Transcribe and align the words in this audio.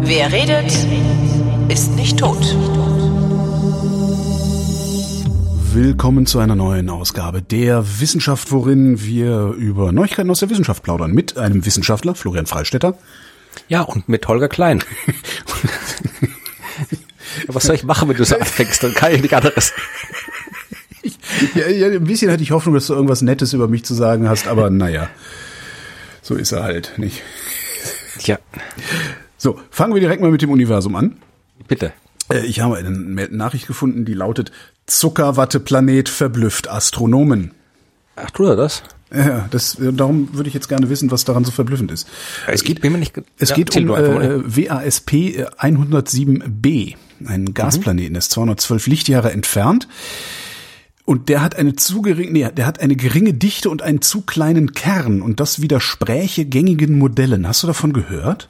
Wer 0.00 0.32
redet, 0.32 0.72
ist 1.68 1.94
nicht 1.96 2.18
tot. 2.18 2.56
Willkommen 5.72 6.26
zu 6.26 6.38
einer 6.38 6.54
neuen 6.54 6.88
Ausgabe 6.88 7.42
der 7.42 8.00
Wissenschaft, 8.00 8.50
worin 8.50 9.02
wir 9.02 9.54
über 9.58 9.92
Neuigkeiten 9.92 10.30
aus 10.30 10.40
der 10.40 10.48
Wissenschaft 10.48 10.82
plaudern. 10.82 11.12
Mit 11.12 11.36
einem 11.36 11.66
Wissenschaftler, 11.66 12.14
Florian 12.14 12.46
Freistetter. 12.46 12.96
Ja, 13.68 13.82
und 13.82 14.08
mit 14.08 14.26
Holger 14.26 14.48
Klein. 14.48 14.82
Was 17.48 17.64
soll 17.64 17.74
ich 17.74 17.84
machen, 17.84 18.08
wenn 18.08 18.16
du 18.16 18.24
so 18.24 18.36
anfängst? 18.36 18.82
Dann 18.82 18.94
kann 18.94 19.12
ich 19.12 19.22
nicht 19.22 19.34
anderes. 19.34 19.72
Ja, 21.56 21.68
ja, 21.68 21.86
ein 21.88 22.04
bisschen 22.04 22.30
hatte 22.30 22.42
ich 22.42 22.50
Hoffnung, 22.50 22.74
dass 22.74 22.86
du 22.86 22.94
irgendwas 22.94 23.22
Nettes 23.22 23.52
über 23.52 23.68
mich 23.68 23.84
zu 23.84 23.94
sagen 23.94 24.28
hast, 24.28 24.46
aber 24.48 24.70
naja, 24.70 25.08
so 26.22 26.34
ist 26.34 26.52
er 26.52 26.62
halt, 26.62 26.92
nicht? 26.96 27.22
Ja. 28.20 28.38
So, 29.36 29.60
fangen 29.70 29.94
wir 29.94 30.00
direkt 30.00 30.22
mal 30.22 30.30
mit 30.30 30.42
dem 30.42 30.50
Universum 30.50 30.96
an. 30.96 31.16
Bitte. 31.68 31.92
Äh, 32.32 32.46
Ich 32.46 32.60
habe 32.60 32.76
eine 32.76 32.90
Nachricht 32.90 33.66
gefunden, 33.66 34.04
die 34.04 34.14
lautet 34.14 34.52
Zuckerwatteplanet 34.86 36.08
verblüfft 36.08 36.68
Astronomen. 36.68 37.52
Ach, 38.16 38.30
tut 38.30 38.46
er 38.48 38.56
das? 38.56 38.82
Ja, 39.14 39.46
das, 39.50 39.76
darum 39.78 40.30
würde 40.32 40.48
ich 40.48 40.54
jetzt 40.54 40.68
gerne 40.68 40.90
wissen, 40.90 41.10
was 41.12 41.24
daran 41.24 41.44
so 41.44 41.52
verblüffend 41.52 41.92
ist. 41.92 42.08
Es 42.48 42.64
geht, 42.64 42.80
bin 42.80 42.92
mir 42.92 42.98
nicht, 42.98 43.14
es 43.38 43.50
ja, 43.50 43.56
geht 43.56 43.76
um 43.76 43.88
äh, 43.90 44.40
WASP 44.44 45.12
107b, 45.60 46.96
einen 47.24 47.54
Gasplaneten, 47.54 48.14
der 48.14 48.18
ist 48.18 48.32
212 48.32 48.86
Lichtjahre 48.88 49.30
entfernt. 49.30 49.86
Und 51.06 51.28
der 51.28 51.40
hat 51.40 51.54
eine 51.54 51.76
zu 51.76 52.02
gering, 52.02 52.32
nee, 52.32 52.48
der 52.50 52.66
hat 52.66 52.80
eine 52.80 52.96
geringe 52.96 53.32
Dichte 53.32 53.70
und 53.70 53.80
einen 53.80 54.02
zu 54.02 54.22
kleinen 54.22 54.72
Kern 54.72 55.22
und 55.22 55.38
das 55.38 55.62
widerspräche 55.62 56.44
gängigen 56.46 56.98
Modellen. 56.98 57.46
Hast 57.46 57.62
du 57.62 57.68
davon 57.68 57.92
gehört? 57.92 58.48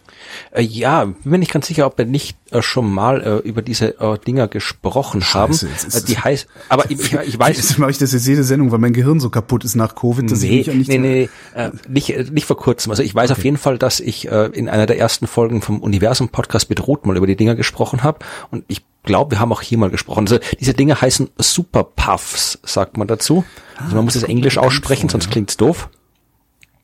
Äh, 0.52 0.62
ja, 0.62 1.04
bin 1.04 1.14
mir 1.24 1.38
nicht 1.38 1.52
ganz 1.52 1.66
sicher, 1.66 1.84
ob 1.86 1.98
wir 1.98 2.06
nicht 2.06 2.38
äh, 2.50 2.62
schon 2.62 2.90
mal 2.90 3.20
äh, 3.20 3.46
über 3.46 3.60
diese 3.60 4.00
äh, 4.00 4.18
Dinger 4.18 4.48
gesprochen 4.48 5.22
haben. 5.34 5.52
Scheiße, 5.52 5.68
ist 5.68 5.94
Äh, 5.94 6.06
die 6.06 6.18
heißt, 6.18 6.48
aber 6.70 6.90
ich, 6.90 6.98
ich, 6.98 7.12
ich 7.12 7.38
weiß, 7.38 7.58
Jetzt 7.58 7.78
mache 7.78 7.90
ich 7.90 7.98
das 7.98 8.12
jetzt 8.12 8.26
jede 8.26 8.42
Sendung, 8.42 8.72
weil 8.72 8.78
mein 8.78 8.94
Gehirn 8.94 9.20
so 9.20 9.28
kaputt 9.28 9.62
ist 9.62 9.74
nach 9.76 9.94
Covid, 9.94 10.30
dass 10.30 10.42
ich 10.42 10.50
Nee, 10.50 10.56
mich 10.56 10.66
ja 10.66 10.74
nicht 10.74 10.88
nee, 10.88 10.98
nee, 10.98 11.28
äh, 11.54 11.70
nicht, 11.88 12.32
nicht 12.32 12.46
vor 12.46 12.56
kurzem. 12.56 12.90
Also 12.90 13.02
ich 13.02 13.14
weiß 13.14 13.32
auf 13.32 13.44
jeden 13.44 13.58
Fall, 13.58 13.76
dass 13.76 14.00
ich 14.00 14.26
in 14.26 14.68
einer 14.68 14.86
der 14.86 14.98
ersten 14.98 15.26
Folgen 15.26 15.60
vom 15.60 15.80
Universum-Podcast 15.80 16.70
mit 16.70 16.86
Ruth 16.86 17.04
mal 17.04 17.16
über 17.16 17.26
die 17.26 17.36
Dinger 17.36 17.54
gesprochen 17.54 18.02
habe. 18.02 18.20
Und 18.50 18.64
ich 18.68 18.82
glaube, 19.06 19.32
wir 19.32 19.40
haben 19.40 19.52
auch 19.52 19.62
hier 19.62 19.78
mal 19.78 19.90
gesprochen. 19.90 20.26
Also 20.26 20.38
diese 20.60 20.74
Dinge 20.74 21.00
heißen 21.00 21.30
Super 21.38 21.84
Puffs, 21.84 22.58
sagt 22.62 22.98
man 22.98 23.08
dazu. 23.08 23.44
Also 23.82 23.96
man 23.96 24.04
muss 24.04 24.16
es 24.16 24.22
Englisch 24.22 24.58
aussprechen, 24.58 25.08
sonst 25.08 25.30
klingt's 25.30 25.56
doof. 25.56 25.88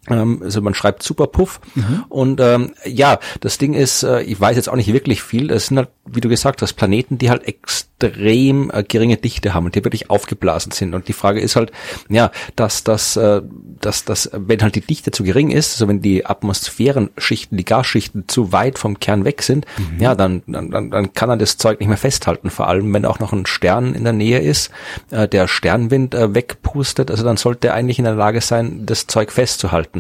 Ähm, 0.09 0.41
also 0.43 0.61
man 0.61 0.75
schreibt 0.75 1.03
Superpuff. 1.03 1.61
Und 2.09 2.41
ähm, 2.41 2.75
ja, 2.85 3.19
das 3.41 3.59
Ding 3.59 3.75
ist, 3.75 4.03
äh, 4.03 4.23
ich 4.23 4.41
weiß 4.41 4.57
jetzt 4.57 4.69
auch 4.69 4.77
nicht 4.77 4.93
wirklich 4.93 5.23
viel. 5.23 5.49
Das 5.49 5.67
sind 5.67 5.79
halt, 5.79 5.91
wie 6.07 6.21
du 6.21 6.29
gesagt 6.29 6.61
hast, 6.63 6.73
Planeten, 6.73 7.19
die 7.19 7.31
halt 7.31 7.47
extrem 7.47 8.71
äh, 8.73 8.83
geringe 8.83 9.17
Dichte 9.17 9.55
haben 9.55 9.67
und 9.67 9.77
die 9.77 9.85
wirklich 9.85 10.11
aufgeblasen 10.11 10.73
sind. 10.73 10.95
Und 10.95 11.07
die 11.07 11.13
Frage 11.13 11.41
ist 11.41 11.55
halt, 11.55 11.71
ja, 12.09 12.33
dass 12.57 12.83
das, 12.83 13.17
äh, 13.17 13.43
dass 13.81 14.05
das, 14.05 14.31
wenn 14.33 14.63
halt 14.63 14.75
die 14.75 14.81
Dichte 14.81 15.13
zu 15.13 15.23
gering 15.23 15.51
ist, 15.51 15.75
also 15.75 15.87
wenn 15.87 16.01
die 16.01 16.27
Atmosphärenschichten, 16.27 17.57
die 17.57 17.65
Gasschichten 17.65 18.25
zu 18.27 18.51
weit 18.51 18.79
vom 18.79 18.99
Kern 18.99 19.25
weg 19.25 19.43
sind, 19.43 19.67
ja, 19.99 20.15
dann, 20.15 20.43
dann, 20.47 20.71
dann, 20.71 20.91
dann 20.91 21.13
kann 21.13 21.31
er 21.31 21.37
das 21.37 21.57
Zeug 21.57 21.79
nicht 21.79 21.89
mehr 21.89 21.97
festhalten. 21.97 22.51
Vor 22.51 22.67
allem, 22.67 22.93
wenn 22.93 23.05
auch 23.05 23.21
noch 23.21 23.33
ein 23.33 23.47
Stern 23.47 23.95
in 23.95 24.05
der 24.05 24.13
Nähe 24.13 24.41
ist, 24.41 24.71
äh, 25.11 25.29
der 25.29 25.47
Sternwind 25.47 26.15
äh, 26.15 26.35
wegpustet, 26.35 27.11
also 27.11 27.23
dann 27.23 27.37
sollte 27.37 27.69
er 27.69 27.75
eigentlich 27.75 27.99
in 27.99 28.05
der 28.05 28.15
Lage 28.15 28.41
sein, 28.41 28.85
das 28.85 29.07
Zeug 29.07 29.31
festzuhalten. 29.31 29.92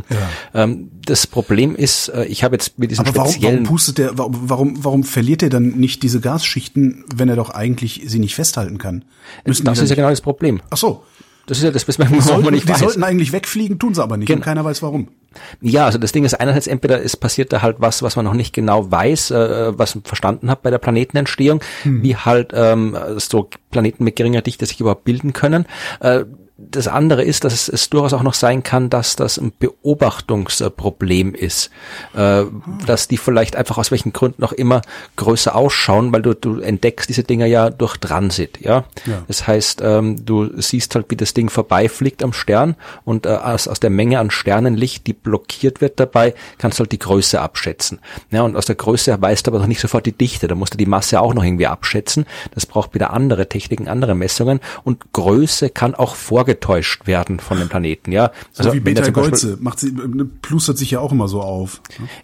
Ähm, 0.54 0.90
das 1.04 1.26
Problem 1.26 1.74
ist, 1.76 2.08
äh, 2.08 2.24
ich 2.24 2.44
habe 2.44 2.54
jetzt 2.54 2.78
mit 2.78 2.90
diesem 2.90 3.06
Aber 3.06 3.16
warum, 3.16 3.34
warum 3.42 3.62
pustet 3.64 3.98
der, 3.98 4.10
warum, 4.14 4.84
warum, 4.84 5.04
verliert 5.04 5.42
er 5.42 5.50
dann 5.50 5.68
nicht 5.78 6.02
diese 6.02 6.20
Gasschichten, 6.20 7.04
wenn 7.14 7.28
er 7.28 7.36
doch 7.36 7.50
eigentlich 7.50 8.02
sie 8.06 8.18
nicht 8.18 8.34
festhalten 8.34 8.78
kann? 8.78 9.04
Müssen 9.44 9.64
das 9.64 9.78
die 9.78 9.84
ist 9.84 9.90
ja 9.90 9.96
genau 9.96 10.10
das 10.10 10.20
Problem. 10.20 10.60
ach 10.70 10.76
so, 10.76 11.02
Das 11.46 11.58
ist 11.58 11.64
ja 11.64 11.70
das, 11.70 11.86
was 11.88 11.98
man, 11.98 12.12
die, 12.12 12.20
sollten, 12.20 12.44
man 12.44 12.54
nicht 12.54 12.68
die 12.68 12.72
weiß. 12.72 12.80
sollten 12.80 13.02
eigentlich 13.02 13.32
wegfliegen, 13.32 13.78
tun 13.78 13.94
sie 13.94 14.02
aber 14.02 14.16
nicht 14.16 14.28
und 14.30 14.36
Genau. 14.36 14.44
keiner 14.44 14.64
weiß 14.64 14.82
warum. 14.82 15.08
Ja, 15.60 15.86
also 15.86 15.98
das 15.98 16.12
Ding 16.12 16.24
ist 16.24 16.34
einerseits 16.34 16.66
entweder 16.66 17.02
es 17.02 17.16
passiert 17.16 17.52
da 17.52 17.62
halt 17.62 17.76
was, 17.80 18.02
was 18.02 18.16
man 18.16 18.24
noch 18.24 18.34
nicht 18.34 18.52
genau 18.52 18.90
weiß, 18.90 19.30
äh, 19.32 19.78
was 19.78 19.94
man 19.94 20.04
verstanden 20.04 20.50
hat 20.50 20.62
bei 20.62 20.70
der 20.70 20.78
Planetenentstehung, 20.78 21.60
wie 21.84 22.16
halt 22.16 22.52
ähm, 22.54 22.96
so 23.16 23.48
Planeten 23.70 24.04
mit 24.04 24.14
geringer 24.16 24.42
Dichte 24.42 24.66
sich 24.66 24.78
überhaupt 24.80 25.04
bilden 25.04 25.32
können. 25.32 25.66
Äh, 26.00 26.24
das 26.70 26.88
andere 26.88 27.22
ist, 27.22 27.44
dass 27.44 27.52
es, 27.52 27.68
es 27.68 27.90
durchaus 27.90 28.12
auch 28.12 28.22
noch 28.22 28.34
sein 28.34 28.62
kann, 28.62 28.90
dass 28.90 29.16
das 29.16 29.38
ein 29.38 29.52
Beobachtungsproblem 29.58 31.34
ist, 31.34 31.70
äh, 32.14 32.44
dass 32.86 33.08
die 33.08 33.16
vielleicht 33.16 33.56
einfach 33.56 33.78
aus 33.78 33.90
welchen 33.90 34.12
Gründen 34.12 34.44
auch 34.44 34.52
immer 34.52 34.82
größer 35.16 35.54
ausschauen, 35.54 36.12
weil 36.12 36.22
du, 36.22 36.34
du 36.34 36.60
entdeckst 36.60 37.08
diese 37.08 37.24
Dinger 37.24 37.46
ja 37.46 37.70
durch 37.70 37.96
Transit, 37.96 38.60
ja. 38.60 38.84
Ja. 39.06 39.22
Das 39.28 39.46
heißt, 39.46 39.80
ähm, 39.82 40.24
du 40.24 40.60
siehst 40.60 40.94
halt, 40.94 41.06
wie 41.08 41.16
das 41.16 41.34
Ding 41.34 41.50
vorbeifliegt 41.50 42.22
am 42.22 42.32
Stern 42.32 42.76
und 43.04 43.26
äh, 43.26 43.30
aus, 43.30 43.68
aus 43.68 43.80
der 43.80 43.90
Menge 43.90 44.18
an 44.18 44.30
Sternenlicht, 44.30 45.06
die 45.06 45.12
blockiert 45.12 45.80
wird 45.80 45.98
dabei, 45.98 46.34
kannst 46.58 46.78
du 46.78 46.82
halt 46.82 46.92
die 46.92 46.98
Größe 46.98 47.40
abschätzen. 47.40 48.00
Ja, 48.30 48.42
und 48.42 48.56
aus 48.56 48.66
der 48.66 48.76
Größe 48.76 49.20
weißt 49.20 49.46
du 49.46 49.50
aber 49.50 49.58
noch 49.58 49.66
nicht 49.66 49.80
sofort 49.80 50.06
die 50.06 50.12
Dichte. 50.12 50.48
Da 50.48 50.54
musst 50.54 50.74
du 50.74 50.78
die 50.78 50.86
Masse 50.86 51.20
auch 51.20 51.34
noch 51.34 51.44
irgendwie 51.44 51.66
abschätzen. 51.66 52.26
Das 52.54 52.66
braucht 52.66 52.94
wieder 52.94 53.12
andere 53.12 53.48
Techniken, 53.48 53.88
andere 53.88 54.14
Messungen. 54.14 54.60
Und 54.84 55.12
Größe 55.12 55.70
kann 55.70 55.94
auch 55.94 56.14
vorgetäuscht 56.52 57.06
werden 57.06 57.40
von 57.40 57.58
dem 57.58 57.68
Planeten. 57.68 58.12
Ja, 58.12 58.30
So 58.52 58.72
wie 58.72 58.84
wenn 58.84 58.94
der 58.94 59.02
Beta 59.02 59.12
Golze, 59.12 59.58
macht 59.60 59.80
sie, 59.80 59.88
äh, 59.88 60.24
plustert 60.42 60.78
sich 60.78 60.90
ja 60.90 61.00
auch 61.00 61.12
immer 61.12 61.28
so 61.28 61.40
auf. 61.40 61.80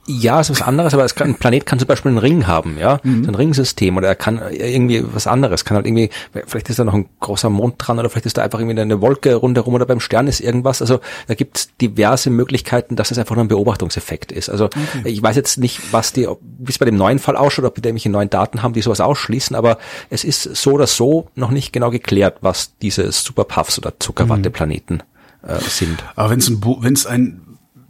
ja, 0.06 0.40
es 0.40 0.50
ist 0.50 0.60
was 0.60 0.66
anderes, 0.66 0.94
aber 0.94 1.06
kann, 1.08 1.28
ein 1.28 1.34
Planet 1.36 1.66
kann 1.66 1.78
zum 1.78 1.88
Beispiel 1.88 2.10
einen 2.10 2.18
Ring 2.18 2.46
haben, 2.46 2.78
ja, 2.78 3.00
so 3.02 3.10
ein 3.28 3.34
Ringsystem 3.34 3.96
oder 3.96 4.08
er 4.08 4.14
kann 4.14 4.40
irgendwie 4.50 5.04
was 5.12 5.26
anderes, 5.26 5.64
kann 5.64 5.76
halt 5.76 5.86
irgendwie, 5.86 6.10
vielleicht 6.46 6.68
ist 6.68 6.78
da 6.78 6.84
noch 6.84 6.94
ein 6.94 7.08
großer 7.20 7.50
Mond 7.50 7.74
dran 7.78 7.98
oder 7.98 8.10
vielleicht 8.10 8.26
ist 8.26 8.36
da 8.36 8.42
einfach 8.42 8.60
irgendwie 8.60 8.80
eine 8.80 9.00
Wolke 9.00 9.34
rundherum 9.34 9.74
oder 9.74 9.86
beim 9.86 10.00
Stern 10.00 10.26
ist 10.26 10.40
irgendwas. 10.40 10.80
Also 10.80 11.00
da 11.26 11.34
gibt 11.34 11.56
es 11.56 11.76
diverse 11.80 12.30
Möglichkeiten, 12.30 12.96
dass 12.96 13.10
es 13.10 13.18
einfach 13.18 13.34
nur 13.34 13.44
ein 13.44 13.48
Beobachtungseffekt 13.48 14.32
ist. 14.32 14.48
Also 14.48 14.68
ich 15.04 15.22
weiß 15.22 15.36
jetzt 15.36 15.58
nicht, 15.58 15.92
was 15.92 16.12
die, 16.12 16.26
wie 16.26 16.70
es 16.70 16.78
bei 16.78 16.86
dem 16.86 16.96
neuen 16.96 17.18
Fall 17.18 17.36
ausschaut, 17.36 17.64
ob 17.64 17.74
die 17.74 17.80
da 17.80 17.88
irgendwelche 17.88 18.10
neuen 18.10 18.30
Daten 18.30 18.62
haben, 18.62 18.72
die 18.72 18.82
sowas 18.82 19.00
ausschließen, 19.00 19.56
aber 19.56 19.78
es 20.10 20.24
ist 20.24 20.42
so 20.42 20.72
oder 20.72 20.86
so 20.86 21.28
noch 21.34 21.50
nicht 21.50 21.72
genau 21.72 21.90
geklärt, 21.90 22.38
was 22.40 22.72
diese 22.82 23.10
Superpuffs 23.12 23.78
oder 23.78 23.98
Zuckerwatteplaneten 24.08 25.02
äh, 25.42 25.58
sind. 25.60 26.02
Aber 26.16 26.30
wenn 26.30 26.38
es 26.38 26.48
ein, 26.48 26.62
wenn's 26.80 27.06
ein, 27.06 27.40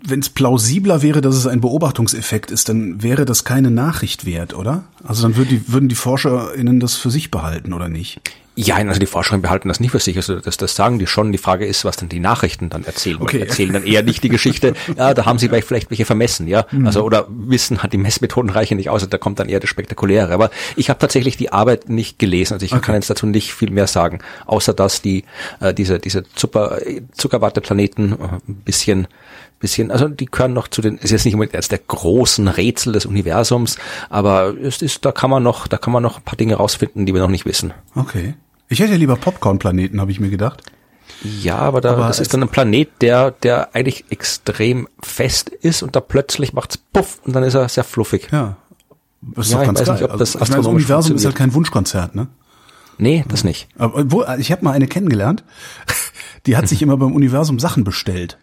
wenn 0.04 0.20
es 0.20 0.28
plausibler 0.28 1.02
wäre, 1.02 1.20
dass 1.20 1.36
es 1.36 1.46
ein 1.46 1.60
Beobachtungseffekt 1.60 2.50
ist, 2.50 2.68
dann 2.68 3.02
wäre 3.02 3.24
das 3.24 3.44
keine 3.44 3.70
Nachricht 3.70 4.24
wert, 4.24 4.54
oder? 4.54 4.84
Also 5.04 5.22
dann 5.22 5.36
würden 5.36 5.50
die, 5.50 5.72
würden 5.72 5.88
die 5.88 5.94
ForscherInnen 5.94 6.80
das 6.80 6.94
für 6.94 7.10
sich 7.10 7.30
behalten, 7.30 7.72
oder 7.72 7.88
nicht? 7.88 8.20
Ja, 8.60 8.74
also 8.74 8.98
die 8.98 9.06
Forscherinnen 9.06 9.42
behalten 9.42 9.68
das 9.68 9.78
nicht 9.78 9.92
für 9.92 10.00
sich. 10.00 10.16
Also 10.16 10.40
das, 10.40 10.56
das 10.56 10.74
sagen 10.74 10.98
die 10.98 11.06
schon. 11.06 11.30
Die 11.30 11.38
Frage 11.38 11.64
ist, 11.64 11.84
was 11.84 11.96
dann 11.96 12.08
die 12.08 12.18
Nachrichten 12.18 12.70
dann 12.70 12.82
erzählen. 12.82 13.18
Okay. 13.20 13.36
Okay. 13.36 13.46
Erzählen 13.46 13.72
dann 13.72 13.84
eher 13.84 14.02
nicht 14.02 14.24
die 14.24 14.28
Geschichte. 14.28 14.74
Ja, 14.96 15.14
da 15.14 15.26
haben 15.26 15.38
sie 15.38 15.48
vielleicht, 15.48 15.68
vielleicht 15.68 15.90
welche 15.90 16.04
vermessen, 16.04 16.48
ja. 16.48 16.66
Also 16.84 17.04
oder 17.04 17.26
wissen 17.28 17.82
hat 17.82 17.92
die 17.92 17.98
Messmethoden 17.98 18.50
reichen 18.50 18.78
nicht 18.78 18.90
aus. 18.90 19.02
Also 19.02 19.06
da 19.06 19.18
kommt 19.18 19.38
dann 19.38 19.48
eher 19.48 19.60
das 19.60 19.70
Spektakuläre. 19.70 20.32
Aber 20.32 20.50
ich 20.76 20.90
habe 20.90 20.98
tatsächlich 20.98 21.36
die 21.36 21.52
Arbeit 21.52 21.88
nicht 21.88 22.18
gelesen. 22.18 22.54
Also 22.54 22.66
ich 22.66 22.82
kann 22.82 22.94
jetzt 22.94 23.10
dazu 23.10 23.26
nicht 23.26 23.54
viel 23.54 23.70
mehr 23.70 23.86
sagen, 23.86 24.20
außer 24.46 24.72
dass 24.72 25.02
die 25.02 25.24
äh, 25.60 25.72
diese 25.72 25.98
diese 25.98 26.24
Zucker, 26.34 26.78
Zuckerwatteplaneten 27.12 28.12
äh, 28.12 28.16
ein 28.48 28.54
bisschen 28.64 29.06
bisschen, 29.60 29.90
also 29.90 30.08
die 30.08 30.26
gehören 30.26 30.52
noch 30.52 30.68
zu 30.68 30.82
den, 30.82 30.98
ist 30.98 31.10
jetzt 31.10 31.24
nicht 31.24 31.34
unbedingt 31.34 31.56
als 31.56 31.68
der 31.68 31.78
großen 31.78 32.46
Rätsel 32.48 32.92
des 32.92 33.06
Universums, 33.06 33.76
aber 34.08 34.54
es 34.56 34.82
ist, 34.82 35.04
da 35.04 35.12
kann 35.12 35.30
man 35.30 35.42
noch, 35.42 35.66
da 35.66 35.78
kann 35.78 35.92
man 35.92 36.02
noch 36.02 36.18
ein 36.18 36.22
paar 36.22 36.36
Dinge 36.36 36.54
rausfinden, 36.54 37.06
die 37.06 37.14
wir 37.14 37.20
noch 37.20 37.28
nicht 37.28 37.44
wissen. 37.44 37.72
Okay. 37.94 38.34
Ich 38.68 38.80
hätte 38.80 38.94
lieber 38.96 39.16
Popcorn-Planeten, 39.16 40.00
habe 40.00 40.10
ich 40.10 40.20
mir 40.20 40.30
gedacht. 40.30 40.62
Ja, 41.22 41.56
aber, 41.56 41.80
da, 41.80 41.92
Aber 41.94 42.06
das 42.06 42.20
ist 42.20 42.32
dann 42.34 42.42
ein 42.42 42.48
Planet, 42.48 42.88
der, 43.00 43.30
der 43.32 43.74
eigentlich 43.74 44.04
extrem 44.10 44.86
fest 45.00 45.48
ist 45.48 45.82
und 45.82 45.96
da 45.96 46.00
plötzlich 46.00 46.52
macht's 46.52 46.76
puff 46.78 47.18
und 47.24 47.34
dann 47.34 47.42
ist 47.42 47.54
er 47.54 47.68
sehr 47.68 47.82
fluffig. 47.84 48.28
Ja. 48.30 48.56
Das 49.20 49.46
ist 49.46 49.52
Ja, 49.52 49.58
doch 49.58 49.66
ganz 49.66 49.82
geil. 49.84 49.94
nicht, 49.94 50.04
ob 50.04 50.10
Also, 50.12 50.18
das 50.22 50.34
ich 50.34 50.40
meine, 50.50 50.62
das 50.62 50.66
Universum 50.66 51.16
ist 51.16 51.24
halt 51.24 51.34
kein 51.34 51.54
Wunschkonzert, 51.54 52.14
ne? 52.14 52.28
Nee, 52.98 53.24
das 53.28 53.42
nicht. 53.42 53.68
Aber 53.78 54.10
wo, 54.10 54.24
ich 54.38 54.52
habe 54.52 54.64
mal 54.64 54.72
eine 54.72 54.86
kennengelernt, 54.86 55.44
die 56.46 56.56
hat 56.56 56.68
sich 56.68 56.82
immer 56.82 56.96
beim 56.96 57.12
Universum 57.14 57.58
Sachen 57.58 57.84
bestellt. 57.84 58.38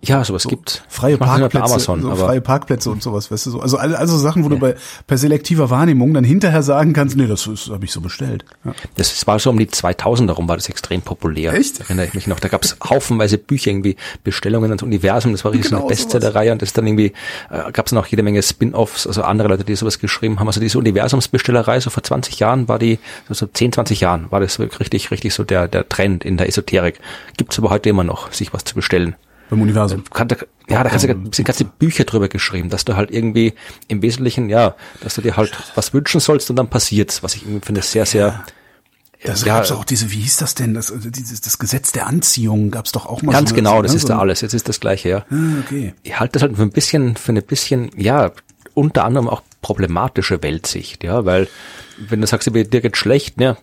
Ja, 0.00 0.22
sowas 0.24 0.44
so 0.44 0.48
gibt. 0.48 0.84
freie 0.88 1.18
Parkplätze, 1.18 1.64
Amazon, 1.64 2.02
so 2.02 2.14
freie 2.14 2.40
Parkplätze 2.40 2.88
und 2.88 3.02
sowas, 3.02 3.32
weißt 3.32 3.46
du 3.46 3.50
so. 3.50 3.60
Also 3.60 3.78
also 3.78 4.16
Sachen, 4.16 4.44
wo 4.44 4.48
du 4.48 4.56
bei 4.56 4.76
per 5.08 5.18
selektiver 5.18 5.70
Wahrnehmung 5.70 6.14
dann 6.14 6.22
hinterher 6.22 6.62
sagen 6.62 6.92
kannst, 6.92 7.16
nee, 7.16 7.26
das, 7.26 7.44
das 7.44 7.68
habe 7.68 7.84
ich 7.84 7.90
so 7.90 8.00
bestellt. 8.00 8.44
Ja. 8.64 8.74
das 8.94 9.26
war 9.26 9.40
so 9.40 9.50
um 9.50 9.58
die 9.58 9.66
2000 9.66 10.30
herum 10.30 10.48
war 10.48 10.56
das 10.56 10.68
extrem 10.68 11.02
populär. 11.02 11.52
Echt? 11.52 11.80
Erinnere 11.80 12.06
ich 12.06 12.14
mich 12.14 12.28
noch. 12.28 12.38
Da 12.38 12.46
gab's 12.46 12.76
haufenweise 12.88 13.38
Bücher, 13.38 13.72
irgendwie 13.72 13.96
Bestellungen 14.22 14.70
ans 14.70 14.84
Universum. 14.84 15.32
Das 15.32 15.44
war 15.44 15.50
richtig 15.50 15.70
Genau 15.70 15.80
so 15.80 15.86
eine 15.88 15.96
Bestsellerreihe 15.96 16.52
und 16.52 16.62
das 16.62 16.72
dann 16.72 16.86
irgendwie, 16.86 17.12
äh, 17.50 17.72
gab's 17.72 17.90
noch 17.90 18.06
jede 18.06 18.22
Menge 18.22 18.40
Spin-offs, 18.40 19.04
also 19.06 19.22
andere 19.22 19.48
Leute, 19.48 19.64
die 19.64 19.74
sowas 19.74 19.98
geschrieben 19.98 20.38
haben. 20.38 20.46
Also 20.46 20.60
diese 20.60 20.78
Universumsbestellerei, 20.78 21.80
so 21.80 21.90
vor 21.90 22.04
20 22.04 22.38
Jahren 22.38 22.68
war 22.68 22.78
die, 22.78 23.00
so 23.28 23.34
so 23.34 23.46
10, 23.46 23.72
20 23.72 24.00
Jahren 24.00 24.30
war 24.30 24.40
das 24.40 24.58
wirklich 24.58 24.80
richtig, 24.80 25.10
richtig 25.10 25.34
so 25.34 25.44
der, 25.44 25.68
der 25.68 25.88
Trend 25.88 26.24
in 26.24 26.36
der 26.36 26.48
Esoterik. 26.48 27.00
Gibt's 27.36 27.58
aber 27.58 27.70
heute 27.70 27.88
immer 27.88 28.04
noch, 28.04 28.32
sich 28.32 28.52
was 28.52 28.64
zu 28.64 28.74
bestellen. 28.74 29.16
Beim 29.50 29.62
Universum. 29.62 30.04
kann, 30.10 30.28
da, 30.28 30.36
ja, 30.68 30.82
da 30.82 30.90
kannst 30.90 31.04
du, 31.04 31.08
sind 31.32 31.44
ganze 31.44 31.64
Bücher 31.64 32.04
drüber 32.04 32.28
geschrieben, 32.28 32.68
dass 32.68 32.84
du 32.84 32.96
halt 32.96 33.10
irgendwie 33.10 33.54
im 33.88 34.02
Wesentlichen, 34.02 34.48
ja, 34.48 34.74
dass 35.00 35.14
du 35.14 35.22
dir 35.22 35.36
halt 35.36 35.52
was 35.74 35.94
wünschen 35.94 36.20
sollst 36.20 36.50
und 36.50 36.56
dann 36.56 36.68
passiert's, 36.68 37.22
was 37.22 37.34
ich 37.34 37.44
finde 37.62 37.82
sehr, 37.82 38.04
sehr, 38.06 38.44
Das 39.24 39.44
ja, 39.44 39.56
gab's 39.56 39.72
auch 39.72 39.84
diese, 39.84 40.10
wie 40.12 40.20
hieß 40.20 40.36
das 40.36 40.54
denn? 40.54 40.74
Das, 40.74 40.92
also 40.92 41.10
dieses, 41.10 41.40
das 41.40 41.58
Gesetz 41.58 41.92
der 41.92 42.06
Anziehung 42.06 42.70
gab's 42.70 42.92
doch 42.92 43.06
auch 43.06 43.22
mal. 43.22 43.32
ganz 43.32 43.50
so, 43.50 43.56
genau, 43.56 43.82
das 43.82 43.92
ne, 43.92 43.96
ist 43.96 44.02
so 44.02 44.08
da 44.08 44.18
alles, 44.18 44.42
jetzt 44.42 44.54
ist 44.54 44.68
das 44.68 44.80
Gleiche, 44.80 45.08
ja. 45.08 45.24
Ah, 45.30 45.60
okay. 45.64 45.94
Ich 46.02 46.20
halte 46.20 46.32
das 46.32 46.42
halt 46.42 46.56
für 46.56 46.62
ein 46.62 46.70
bisschen, 46.70 47.16
für 47.16 47.32
eine 47.32 47.42
bisschen, 47.42 47.90
ja, 47.96 48.30
unter 48.74 49.04
anderem 49.04 49.28
auch 49.28 49.42
problematische 49.60 50.42
Weltsicht, 50.42 51.02
ja, 51.02 51.24
weil 51.24 51.48
wenn 52.08 52.20
du 52.20 52.26
sagst, 52.26 52.46
dir 52.46 52.64
geht's 52.64 52.98
schlecht, 52.98 53.38
ne, 53.38 53.56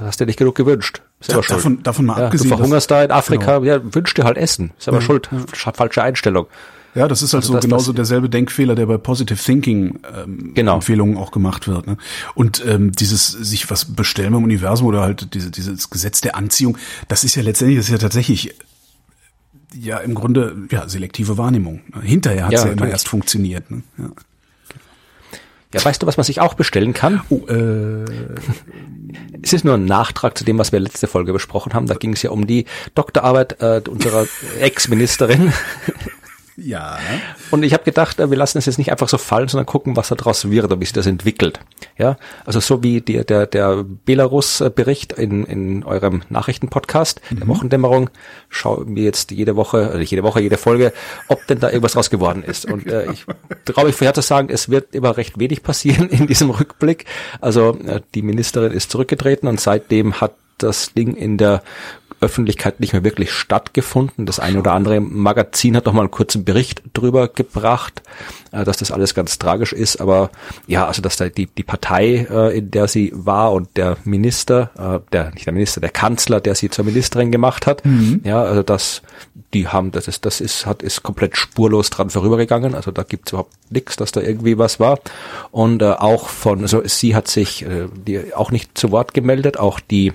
hast 0.00 0.20
du 0.20 0.24
dir 0.24 0.28
nicht 0.28 0.38
genug 0.38 0.54
gewünscht. 0.54 1.02
Selber 1.20 1.40
Da- 1.40 1.46
schuld. 1.46 1.58
davon- 1.58 1.82
davon 1.82 2.06
mal 2.06 2.18
ja, 2.18 2.24
abgesehen, 2.26 2.50
Du 2.50 2.56
verhungerst 2.56 2.90
da 2.90 3.02
in 3.04 3.10
Afrika, 3.10 3.58
Genau. 3.58 3.64
ja, 3.72 3.94
wünsch 3.94 4.12
dir 4.14 4.24
halt 4.24 4.36
Essen. 4.36 4.72
Selber 4.78 5.00
schuld. 5.00 5.28
Falsche 5.74 6.02
Einstellung. 6.02 6.46
Ja, 6.94 7.08
das 7.08 7.22
ist 7.22 7.34
halt 7.34 7.42
so 7.42 7.54
das- 7.54 7.64
genauso 7.64 7.92
das- 7.92 7.96
derselbe 8.08 8.28
Denkfehler, 8.28 8.76
der 8.76 8.86
bei 8.86 8.98
Positive 8.98 9.36
Thinking 9.42 9.98
ähm, 10.16 10.52
Genau. 10.54 10.74
Empfehlungen 10.76 11.16
auch 11.16 11.32
gemacht 11.32 11.66
wird. 11.66 11.88
Ne? 11.88 11.96
Und 12.36 12.64
ähm, 12.66 12.92
dieses 12.92 13.26
sich 13.28 13.68
was 13.68 13.84
bestellen 13.86 14.34
im 14.34 14.44
Universum 14.44 14.86
oder 14.86 15.00
halt 15.00 15.34
diese, 15.34 15.50
dieses 15.50 15.90
Gesetz 15.90 16.20
der 16.20 16.36
Anziehung, 16.36 16.78
das 17.08 17.24
ist 17.24 17.34
ja 17.34 17.42
letztendlich, 17.42 17.78
das 17.78 17.86
ist 17.86 17.92
ja 17.92 17.98
tatsächlich 17.98 18.54
ja 19.76 19.98
im 19.98 20.14
Grunde 20.14 20.54
ja 20.70 20.88
selektive 20.88 21.36
Wahrnehmung. 21.36 21.80
ne? 21.92 22.00
Hinterher 22.02 22.46
hat 22.46 22.52
es 22.54 22.60
Ja, 22.60 22.66
ja, 22.68 22.72
immer 22.74 22.86
erst 22.86 23.08
funktioniert. 23.08 23.68
Ne? 23.72 23.82
Ja. 23.98 24.04
Ja, 25.74 25.84
weißt 25.84 26.02
du, 26.02 26.06
was 26.06 26.16
man 26.16 26.24
sich 26.24 26.40
auch 26.40 26.54
bestellen 26.54 26.94
kann? 26.94 27.20
Oh, 27.28 27.46
äh, 27.48 28.04
Es 29.42 29.52
ist 29.52 29.64
nur 29.64 29.74
ein 29.74 29.84
Nachtrag 29.84 30.38
zu 30.38 30.44
dem, 30.44 30.58
was 30.58 30.72
wir 30.72 30.80
letzte 30.80 31.06
Folge 31.06 31.32
besprochen 31.32 31.74
haben. 31.74 31.86
Da 31.86 31.94
ging 31.94 32.12
es 32.12 32.22
ja 32.22 32.30
um 32.30 32.46
die 32.46 32.64
Doktorarbeit 32.94 33.60
äh, 33.60 33.82
unserer 33.88 34.26
Ex-Ministerin. 34.60 35.52
Ja. 36.56 36.98
Und 37.50 37.62
ich 37.62 37.72
habe 37.72 37.84
gedacht, 37.84 38.20
äh, 38.20 38.30
wir 38.30 38.36
lassen 38.36 38.58
es 38.58 38.66
jetzt 38.66 38.78
nicht 38.78 38.92
einfach 38.92 39.08
so 39.08 39.18
fallen, 39.18 39.48
sondern 39.48 39.66
gucken, 39.66 39.96
was 39.96 40.08
da 40.08 40.14
draus 40.14 40.50
wird 40.50 40.72
und 40.72 40.80
wie 40.80 40.84
sich 40.84 40.92
das 40.92 41.06
entwickelt. 41.06 41.60
Ja, 41.98 42.16
also 42.44 42.60
so 42.60 42.82
wie 42.82 43.00
der 43.00 43.24
der 43.24 43.46
der 43.46 43.84
Belarus-Bericht 43.84 45.12
in 45.12 45.44
in 45.44 45.84
eurem 45.84 46.22
Nachrichtenpodcast 46.28 47.20
der 47.30 47.48
Wochendämmerung 47.48 48.10
schauen 48.48 48.94
wir 48.94 49.04
jetzt 49.04 49.30
jede 49.30 49.56
Woche, 49.56 49.90
also 49.90 49.98
jede 49.98 50.22
Woche, 50.22 50.40
jede 50.40 50.56
Folge, 50.56 50.92
ob 51.28 51.46
denn 51.46 51.60
da 51.60 51.68
irgendwas 51.68 51.92
draus 51.92 52.10
geworden 52.10 52.42
ist. 52.42 52.66
Und 52.66 52.86
äh, 52.86 53.10
ich 53.12 53.26
traue 53.64 53.86
mich 53.86 53.94
vorher 53.94 54.14
zu 54.14 54.22
sagen, 54.22 54.48
es 54.50 54.68
wird 54.68 54.94
immer 54.94 55.16
recht 55.16 55.38
wenig 55.38 55.62
passieren 55.62 56.08
in 56.08 56.26
diesem 56.26 56.50
Rückblick. 56.50 57.06
Also 57.40 57.76
äh, 57.84 58.00
die 58.14 58.22
Ministerin 58.22 58.72
ist 58.72 58.90
zurückgetreten 58.90 59.48
und 59.48 59.60
seitdem 59.60 60.20
hat 60.20 60.34
das 60.58 60.94
Ding 60.94 61.16
in 61.16 61.36
der 61.36 61.62
Öffentlichkeit 62.24 62.80
nicht 62.80 62.92
mehr 62.92 63.04
wirklich 63.04 63.30
stattgefunden. 63.32 64.26
Das 64.26 64.40
eine 64.40 64.58
oder 64.58 64.72
andere 64.72 65.00
Magazin 65.00 65.76
hat 65.76 65.86
noch 65.86 65.92
mal 65.92 66.02
einen 66.02 66.10
kurzen 66.10 66.44
Bericht 66.44 66.82
drüber 66.92 67.28
gebracht, 67.28 68.02
äh, 68.52 68.64
dass 68.64 68.78
das 68.78 68.90
alles 68.90 69.14
ganz 69.14 69.38
tragisch 69.38 69.72
ist. 69.72 70.00
Aber 70.00 70.30
ja, 70.66 70.86
also 70.86 71.02
dass 71.02 71.16
da 71.16 71.28
die, 71.28 71.46
die 71.46 71.62
Partei, 71.62 72.26
äh, 72.30 72.58
in 72.58 72.70
der 72.70 72.88
sie 72.88 73.12
war 73.14 73.52
und 73.52 73.76
der 73.76 73.96
Minister, 74.04 74.70
äh, 74.78 75.10
der 75.12 75.30
nicht 75.32 75.46
der 75.46 75.52
Minister, 75.52 75.80
der 75.80 75.90
Kanzler, 75.90 76.40
der 76.40 76.54
sie 76.54 76.70
zur 76.70 76.84
Ministerin 76.84 77.30
gemacht 77.30 77.66
hat, 77.66 77.82
ja, 78.24 78.42
also 78.42 78.62
das, 78.62 79.02
die 79.54 79.68
haben, 79.68 79.90
das 79.92 80.08
ist, 80.08 80.26
das 80.26 80.40
ist, 80.42 80.66
hat, 80.66 80.82
ist 80.82 81.02
komplett 81.02 81.36
spurlos 81.36 81.88
dran 81.90 82.10
vorübergegangen. 82.10 82.74
Also 82.74 82.90
da 82.90 83.02
gibt's 83.04 83.32
überhaupt 83.32 83.54
nichts, 83.70 83.96
dass 83.96 84.12
da 84.12 84.20
irgendwie 84.20 84.58
was 84.58 84.78
war. 84.80 84.98
Und 85.52 85.80
äh, 85.80 85.92
auch 85.92 86.28
von, 86.28 86.60
also 86.62 86.82
sie 86.84 87.14
hat 87.16 87.28
sich 87.28 87.62
äh, 87.64 87.86
die 88.06 88.34
auch 88.34 88.50
nicht 88.50 88.76
zu 88.76 88.90
Wort 88.90 89.14
gemeldet, 89.14 89.58
auch 89.58 89.80
die 89.80 90.12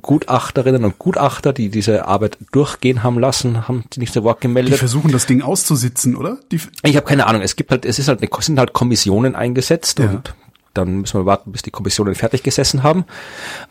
Gutachterinnen 0.00 0.84
und 0.84 0.98
Gutachter, 0.98 1.52
die 1.52 1.68
diese 1.68 2.06
Arbeit 2.06 2.38
durchgehen 2.52 3.02
haben 3.02 3.18
lassen, 3.18 3.68
haben 3.68 3.84
sich 3.92 3.98
nicht 4.00 4.12
zu 4.12 4.24
Wort 4.24 4.38
Die 4.42 4.48
gemeldet. 4.48 4.78
versuchen 4.78 5.12
das 5.12 5.26
Ding 5.26 5.42
auszusitzen, 5.42 6.16
oder? 6.16 6.38
Die, 6.50 6.60
Ich 6.82 6.96
habe 6.96 7.06
keine 7.06 7.26
Ahnung. 7.26 7.42
Es 7.42 7.56
gibt 7.56 7.70
halt, 7.70 7.84
es 7.84 7.98
ist 7.98 8.08
halt, 8.08 8.20
eine, 8.20 8.30
es 8.38 8.46
sind 8.46 8.58
halt 8.58 8.72
Kommissionen 8.72 9.34
eingesetzt 9.36 9.98
Ja. 10.00 10.06
und 10.10 10.34
dann 10.74 11.00
müssen 11.00 11.20
wir 11.20 11.26
warten, 11.26 11.52
bis 11.52 11.62
die 11.62 11.70
Kommissionen 11.70 12.14
fertig 12.14 12.42
gesessen 12.42 12.82
haben. 12.82 13.04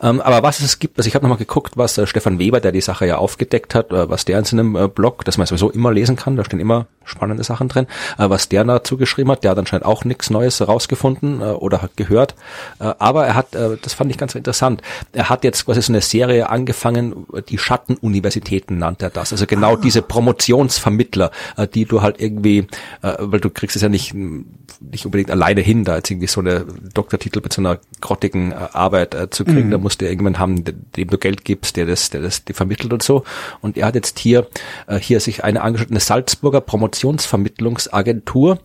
Ähm, 0.00 0.20
aber 0.20 0.42
was 0.42 0.60
es 0.60 0.78
gibt, 0.78 0.98
also 0.98 1.08
ich 1.08 1.14
habe 1.14 1.24
nochmal 1.24 1.38
geguckt, 1.38 1.76
was 1.76 1.98
äh, 1.98 2.06
Stefan 2.06 2.38
Weber, 2.38 2.60
der 2.60 2.72
die 2.72 2.80
Sache 2.80 3.06
ja 3.06 3.16
aufgedeckt 3.16 3.74
hat, 3.74 3.90
äh, 3.90 4.08
was 4.08 4.24
der 4.24 4.38
in 4.38 4.44
seinem 4.44 4.76
äh, 4.76 4.88
Blog, 4.88 5.24
das 5.24 5.38
man 5.38 5.46
sowieso 5.46 5.70
immer 5.70 5.92
lesen 5.92 6.16
kann, 6.16 6.36
da 6.36 6.44
stehen 6.44 6.60
immer 6.60 6.86
spannende 7.04 7.44
Sachen 7.44 7.68
drin, 7.68 7.86
äh, 8.18 8.28
was 8.28 8.48
der 8.48 8.64
dazu 8.64 8.96
geschrieben 8.96 9.30
hat, 9.30 9.44
der 9.44 9.52
hat 9.52 9.58
anscheinend 9.58 9.86
auch 9.86 10.04
nichts 10.04 10.30
Neues 10.30 10.60
herausgefunden 10.60 11.40
äh, 11.40 11.44
oder 11.44 11.82
hat 11.82 11.96
gehört. 11.96 12.34
Äh, 12.78 12.92
aber 12.98 13.26
er 13.26 13.34
hat, 13.34 13.48
das 13.52 13.94
fand 13.94 14.10
ich 14.10 14.18
ganz 14.18 14.34
interessant, 14.34 14.82
er 15.12 15.28
hat 15.28 15.44
jetzt 15.44 15.66
quasi 15.66 15.82
so 15.82 15.92
eine 15.92 16.00
Serie 16.00 16.48
angefangen, 16.48 17.26
die 17.48 17.58
Schattenuniversitäten 17.58 18.78
nannt 18.78 19.02
er 19.02 19.10
das. 19.10 19.32
Also 19.32 19.46
genau 19.46 19.76
diese 19.76 20.02
Promotionsvermittler, 20.02 21.30
die 21.74 21.84
du 21.84 22.02
halt 22.02 22.20
irgendwie, 22.20 22.66
weil 23.00 23.40
du 23.40 23.50
kriegst 23.50 23.76
es 23.76 23.82
ja 23.82 23.88
nicht, 23.88 24.14
nicht 24.14 25.04
unbedingt 25.04 25.30
alleine 25.30 25.60
hin, 25.60 25.84
da 25.84 25.96
jetzt 25.96 26.10
irgendwie 26.10 26.28
so 26.28 26.40
eine 26.40 26.64
Doktortitel 26.94 27.40
mit 27.42 27.52
so 27.52 27.62
einer 27.62 27.78
grottigen 28.00 28.52
äh, 28.52 28.56
Arbeit 28.72 29.14
äh, 29.14 29.30
zu 29.30 29.44
kriegen. 29.44 29.70
Da 29.70 29.78
musst 29.78 30.00
du 30.00 30.08
irgendwann 30.08 30.38
haben, 30.38 30.64
de- 30.64 30.74
dem 30.96 31.08
du 31.08 31.18
Geld 31.18 31.44
gibst, 31.44 31.76
der 31.76 31.86
das, 31.86 32.10
der 32.10 32.20
das 32.20 32.44
die 32.44 32.52
vermittelt 32.52 32.92
und 32.92 33.02
so. 33.02 33.24
Und 33.60 33.76
er 33.76 33.86
hat 33.86 33.94
jetzt 33.94 34.18
hier, 34.18 34.46
äh, 34.86 34.98
hier 34.98 35.20
sich 35.20 35.44
eine 35.44 35.62
angeschaut, 35.62 35.90
eine 35.90 36.00
Salzburger 36.00 36.60
Promotionsvermittlungsagentur, 36.60 38.58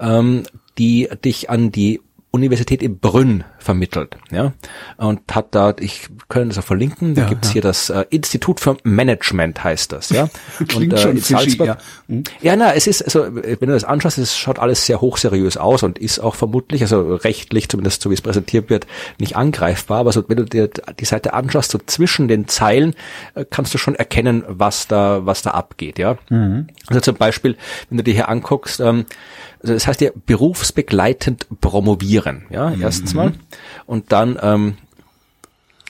ähm, 0.00 0.44
die 0.78 1.08
dich 1.24 1.50
an 1.50 1.70
die 1.72 2.00
Universität 2.32 2.82
in 2.82 2.98
Brünn 2.98 3.44
vermittelt, 3.58 4.16
ja, 4.30 4.52
und 4.96 5.20
hat 5.32 5.54
da, 5.54 5.74
ich 5.78 6.08
kann 6.28 6.48
das 6.48 6.58
auch 6.58 6.64
verlinken, 6.64 7.14
da 7.14 7.22
Ja, 7.22 7.28
gibt's 7.28 7.48
ja. 7.48 7.52
hier 7.52 7.62
das 7.62 7.90
äh, 7.90 8.04
Institut 8.10 8.58
für 8.58 8.76
Management 8.82 9.62
heißt 9.62 9.92
das, 9.92 10.10
ja, 10.10 10.28
Klingt 10.56 10.92
und 10.92 10.92
äh, 10.94 10.98
schon 10.98 11.10
in 11.12 11.16
fishy, 11.18 11.34
Salzburg, 11.34 11.66
ja. 11.66 11.78
Hm. 12.08 12.24
ja, 12.40 12.56
na, 12.56 12.74
es 12.74 12.86
ist, 12.86 13.02
also, 13.02 13.34
wenn 13.34 13.58
du 13.58 13.66
das 13.66 13.84
anschaust, 13.84 14.18
es 14.18 14.36
schaut 14.36 14.58
alles 14.58 14.86
sehr 14.86 15.00
hochseriös 15.00 15.56
aus 15.56 15.82
und 15.82 15.98
ist 15.98 16.18
auch 16.18 16.34
vermutlich, 16.34 16.82
also 16.82 17.14
rechtlich, 17.14 17.68
zumindest 17.68 18.02
so 18.02 18.10
wie 18.10 18.14
es 18.14 18.22
präsentiert 18.22 18.70
wird, 18.70 18.86
nicht 19.18 19.36
angreifbar. 19.36 20.00
Aber 20.00 20.12
so, 20.12 20.24
wenn 20.28 20.38
du 20.38 20.44
dir 20.44 20.70
die 20.98 21.04
Seite 21.04 21.34
anschaust, 21.34 21.70
so 21.70 21.78
zwischen 21.84 22.28
den 22.28 22.48
Zeilen, 22.48 22.94
äh, 23.34 23.44
kannst 23.48 23.74
du 23.74 23.78
schon 23.78 23.94
erkennen, 23.94 24.42
was 24.48 24.88
da, 24.88 25.26
was 25.26 25.42
da 25.42 25.50
abgeht, 25.50 25.98
ja. 25.98 26.16
Also 26.86 27.00
zum 27.00 27.16
Beispiel, 27.16 27.56
wenn 27.88 27.98
du 27.98 28.04
dir 28.04 28.14
hier 28.14 28.28
anguckst, 28.28 28.80
ähm, 28.80 29.04
also 29.62 29.74
das 29.74 29.86
heißt 29.86 30.00
ja 30.00 30.10
berufsbegleitend 30.26 31.46
promovieren, 31.60 32.21
ja, 32.50 32.72
erstens 32.80 33.14
mal. 33.14 33.32
Und 33.86 34.12
dann, 34.12 34.38
ähm, 34.40 34.74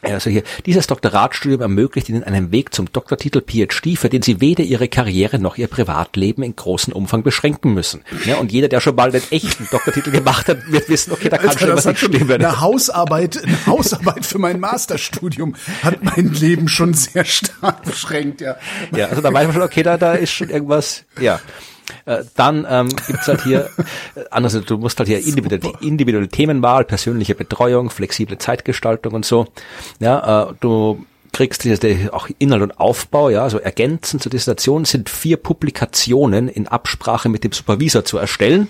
also 0.03 0.31
hier, 0.31 0.43
dieses 0.67 0.89
Doktoratstudium 0.89 1.61
ermöglicht 1.61 2.09
Ihnen 2.09 2.25
einen 2.25 2.51
Weg 2.51 2.75
zum 2.75 2.91
Doktortitel 2.91 3.41
PhD, 3.41 3.97
für 3.97 4.09
den 4.09 4.21
Sie 4.23 4.41
weder 4.41 4.65
Ihre 4.65 4.89
Karriere 4.89 5.39
noch 5.39 5.57
Ihr 5.57 5.69
Privatleben 5.69 6.43
in 6.43 6.57
großem 6.57 6.93
Umfang 6.93 7.23
beschränken 7.23 7.73
müssen. 7.73 8.03
Ja, 8.25 8.39
und 8.39 8.51
jeder, 8.51 8.69
der 8.69 8.81
schon 8.81 8.97
mal 8.97 9.13
den 9.13 9.23
echten 9.31 9.69
Doktortitel 9.71 10.11
gemacht 10.11 10.49
hat, 10.49 10.59
wird 10.73 10.89
wissen, 10.89 11.13
okay, 11.13 11.29
da 11.29 11.39
kann 11.39 11.57
schon 11.57 11.71
Alter, 11.71 11.77
was 11.77 11.85
das 11.85 11.87
hat 11.87 11.93
nicht 11.93 12.01
schon 12.01 12.15
stimmen. 12.15 12.33
eine 12.33 12.61
Hausarbeit, 12.61 13.45
eine 13.45 13.67
Hausarbeit 13.67 14.27
für 14.27 14.39
mein 14.39 14.59
Masterstudium 14.59 15.55
hat 15.85 16.03
mein 16.03 16.33
Leben 16.33 16.67
schon 16.67 16.95
sehr 16.95 17.25
stark 17.25 17.85
beschränkt, 17.85 18.41
ja. 18.41 18.57
Ja, 18.97 19.07
also 19.07 19.23
da 19.23 19.33
weiß 19.33 19.47
man 19.47 19.55
schon, 19.55 19.63
okay, 19.63 19.85
da, 19.85 19.97
da 19.99 20.15
ist 20.15 20.33
schon 20.33 20.51
irgendwas, 20.51 21.05
ja. 21.21 21.41
Äh, 22.07 22.25
Dann 22.37 22.67
ähm, 22.69 22.89
gibt's 23.07 23.27
halt 23.29 23.43
hier, 23.43 23.69
äh, 24.15 24.25
anders, 24.31 24.59
du 24.65 24.79
musst 24.79 24.99
halt 24.99 25.09
hier 25.09 25.19
individuelle, 25.19 25.73
individuelle 25.81 26.29
Themenwahl, 26.29 26.85
persönliche 26.85 27.35
Betreuung, 27.35 27.91
flexible 27.91 28.39
Zeitgestaltung 28.39 29.15
und 29.15 29.25
so. 29.25 29.47
Ja, 30.01 30.51
äh, 30.51 30.55
du 30.61 31.05
kriegst 31.33 31.65
die- 31.65 32.11
auch 32.13 32.29
Inhalt 32.39 32.63
und 32.63 32.79
Aufbau, 32.79 33.31
ja, 33.31 33.43
also 33.43 33.59
ergänzend 33.59 34.23
zur 34.23 34.31
Dissertation 34.31 34.85
sind 34.85 35.09
vier 35.09 35.39
Publikationen 35.39 36.49
in 36.49 36.69
Absprache 36.69 37.29
mit 37.29 37.43
dem 37.45 37.53
Supervisor 37.53 38.05
zu 38.05 38.19
erstellen. 38.19 38.69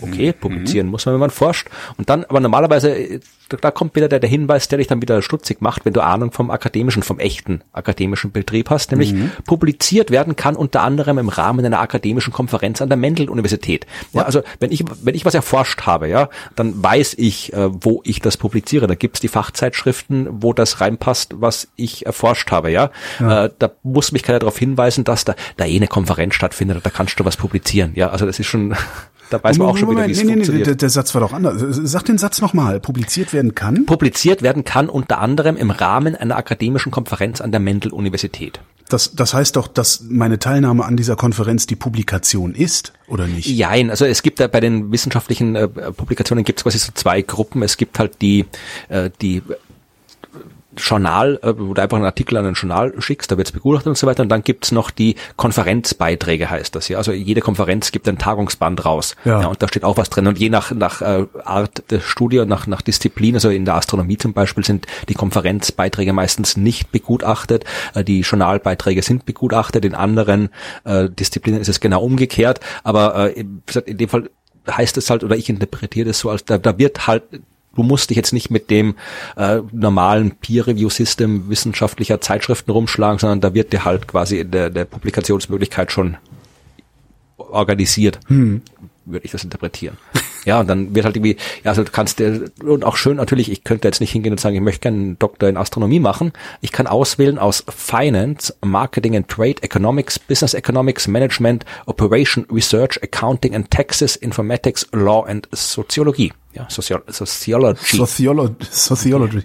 Okay, 0.00 0.32
publizieren 0.32 0.86
muss 0.86 1.06
man, 1.06 1.14
wenn 1.14 1.20
man 1.20 1.30
forscht. 1.30 1.68
Und 1.96 2.10
dann, 2.10 2.24
aber 2.24 2.40
normalerweise, 2.40 3.20
da 3.48 3.70
kommt 3.70 3.94
wieder 3.94 4.08
der, 4.08 4.20
der 4.20 4.28
Hinweis, 4.28 4.68
der 4.68 4.78
dich 4.78 4.86
dann 4.86 5.00
wieder 5.00 5.22
stutzig 5.22 5.62
macht, 5.62 5.84
wenn 5.84 5.94
du 5.94 6.02
Ahnung 6.02 6.32
vom 6.32 6.50
akademischen, 6.50 7.02
vom 7.02 7.18
echten 7.18 7.62
akademischen 7.72 8.30
Betrieb 8.30 8.68
hast, 8.70 8.90
nämlich 8.90 9.14
mhm. 9.14 9.30
publiziert 9.46 10.10
werden 10.10 10.36
kann 10.36 10.56
unter 10.56 10.82
anderem 10.82 11.18
im 11.18 11.28
Rahmen 11.28 11.64
einer 11.64 11.80
akademischen 11.80 12.32
Konferenz 12.32 12.82
an 12.82 12.88
der 12.88 12.98
Mendel-Universität. 12.98 13.86
Ja, 14.12 14.22
also 14.22 14.42
wenn 14.60 14.70
ich, 14.72 14.84
wenn 15.02 15.14
ich 15.14 15.24
was 15.24 15.34
erforscht 15.34 15.82
habe, 15.86 16.08
ja, 16.08 16.28
dann 16.54 16.82
weiß 16.82 17.14
ich, 17.16 17.52
äh, 17.54 17.68
wo 17.70 18.02
ich 18.04 18.20
das 18.20 18.36
publiziere. 18.36 18.86
Da 18.86 18.94
gibt's 18.94 19.20
die 19.20 19.28
Fachzeitschriften, 19.28 20.28
wo 20.30 20.52
das 20.52 20.80
reinpasst, 20.80 21.40
was 21.40 21.68
ich 21.76 22.04
erforscht 22.04 22.50
habe, 22.50 22.70
ja. 22.70 22.90
ja. 23.20 23.46
Äh, 23.46 23.50
da 23.58 23.70
muss 23.82 24.12
mich 24.12 24.22
keiner 24.22 24.38
darauf 24.38 24.58
hinweisen, 24.58 25.04
dass 25.04 25.24
da, 25.24 25.34
da 25.56 25.64
eh 25.64 25.76
eine 25.76 25.88
Konferenz 25.88 26.34
stattfindet, 26.34 26.84
da 26.84 26.90
kannst 26.90 27.18
du 27.18 27.24
was 27.24 27.36
publizieren. 27.36 27.92
Ja, 27.94 28.10
also 28.10 28.26
das 28.26 28.38
ist 28.38 28.46
schon 28.46 28.74
da 29.30 29.42
weiß 29.42 29.58
man 29.58 29.68
auch 29.68 29.76
schon 29.76 29.90
wieder, 29.90 30.06
wie 30.06 30.12
es 30.12 30.22
nee, 30.22 30.32
funktioniert. 30.32 30.66
Nee, 30.66 30.74
der 30.74 30.90
Satz 30.90 31.14
war 31.14 31.20
doch 31.20 31.32
anders. 31.32 31.56
Sag 31.58 32.04
den 32.04 32.18
Satz 32.18 32.40
nochmal. 32.40 32.80
Publiziert 32.80 33.32
werden 33.32 33.54
kann? 33.54 33.86
Publiziert 33.86 34.42
werden 34.42 34.64
kann 34.64 34.88
unter 34.88 35.18
anderem 35.18 35.56
im 35.56 35.70
Rahmen 35.70 36.14
einer 36.16 36.36
akademischen 36.36 36.90
Konferenz 36.90 37.40
an 37.40 37.50
der 37.50 37.60
Mendel-Universität. 37.60 38.60
Das, 38.88 39.14
das 39.14 39.34
heißt 39.34 39.56
doch, 39.56 39.68
dass 39.68 40.02
meine 40.08 40.38
Teilnahme 40.38 40.84
an 40.84 40.96
dieser 40.96 41.14
Konferenz 41.14 41.66
die 41.66 41.76
Publikation 41.76 42.54
ist, 42.54 42.94
oder 43.06 43.26
nicht? 43.26 43.46
Jein, 43.46 43.90
also 43.90 44.06
es 44.06 44.22
gibt 44.22 44.40
da 44.40 44.46
bei 44.46 44.60
den 44.60 44.90
wissenschaftlichen 44.90 45.56
äh, 45.56 45.68
Publikationen 45.68 46.42
gibt 46.42 46.60
es 46.60 46.62
quasi 46.62 46.78
so 46.78 46.92
zwei 46.94 47.20
Gruppen. 47.20 47.62
Es 47.62 47.76
gibt 47.76 47.98
halt 47.98 48.22
die, 48.22 48.46
äh, 48.88 49.10
die 49.20 49.42
Journal, 50.78 51.38
äh, 51.42 51.54
wo 51.56 51.74
du 51.74 51.82
einfach 51.82 51.96
einen 51.96 52.06
Artikel 52.06 52.36
an 52.36 52.46
ein 52.46 52.54
Journal 52.54 52.94
schickst, 52.98 53.30
da 53.30 53.36
wird 53.36 53.48
es 53.48 53.52
begutachtet 53.52 53.88
und 53.88 53.98
so 53.98 54.06
weiter. 54.06 54.22
Und 54.22 54.28
dann 54.28 54.42
gibt's 54.42 54.72
noch 54.72 54.90
die 54.90 55.16
Konferenzbeiträge, 55.36 56.50
heißt 56.50 56.74
das 56.74 56.88
ja. 56.88 56.98
Also 56.98 57.12
jede 57.12 57.40
Konferenz 57.40 57.92
gibt 57.92 58.08
ein 58.08 58.18
Tagungsband 58.18 58.84
raus. 58.84 59.16
Ja. 59.24 59.42
ja 59.42 59.46
und 59.48 59.62
da 59.62 59.68
steht 59.68 59.84
auch 59.84 59.96
was 59.96 60.10
drin. 60.10 60.26
Und 60.26 60.38
je 60.38 60.48
nach, 60.48 60.70
nach 60.72 61.02
äh, 61.02 61.26
Art 61.44 61.90
des 61.90 62.04
Studiums, 62.04 62.48
nach, 62.48 62.66
nach 62.66 62.82
Disziplin, 62.82 63.34
also 63.34 63.50
in 63.50 63.64
der 63.64 63.74
Astronomie 63.74 64.16
zum 64.16 64.32
Beispiel, 64.32 64.64
sind 64.64 64.86
die 65.08 65.14
Konferenzbeiträge 65.14 66.12
meistens 66.12 66.56
nicht 66.56 66.92
begutachtet. 66.92 67.64
Äh, 67.94 68.04
die 68.04 68.20
Journalbeiträge 68.20 69.02
sind 69.02 69.26
begutachtet. 69.26 69.84
In 69.84 69.94
anderen 69.94 70.50
äh, 70.84 71.08
Disziplinen 71.10 71.60
ist 71.60 71.68
es 71.68 71.80
genau 71.80 72.02
umgekehrt. 72.02 72.60
Aber 72.84 73.34
äh, 73.34 73.40
in 73.40 73.98
dem 73.98 74.08
Fall 74.08 74.30
heißt 74.70 74.96
es 74.98 75.10
halt, 75.10 75.24
oder 75.24 75.36
ich 75.36 75.48
interpretiere 75.48 76.08
das 76.08 76.18
so, 76.18 76.30
als 76.30 76.44
da, 76.44 76.58
da 76.58 76.78
wird 76.78 77.06
halt 77.06 77.22
Du 77.74 77.82
musst 77.82 78.10
dich 78.10 78.16
jetzt 78.16 78.32
nicht 78.32 78.50
mit 78.50 78.70
dem 78.70 78.96
äh, 79.36 79.60
normalen 79.72 80.32
Peer-Review-System 80.32 81.48
wissenschaftlicher 81.48 82.20
Zeitschriften 82.20 82.70
rumschlagen, 82.70 83.18
sondern 83.18 83.40
da 83.40 83.54
wird 83.54 83.72
dir 83.72 83.84
halt 83.84 84.08
quasi 84.08 84.44
der, 84.44 84.70
der 84.70 84.84
Publikationsmöglichkeit 84.84 85.92
schon 85.92 86.16
organisiert, 87.36 88.18
hm. 88.26 88.62
würde 89.04 89.24
ich 89.24 89.32
das 89.32 89.44
interpretieren. 89.44 89.96
Ja, 90.44 90.60
und 90.60 90.68
dann 90.68 90.94
wird 90.94 91.04
halt 91.04 91.16
irgendwie, 91.16 91.36
ja, 91.64 91.70
also 91.70 91.84
du 91.84 91.90
kannst 91.90 92.18
dir, 92.18 92.50
und 92.62 92.84
auch 92.84 92.96
schön 92.96 93.16
natürlich, 93.16 93.50
ich 93.50 93.64
könnte 93.64 93.88
jetzt 93.88 94.00
nicht 94.00 94.12
hingehen 94.12 94.32
und 94.32 94.40
sagen, 94.40 94.54
ich 94.54 94.62
möchte 94.62 94.80
gerne 94.80 94.96
einen 94.96 95.18
Doktor 95.18 95.48
in 95.48 95.56
Astronomie 95.56 96.00
machen. 96.00 96.32
Ich 96.60 96.72
kann 96.72 96.86
auswählen 96.86 97.38
aus 97.38 97.64
Finance, 97.68 98.54
Marketing 98.64 99.16
and 99.16 99.28
Trade, 99.28 99.56
Economics, 99.62 100.18
Business 100.18 100.54
Economics, 100.54 101.08
Management, 101.08 101.64
Operation, 101.86 102.46
Research, 102.50 103.02
Accounting 103.02 103.54
and 103.54 103.70
Taxes, 103.70 104.16
Informatics, 104.16 104.86
Law 104.92 105.24
and 105.24 105.48
Soziologie 105.52 106.32
ja, 106.58 106.66
Socio 106.68 107.00
Sociology. 107.08 107.96
Sociolo 107.96 108.56
Sociology. 108.70 109.44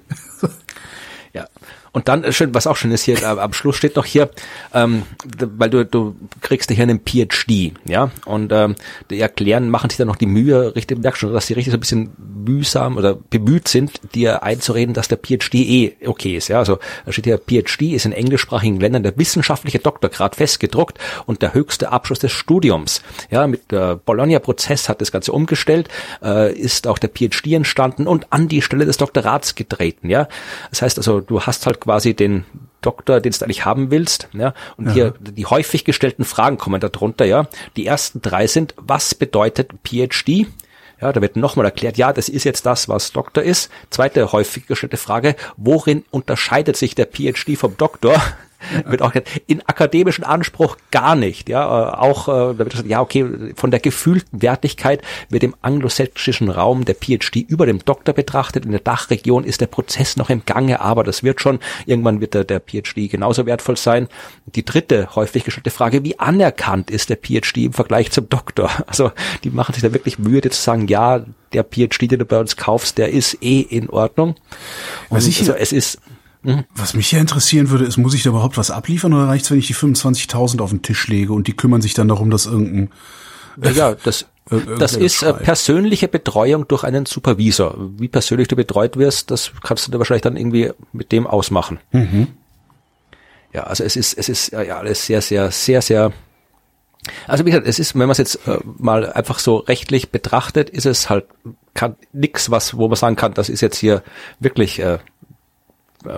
Und 1.93 2.07
dann 2.07 2.23
äh, 2.23 2.33
schön, 2.33 2.53
was 2.53 2.67
auch 2.67 2.75
schön 2.75 2.91
ist 2.91 3.03
hier, 3.03 3.21
äh, 3.21 3.25
am 3.25 3.53
Schluss 3.53 3.77
steht 3.77 3.95
noch 3.95 4.05
hier, 4.05 4.31
ähm, 4.73 5.03
weil 5.39 5.69
du, 5.69 5.85
du 5.85 6.15
kriegst 6.41 6.71
hier 6.71 6.83
einen 6.83 7.01
PhD, 7.05 7.73
ja, 7.85 8.09
und 8.25 8.51
ähm, 8.51 8.75
die 9.11 9.19
erklären, 9.19 9.69
machen 9.69 9.91
sich 9.91 9.97
dann 9.97 10.07
noch 10.07 10.15
die 10.15 10.25
Mühe, 10.25 10.75
richtig, 10.75 10.97
merkst 10.97 11.21
schon, 11.21 11.31
dass 11.31 11.45
sie 11.45 11.53
richtig 11.53 11.71
so 11.71 11.77
ein 11.77 11.79
bisschen 11.79 12.11
mühsam 12.17 12.97
oder 12.97 13.13
bemüht 13.13 13.67
sind, 13.67 13.91
dir 14.15 14.41
einzureden, 14.41 14.95
dass 14.95 15.07
der 15.07 15.17
PhD 15.17 15.53
eh 15.53 15.95
okay 16.05 16.35
ist, 16.35 16.47
ja, 16.47 16.57
also 16.57 16.79
da 17.05 17.11
steht 17.11 17.25
hier, 17.25 17.37
PhD 17.37 17.93
ist 17.93 18.05
in 18.05 18.11
englischsprachigen 18.11 18.79
Ländern 18.79 19.03
der 19.03 19.15
wissenschaftliche 19.17 19.77
Doktorgrad 19.77 20.35
festgedruckt 20.35 20.97
und 21.27 21.43
der 21.43 21.53
höchste 21.53 21.91
Abschluss 21.91 22.17
des 22.17 22.31
Studiums, 22.31 23.03
ja, 23.29 23.45
mit 23.45 23.71
der 23.71 23.97
Bologna-Prozess 23.97 24.89
hat 24.89 24.99
das 24.99 25.11
Ganze 25.11 25.31
umgestellt, 25.31 25.89
äh, 26.23 26.51
ist 26.53 26.87
auch 26.87 26.97
der 26.97 27.11
PhD 27.11 27.53
entstanden 27.53 28.07
und 28.07 28.33
an 28.33 28.47
die 28.47 28.63
Stelle 28.63 28.87
des 28.87 28.97
Doktorats 28.97 29.53
getreten, 29.53 30.09
ja, 30.09 30.27
das 30.71 30.81
heißt 30.81 30.97
also, 30.97 31.19
du 31.21 31.41
hast 31.41 31.67
halt 31.67 31.82
quasi 31.83 32.13
den 32.13 32.45
Doktor, 32.81 33.19
den 33.19 33.31
du 33.31 33.43
eigentlich 33.43 33.65
haben 33.65 33.91
willst. 33.91 34.29
Ja? 34.33 34.53
Und 34.77 34.87
Aha. 34.87 34.93
hier 34.93 35.13
die 35.19 35.45
häufig 35.45 35.85
gestellten 35.85 36.25
Fragen 36.25 36.57
kommen 36.57 36.79
darunter. 36.79 37.25
Ja, 37.25 37.47
die 37.75 37.85
ersten 37.85 38.21
drei 38.21 38.47
sind: 38.47 38.73
Was 38.77 39.15
bedeutet 39.15 39.71
PhD? 39.83 40.47
Ja, 41.01 41.11
da 41.11 41.21
wird 41.21 41.35
nochmal 41.35 41.65
erklärt, 41.65 41.97
ja, 41.97 42.13
das 42.13 42.29
ist 42.29 42.45
jetzt 42.45 42.65
das, 42.65 42.87
was 42.87 43.11
Doktor 43.11 43.43
ist. 43.43 43.69
Zweite 43.89 44.31
häufig 44.31 44.67
gestellte 44.67 44.95
Frage, 44.95 45.35
worin 45.57 46.05
unterscheidet 46.11 46.77
sich 46.77 46.95
der 46.95 47.07
PhD 47.07 47.57
vom 47.57 47.75
Doktor? 47.75 48.21
wird 48.85 49.01
auch 49.01 49.13
in 49.47 49.61
akademischen 49.67 50.23
Anspruch 50.23 50.77
gar 50.91 51.15
nicht. 51.15 51.49
Ja, 51.49 51.63
äh, 51.63 51.95
auch 51.95 52.27
äh, 52.27 52.31
da 52.31 52.59
wird 52.59 52.71
gesagt, 52.71 52.89
ja 52.89 53.01
okay, 53.01 53.53
von 53.55 53.71
der 53.71 53.79
gefühlten 53.79 54.41
Wertigkeit 54.41 55.01
wird 55.29 55.43
im 55.43 55.55
anglosächsischen 55.61 56.49
Raum 56.49 56.85
der 56.85 56.95
PhD 56.95 57.37
über 57.37 57.65
dem 57.65 57.83
Doktor 57.83 58.13
betrachtet. 58.13 58.65
In 58.65 58.71
der 58.71 58.79
Dachregion 58.79 59.43
ist 59.43 59.61
der 59.61 59.67
Prozess 59.67 60.17
noch 60.17 60.29
im 60.29 60.45
Gange, 60.45 60.81
aber 60.81 61.03
das 61.03 61.23
wird 61.23 61.41
schon. 61.41 61.59
Irgendwann 61.85 62.21
wird 62.21 62.33
der, 62.33 62.43
der 62.43 62.59
PhD 62.59 63.09
genauso 63.09 63.45
wertvoll 63.45 63.77
sein. 63.77 64.07
Die 64.45 64.65
dritte 64.65 65.15
häufig 65.15 65.43
gestellte 65.43 65.71
Frage, 65.71 66.03
wie 66.03 66.19
anerkannt 66.19 66.91
ist 66.91 67.09
der 67.09 67.17
PhD 67.17 67.57
im 67.65 67.73
Vergleich 67.73 68.11
zum 68.11 68.29
Doktor? 68.29 68.69
Also 68.93 69.11
die 69.43 69.49
machen 69.49 69.73
sich 69.73 69.81
da 69.81 69.91
wirklich 69.91 70.19
Mühe, 70.19 70.41
zu 70.41 70.61
sagen, 70.61 70.87
ja, 70.87 71.25
der 71.53 71.63
PhD, 71.63 72.11
den 72.11 72.19
du 72.19 72.25
bei 72.25 72.39
uns 72.39 72.57
kaufst, 72.57 72.97
der 72.97 73.09
ist 73.09 73.41
eh 73.41 73.61
in 73.61 73.89
Ordnung. 73.89 74.35
Und 75.09 75.15
also 75.15 75.53
es 75.53 75.71
ist 75.71 75.99
Mhm. 76.43 76.65
Was 76.75 76.93
mich 76.93 77.11
ja 77.11 77.19
interessieren 77.19 77.69
würde, 77.69 77.85
ist, 77.85 77.97
muss 77.97 78.13
ich 78.13 78.23
da 78.23 78.29
überhaupt 78.29 78.57
was 78.57 78.69
abliefern 78.69 79.13
oder 79.13 79.27
reicht's, 79.27 79.49
wenn 79.49 79.59
ich 79.59 79.67
die 79.67 79.75
25.000 79.75 80.61
auf 80.61 80.69
den 80.69 80.81
Tisch 80.81 81.07
lege 81.07 81.33
und 81.33 81.47
die 81.47 81.55
kümmern 81.55 81.81
sich 81.81 81.93
dann 81.93 82.07
darum, 82.07 82.29
dass 82.29 82.45
irgendein 82.45 82.89
ja, 83.61 83.95
das, 83.95 84.25
das 84.79 84.95
ist 84.95 85.23
äh, 85.23 85.33
persönliche 85.33 86.07
Betreuung 86.07 86.67
durch 86.67 86.83
einen 86.83 87.05
Supervisor. 87.05 87.75
Wie 87.97 88.07
persönlich 88.07 88.47
du 88.47 88.55
betreut 88.55 88.97
wirst, 88.97 89.31
das 89.31 89.51
kannst 89.63 89.87
du 89.87 89.91
dir 89.91 89.99
wahrscheinlich 89.99 90.23
dann 90.23 90.37
irgendwie 90.37 90.71
mit 90.91 91.11
dem 91.11 91.27
ausmachen. 91.27 91.79
Mhm. 91.91 92.27
Ja, 93.53 93.63
also 93.63 93.83
es 93.83 93.95
ist, 93.95 94.17
es 94.17 94.29
ist 94.29 94.51
ja 94.51 94.77
alles 94.77 95.05
sehr, 95.05 95.21
sehr, 95.21 95.51
sehr, 95.51 95.81
sehr. 95.81 96.11
Also 97.27 97.45
wie 97.45 97.51
gesagt, 97.51 97.67
es 97.67 97.79
ist, 97.79 97.93
wenn 97.93 97.99
man 97.99 98.11
es 98.11 98.17
jetzt 98.17 98.47
äh, 98.47 98.57
mal 98.63 99.11
einfach 99.11 99.39
so 99.39 99.57
rechtlich 99.57 100.09
betrachtet, 100.09 100.69
ist 100.69 100.85
es 100.85 101.09
halt 101.09 101.25
kann 101.73 101.95
nix, 102.11 102.51
was, 102.51 102.77
wo 102.77 102.87
man 102.87 102.95
sagen 102.95 103.15
kann, 103.15 103.33
das 103.33 103.49
ist 103.49 103.61
jetzt 103.61 103.77
hier 103.77 104.03
wirklich 104.39 104.79
äh, 104.79 104.93
äh, 104.93 104.99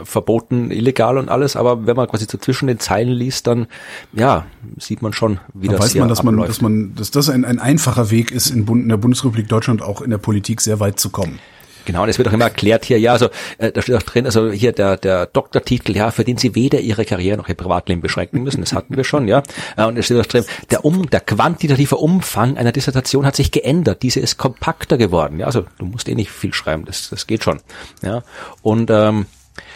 verboten, 0.03 0.71
illegal 0.71 1.17
und 1.17 1.29
alles, 1.29 1.55
aber 1.55 1.85
wenn 1.85 1.95
man 1.95 2.07
quasi 2.07 2.25
so 2.29 2.37
zwischen 2.37 2.67
den 2.67 2.79
Zeilen 2.79 3.13
liest, 3.13 3.47
dann 3.47 3.67
ja, 4.13 4.45
sieht 4.77 5.01
man 5.01 5.13
schon, 5.13 5.39
wie 5.53 5.67
da 5.67 5.73
das 5.73 5.85
weiß 5.85 5.95
man, 5.95 6.09
dass 6.09 6.19
abläuft. 6.19 6.37
man, 6.37 6.47
dass 6.47 6.61
man, 6.61 6.95
dass 6.95 7.11
das 7.11 7.29
ein, 7.29 7.45
ein 7.45 7.59
einfacher 7.59 8.11
Weg 8.11 8.31
ist, 8.31 8.49
in, 8.49 8.65
Bund, 8.65 8.83
in 8.83 8.89
der 8.89 8.97
Bundesrepublik 8.97 9.47
Deutschland 9.47 9.81
auch 9.81 10.01
in 10.01 10.09
der 10.09 10.17
Politik 10.17 10.61
sehr 10.61 10.79
weit 10.79 10.99
zu 10.99 11.09
kommen. 11.09 11.39
Genau, 11.85 12.03
und 12.03 12.09
es 12.09 12.17
wird 12.17 12.27
auch 12.27 12.33
immer 12.33 12.45
erklärt 12.45 12.83
hier, 12.83 12.99
ja, 12.99 13.13
also 13.13 13.29
äh, 13.59 13.71
da 13.71 13.81
steht 13.81 13.95
auch 13.95 14.01
drin, 14.01 14.25
also 14.25 14.51
hier 14.51 14.71
der 14.71 14.97
der 14.97 15.27
Doktortitel, 15.27 15.95
ja, 15.95 16.11
für 16.11 16.23
den 16.23 16.37
Sie 16.37 16.55
weder 16.55 16.79
Ihre 16.79 17.05
Karriere 17.05 17.37
noch 17.37 17.47
Ihr 17.47 17.55
Privatleben 17.55 18.01
beschränken 18.01 18.43
müssen, 18.43 18.61
das 18.61 18.73
hatten 18.73 18.97
wir 18.97 19.03
schon, 19.03 19.27
ja. 19.27 19.43
Äh, 19.77 19.85
und 19.85 19.97
es 19.97 20.05
steht 20.05 20.19
auch 20.19 20.25
drin, 20.25 20.45
der 20.71 20.83
um 20.83 21.09
der 21.09 21.21
quantitative 21.21 21.97
Umfang 21.97 22.57
einer 22.57 22.71
Dissertation 22.71 23.25
hat 23.25 23.35
sich 23.35 23.51
geändert, 23.51 24.01
diese 24.01 24.19
ist 24.19 24.37
kompakter 24.37 24.97
geworden, 24.97 25.39
ja, 25.39 25.45
also 25.45 25.65
du 25.77 25.85
musst 25.85 26.09
eh 26.09 26.15
nicht 26.15 26.31
viel 26.31 26.53
schreiben, 26.53 26.85
das 26.85 27.09
das 27.09 27.27
geht 27.27 27.43
schon, 27.43 27.61
ja. 28.01 28.23
Und 28.63 28.89
ähm, 28.89 29.27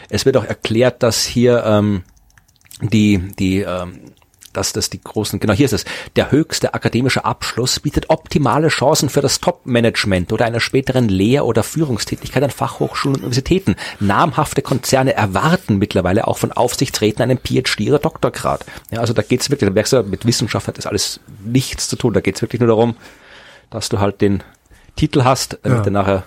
es 0.09 0.25
wird 0.25 0.37
auch 0.37 0.45
erklärt, 0.45 1.03
dass 1.03 1.25
hier 1.25 1.63
ähm, 1.65 2.03
die, 2.81 3.19
die 3.37 3.61
ähm, 3.61 4.13
dass 4.53 4.73
das 4.73 4.89
die 4.89 5.01
großen, 5.01 5.39
genau 5.39 5.53
hier 5.53 5.65
ist 5.65 5.73
es, 5.73 5.85
der 6.15 6.31
höchste 6.31 6.73
akademische 6.73 7.25
Abschluss 7.25 7.79
bietet 7.79 8.09
optimale 8.09 8.69
Chancen 8.69 9.09
für 9.09 9.21
das 9.21 9.39
Top-Management 9.39 10.33
oder 10.33 10.45
einer 10.45 10.59
späteren 10.59 11.07
Lehr- 11.07 11.45
oder 11.45 11.63
Führungstätigkeit 11.63 12.43
an 12.43 12.49
Fachhochschulen 12.49 13.15
und 13.15 13.21
Universitäten. 13.21 13.75
Namhafte 13.99 14.61
Konzerne 14.61 15.13
erwarten 15.13 15.77
mittlerweile 15.77 16.27
auch 16.27 16.37
von 16.37 16.51
Aufsichtsräten 16.51 17.21
einen 17.21 17.37
PhD 17.37 17.89
oder 17.89 17.99
Doktorgrad. 17.99 18.65
Ja, 18.91 18.99
also 18.99 19.13
da 19.13 19.21
geht's 19.21 19.49
wirklich, 19.49 19.69
da 19.69 19.73
merkst 19.73 19.93
du, 19.93 20.03
mit 20.03 20.25
Wissenschaft 20.25 20.67
hat 20.67 20.77
das 20.77 20.87
alles 20.87 21.19
nichts 21.43 21.87
zu 21.87 21.95
tun. 21.95 22.13
Da 22.13 22.21
geht's 22.21 22.41
wirklich 22.41 22.59
nur 22.59 22.69
darum, 22.69 22.95
dass 23.69 23.89
du 23.89 23.99
halt 23.99 24.21
den 24.21 24.43
Titel 24.95 25.23
hast, 25.23 25.59
damit 25.63 25.79
ja. 25.79 25.83
du 25.83 25.91
nachher 25.91 26.23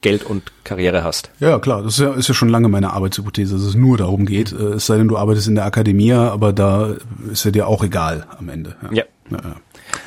Geld 0.00 0.22
und 0.22 0.52
Karriere 0.62 1.02
hast. 1.02 1.30
Ja, 1.40 1.58
klar, 1.58 1.82
das 1.82 1.94
ist 1.94 2.00
ja, 2.00 2.14
ist 2.14 2.28
ja 2.28 2.34
schon 2.34 2.48
lange 2.48 2.68
meine 2.68 2.92
Arbeitshypothese, 2.92 3.54
dass 3.54 3.64
es 3.64 3.74
nur 3.74 3.96
darum 3.96 4.26
geht. 4.26 4.52
Äh, 4.52 4.74
es 4.74 4.86
sei 4.86 4.96
denn, 4.96 5.08
du 5.08 5.16
arbeitest 5.16 5.48
in 5.48 5.56
der 5.56 5.64
Akademie, 5.64 6.12
aber 6.12 6.52
da 6.52 6.94
ist 7.32 7.44
ja 7.44 7.50
dir 7.50 7.66
auch 7.66 7.82
egal 7.82 8.26
am 8.38 8.48
Ende. 8.48 8.76
Ja. 8.82 8.92
ja. 8.92 9.04
ja. 9.30 9.56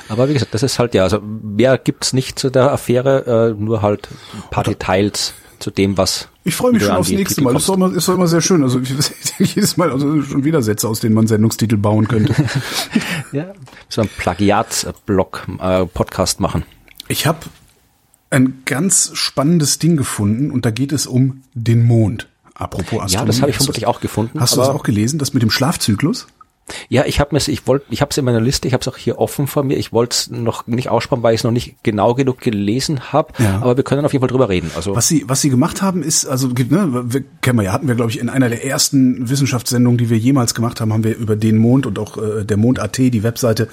Aber 0.07 0.29
wie 0.29 0.33
gesagt, 0.33 0.53
das 0.53 0.63
ist 0.63 0.79
halt 0.79 0.93
ja, 0.93 1.03
also 1.03 1.19
mehr 1.21 1.77
gibt's 1.77 2.13
nicht 2.13 2.39
zu 2.39 2.49
der 2.49 2.71
Affäre, 2.71 3.53
äh, 3.57 3.61
nur 3.61 3.81
halt 3.81 4.07
ein 4.33 4.49
paar 4.49 4.63
Details 4.63 5.33
zu 5.59 5.71
dem, 5.71 5.97
was. 5.97 6.27
Ich 6.43 6.55
freue 6.55 6.71
mich 6.71 6.83
schon 6.83 6.91
aufs 6.91 7.09
nächste 7.09 7.41
Mal. 7.41 7.53
Das 7.53 7.63
ist 7.63 7.69
doch, 7.69 7.75
immer, 7.75 7.93
ist 7.93 8.07
immer 8.07 8.27
sehr 8.27 8.41
schön. 8.41 8.63
Also 8.63 8.79
ich, 8.79 8.89
jedes 9.55 9.77
Mal 9.77 9.91
also 9.91 10.21
schon 10.23 10.43
wieder 10.43 10.61
Sätze, 10.61 10.87
aus 10.87 10.99
denen 10.99 11.15
man 11.15 11.27
Sendungstitel 11.27 11.77
bauen 11.77 12.07
könnte. 12.07 12.33
ja, 13.31 13.53
so 13.89 14.01
ein 14.01 14.09
Plagiatsblock, 14.17 15.47
äh, 15.59 15.85
Podcast 15.85 16.39
machen. 16.39 16.63
Ich 17.07 17.27
habe 17.27 17.39
ein 18.31 18.63
ganz 18.65 19.11
spannendes 19.13 19.79
Ding 19.79 19.97
gefunden 19.97 20.51
und 20.51 20.65
da 20.65 20.71
geht 20.71 20.91
es 20.91 21.05
um 21.05 21.43
den 21.53 21.83
Mond. 21.83 22.27
Apropos 22.53 23.01
Astronomie. 23.01 23.13
Ja, 23.13 23.25
das 23.25 23.41
habe 23.41 23.51
ich 23.51 23.57
vermutlich 23.57 23.87
auch 23.87 24.01
gefunden. 24.01 24.39
Hast 24.39 24.55
du 24.55 24.59
das 24.59 24.69
auch 24.69 24.83
gelesen, 24.83 25.19
das 25.19 25.33
mit 25.33 25.43
dem 25.43 25.51
Schlafzyklus? 25.51 26.27
Ja, 26.89 27.05
ich 27.05 27.19
habe 27.19 27.35
mir, 27.35 27.41
ich 27.45 27.67
wollte, 27.67 27.85
ich 27.89 28.01
habe 28.01 28.11
es 28.11 28.17
in 28.17 28.25
meiner 28.25 28.39
Liste, 28.39 28.67
ich 28.67 28.73
habe 28.73 28.81
es 28.81 28.87
auch 28.87 28.97
hier 28.97 29.19
offen 29.19 29.47
vor 29.47 29.63
mir. 29.63 29.77
Ich 29.77 29.91
wollte 29.91 30.13
es 30.13 30.29
noch 30.29 30.67
nicht 30.67 30.89
aussparen, 30.89 31.23
weil 31.23 31.33
ich 31.33 31.41
es 31.41 31.43
noch 31.43 31.51
nicht 31.51 31.83
genau 31.83 32.13
genug 32.13 32.39
gelesen 32.39 33.11
habe. 33.11 33.33
Ja. 33.39 33.57
Aber 33.61 33.77
wir 33.77 33.83
können 33.83 34.05
auf 34.05 34.13
jeden 34.13 34.21
Fall 34.21 34.29
drüber 34.29 34.47
reden. 34.47 34.71
Also 34.75 34.95
was 34.95 35.07
sie, 35.07 35.25
was 35.27 35.41
sie 35.41 35.49
gemacht 35.49 35.81
haben, 35.81 36.03
ist, 36.03 36.25
also 36.25 36.47
ne, 36.47 37.03
wir, 37.07 37.23
kennen 37.41 37.59
wir 37.59 37.63
ja, 37.63 37.73
hatten 37.73 37.87
wir 37.87 37.95
glaube 37.95 38.11
ich 38.11 38.19
in 38.19 38.29
einer 38.29 38.47
der 38.47 38.65
ersten 38.65 39.29
Wissenschaftssendungen, 39.29 39.97
die 39.97 40.09
wir 40.09 40.17
jemals 40.17 40.53
gemacht 40.53 40.79
haben, 40.79 40.93
haben 40.93 41.03
wir 41.03 41.15
über 41.17 41.35
den 41.35 41.57
Mond 41.57 41.85
und 41.85 41.99
auch 41.99 42.17
äh, 42.17 42.45
der 42.45 42.57
Mond.at, 42.57 42.97
die 42.97 43.23
Webseite 43.23 43.67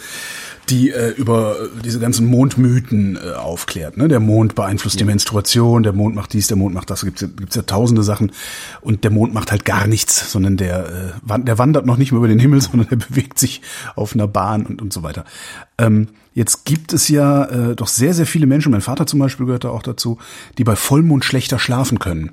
die 0.70 0.90
äh, 0.90 1.10
über 1.10 1.56
diese 1.84 1.98
ganzen 1.98 2.26
Mondmythen 2.26 3.16
äh, 3.16 3.32
aufklärt. 3.32 3.96
Ne? 3.96 4.08
Der 4.08 4.20
Mond 4.20 4.54
beeinflusst 4.54 4.96
ja. 4.96 5.00
die 5.00 5.04
Menstruation, 5.04 5.82
der 5.82 5.92
Mond 5.92 6.14
macht 6.14 6.32
dies, 6.32 6.46
der 6.46 6.56
Mond 6.56 6.74
macht 6.74 6.90
das. 6.90 7.04
Gibt's 7.04 7.20
gibt's 7.20 7.56
ja 7.56 7.62
tausende 7.62 8.02
Sachen. 8.02 8.32
Und 8.80 9.04
der 9.04 9.10
Mond 9.10 9.34
macht 9.34 9.50
halt 9.50 9.64
gar 9.64 9.86
nichts, 9.86 10.30
sondern 10.30 10.56
der, 10.56 11.12
äh, 11.28 11.38
der 11.40 11.58
wandert 11.58 11.86
noch 11.86 11.96
nicht 11.96 12.12
mehr 12.12 12.18
über 12.18 12.28
den 12.28 12.38
Himmel, 12.38 12.60
sondern 12.60 12.88
der 12.88 12.96
bewegt 12.96 13.38
sich 13.38 13.62
auf 13.96 14.14
einer 14.14 14.28
Bahn 14.28 14.66
und, 14.66 14.82
und 14.82 14.92
so 14.92 15.02
weiter. 15.02 15.24
Ähm, 15.78 16.08
jetzt 16.34 16.64
gibt 16.64 16.92
es 16.92 17.08
ja 17.08 17.44
äh, 17.44 17.76
doch 17.76 17.88
sehr, 17.88 18.14
sehr 18.14 18.26
viele 18.26 18.46
Menschen, 18.46 18.72
mein 18.72 18.80
Vater 18.80 19.06
zum 19.06 19.20
Beispiel 19.20 19.46
gehört 19.46 19.64
da 19.64 19.70
auch 19.70 19.82
dazu, 19.82 20.18
die 20.58 20.64
bei 20.64 20.76
Vollmond 20.76 21.24
schlechter 21.24 21.58
schlafen 21.58 21.98
können. 21.98 22.32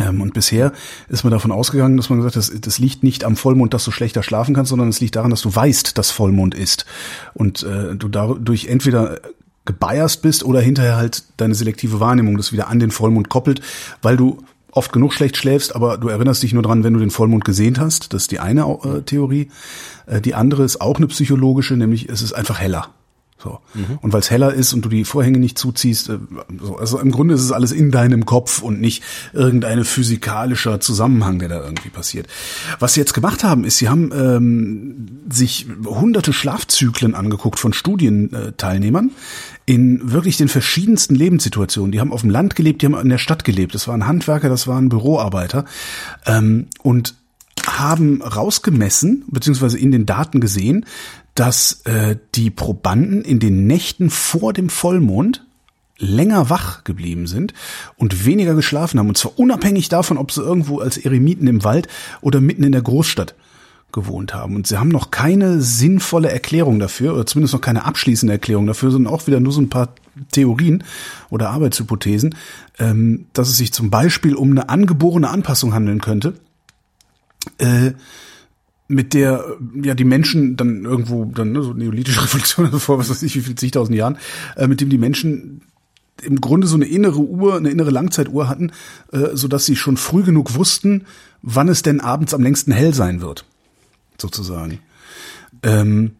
Ähm, 0.00 0.20
und 0.20 0.34
bisher 0.34 0.72
ist 1.08 1.24
man 1.24 1.32
davon 1.32 1.52
ausgegangen, 1.52 1.96
dass 1.96 2.10
man 2.10 2.20
gesagt 2.20 2.36
hat, 2.36 2.66
das, 2.66 2.78
liegt 2.78 3.02
nicht 3.02 3.24
am 3.24 3.36
Vollmond, 3.36 3.74
dass 3.74 3.84
du 3.84 3.90
schlechter 3.90 4.22
schlafen 4.22 4.54
kannst, 4.54 4.70
sondern 4.70 4.88
es 4.88 5.00
liegt 5.00 5.16
daran, 5.16 5.30
dass 5.30 5.42
du 5.42 5.54
weißt, 5.54 5.98
dass 5.98 6.10
Vollmond 6.10 6.54
ist. 6.54 6.86
Und 7.34 7.62
äh, 7.62 7.94
du 7.94 8.08
dadurch 8.08 8.66
entweder 8.66 9.20
gebiased 9.64 10.22
bist 10.22 10.44
oder 10.44 10.60
hinterher 10.60 10.96
halt 10.96 11.24
deine 11.36 11.54
selektive 11.54 12.00
Wahrnehmung 12.00 12.36
das 12.36 12.52
wieder 12.52 12.68
an 12.68 12.80
den 12.80 12.90
Vollmond 12.90 13.28
koppelt, 13.28 13.60
weil 14.02 14.16
du 14.16 14.38
oft 14.72 14.92
genug 14.92 15.12
schlecht 15.12 15.36
schläfst, 15.36 15.74
aber 15.74 15.98
du 15.98 16.08
erinnerst 16.08 16.42
dich 16.42 16.52
nur 16.52 16.62
dran, 16.62 16.84
wenn 16.84 16.94
du 16.94 17.00
den 17.00 17.10
Vollmond 17.10 17.44
gesehen 17.44 17.78
hast. 17.78 18.12
Das 18.12 18.22
ist 18.22 18.30
die 18.30 18.38
eine 18.38 18.62
äh, 18.62 19.02
Theorie. 19.02 19.50
Äh, 20.06 20.20
die 20.20 20.34
andere 20.34 20.64
ist 20.64 20.80
auch 20.80 20.96
eine 20.96 21.08
psychologische, 21.08 21.74
nämlich 21.76 22.08
es 22.08 22.22
ist 22.22 22.32
einfach 22.32 22.58
heller. 22.58 22.88
So. 23.42 23.58
Mhm. 23.74 23.98
Und 24.02 24.12
weil 24.12 24.20
es 24.20 24.30
heller 24.30 24.52
ist 24.52 24.72
und 24.74 24.84
du 24.84 24.88
die 24.90 25.04
Vorhänge 25.04 25.38
nicht 25.38 25.56
zuziehst, 25.56 26.10
äh, 26.10 26.18
so. 26.60 26.76
also 26.76 26.98
im 26.98 27.10
Grunde 27.10 27.34
ist 27.34 27.40
es 27.40 27.52
alles 27.52 27.72
in 27.72 27.90
deinem 27.90 28.26
Kopf 28.26 28.60
und 28.60 28.80
nicht 28.80 29.02
irgendeine 29.32 29.84
physikalischer 29.84 30.80
Zusammenhang, 30.80 31.38
der 31.38 31.48
da 31.48 31.62
irgendwie 31.62 31.88
passiert. 31.88 32.26
Was 32.78 32.94
sie 32.94 33.00
jetzt 33.00 33.14
gemacht 33.14 33.42
haben, 33.42 33.64
ist, 33.64 33.78
sie 33.78 33.88
haben 33.88 34.12
ähm, 34.12 35.08
sich 35.30 35.66
hunderte 35.84 36.32
Schlafzyklen 36.32 37.14
angeguckt 37.14 37.58
von 37.58 37.72
Studienteilnehmern 37.72 39.10
in 39.64 40.12
wirklich 40.12 40.36
den 40.36 40.48
verschiedensten 40.48 41.14
Lebenssituationen. 41.14 41.92
Die 41.92 42.00
haben 42.00 42.12
auf 42.12 42.20
dem 42.20 42.30
Land 42.30 42.56
gelebt, 42.56 42.82
die 42.82 42.86
haben 42.86 42.98
in 42.98 43.08
der 43.08 43.18
Stadt 43.18 43.44
gelebt. 43.44 43.74
Das 43.74 43.88
waren 43.88 44.06
Handwerker, 44.06 44.48
das 44.48 44.66
waren 44.66 44.88
Büroarbeiter. 44.88 45.64
Ähm, 46.26 46.66
und 46.82 47.14
haben 47.66 48.22
rausgemessen, 48.22 49.24
beziehungsweise 49.28 49.78
in 49.78 49.90
den 49.90 50.06
Daten 50.06 50.40
gesehen, 50.40 50.86
dass 51.40 51.80
äh, 51.86 52.16
die 52.34 52.50
Probanden 52.50 53.22
in 53.22 53.38
den 53.38 53.66
Nächten 53.66 54.10
vor 54.10 54.52
dem 54.52 54.68
Vollmond 54.68 55.42
länger 55.96 56.50
wach 56.50 56.84
geblieben 56.84 57.26
sind 57.26 57.54
und 57.96 58.26
weniger 58.26 58.54
geschlafen 58.54 58.98
haben. 58.98 59.08
Und 59.08 59.16
zwar 59.16 59.38
unabhängig 59.38 59.88
davon, 59.88 60.18
ob 60.18 60.32
sie 60.32 60.42
irgendwo 60.42 60.80
als 60.80 60.98
Eremiten 60.98 61.46
im 61.46 61.64
Wald 61.64 61.88
oder 62.20 62.42
mitten 62.42 62.62
in 62.62 62.72
der 62.72 62.82
Großstadt 62.82 63.34
gewohnt 63.90 64.34
haben. 64.34 64.54
Und 64.54 64.66
sie 64.66 64.76
haben 64.76 64.90
noch 64.90 65.10
keine 65.10 65.62
sinnvolle 65.62 66.30
Erklärung 66.30 66.78
dafür, 66.78 67.14
oder 67.14 67.24
zumindest 67.24 67.54
noch 67.54 67.62
keine 67.62 67.86
abschließende 67.86 68.34
Erklärung 68.34 68.66
dafür, 68.66 68.90
sondern 68.90 69.10
auch 69.10 69.26
wieder 69.26 69.40
nur 69.40 69.54
so 69.54 69.62
ein 69.62 69.70
paar 69.70 69.94
Theorien 70.32 70.84
oder 71.30 71.48
Arbeitshypothesen, 71.48 72.34
ähm, 72.78 73.28
dass 73.32 73.48
es 73.48 73.56
sich 73.56 73.72
zum 73.72 73.88
Beispiel 73.88 74.34
um 74.34 74.50
eine 74.50 74.68
angeborene 74.68 75.30
Anpassung 75.30 75.72
handeln 75.72 76.02
könnte. 76.02 76.34
Äh, 77.56 77.92
mit 78.90 79.14
der 79.14 79.56
ja 79.82 79.94
die 79.94 80.04
Menschen 80.04 80.56
dann 80.56 80.84
irgendwo 80.84 81.24
dann 81.26 81.52
ne, 81.52 81.62
so 81.62 81.72
neolithische 81.72 82.22
Revolution 82.24 82.80
vor 82.80 82.98
was 82.98 83.08
weiß 83.08 83.22
ich 83.22 83.36
wie 83.36 83.40
viel 83.40 83.54
zigtausend 83.54 83.96
Jahren, 83.96 84.18
äh, 84.56 84.66
mit 84.66 84.80
dem 84.80 84.90
die 84.90 84.98
Menschen 84.98 85.62
im 86.22 86.40
Grunde 86.40 86.66
so 86.66 86.74
eine 86.74 86.86
innere 86.86 87.20
Uhr, 87.20 87.56
eine 87.56 87.70
innere 87.70 87.90
Langzeituhr 87.90 88.48
hatten, 88.48 88.72
äh, 89.12 89.28
so 89.34 89.48
dass 89.48 89.64
sie 89.64 89.76
schon 89.76 89.96
früh 89.96 90.22
genug 90.22 90.54
wussten, 90.54 91.06
wann 91.40 91.68
es 91.68 91.82
denn 91.82 92.00
abends 92.00 92.34
am 92.34 92.42
längsten 92.42 92.72
hell 92.72 92.92
sein 92.92 93.22
wird, 93.22 93.46
sozusagen. 94.18 94.80
Ähm, 95.62 96.16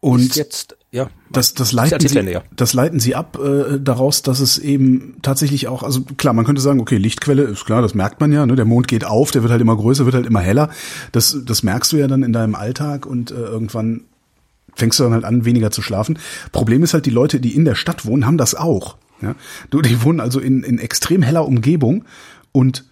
und 0.00 0.20
ist 0.20 0.36
jetzt 0.36 0.76
ja, 0.94 1.10
das, 1.28 1.54
das, 1.54 1.72
leiten 1.72 2.06
sie, 2.06 2.20
ja. 2.20 2.44
das 2.54 2.72
leiten 2.72 3.00
sie 3.00 3.16
ab 3.16 3.36
äh, 3.42 3.80
daraus, 3.80 4.22
dass 4.22 4.38
es 4.38 4.58
eben 4.58 5.16
tatsächlich 5.22 5.66
auch, 5.66 5.82
also 5.82 6.02
klar, 6.02 6.34
man 6.34 6.44
könnte 6.44 6.62
sagen, 6.62 6.78
okay, 6.78 6.98
Lichtquelle 6.98 7.42
ist 7.42 7.64
klar, 7.64 7.82
das 7.82 7.94
merkt 7.94 8.20
man 8.20 8.30
ja, 8.30 8.46
ne? 8.46 8.54
der 8.54 8.64
Mond 8.64 8.86
geht 8.86 9.04
auf, 9.04 9.32
der 9.32 9.42
wird 9.42 9.50
halt 9.50 9.60
immer 9.60 9.74
größer, 9.74 10.04
wird 10.04 10.14
halt 10.14 10.26
immer 10.26 10.38
heller. 10.38 10.70
Das, 11.10 11.36
das 11.44 11.64
merkst 11.64 11.90
du 11.90 11.96
ja 11.96 12.06
dann 12.06 12.22
in 12.22 12.32
deinem 12.32 12.54
Alltag 12.54 13.06
und 13.06 13.32
äh, 13.32 13.34
irgendwann 13.34 14.02
fängst 14.76 15.00
du 15.00 15.02
dann 15.02 15.14
halt 15.14 15.24
an, 15.24 15.44
weniger 15.44 15.72
zu 15.72 15.82
schlafen. 15.82 16.16
Problem 16.52 16.84
ist 16.84 16.94
halt, 16.94 17.06
die 17.06 17.10
Leute, 17.10 17.40
die 17.40 17.56
in 17.56 17.64
der 17.64 17.74
Stadt 17.74 18.06
wohnen, 18.06 18.24
haben 18.24 18.38
das 18.38 18.54
auch. 18.54 18.96
Ja? 19.20 19.34
Du, 19.70 19.82
die 19.82 20.00
wohnen 20.04 20.20
also 20.20 20.38
in, 20.38 20.62
in 20.62 20.78
extrem 20.78 21.22
heller 21.22 21.44
Umgebung 21.44 22.04
und 22.52 22.84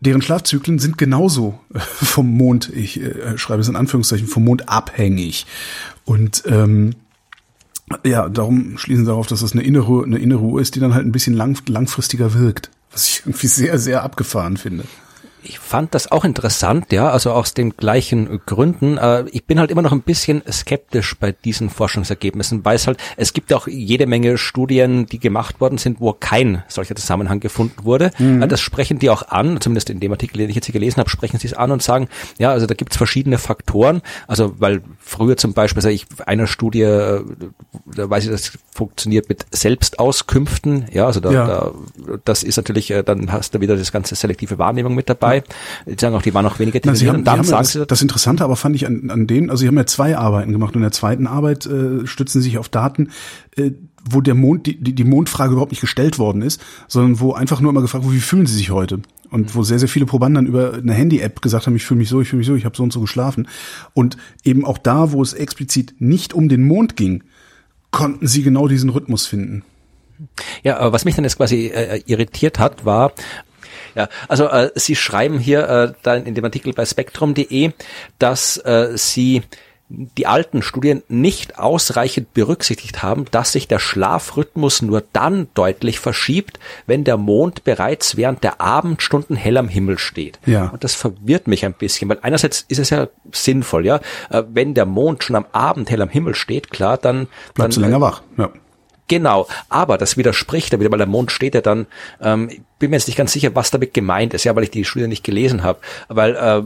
deren 0.00 0.22
Schlafzyklen 0.22 0.78
sind 0.78 0.96
genauso 0.96 1.60
vom 1.74 2.30
Mond, 2.30 2.72
ich 2.74 3.02
äh, 3.02 3.36
schreibe 3.36 3.60
es 3.60 3.68
in 3.68 3.76
Anführungszeichen, 3.76 4.28
vom 4.28 4.44
Mond 4.44 4.70
abhängig. 4.70 5.44
Und 6.06 6.44
ähm, 6.46 6.94
ja, 8.04 8.28
darum 8.28 8.78
schließen 8.78 9.04
sie 9.04 9.10
darauf, 9.10 9.26
dass 9.26 9.40
das 9.40 9.52
eine 9.52 9.62
innere, 9.62 10.04
eine 10.04 10.18
innere 10.18 10.40
Uhr 10.40 10.60
ist, 10.60 10.74
die 10.74 10.80
dann 10.80 10.94
halt 10.94 11.06
ein 11.06 11.12
bisschen 11.12 11.34
lang, 11.34 11.58
langfristiger 11.68 12.34
wirkt. 12.34 12.70
Was 12.92 13.08
ich 13.08 13.22
irgendwie 13.24 13.46
sehr, 13.46 13.78
sehr 13.78 14.02
abgefahren 14.02 14.56
finde 14.56 14.84
ich 15.42 15.58
fand 15.58 15.94
das 15.94 16.10
auch 16.10 16.24
interessant, 16.24 16.92
ja, 16.92 17.10
also 17.10 17.32
aus 17.32 17.54
den 17.54 17.76
gleichen 17.76 18.40
Gründen. 18.44 18.98
Äh, 18.98 19.24
ich 19.30 19.44
bin 19.44 19.58
halt 19.58 19.70
immer 19.70 19.82
noch 19.82 19.92
ein 19.92 20.02
bisschen 20.02 20.42
skeptisch 20.50 21.16
bei 21.18 21.32
diesen 21.32 21.70
Forschungsergebnissen, 21.70 22.64
weil 22.64 22.76
es 22.76 22.86
halt, 22.86 22.98
es 23.16 23.32
gibt 23.32 23.52
auch 23.52 23.66
jede 23.66 24.06
Menge 24.06 24.38
Studien, 24.38 25.06
die 25.06 25.18
gemacht 25.18 25.60
worden 25.60 25.78
sind, 25.78 26.00
wo 26.00 26.12
kein 26.12 26.62
solcher 26.68 26.96
Zusammenhang 26.96 27.40
gefunden 27.40 27.84
wurde. 27.84 28.10
Mhm. 28.18 28.42
Äh, 28.42 28.48
das 28.48 28.60
sprechen 28.60 28.98
die 28.98 29.10
auch 29.10 29.28
an, 29.28 29.60
zumindest 29.60 29.90
in 29.90 30.00
dem 30.00 30.12
Artikel, 30.12 30.38
den 30.38 30.50
ich 30.50 30.56
jetzt 30.56 30.66
hier 30.66 30.72
gelesen 30.72 30.98
habe, 30.98 31.10
sprechen 31.10 31.38
sie 31.38 31.46
es 31.46 31.54
an 31.54 31.70
und 31.70 31.82
sagen, 31.82 32.08
ja, 32.38 32.50
also 32.50 32.66
da 32.66 32.74
gibt 32.74 32.92
es 32.92 32.98
verschiedene 32.98 33.38
Faktoren. 33.38 34.02
Also 34.26 34.54
weil 34.58 34.82
früher 35.08 35.36
zum 35.36 35.54
Beispiel, 35.54 35.78
also 35.78 35.88
ich 35.88 36.06
einer 36.26 36.46
Studie, 36.46 36.82
äh, 36.82 37.24
da 37.86 38.10
weiß 38.10 38.24
ich, 38.24 38.30
das 38.30 38.52
funktioniert 38.72 39.28
mit 39.28 39.46
Selbstauskünften, 39.50 40.86
ja, 40.92 41.06
also 41.06 41.20
da, 41.20 41.30
ja. 41.30 41.46
da 41.46 41.72
das 42.24 42.42
ist 42.42 42.56
natürlich, 42.56 42.92
dann 43.06 43.32
hast 43.32 43.54
du 43.54 43.60
wieder 43.60 43.76
das 43.76 43.90
ganze 43.90 44.14
selektive 44.14 44.58
Wahrnehmung 44.58 44.94
mit 44.94 45.08
dabei. 45.08 45.42
Die 45.86 45.96
sagen 45.98 46.14
auch, 46.14 46.22
die 46.22 46.34
waren 46.34 46.44
noch 46.44 46.58
weniger 46.58 46.80
definiert. 46.80 47.16
und 47.16 47.24
dann 47.24 47.42
sagen 47.42 47.62
das, 47.62 47.72
sie 47.72 47.86
das 47.86 48.02
Interessante 48.02 48.44
aber 48.44 48.56
fand 48.56 48.76
ich 48.76 48.86
an, 48.86 49.10
an 49.10 49.26
denen, 49.26 49.50
also 49.50 49.62
sie 49.62 49.68
haben 49.68 49.78
ja 49.78 49.86
zwei 49.86 50.16
Arbeiten 50.16 50.52
gemacht 50.52 50.74
und 50.74 50.82
in 50.82 50.82
der 50.82 50.92
zweiten 50.92 51.26
Arbeit 51.26 51.66
äh, 51.66 52.06
stützen 52.06 52.42
sie 52.42 52.50
sich 52.50 52.58
auf 52.58 52.68
Daten, 52.68 53.10
äh, 53.56 53.72
wo 54.12 54.20
der 54.20 54.34
Mond, 54.34 54.66
die, 54.66 54.76
die 54.76 55.04
Mondfrage 55.04 55.52
überhaupt 55.52 55.72
nicht 55.72 55.80
gestellt 55.80 56.18
worden 56.18 56.42
ist, 56.42 56.60
sondern 56.86 57.20
wo 57.20 57.32
einfach 57.32 57.60
nur 57.60 57.70
immer 57.70 57.82
gefragt 57.82 58.04
wurde, 58.04 58.16
wie 58.16 58.20
fühlen 58.20 58.46
sie 58.46 58.56
sich 58.56 58.70
heute? 58.70 59.00
Und 59.30 59.54
wo 59.54 59.62
sehr, 59.62 59.78
sehr 59.78 59.88
viele 59.88 60.06
Probanden 60.06 60.46
dann 60.46 60.46
über 60.46 60.74
eine 60.74 60.94
Handy-App 60.94 61.42
gesagt 61.42 61.66
haben, 61.66 61.76
ich 61.76 61.84
fühle 61.84 61.98
mich 61.98 62.08
so, 62.08 62.20
ich 62.20 62.28
fühle 62.28 62.38
mich 62.38 62.46
so, 62.46 62.54
ich 62.54 62.64
habe 62.64 62.76
so 62.76 62.82
und 62.82 62.92
so 62.92 63.00
geschlafen. 63.00 63.46
Und 63.92 64.16
eben 64.42 64.64
auch 64.64 64.78
da, 64.78 65.12
wo 65.12 65.22
es 65.22 65.34
explizit 65.34 65.94
nicht 65.98 66.32
um 66.32 66.48
den 66.48 66.66
Mond 66.66 66.96
ging, 66.96 67.24
konnten 67.90 68.26
sie 68.26 68.42
genau 68.42 68.68
diesen 68.68 68.90
Rhythmus 68.90 69.26
finden. 69.26 69.64
Ja, 70.62 70.78
aber 70.78 70.92
was 70.92 71.04
mich 71.04 71.14
dann 71.14 71.24
jetzt 71.24 71.36
quasi 71.36 71.66
äh, 71.66 72.02
irritiert 72.06 72.58
hat, 72.58 72.84
war, 72.84 73.12
ja, 73.94 74.08
also 74.28 74.46
äh, 74.46 74.70
Sie 74.74 74.96
schreiben 74.96 75.38
hier 75.38 75.68
äh, 75.68 75.92
dann 76.02 76.24
in 76.26 76.34
dem 76.34 76.44
Artikel 76.44 76.72
bei 76.72 76.84
spektrum.de, 76.84 77.72
dass 78.18 78.56
äh, 78.58 78.92
Sie 78.96 79.42
die 79.90 80.26
alten 80.26 80.60
Studien 80.62 81.02
nicht 81.08 81.58
ausreichend 81.58 82.34
berücksichtigt 82.34 83.02
haben, 83.02 83.24
dass 83.30 83.52
sich 83.52 83.68
der 83.68 83.78
Schlafrhythmus 83.78 84.82
nur 84.82 85.02
dann 85.12 85.48
deutlich 85.54 85.98
verschiebt, 85.98 86.58
wenn 86.86 87.04
der 87.04 87.16
Mond 87.16 87.64
bereits 87.64 88.16
während 88.16 88.44
der 88.44 88.60
Abendstunden 88.60 89.34
hell 89.34 89.56
am 89.56 89.68
Himmel 89.68 89.98
steht. 89.98 90.38
Ja. 90.44 90.68
Und 90.68 90.84
das 90.84 90.94
verwirrt 90.94 91.48
mich 91.48 91.64
ein 91.64 91.72
bisschen, 91.72 92.08
weil 92.10 92.18
einerseits 92.20 92.64
ist 92.68 92.78
es 92.78 92.90
ja 92.90 93.08
sinnvoll, 93.32 93.86
ja, 93.86 94.00
äh, 94.30 94.42
wenn 94.52 94.74
der 94.74 94.86
Mond 94.86 95.24
schon 95.24 95.36
am 95.36 95.46
Abend 95.52 95.90
hell 95.90 96.02
am 96.02 96.10
Himmel 96.10 96.34
steht, 96.34 96.70
klar, 96.70 96.98
dann 96.98 97.28
bleibst 97.54 97.78
du 97.78 97.80
länger 97.80 98.00
wach. 98.00 98.22
Ja. 98.36 98.50
Genau, 99.08 99.48
aber 99.70 99.96
das 99.96 100.18
widerspricht 100.18 100.72
ja 100.72 100.80
wieder, 100.80 100.90
weil 100.90 100.98
der 100.98 101.06
Mond 101.06 101.32
steht 101.32 101.54
ja 101.54 101.62
dann, 101.62 101.86
ähm, 102.20 102.50
bin 102.78 102.90
mir 102.90 102.96
jetzt 102.96 103.08
nicht 103.08 103.16
ganz 103.16 103.32
sicher, 103.32 103.54
was 103.54 103.70
damit 103.70 103.94
gemeint 103.94 104.34
ist, 104.34 104.44
ja, 104.44 104.54
weil 104.54 104.64
ich 104.64 104.70
die 104.70 104.84
Studie 104.84 105.08
nicht 105.08 105.24
gelesen 105.24 105.62
habe, 105.62 105.78
weil 106.08 106.36
äh, 106.36 106.62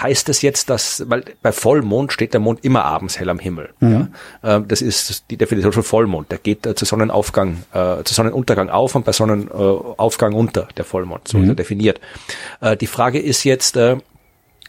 heißt 0.00 0.28
es 0.28 0.42
jetzt, 0.42 0.70
dass, 0.70 1.04
weil 1.08 1.24
bei 1.42 1.52
Vollmond 1.52 2.12
steht 2.12 2.32
der 2.32 2.40
Mond 2.40 2.64
immer 2.64 2.84
abends 2.84 3.18
hell 3.18 3.28
am 3.28 3.38
Himmel. 3.38 3.70
Mhm. 3.80 4.08
Ja? 4.42 4.56
Äh, 4.56 4.62
das 4.66 4.82
ist 4.82 5.24
die 5.30 5.36
Definition 5.36 5.72
von 5.72 5.82
Vollmond. 5.82 6.30
Der 6.30 6.38
geht 6.38 6.66
äh, 6.66 6.74
zu 6.74 6.84
Sonnenaufgang, 6.84 7.64
äh, 7.72 8.02
zu 8.04 8.14
Sonnenuntergang 8.14 8.70
auf 8.70 8.94
und 8.94 9.04
bei 9.04 9.12
Sonnenaufgang 9.12 10.34
unter, 10.34 10.68
der 10.76 10.84
Vollmond, 10.84 11.28
so 11.28 11.38
mhm. 11.38 11.44
ist 11.44 11.50
er 11.50 11.54
definiert. 11.56 12.00
Äh, 12.60 12.76
die 12.76 12.86
Frage 12.86 13.18
ist 13.18 13.44
jetzt, 13.44 13.76
äh, 13.76 13.96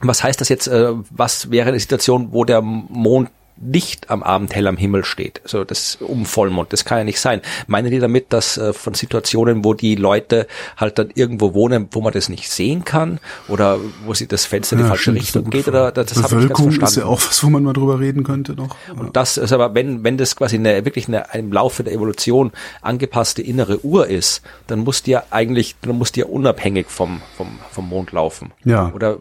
was 0.02 0.24
heißt 0.24 0.40
das 0.40 0.50
jetzt, 0.50 0.68
äh, 0.68 0.94
was 1.10 1.52
wäre 1.52 1.70
eine 1.70 1.80
Situation, 1.80 2.30
wo 2.32 2.46
der 2.46 2.62
Mond 2.62 3.30
nicht 3.62 4.10
am 4.10 4.24
Abend 4.24 4.56
hell 4.56 4.68
am 4.68 4.78
Himmel 4.78 5.04
steht, 5.04 5.42
also 5.44 5.64
das 5.64 5.98
um 6.02 6.26
Vollmond, 6.26 6.72
das 6.74 6.86
kann 6.86 7.00
ja 7.00 7.04
nicht 7.04 7.20
sein. 7.20 7.42
Meinen 7.68 7.92
die 7.92 8.00
damit, 8.00 8.32
dass 8.32 8.58
äh, 8.58 8.74
von 8.74 8.94
Situationen, 8.94 9.66
wo 9.66 9.74
die 9.74 9.96
Leute 9.96 10.48
halt 10.78 10.98
dann 10.98 11.10
irgendwo 11.14 11.54
wohnen, 11.54 11.88
wo 11.92 12.02
man 12.02 12.14
das 12.14 12.30
nicht 12.30 12.50
sehen 12.50 12.86
kann 12.86 13.20
oder 13.48 13.80
wo 14.06 14.14
sie 14.14 14.28
das 14.28 14.46
Fenster 14.46 14.76
in 14.76 14.84
die 14.84 14.88
falsche 14.88 15.14
Richtung 15.14 15.50
geht 15.50 15.68
oder 15.68 15.92
das, 15.92 16.08
das 16.08 16.24
habe 16.24 16.42
ich 16.42 16.48
ganz 16.48 16.60
verstanden. 16.60 16.86
ist 16.86 16.96
ja 16.98 17.06
auch 17.06 17.22
was, 17.22 17.44
wo 17.44 17.50
man 17.50 17.64
mal 17.64 17.74
drüber 17.74 18.00
reden 18.00 18.24
könnte 18.24 18.54
noch. 18.54 18.76
Und 18.96 19.16
das 19.16 19.38
ist 19.38 19.52
aber, 19.52 19.74
wenn 19.76 20.04
wenn 20.04 20.18
das 20.18 20.36
quasi 20.36 20.58
eine 20.58 20.86
wirklich 20.86 21.08
eine 21.08 21.26
im 21.34 21.52
Laufe 21.52 21.84
der 21.84 21.94
Evolution 21.94 22.52
angepasste 22.82 23.42
innere 23.42 23.84
Uhr 23.84 24.08
ist, 24.08 24.42
dann 24.68 24.80
muss 24.80 25.04
die 25.04 25.12
ja 25.12 25.24
eigentlich, 25.30 25.76
dann 25.82 25.98
muss 25.98 26.12
die 26.12 26.22
ja 26.22 26.26
unabhängig 26.26 26.88
vom 26.88 27.22
vom 27.36 27.60
vom 27.72 27.90
Mond 27.90 28.12
laufen. 28.12 28.52
Ja. 28.64 28.92
Oder 28.94 29.20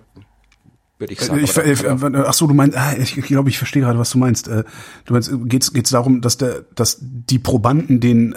würde 0.99 1.13
ich 1.13 1.21
sagen. 1.21 1.43
Ich, 1.43 1.57
ich, 1.57 1.87
ach 1.87 2.33
so, 2.33 2.47
du 2.47 2.55
meinst, 2.55 2.77
ah, 2.77 2.95
ich, 2.99 3.17
ich 3.17 3.27
glaube, 3.27 3.51
ich 3.51 3.59
verstehe 3.59 3.83
gerade, 3.83 3.99
was 3.99 4.11
du 4.11 4.19
meinst. 4.19 4.49
Äh, 4.49 4.65
du 5.05 5.13
meinst, 5.13 5.31
geht's 5.45 5.73
geht's 5.73 5.91
darum, 5.91 6.21
dass 6.21 6.39
der, 6.39 6.65
dass 6.75 6.99
die 7.01 7.39
Probanden 7.39 8.01
den 8.01 8.35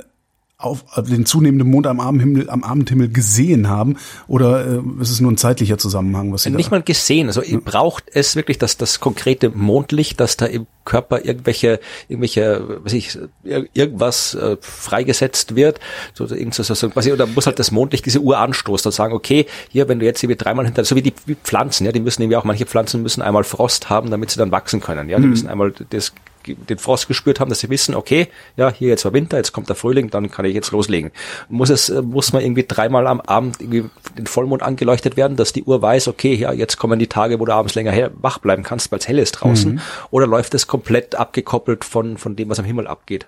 auf 0.64 0.84
den 1.08 1.26
zunehmenden 1.26 1.70
Mond 1.70 1.88
am 1.88 2.00
Abendhimmel, 2.00 2.50
am 2.50 2.64
Abendhimmel 2.64 3.10
gesehen 3.10 3.70
haben 3.70 3.98
oder 4.28 4.66
äh, 4.66 4.82
ist 5.02 5.10
es 5.10 5.20
nur 5.20 5.32
ein 5.32 5.38
zeitlicher 5.38 5.78
Zusammenhang? 5.78 6.32
Was 6.32 6.44
Sie 6.44 6.50
Nicht 6.52 6.72
mal 6.72 6.82
gesehen. 6.82 7.28
Also 7.28 7.44
ja. 7.44 7.60
braucht 7.64 8.06
es 8.14 8.36
wirklich 8.36 8.58
das, 8.58 8.78
das 8.78 9.00
konkrete 9.00 9.50
Mondlicht, 9.50 10.20
dass 10.20 10.38
da 10.38 10.46
im 10.46 10.68
Körper 10.86 11.24
irgendwelche, 11.24 11.80
irgendwelche, 12.08 12.80
was 12.84 12.94
ich, 12.94 13.18
irgendwas 13.44 14.34
äh, 14.34 14.58
freigesetzt 14.62 15.56
wird, 15.56 15.80
so 16.14 16.26
irgendwas, 16.26 16.68
so, 16.68 16.90
quasi, 16.90 17.12
oder 17.12 17.28
muss 17.28 17.46
halt 17.46 17.60
das 17.60 17.72
Mondlicht 17.72 18.06
diese 18.06 18.20
Uhr 18.20 18.38
anstoßen 18.40 18.90
und 18.90 18.94
sagen, 18.94 19.14
okay, 19.14 19.46
hier, 19.70 19.88
wenn 19.88 20.00
du 20.00 20.06
jetzt 20.06 20.24
irgendwie 20.24 20.44
dreimal 20.44 20.66
hinter, 20.66 20.84
so 20.84 20.96
wie 20.96 21.02
die 21.02 21.14
wie 21.26 21.36
Pflanzen, 21.36 21.86
ja, 21.86 21.92
die 21.92 22.00
müssen 22.00 22.22
irgendwie 22.22 22.38
auch, 22.38 22.44
manche 22.44 22.66
Pflanzen 22.66 23.04
müssen 23.04 23.22
einmal 23.22 23.44
Frost 23.44 23.90
haben, 23.90 24.10
damit 24.10 24.32
sie 24.32 24.40
dann 24.40 24.52
wachsen 24.52 24.82
können, 24.82 25.10
ja, 25.10 25.18
die 25.18 25.26
mhm. 25.26 25.30
müssen 25.30 25.48
einmal 25.48 25.74
das 25.90 26.14
den 26.46 26.78
Frost 26.78 27.08
gespürt 27.08 27.40
haben, 27.40 27.50
dass 27.50 27.60
sie 27.60 27.70
wissen, 27.70 27.96
okay, 27.96 28.28
ja, 28.58 28.72
hier 28.72 28.90
jetzt 28.90 29.06
war 29.06 29.14
Winter, 29.14 29.38
jetzt 29.38 29.52
kommt 29.52 29.70
der 29.70 29.76
Frühling, 29.76 30.10
dann 30.10 30.32
kann 30.32 30.46
ich 30.46 30.54
jetzt 30.54 30.72
loslegen. 30.72 31.12
Muss 31.50 31.70
es, 31.70 31.90
äh, 31.90 32.02
muss 32.02 32.34
man 32.34 32.42
irgendwie 32.42 32.66
dreimal 32.68 33.08
am 33.08 33.22
Abend 33.22 33.62
irgendwie 33.62 33.86
den 34.18 34.28
Vollmond 34.28 34.64
angeleuchtet 34.64 35.18
werden, 35.18 35.38
dass 35.38 35.54
die 35.54 35.64
Uhr 35.64 35.82
weiß, 35.82 36.08
okay, 36.08 36.34
ja, 36.36 36.52
jetzt 36.52 36.78
kommen 36.78 37.00
die 37.00 37.08
Tage, 37.08 37.40
wo 37.40 37.46
du 37.46 37.54
abends 37.54 37.76
länger 37.76 37.92
her 37.92 38.12
wach 38.16 38.40
bleiben 38.40 38.64
kannst, 38.64 38.92
weil 38.92 39.00
es 39.00 39.08
hell 39.08 39.20
ist 39.20 39.34
draußen, 39.34 39.74
mhm. 39.74 39.82
oder 40.10 40.28
läuft 40.28 40.54
es 40.54 40.68
komplett 40.68 41.16
abgekoppelt 41.16 41.86
von, 41.86 42.18
von 42.18 42.36
dem, 42.36 42.50
was 42.50 42.60
am 42.60 42.66
Himmel 42.66 42.88
abgeht? 42.88 43.28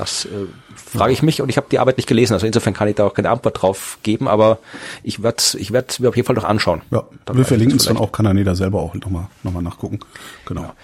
Das 0.00 0.24
äh, 0.24 0.28
frage 0.74 1.12
ich 1.12 1.22
mich 1.22 1.42
und 1.42 1.50
ich 1.50 1.58
habe 1.58 1.66
die 1.70 1.78
Arbeit 1.78 1.98
nicht 1.98 2.06
gelesen, 2.06 2.32
also 2.32 2.46
insofern 2.46 2.72
kann 2.72 2.88
ich 2.88 2.94
da 2.94 3.06
auch 3.06 3.12
keine 3.12 3.28
Antwort 3.28 3.60
drauf 3.60 3.98
geben, 4.02 4.28
aber 4.28 4.58
ich 5.02 5.22
werde 5.22 5.42
ich 5.58 5.72
werd 5.72 6.00
mir 6.00 6.08
auf 6.08 6.16
jeden 6.16 6.26
Fall 6.26 6.36
noch 6.36 6.44
anschauen. 6.44 6.80
Ja, 6.90 7.04
wir 7.30 7.44
verlinken 7.44 7.76
es 7.76 7.84
dann 7.84 7.98
auch, 7.98 8.10
kann 8.10 8.26
Aneda 8.26 8.54
selber 8.54 8.80
auch 8.80 8.94
nochmal 8.94 9.26
noch 9.42 9.52
mal 9.52 9.62
nachgucken. 9.62 10.00
Genau. 10.46 10.62
Ja 10.62 10.74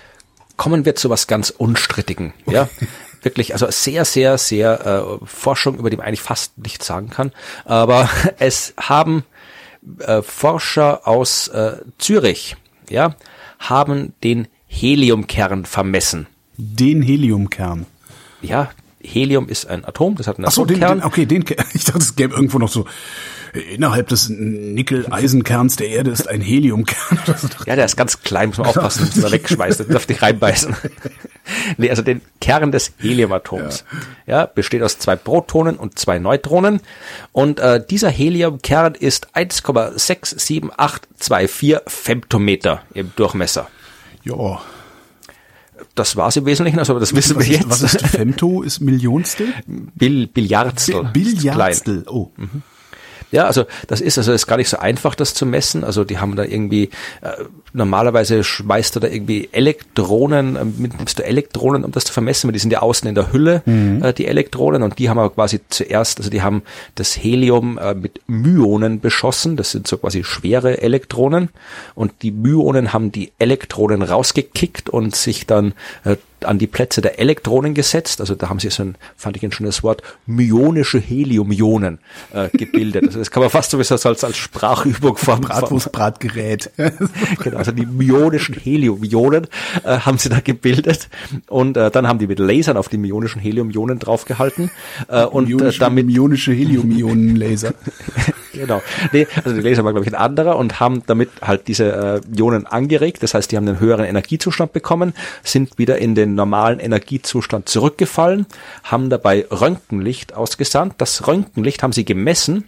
kommen 0.57 0.85
wir 0.85 0.95
zu 0.95 1.11
was 1.11 1.27
ganz 1.27 1.51
Unstrittigen. 1.51 2.33
Ja, 2.47 2.69
wirklich, 3.23 3.53
also 3.53 3.71
sehr, 3.71 4.05
sehr, 4.05 4.38
sehr 4.38 4.87
äh, 5.21 5.27
Forschung, 5.27 5.77
über 5.79 5.90
die 5.90 5.97
man 5.97 6.07
eigentlich 6.07 6.23
fast 6.23 6.59
nichts 6.59 6.87
sagen 6.87 7.11
kann. 7.11 7.33
Aber 7.64 8.09
es 8.38 8.75
haben 8.79 9.25
äh, 10.01 10.23
Forscher 10.23 11.07
aus 11.07 11.49
äh, 11.49 11.79
Zürich, 11.99 12.57
ja, 12.88 13.14
haben 13.59 14.14
den 14.23 14.49
Heliumkern 14.66 15.64
vermessen. 15.64 16.27
Den 16.57 17.03
Heliumkern. 17.03 17.87
Ja, 18.42 18.71
Helium 19.07 19.49
ist 19.49 19.66
ein 19.66 19.85
Atom, 19.85 20.16
das 20.16 20.27
hat 20.27 20.38
einen 20.38 20.47
Ach 20.47 20.53
so, 20.53 20.64
Atomkern. 20.64 20.88
Den, 20.88 21.01
den, 21.01 21.07
okay, 21.07 21.27
den, 21.27 21.45
ich 21.75 21.85
dachte, 21.85 21.99
es 21.99 22.16
gäbe 22.16 22.35
irgendwo 22.35 22.59
noch 22.59 22.69
so 22.69 22.87
innerhalb 23.57 24.09
des 24.09 24.29
Nickel-Eisenkerns 24.29 25.77
der 25.77 25.88
Erde 25.88 26.11
ist 26.11 26.29
ein 26.29 26.40
Heliumkern. 26.40 27.19
ja, 27.66 27.77
der 27.77 27.85
ist 27.85 27.97
ganz 27.97 28.23
klein, 28.23 28.49
muss 28.49 28.59
man 28.59 28.66
aufpassen, 28.69 29.07
dass 29.07 29.14
man 29.16 29.31
wegschmeißt, 29.33 29.81
das 29.81 29.88
darf 29.88 30.09
nicht 30.09 30.23
reinbeißen. 30.23 30.75
nee, 31.77 31.90
also 31.90 32.03
den 32.03 32.23
Kern 32.40 32.73
des 32.73 32.92
Heliumatoms. 32.99 33.85
Ja. 34.27 34.40
ja, 34.40 34.47
besteht 34.47 34.83
aus 34.83 34.99
zwei 34.99 35.14
Protonen 35.16 35.77
und 35.77 35.99
zwei 35.99 36.19
Neutronen. 36.19 36.81
Und 37.33 37.61
äh, 37.61 37.85
dieser 37.85 38.09
Heliumkern 38.11 38.95
ist 38.95 39.35
1,67824 39.35 41.81
Femtometer 41.87 42.81
im 42.95 43.12
Durchmesser. 43.16 43.69
Ja. 44.23 44.62
Das 45.95 46.17
war 46.17 46.29
es 46.29 46.37
im 46.37 46.47
Wesentlichen, 46.47 46.79
also 46.79 46.99
das 46.99 47.15
wissen 47.15 47.37
was 47.37 47.47
wir 47.47 47.57
jetzt. 47.57 47.69
was 47.69 47.83
ist 47.83 48.07
Femto? 48.07 48.62
Ist 48.62 48.81
Millionstel? 48.81 49.53
Bill, 49.67 50.27
Billiardstel. 50.27 51.05
Billiardstel, 51.12 52.05
oh. 52.09 52.31
Mhm. 52.37 52.62
Ja, 53.33 53.47
also 53.47 53.65
das 53.89 54.01
ist 54.01 54.19
also 54.19 54.33
ist 54.33 54.47
gar 54.47 54.57
nicht 54.57 54.69
so 54.69 54.79
einfach, 54.79 55.15
das 55.15 55.35
zu 55.35 55.47
messen. 55.47 55.85
Also 55.85 56.05
die 56.05 56.19
haben 56.19 56.37
da 56.37 56.45
irgendwie 56.45 56.91
äh, 57.23 57.45
normalerweise 57.73 58.45
schmeißt 58.45 58.97
du 58.97 59.01
da 59.01 59.09
irgendwie 59.09 59.49
Elektronen, 59.53 60.57
äh, 60.57 60.65
nimmst 60.65 61.19
du 61.19 61.25
Elektronen, 61.25 61.85
um 61.85 61.93
das 61.93 62.05
zu 62.05 62.12
vermessen, 62.12 62.49
weil 62.49 62.53
die 62.53 62.59
sind 62.59 62.73
ja 62.73 62.81
außen 62.81 63.09
in 63.09 63.15
der 63.15 63.33
Hülle, 63.33 63.62
mhm. 63.67 64.03
äh, 64.03 64.12
die 64.12 64.27
Elektronen, 64.27 64.83
und 64.83 64.99
die 64.99 65.09
haben 65.11 65.19
aber 65.19 65.31
quasi 65.31 65.61
zuerst, 65.69 66.19
also 66.19 66.31
die 66.31 66.43
haben 66.43 66.62
das 66.95 67.17
Helium 67.17 67.79
äh, 67.79 67.95
mit 67.95 68.21
Myonen 68.27 69.01
beschossen, 69.01 69.57
das 69.57 69.73
sind 69.73 69.87
so 69.87 69.99
quasi 69.99 70.25
schwere 70.25 70.81
Elektronen, 70.83 71.51
und 71.95 72.12
die 72.23 72.31
Myonen 72.31 72.93
haben 72.93 73.12
die 73.12 73.33
Elektronen 73.39 74.03
rausgekickt 74.03 74.89
und 74.89 75.17
sich 75.17 75.47
dann 75.47 75.75
äh, 76.05 76.17
an 76.47 76.59
die 76.59 76.67
Plätze 76.67 77.01
der 77.01 77.19
Elektronen 77.19 77.75
gesetzt. 77.75 78.21
Also 78.21 78.35
da 78.35 78.49
haben 78.49 78.61
sie 78.61 78.71
so 78.71 78.83
ein, 78.83 78.97
fand 79.17 79.37
ich 79.37 79.43
ein 79.43 79.53
schönes 79.53 79.83
Wort, 79.83 80.03
myonische 80.27 80.99
Heliumionen 80.99 81.99
äh, 82.33 82.49
gebildet. 82.57 83.05
Also 83.07 83.19
das 83.19 83.31
kann 83.31 83.43
man 83.43 83.51
fast 83.51 83.71
sowieso 83.71 83.95
als, 83.95 84.25
als 84.25 84.37
Sprachübung 84.37 85.17
vom 85.17 85.41
Bratwurstbratgerät. 85.41 86.71
genau, 87.43 87.59
also 87.59 87.73
die 87.73 87.87
myonischen 87.87 88.55
Heliumionen 88.55 89.47
äh, 89.85 89.99
haben 89.99 90.19
sie 90.19 90.29
da 90.29 90.41
gebildet. 90.41 91.09
Und 91.49 91.77
äh, 91.77 91.91
dann 91.91 92.09
haben 92.09 92.19
die 92.19 92.27
mit 92.27 92.39
Lasern 92.39 92.77
auf 92.77 92.89
die 92.89 92.99
myonischen 92.99 93.41
Heliumionen 93.41 93.99
draufgehalten. 93.99 94.71
Äh, 95.09 95.25
und 95.25 95.51
äh, 95.51 95.73
damit 95.79 96.07
myonische 96.07 96.53
Heliumionenlaser. 96.53 97.75
Genau. 98.59 98.83
Nee, 99.12 99.27
also 99.45 99.53
die 99.55 99.61
Laser 99.61 99.85
war, 99.85 99.92
glaube 99.92 100.07
ich, 100.07 100.12
ein 100.12 100.21
anderer 100.21 100.57
und 100.57 100.81
haben 100.81 101.03
damit 101.07 101.31
halt 101.42 101.69
diese 101.69 102.21
äh, 102.27 102.37
Ionen 102.37 102.66
angeregt. 102.66 103.23
Das 103.23 103.35
heißt, 103.35 103.51
die 103.51 103.57
haben 103.57 103.69
einen 103.69 103.81
höheren 103.81 104.05
Energiezustand 104.05 104.73
bekommen, 104.73 105.14
sind 105.42 105.79
wieder 105.79 105.99
in 105.99 106.14
den 106.14 106.35
normalen 106.35 106.79
Energiezustand 106.79 107.69
zurückgefallen, 107.69 108.47
haben 108.85 109.11
dabei 109.11 109.47
Röntgenlicht 109.51 110.35
ausgesandt. 110.35 110.95
Das 110.99 111.27
Röntgenlicht 111.27 111.83
haben 111.83 111.92
sie 111.92 112.05
gemessen 112.05 112.64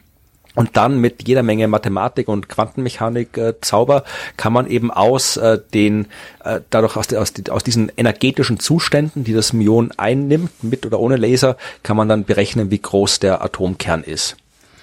und 0.59 0.77
dann 0.77 1.01
mit 1.01 1.29
jeder 1.29 1.45
Menge 1.45 1.69
Mathematik 1.69 2.27
und 2.27 2.49
Quantenmechanik 2.49 3.39
äh, 3.39 3.55
Zauber 3.61 4.03
kann 4.37 4.53
man 4.53 4.67
eben 4.67 4.91
aus 4.91 5.37
äh, 5.37 5.61
den 5.73 6.07
äh, 6.43 6.61
dadurch 6.71 6.97
aus, 6.97 7.13
aus, 7.15 7.33
aus 7.49 7.63
diesen 7.63 7.93
energetischen 7.97 8.59
Zuständen, 8.59 9.23
die 9.23 9.35
das 9.35 9.53
Myon 9.53 9.93
einnimmt, 9.97 10.65
mit 10.65 10.85
oder 10.85 10.99
ohne 10.99 11.17
Laser, 11.17 11.57
kann 11.85 11.97
man 11.97 12.09
dann 12.09 12.25
berechnen, 12.25 12.73
wie 12.73 12.81
groß 12.81 13.21
der 13.21 13.45
Atomkern 13.45 14.03
ist. 14.03 14.37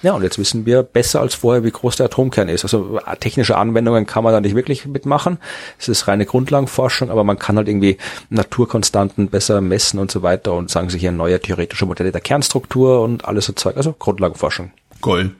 Ja, 0.06 0.12
und 0.12 0.22
jetzt 0.22 0.38
wissen 0.38 0.66
wir 0.66 0.84
besser 0.84 1.20
als 1.20 1.34
vorher, 1.34 1.64
wie 1.64 1.70
groß 1.72 1.96
der 1.96 2.06
Atomkern 2.06 2.48
ist. 2.48 2.62
Also 2.62 3.00
äh, 3.04 3.16
technische 3.16 3.56
Anwendungen 3.56 4.06
kann 4.06 4.22
man 4.22 4.32
da 4.32 4.40
nicht 4.40 4.54
wirklich 4.54 4.86
mitmachen. 4.86 5.38
Es 5.80 5.88
ist 5.88 6.06
reine 6.06 6.26
Grundlagenforschung, 6.26 7.10
aber 7.10 7.24
man 7.24 7.40
kann 7.40 7.56
halt 7.56 7.66
irgendwie 7.66 7.96
Naturkonstanten 8.30 9.26
besser 9.30 9.60
messen 9.60 9.98
und 9.98 10.12
so 10.12 10.22
weiter 10.22 10.54
und 10.54 10.70
sagen 10.70 10.90
sich 10.90 11.00
hier 11.00 11.10
neue 11.10 11.40
theoretische 11.40 11.86
Modelle 11.86 12.12
der 12.12 12.20
Kernstruktur 12.20 13.02
und 13.02 13.24
alles 13.24 13.46
so 13.46 13.52
Zeug. 13.54 13.76
Also 13.76 13.96
Grundlagenforschung. 13.98 14.70
Gold. 15.00 15.32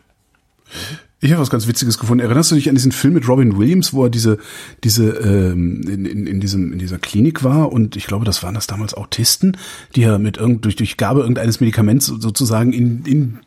Ich 1.21 1.31
habe 1.31 1.43
was 1.43 1.51
ganz 1.51 1.69
Witziges 1.69 1.97
gefunden. 1.97 2.25
Erinnerst 2.25 2.51
du 2.51 2.57
dich 2.57 2.69
an 2.69 2.75
diesen 2.75 2.91
Film 2.91 3.15
mit 3.15 3.29
Robin 3.29 3.57
Williams, 3.57 3.93
wo 3.93 4.03
er 4.03 4.11
diese, 4.11 4.39
diese 4.83 5.11
ähm, 5.11 5.83
in, 5.89 6.07
in, 6.07 6.27
in, 6.27 6.41
diesem, 6.41 6.73
in 6.73 6.81
dieser 6.81 6.99
Klinik 6.99 7.45
war 7.45 7.71
und 7.71 7.95
ich 7.95 8.09
glaube, 8.09 8.25
das 8.25 8.43
waren 8.43 8.55
das 8.55 8.67
damals 8.67 8.95
Autisten, 8.95 9.57
die 9.95 10.03
er 10.03 10.19
mit 10.19 10.39
irgend, 10.39 10.65
durch, 10.65 10.75
durch 10.75 10.97
Gabe 10.97 11.21
irgendeines 11.21 11.61
Medikaments 11.61 12.07
sozusagen 12.07 12.73
in, 12.73 13.05
in 13.05 13.39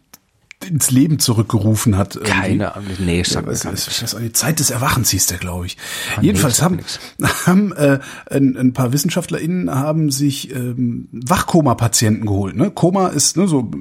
ins 0.65 0.91
Leben 0.91 1.19
zurückgerufen 1.19 1.97
hat. 1.97 2.15
Irgendwie. 2.15 2.31
Keine 2.31 2.75
Ahnung, 2.75 2.89
nee, 2.99 3.23
sag 3.23 3.47
ja, 3.47 3.53
gar 3.53 3.71
nicht. 3.71 4.15
Die 4.19 4.33
Zeit 4.33 4.59
des 4.59 4.71
Erwachens 4.71 5.09
hieß 5.09 5.27
der, 5.27 5.37
glaube 5.37 5.67
ich. 5.67 5.77
Ah, 6.15 6.21
Jedenfalls 6.21 6.59
nee, 6.59 6.65
haben, 6.65 6.79
haben 7.45 7.71
äh, 7.73 7.99
ein, 8.29 8.57
ein 8.57 8.73
paar 8.73 8.91
WissenschaftlerInnen 8.91 9.73
haben 9.73 10.11
sich 10.11 10.53
ähm, 10.53 11.07
Wachkoma-Patienten 11.11 12.25
geholt. 12.25 12.57
Ne? 12.57 12.71
Koma 12.71 13.07
ist 13.07 13.37
ne, 13.37 13.47
so 13.47 13.71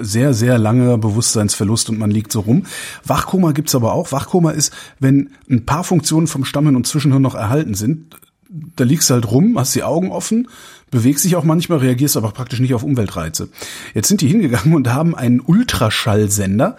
sehr, 0.00 0.34
sehr 0.34 0.58
langer 0.58 0.98
Bewusstseinsverlust 0.98 1.88
und 1.88 1.98
man 1.98 2.10
liegt 2.10 2.32
so 2.32 2.40
rum. 2.40 2.66
Wachkoma 3.04 3.52
gibt's 3.52 3.74
aber 3.74 3.94
auch. 3.94 4.12
Wachkoma 4.12 4.50
ist, 4.50 4.74
wenn 5.00 5.30
ein 5.50 5.64
paar 5.64 5.84
Funktionen 5.84 6.26
vom 6.26 6.44
Stammhirn 6.44 6.76
und 6.76 6.86
Zwischenhirn 6.86 7.22
noch 7.22 7.34
erhalten 7.34 7.74
sind, 7.74 8.14
da 8.48 8.84
liegst 8.84 9.10
halt 9.10 9.30
rum, 9.30 9.58
hast 9.58 9.74
die 9.74 9.82
Augen 9.82 10.10
offen, 10.10 10.48
bewegst 10.90 11.24
dich 11.24 11.36
auch 11.36 11.44
manchmal, 11.44 11.78
reagierst 11.78 12.16
aber 12.16 12.30
praktisch 12.30 12.60
nicht 12.60 12.74
auf 12.74 12.82
Umweltreize. 12.82 13.48
Jetzt 13.94 14.08
sind 14.08 14.20
die 14.20 14.28
hingegangen 14.28 14.74
und 14.74 14.92
haben 14.92 15.14
einen 15.14 15.40
Ultraschallsender 15.40 16.76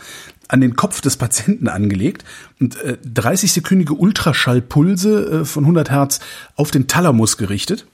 an 0.48 0.62
den 0.62 0.76
Kopf 0.76 1.02
des 1.02 1.18
Patienten 1.18 1.68
angelegt 1.68 2.24
und 2.60 2.82
äh, 2.82 2.98
30-sekündige 3.06 3.92
Ultraschallpulse 3.92 5.42
äh, 5.42 5.46
von 5.46 5.66
100 5.66 5.92
Hertz 5.92 6.20
auf 6.56 6.72
den 6.72 6.88
Thalamus 6.88 7.38
gerichtet. 7.38 7.86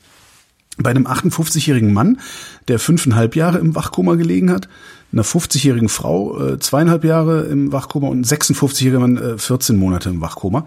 Bei 0.77 0.89
einem 0.89 1.05
58-jährigen 1.05 1.93
Mann, 1.93 2.19
der 2.67 2.79
fünfeinhalb 2.79 3.35
Jahre 3.35 3.59
im 3.59 3.75
Wachkoma 3.75 4.15
gelegen 4.15 4.51
hat, 4.51 4.67
einer 5.11 5.23
50-jährigen 5.23 5.89
Frau 5.89 6.39
äh, 6.39 6.59
zweieinhalb 6.59 7.03
Jahre 7.03 7.43
im 7.43 7.71
Wachkoma 7.71 8.07
und 8.07 8.25
56-jährigen 8.25 8.99
Mann 8.99 9.17
äh, 9.17 9.37
14 9.37 9.77
Monate 9.77 10.09
im 10.09 10.21
Wachkoma. 10.21 10.65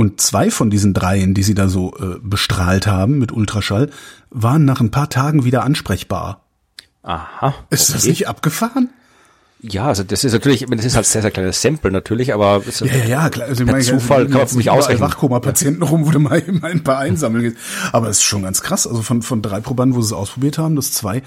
Und 0.00 0.18
zwei 0.18 0.50
von 0.50 0.70
diesen 0.70 0.94
dreien, 0.94 1.34
die 1.34 1.42
sie 1.42 1.52
da 1.52 1.68
so 1.68 1.94
äh, 1.98 2.18
bestrahlt 2.22 2.86
haben 2.86 3.18
mit 3.18 3.32
Ultraschall, 3.32 3.90
waren 4.30 4.64
nach 4.64 4.80
ein 4.80 4.90
paar 4.90 5.10
Tagen 5.10 5.44
wieder 5.44 5.62
ansprechbar. 5.62 6.40
Aha. 7.02 7.52
Ist 7.68 7.92
das 7.92 8.06
nicht 8.06 8.26
abgefahren? 8.26 8.88
Ja, 9.62 9.86
also 9.86 10.02
das 10.04 10.24
ist 10.24 10.32
natürlich, 10.32 10.64
das 10.70 10.84
ist 10.86 10.96
halt 10.96 11.04
sehr, 11.04 11.20
sehr 11.20 11.30
kleines 11.30 11.60
Sample 11.60 11.90
natürlich, 11.90 12.32
aber 12.32 12.62
ja, 12.80 12.86
ja, 12.86 13.04
ja, 13.04 13.28
klar. 13.28 13.48
Also, 13.48 13.66
per 13.66 13.80
Zufall 13.80 14.26
kann 14.26 14.38
man 14.38 14.48
für 14.48 14.56
mich 14.56 14.70
ausrechnen. 14.70 15.06
Wachkoma-Patienten 15.06 15.82
rum, 15.82 16.06
wo 16.06 16.10
du 16.10 16.18
mal, 16.18 16.42
mal 16.62 16.70
ein 16.70 16.82
paar 16.82 16.98
einsammeln 16.98 17.44
gehst. 17.44 17.56
Aber 17.92 18.08
es 18.08 18.18
ist 18.18 18.24
schon 18.24 18.42
ganz 18.42 18.62
krass. 18.62 18.86
Also 18.86 19.02
von, 19.02 19.20
von 19.20 19.42
drei 19.42 19.60
Probanden, 19.60 19.96
wo 19.96 20.00
sie 20.00 20.06
es 20.06 20.12
ausprobiert 20.14 20.56
haben, 20.56 20.76
dass 20.76 20.92
zwei 20.92 21.22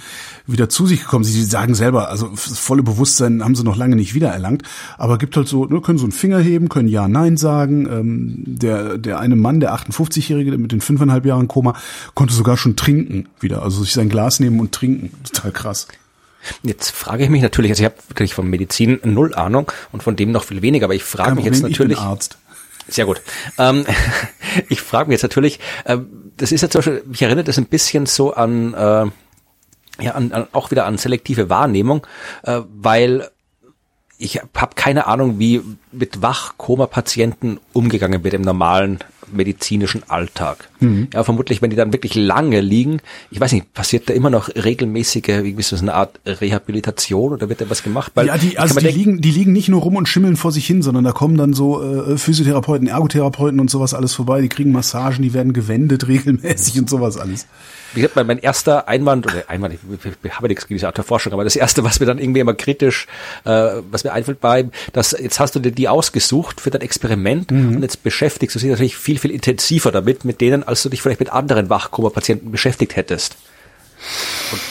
wieder 0.47 0.67
zu 0.67 0.87
sich 0.87 1.01
gekommen 1.01 1.23
sind. 1.23 1.33
Sie 1.33 1.43
sagen 1.43 1.75
selber, 1.75 2.09
also 2.09 2.29
das 2.29 2.57
volle 2.57 2.81
Bewusstsein 2.81 3.43
haben 3.43 3.53
sie 3.53 3.63
noch 3.63 3.77
lange 3.77 3.95
nicht 3.95 4.15
wiedererlangt. 4.15 4.63
Aber 4.97 5.19
gibt 5.19 5.37
halt 5.37 5.47
so, 5.47 5.65
ne, 5.65 5.79
können 5.81 5.99
so 5.99 6.05
einen 6.05 6.11
Finger 6.11 6.39
heben, 6.39 6.69
können 6.69 6.87
Ja, 6.87 7.07
Nein 7.07 7.37
sagen. 7.37 7.85
Ähm, 7.85 8.43
der, 8.47 8.97
der 8.97 9.19
eine 9.19 9.35
Mann, 9.35 9.59
der 9.59 9.75
58-Jährige 9.75 10.57
mit 10.57 10.71
den 10.71 10.81
fünfeinhalb 10.81 11.25
Jahren 11.25 11.47
Koma, 11.47 11.75
konnte 12.15 12.33
sogar 12.33 12.57
schon 12.57 12.75
trinken 12.75 13.29
wieder. 13.39 13.61
Also 13.61 13.83
sich 13.83 13.93
sein 13.93 14.09
Glas 14.09 14.39
nehmen 14.39 14.59
und 14.59 14.71
trinken. 14.71 15.11
Total 15.23 15.51
krass. 15.51 15.87
Jetzt 16.63 16.91
frage 16.91 17.23
ich 17.23 17.29
mich 17.29 17.41
natürlich, 17.41 17.71
also 17.71 17.83
ich 17.83 17.85
habe 17.85 17.95
wirklich 18.09 18.33
von 18.33 18.49
Medizin 18.49 18.99
null 19.03 19.33
Ahnung 19.33 19.71
und 19.91 20.03
von 20.03 20.15
dem 20.15 20.31
noch 20.31 20.43
viel 20.43 20.61
weniger, 20.61 20.85
aber 20.85 20.95
ich 20.95 21.03
frage 21.03 21.35
mich 21.35 21.45
jetzt 21.45 21.61
natürlich. 21.61 21.97
Ich 21.97 22.03
bin 22.03 22.09
Arzt. 22.09 22.37
Sehr 22.87 23.05
gut. 23.05 23.21
Ähm, 23.57 23.85
ich 24.69 24.81
frage 24.81 25.09
mich 25.09 25.15
jetzt 25.15 25.23
natürlich, 25.23 25.59
äh, 25.85 25.97
das 26.37 26.51
ist 26.51 26.61
ja 26.61 26.69
zum 26.69 26.79
Beispiel, 26.79 27.03
mich 27.05 27.21
erinnert 27.21 27.47
das 27.47 27.57
ein 27.57 27.65
bisschen 27.65 28.05
so 28.05 28.33
an, 28.33 28.73
äh, 28.73 29.05
ja, 30.03 30.11
an, 30.13 30.31
an, 30.31 30.47
auch 30.51 30.71
wieder 30.71 30.85
an 30.85 30.97
selektive 30.97 31.49
Wahrnehmung, 31.49 32.05
äh, 32.43 32.61
weil 32.67 33.29
ich 34.17 34.41
habe 34.55 34.75
keine 34.75 35.07
Ahnung, 35.07 35.39
wie 35.39 35.61
mit 35.91 36.21
Wachkoma-Patienten 36.21 37.59
umgegangen 37.73 38.23
wird 38.23 38.33
im 38.33 38.41
normalen 38.41 38.99
medizinischen 39.31 40.09
Alltag. 40.09 40.69
Mhm. 40.83 41.07
Ja, 41.13 41.23
vermutlich, 41.23 41.61
wenn 41.61 41.69
die 41.69 41.75
dann 41.75 41.93
wirklich 41.93 42.15
lange 42.15 42.61
liegen, 42.61 42.99
ich 43.31 43.39
weiß 43.39 43.51
nicht, 43.51 43.73
passiert 43.73 44.09
da 44.09 44.13
immer 44.13 44.29
noch 44.29 44.49
regelmäßige, 44.49 45.43
wie 45.43 45.61
so 45.61 45.75
eine 45.75 45.93
Art 45.93 46.19
Rehabilitation 46.25 47.33
oder 47.33 47.49
wird 47.49 47.61
da 47.61 47.69
was 47.69 47.83
gemacht? 47.83 48.11
Weil 48.15 48.27
ja, 48.27 48.37
die, 48.37 48.57
also 48.57 48.79
die 48.79 48.87
liegen, 48.87 49.21
die 49.21 49.31
liegen 49.31 49.51
nicht 49.51 49.69
nur 49.69 49.81
rum 49.81 49.95
und 49.95 50.07
schimmeln 50.07 50.35
vor 50.35 50.51
sich 50.51 50.65
hin, 50.65 50.81
sondern 50.81 51.03
da 51.03 51.11
kommen 51.11 51.37
dann 51.37 51.53
so 51.53 51.81
äh, 51.81 52.17
Physiotherapeuten, 52.17 52.87
Ergotherapeuten 52.87 53.59
und 53.59 53.69
sowas 53.69 53.93
alles 53.93 54.13
vorbei, 54.13 54.41
die 54.41 54.49
kriegen 54.49 54.71
Massagen, 54.71 55.21
die 55.21 55.33
werden 55.33 55.53
gewendet 55.53 56.07
regelmäßig 56.07 56.79
und 56.79 56.89
sowas 56.89 57.17
alles 57.17 57.47
wie 57.93 58.01
gesagt, 58.01 58.15
mein, 58.15 58.27
mein 58.27 58.39
erster 58.39 58.87
Einwand, 58.87 59.25
oder 59.25 59.43
Einwand, 59.47 59.75
ich, 59.75 59.79
ich 60.23 60.35
habe 60.35 60.47
nichts 60.47 60.67
gegen 60.67 60.75
diese 60.75 60.87
Art 60.87 60.97
der 60.97 61.03
Forschung, 61.03 61.33
aber 61.33 61.43
das 61.43 61.55
erste, 61.55 61.83
was 61.83 61.99
mir 61.99 62.05
dann 62.05 62.17
irgendwie 62.17 62.39
immer 62.39 62.53
kritisch, 62.53 63.07
äh, 63.45 63.49
was 63.91 64.03
mir 64.03 64.13
einfällt 64.13 64.41
bei, 64.41 64.69
dass 64.93 65.11
jetzt 65.11 65.39
hast 65.39 65.55
du 65.55 65.59
dir 65.59 65.71
die 65.71 65.87
ausgesucht 65.87 66.61
für 66.61 66.71
dein 66.71 66.81
Experiment 66.81 67.51
mhm. 67.51 67.75
und 67.75 67.81
jetzt 67.81 68.03
beschäftigst 68.03 68.55
du 68.55 68.59
dich 68.59 68.69
natürlich 68.69 68.97
viel, 68.97 69.19
viel 69.19 69.31
intensiver 69.31 69.91
damit, 69.91 70.25
mit 70.25 70.41
denen, 70.41 70.63
als 70.73 70.83
du 70.83 70.89
dich 70.89 71.01
vielleicht 71.01 71.19
mit 71.19 71.31
anderen 71.31 71.69
Wachkoma-Patienten 71.69 72.51
beschäftigt 72.51 72.95
hättest. 72.95 73.37
Und 74.51 74.61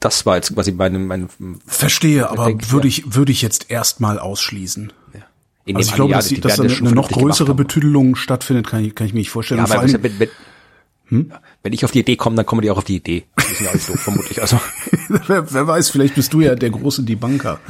das 0.00 0.26
war 0.26 0.36
jetzt 0.36 0.54
quasi 0.54 0.72
mein, 0.72 1.06
mein 1.06 1.28
Verstehe, 1.66 2.30
aber 2.30 2.46
Denk, 2.46 2.70
würde 2.70 2.88
ich, 2.88 3.14
würde 3.14 3.32
ich 3.32 3.42
jetzt 3.42 3.70
erstmal 3.70 4.18
ausschließen. 4.18 4.92
Ja. 5.14 5.20
In 5.64 5.76
also 5.76 5.90
ich 5.90 5.94
glaube, 5.94 6.14
dass, 6.14 6.28
die, 6.28 6.40
dass 6.40 6.56
da 6.56 6.62
eine, 6.62 6.72
eine 6.72 6.92
noch 6.92 7.10
größere 7.10 7.54
Betüdelung 7.54 8.16
stattfindet, 8.16 8.66
kann 8.66 8.84
ich, 8.84 8.94
kann 8.94 9.06
ich 9.06 9.12
mir 9.12 9.20
nicht 9.20 9.30
vorstellen. 9.30 9.64
Ja, 9.66 9.74
aber 9.74 9.86
mit, 9.86 10.18
mit, 10.18 10.30
hm? 11.08 11.32
Wenn 11.62 11.72
ich 11.72 11.84
auf 11.84 11.90
die 11.90 12.00
Idee 12.00 12.16
komme, 12.16 12.36
dann 12.36 12.46
kommen 12.46 12.62
die 12.62 12.70
auch 12.70 12.78
auf 12.78 12.84
die 12.84 12.96
Idee. 12.96 13.24
Die 13.38 13.54
sind 13.54 13.64
ja 13.64 13.70
alles 13.70 13.86
doof, 13.86 14.00
vermutlich. 14.00 14.40
Also. 14.40 14.60
wer, 15.08 15.52
wer 15.52 15.66
weiß, 15.66 15.90
vielleicht 15.90 16.14
bist 16.14 16.32
du 16.32 16.40
ja 16.40 16.54
der 16.54 16.70
große 16.70 17.02
Debunker. 17.02 17.60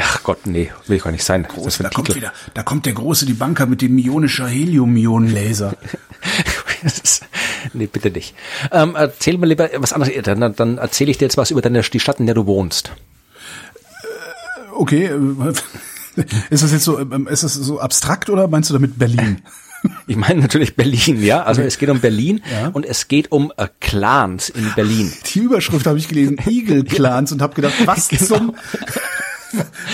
Ach 0.00 0.22
Gott, 0.22 0.46
nee, 0.46 0.70
will 0.86 0.96
ich 0.96 1.02
gar 1.02 1.10
nicht 1.10 1.24
sein. 1.24 1.42
Groß, 1.42 1.78
da 1.78 1.88
kommt 1.88 2.14
wieder, 2.14 2.32
da 2.54 2.62
kommt 2.62 2.86
der 2.86 2.92
große 2.92 3.26
Debunker 3.26 3.66
mit 3.66 3.82
dem 3.82 3.98
ionischer 3.98 4.46
Helium-Ionen-Laser. 4.46 5.76
nee, 7.72 7.86
bitte 7.86 8.10
nicht. 8.10 8.34
Ähm, 8.72 8.94
erzähl 8.96 9.38
mir 9.38 9.46
lieber 9.46 9.68
was 9.76 9.92
anderes. 9.92 10.14
Dann, 10.22 10.54
dann 10.54 10.78
erzähle 10.78 11.10
ich 11.10 11.18
dir 11.18 11.26
jetzt 11.26 11.36
was 11.36 11.50
über 11.50 11.62
deine, 11.62 11.82
die 11.82 12.00
Stadt, 12.00 12.20
in 12.20 12.26
der 12.26 12.34
du 12.34 12.46
wohnst. 12.46 12.92
Äh, 14.02 14.72
okay. 14.74 15.10
Ist 16.50 16.62
das 16.62 16.72
jetzt 16.72 16.84
so, 16.84 16.98
ähm, 16.98 17.28
ist 17.28 17.44
das 17.44 17.54
so 17.54 17.78
abstrakt 17.78 18.28
oder 18.28 18.48
meinst 18.48 18.70
du 18.70 18.74
damit 18.74 18.98
Berlin? 18.98 19.42
Ich 20.08 20.16
meine 20.16 20.40
natürlich 20.40 20.74
Berlin, 20.74 21.22
ja. 21.22 21.44
Also 21.44 21.60
okay. 21.60 21.68
es 21.68 21.78
geht 21.78 21.88
um 21.88 22.00
Berlin 22.00 22.42
ja. 22.50 22.66
und 22.66 22.84
es 22.84 23.06
geht 23.06 23.30
um 23.30 23.52
äh, 23.56 23.68
Clans 23.78 24.48
in 24.48 24.72
Berlin. 24.74 25.12
Die 25.32 25.38
Überschrift 25.38 25.86
habe 25.86 25.98
ich 25.98 26.08
gelesen, 26.08 26.36
Eagle-Clans 26.44 27.30
und 27.30 27.40
habe 27.40 27.54
gedacht, 27.54 27.74
was 27.84 28.08
genau. 28.08 28.24
zum... 28.24 28.56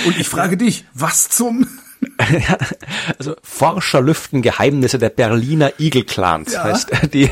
und 0.07 0.19
ich 0.19 0.27
frage 0.27 0.57
dich, 0.57 0.87
was 0.95 1.29
zum... 1.29 1.67
also 3.19 3.35
Forscher 3.43 4.01
lüften 4.01 4.43
Geheimnisse 4.43 4.99
der 4.99 5.11
Berliner 5.11 5.73
Eagle-Clans, 5.79 6.53
ja. 6.53 6.65
heißt 6.65 6.91
die. 7.13 7.31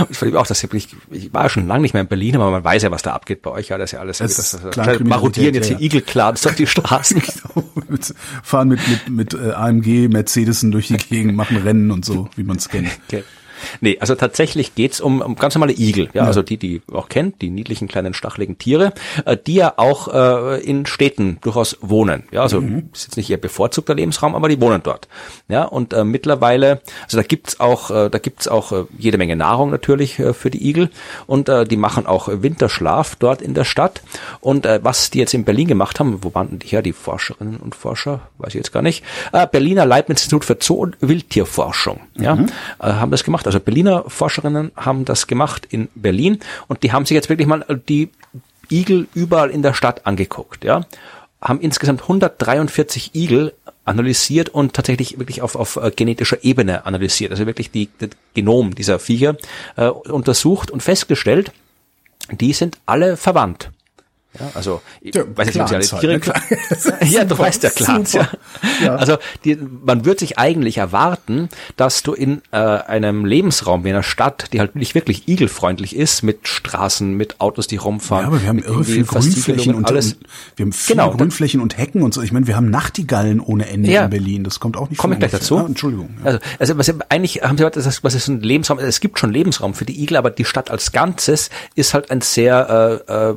Und 0.00 0.22
ich 0.22 0.36
auch, 0.36 0.46
dass 0.46 0.62
ich, 0.62 0.88
ich 1.10 1.32
war 1.32 1.48
schon 1.48 1.66
lange 1.66 1.82
nicht 1.82 1.94
mehr 1.94 2.02
in 2.02 2.08
Berlin, 2.08 2.36
aber 2.36 2.50
man 2.50 2.64
weiß 2.64 2.82
ja, 2.82 2.90
was 2.90 3.02
da 3.02 3.12
abgeht 3.12 3.42
bei 3.42 3.50
euch. 3.50 3.68
Ja, 3.68 3.78
das 3.78 3.88
ist 3.88 3.92
ja 3.92 4.00
alles. 4.00 4.18
Das, 4.18 4.34
das, 4.34 4.50
das, 4.62 4.74
das 4.74 5.00
marodieren 5.00 5.54
jetzt 5.54 5.70
ja, 5.70 5.76
die 5.76 5.84
Eagle-Clans 5.84 6.42
durch 6.42 6.56
die 6.56 6.66
Straßen. 6.66 7.22
genau, 7.54 7.64
fahren 8.42 8.68
mit, 8.68 8.80
mit, 8.88 9.08
mit 9.08 9.34
äh, 9.34 9.52
AMG, 9.52 10.08
Mercedesen 10.08 10.70
durch 10.70 10.88
die 10.88 10.96
Gegend, 10.96 11.36
machen 11.36 11.56
Rennen 11.56 11.90
und 11.90 12.04
so, 12.04 12.28
wie 12.36 12.44
man 12.44 12.56
es 12.56 12.68
kennt. 12.68 12.90
Okay. 13.08 13.24
Nee, 13.80 13.98
also 14.00 14.14
tatsächlich 14.14 14.74
geht's 14.74 15.00
um, 15.00 15.20
um 15.20 15.36
ganz 15.36 15.54
normale 15.54 15.72
Igel, 15.72 16.06
ja, 16.14 16.22
ja, 16.22 16.24
also 16.24 16.42
die, 16.42 16.56
die 16.56 16.82
auch 16.92 17.08
kennt, 17.08 17.42
die 17.42 17.50
niedlichen 17.50 17.88
kleinen 17.88 18.14
stacheligen 18.14 18.58
Tiere, 18.58 18.92
äh, 19.24 19.36
die 19.36 19.54
ja 19.54 19.74
auch 19.76 20.08
äh, 20.12 20.60
in 20.62 20.86
Städten 20.86 21.38
durchaus 21.40 21.78
wohnen. 21.80 22.24
Ja, 22.30 22.42
also 22.42 22.60
mhm. 22.60 22.90
ist 22.92 23.04
jetzt 23.04 23.16
nicht 23.16 23.30
ihr 23.30 23.40
bevorzugter 23.40 23.94
Lebensraum, 23.94 24.34
aber 24.34 24.48
die 24.48 24.60
wohnen 24.60 24.82
dort. 24.82 25.08
Ja, 25.48 25.64
und 25.64 25.92
äh, 25.92 26.04
mittlerweile, 26.04 26.80
also 27.04 27.16
da 27.16 27.22
gibt's 27.22 27.60
auch, 27.60 27.90
äh, 27.90 28.08
da 28.10 28.18
gibt's 28.18 28.48
auch 28.48 28.72
äh, 28.72 28.84
jede 28.98 29.18
Menge 29.18 29.36
Nahrung 29.36 29.70
natürlich 29.70 30.18
äh, 30.18 30.32
für 30.32 30.50
die 30.50 30.68
Igel 30.68 30.90
und 31.26 31.48
äh, 31.48 31.64
die 31.64 31.76
machen 31.76 32.06
auch 32.06 32.28
Winterschlaf 32.30 33.16
dort 33.16 33.42
in 33.42 33.54
der 33.54 33.64
Stadt. 33.64 34.02
Und 34.40 34.66
äh, 34.66 34.80
was 34.82 35.10
die 35.10 35.18
jetzt 35.18 35.34
in 35.34 35.44
Berlin 35.44 35.68
gemacht 35.68 36.00
haben, 36.00 36.18
wo 36.22 36.34
waren 36.34 36.58
die 36.58 36.66
her, 36.66 36.82
die 36.82 36.92
Forscherinnen 36.92 37.56
und 37.56 37.74
Forscher, 37.74 38.20
weiß 38.38 38.50
ich 38.50 38.54
jetzt 38.54 38.72
gar 38.72 38.82
nicht, 38.82 39.04
äh, 39.32 39.46
Berliner 39.46 39.86
Leibniz-Institut 39.86 40.44
für 40.44 40.56
Zoo- 40.60 40.76
und 40.76 40.96
Wildtierforschung, 41.00 42.00
ja, 42.16 42.36
mhm. 42.36 42.46
äh, 42.80 42.92
haben 42.92 43.10
das 43.10 43.24
gemacht. 43.24 43.46
Also 43.52 43.60
Berliner 43.60 44.04
Forscherinnen 44.08 44.72
haben 44.76 45.04
das 45.04 45.26
gemacht 45.26 45.66
in 45.68 45.88
Berlin 45.94 46.38
und 46.68 46.82
die 46.82 46.90
haben 46.90 47.04
sich 47.04 47.14
jetzt 47.14 47.28
wirklich 47.28 47.46
mal 47.46 47.62
die 47.86 48.08
Igel 48.70 49.08
überall 49.12 49.50
in 49.50 49.60
der 49.60 49.74
Stadt 49.74 50.06
angeguckt, 50.06 50.64
ja. 50.64 50.86
Haben 51.38 51.60
insgesamt 51.60 52.00
143 52.00 53.14
Igel 53.14 53.52
analysiert 53.84 54.48
und 54.48 54.72
tatsächlich 54.72 55.18
wirklich 55.18 55.42
auf, 55.42 55.54
auf 55.54 55.76
äh, 55.76 55.90
genetischer 55.90 56.42
Ebene 56.42 56.86
analysiert, 56.86 57.30
also 57.30 57.44
wirklich 57.44 57.70
die, 57.70 57.90
das 57.98 58.10
Genom 58.32 58.74
dieser 58.74 58.98
Viecher 58.98 59.36
äh, 59.76 59.88
untersucht 59.88 60.70
und 60.70 60.82
festgestellt, 60.82 61.52
die 62.30 62.54
sind 62.54 62.78
alle 62.86 63.18
verwandt. 63.18 63.70
Ja, 64.40 64.50
also 64.54 64.80
ich 65.02 65.14
ja, 65.14 65.24
weiß 65.36 65.48
nicht, 65.48 65.60
alle 65.60 65.80
Tiere. 65.80 66.18
Ne? 66.18 66.20
ja, 67.10 67.24
du 67.24 67.38
weißt 67.38 67.62
ja 67.64 67.70
klar. 67.70 68.02
Ja. 68.12 68.28
ja. 68.82 68.94
Also 68.96 69.18
die, 69.44 69.56
man 69.56 70.06
wird 70.06 70.20
sich 70.20 70.38
eigentlich 70.38 70.78
erwarten, 70.78 71.50
dass 71.76 72.02
du 72.02 72.14
in 72.14 72.40
äh, 72.50 72.56
einem 72.56 73.26
Lebensraum 73.26 73.84
wie 73.84 73.90
einer 73.90 74.02
Stadt, 74.02 74.48
die 74.52 74.60
halt 74.60 74.74
nicht 74.74 74.94
wirklich 74.94 75.28
igelfreundlich 75.28 75.94
ist, 75.94 76.22
mit 76.22 76.48
Straßen, 76.48 77.14
mit 77.14 77.40
Autos, 77.42 77.66
die 77.66 77.76
rumfahren. 77.76 78.24
Ja, 78.24 78.28
aber 78.28 78.40
wir 78.40 78.48
haben 78.48 78.58
irre 78.60 78.84
viel 78.84 79.04
Grünflächen 79.04 79.74
und, 79.74 79.86
alles. 79.86 80.14
Und, 80.14 80.26
wir 80.56 80.64
haben 80.64 80.72
viele 80.72 81.02
genau, 81.02 81.14
Grünflächen 81.14 81.60
und 81.60 81.76
Hecken 81.76 82.02
und 82.02 82.14
so. 82.14 82.22
Ich 82.22 82.32
meine, 82.32 82.46
wir 82.46 82.56
haben 82.56 82.70
Nachtigallen 82.70 83.38
ohne 83.38 83.68
Ende 83.68 83.90
ja. 83.90 84.04
in 84.04 84.10
Berlin. 84.10 84.44
Das 84.44 84.60
kommt 84.60 84.78
auch 84.78 84.88
nicht 84.88 84.98
Komme 84.98 85.14
ich 85.14 85.18
gleich 85.20 85.32
dazu. 85.32 85.58
Ah, 85.58 85.66
Entschuldigung. 85.66 86.08
Ja. 86.24 86.30
Also, 86.30 86.38
also 86.58 86.78
was, 86.78 86.94
eigentlich 87.10 87.42
haben 87.42 87.58
sie 87.58 87.70
gesagt, 87.70 88.02
was 88.02 88.14
ist 88.14 88.28
ein 88.28 88.40
Lebensraum? 88.40 88.78
Es 88.78 89.00
gibt 89.00 89.18
schon 89.18 89.30
Lebensraum 89.30 89.74
für 89.74 89.84
die 89.84 90.02
Igel, 90.02 90.16
aber 90.16 90.30
die 90.30 90.46
Stadt 90.46 90.70
als 90.70 90.92
Ganzes 90.92 91.50
ist 91.74 91.92
halt 91.92 92.10
ein 92.10 92.22
sehr 92.22 93.02
äh, 93.08 93.30
äh, 93.30 93.34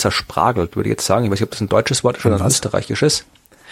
zerspragelt, 0.00 0.76
würde 0.76 0.88
ich 0.88 0.92
jetzt 0.92 1.06
sagen. 1.06 1.24
Ich 1.24 1.30
weiß 1.30 1.40
nicht, 1.40 1.46
ob 1.46 1.50
das 1.50 1.60
ein 1.60 1.68
deutsches 1.68 2.04
Wort 2.04 2.18
ist 2.18 2.26
oder 2.26 2.40
ein 2.40 2.46
österreichisches. 2.46 3.24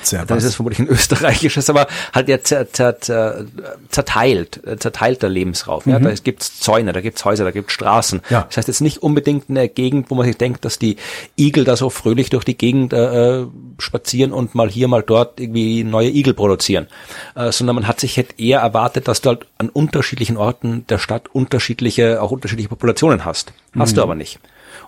Sehr 0.02 0.24
dann 0.24 0.38
ist 0.38 0.44
es 0.44 0.54
vermutlich 0.54 0.78
ein 0.78 0.86
österreichisches, 0.94 1.68
aber 1.70 1.86
halt 2.14 2.28
ja 2.28 2.40
zer, 2.40 2.72
zer, 2.72 3.00
zer, 3.00 3.44
zerteilt, 3.88 4.64
äh, 4.64 4.76
zerteilter 4.76 5.28
Lebensraum. 5.28 5.82
Mhm. 5.84 5.92
Ja, 5.92 5.98
da 5.98 6.14
gibt's 6.14 6.60
Zäune, 6.60 6.92
da 6.92 7.00
gibt's 7.00 7.24
Häuser, 7.24 7.44
da 7.44 7.50
gibt's 7.50 7.72
Straßen. 7.72 8.22
Ja. 8.30 8.42
Das 8.48 8.58
heißt 8.58 8.68
jetzt 8.68 8.80
nicht 8.80 9.02
unbedingt 9.02 9.50
eine 9.50 9.68
Gegend, 9.68 10.10
wo 10.10 10.14
man 10.14 10.26
sich 10.26 10.36
denkt, 10.36 10.64
dass 10.64 10.78
die 10.78 10.96
Igel 11.36 11.64
da 11.64 11.76
so 11.76 11.90
fröhlich 11.90 12.30
durch 12.30 12.44
die 12.44 12.56
Gegend 12.56 12.92
äh, 12.92 13.44
spazieren 13.78 14.32
und 14.32 14.54
mal 14.54 14.70
hier, 14.70 14.88
mal 14.88 15.02
dort 15.02 15.40
irgendwie 15.40 15.82
neue 15.82 16.10
Igel 16.10 16.34
produzieren, 16.34 16.86
äh, 17.34 17.50
sondern 17.50 17.74
man 17.74 17.88
hat 17.88 18.00
sich 18.00 18.16
halt 18.16 18.38
eher 18.38 18.60
erwartet, 18.60 19.08
dass 19.08 19.20
du 19.20 19.30
halt 19.30 19.46
an 19.58 19.68
unterschiedlichen 19.68 20.36
Orten 20.36 20.86
der 20.88 20.98
Stadt 20.98 21.28
unterschiedliche, 21.32 22.22
auch 22.22 22.30
unterschiedliche 22.30 22.68
Populationen 22.68 23.24
hast. 23.24 23.52
Hast 23.76 23.92
mhm. 23.92 23.96
du 23.96 24.02
aber 24.02 24.14
nicht. 24.14 24.38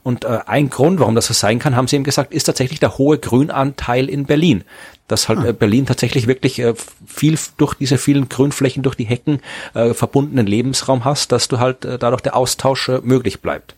Und 0.03 0.25
äh, 0.25 0.41
ein 0.47 0.71
Grund, 0.71 1.01
warum 1.01 1.15
das 1.15 1.27
so 1.27 1.35
sein 1.35 1.59
kann, 1.59 1.77
haben 1.77 1.89
sie 1.89 1.97
eben 1.97 2.05
gesagt, 2.05 2.33
ist 2.33 2.45
tatsächlich 2.45 2.81
der 2.81 2.97
hohe 2.99 3.19
Grünanteil 3.19 4.09
in 4.09 4.25
Berlin. 4.25 4.65
Dass 5.09 5.29
halt 5.29 5.45
äh, 5.45 5.53
Berlin 5.53 5.87
tatsächlich 5.87 6.27
wirklich 6.27 6.59
äh, 6.61 6.75
viel 7.07 7.39
durch 7.57 7.75
diese 7.75 7.99
vielen 7.99 8.29
Grünflächen, 8.29 8.83
durch 8.83 8.95
die 8.95 9.05
Hecken 9.05 9.41
äh, 9.75 9.93
verbundenen 9.93 10.47
Lebensraum 10.47 11.05
hast, 11.05 11.33
dass 11.33 11.49
du 11.49 11.59
halt 11.59 11.85
äh, 11.85 11.99
dadurch 11.99 12.23
der 12.23 12.37
Austausch 12.37 12.89
äh, 12.89 13.01
möglich 13.03 13.41
bleibt. 13.41 13.75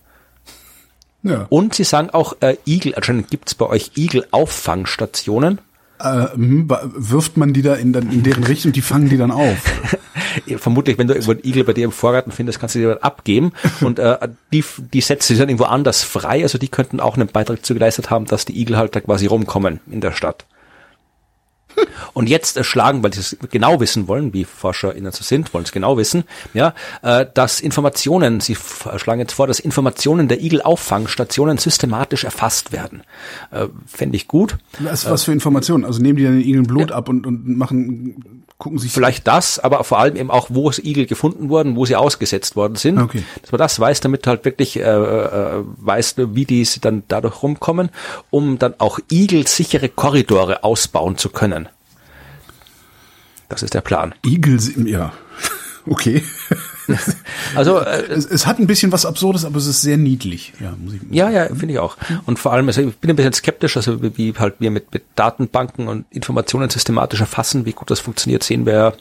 Ja. 1.22 1.46
Und 1.48 1.74
sie 1.74 1.84
sagen 1.84 2.10
auch, 2.10 2.36
äh, 2.40 2.56
Igel, 2.66 2.94
anscheinend 2.94 3.30
gibt's 3.30 3.54
bei 3.54 3.66
euch 3.66 3.92
Igel-Auffangstationen. 3.96 5.60
Äh, 6.02 6.34
hm, 6.34 6.68
wirft 6.68 7.36
man 7.36 7.52
die 7.52 7.62
da 7.62 7.74
in, 7.74 7.94
in 7.94 8.24
deren 8.24 8.42
Richtung, 8.42 8.72
die 8.72 8.80
fangen 8.80 9.08
die 9.08 9.16
dann 9.16 9.30
auf. 9.30 9.56
Vermutlich, 10.56 10.98
wenn 10.98 11.06
du 11.06 11.14
irgendwo 11.14 11.32
einen 11.32 11.44
Igel 11.44 11.62
bei 11.62 11.74
dir 11.74 11.84
im 11.84 11.92
Vorgarten 11.92 12.32
findest, 12.32 12.58
kannst 12.58 12.74
du 12.74 12.80
die 12.80 12.86
dann 12.86 12.98
abgeben 12.98 13.52
und 13.80 13.98
äh, 13.98 14.28
die, 14.52 14.64
die 14.92 15.00
setzt 15.00 15.28
sich 15.28 15.38
dann 15.38 15.48
irgendwo 15.48 15.64
anders 15.64 16.02
frei, 16.02 16.42
also 16.42 16.58
die 16.58 16.68
könnten 16.68 16.98
auch 16.98 17.16
einen 17.16 17.28
Beitrag 17.28 17.64
zu 17.64 17.74
geleistet 17.74 18.10
haben, 18.10 18.26
dass 18.26 18.44
die 18.44 18.60
Igel 18.60 18.76
halt 18.76 18.96
da 18.96 19.00
quasi 19.00 19.26
rumkommen 19.26 19.80
in 19.90 20.00
der 20.00 20.12
Stadt. 20.12 20.44
Und 22.12 22.28
jetzt 22.28 22.56
äh, 22.56 22.64
schlagen, 22.64 23.02
weil 23.02 23.12
sie 23.12 23.20
es 23.20 23.36
genau 23.50 23.80
wissen 23.80 24.08
wollen, 24.08 24.32
wie 24.32 24.44
ForscherInnen 24.44 25.12
so 25.12 25.24
sind, 25.24 25.52
wollen 25.54 25.64
es 25.64 25.72
genau 25.72 25.96
wissen, 25.96 26.24
ja, 26.54 26.74
äh, 27.02 27.26
dass 27.32 27.60
Informationen, 27.60 28.40
sie 28.40 28.56
schlagen 28.96 29.20
jetzt 29.20 29.32
vor, 29.32 29.46
dass 29.46 29.60
Informationen 29.60 30.28
der 30.28 30.42
Igelauffangstation 30.42 31.56
systematisch 31.58 32.24
erfasst 32.24 32.72
werden. 32.72 33.02
Äh, 33.50 33.66
Fände 33.86 34.16
ich 34.16 34.28
gut. 34.28 34.58
Was, 34.78 35.08
was 35.08 35.24
für 35.24 35.32
Informationen? 35.32 35.84
Also 35.84 36.00
nehmen 36.00 36.16
die 36.16 36.24
dann 36.24 36.38
den 36.38 36.48
Igeln 36.48 36.66
Blut 36.66 36.90
ja. 36.90 36.96
ab 36.96 37.08
und, 37.08 37.26
und 37.26 37.56
machen, 37.56 38.41
gucken 38.62 38.78
sich. 38.78 38.92
Vielleicht 38.92 39.26
das, 39.26 39.58
aber 39.58 39.82
vor 39.82 39.98
allem 39.98 40.14
eben 40.14 40.30
auch, 40.30 40.46
wo 40.50 40.70
es 40.70 40.78
Igel 40.78 41.06
gefunden 41.06 41.48
wurden, 41.48 41.74
wo 41.74 41.84
sie 41.84 41.96
ausgesetzt 41.96 42.54
worden 42.54 42.76
sind. 42.76 42.98
Okay. 42.98 43.24
Dass 43.40 43.50
man 43.50 43.58
das 43.58 43.80
weiß, 43.80 44.00
damit 44.00 44.24
halt 44.28 44.44
wirklich 44.44 44.78
äh, 44.78 44.82
äh, 44.82 45.64
weiß, 45.78 46.14
wie 46.16 46.44
die 46.44 46.66
dann 46.80 47.02
dadurch 47.08 47.42
rumkommen, 47.42 47.90
um 48.30 48.60
dann 48.60 48.74
auch 48.78 49.00
igelsichere 49.10 49.88
Korridore 49.88 50.62
ausbauen 50.62 51.18
zu 51.18 51.30
können. 51.30 51.68
Das 53.48 53.64
ist 53.64 53.74
der 53.74 53.80
Plan. 53.80 54.14
Igel, 54.24 54.60
ja. 54.88 55.12
Okay. 55.86 56.22
Also 57.54 57.78
äh, 57.78 58.02
es, 58.08 58.26
es, 58.26 58.46
hat 58.46 58.58
ein 58.58 58.66
bisschen 58.66 58.92
was 58.92 59.06
Absurdes, 59.06 59.44
aber 59.44 59.56
es 59.56 59.66
ist 59.66 59.82
sehr 59.82 59.96
niedlich. 59.96 60.52
Ja, 60.60 60.74
muss 60.78 60.94
ich, 60.94 61.02
muss 61.02 61.16
ja, 61.16 61.30
ja, 61.30 61.46
finde 61.46 61.72
ich 61.72 61.78
auch. 61.78 61.96
Und 62.26 62.38
vor 62.38 62.52
allem, 62.52 62.66
also 62.66 62.82
ich 62.82 62.96
bin 62.96 63.10
ein 63.10 63.16
bisschen 63.16 63.32
skeptisch, 63.32 63.76
also 63.76 64.00
wie 64.16 64.34
halt 64.38 64.56
wir 64.58 64.70
mit, 64.70 64.92
mit 64.92 65.04
Datenbanken 65.14 65.88
und 65.88 66.06
Informationen 66.10 66.70
systematisch 66.70 67.20
erfassen, 67.20 67.66
wie 67.66 67.72
gut 67.72 67.90
das 67.90 68.00
funktioniert, 68.00 68.42
sehen 68.42 68.66
wir 68.66 68.94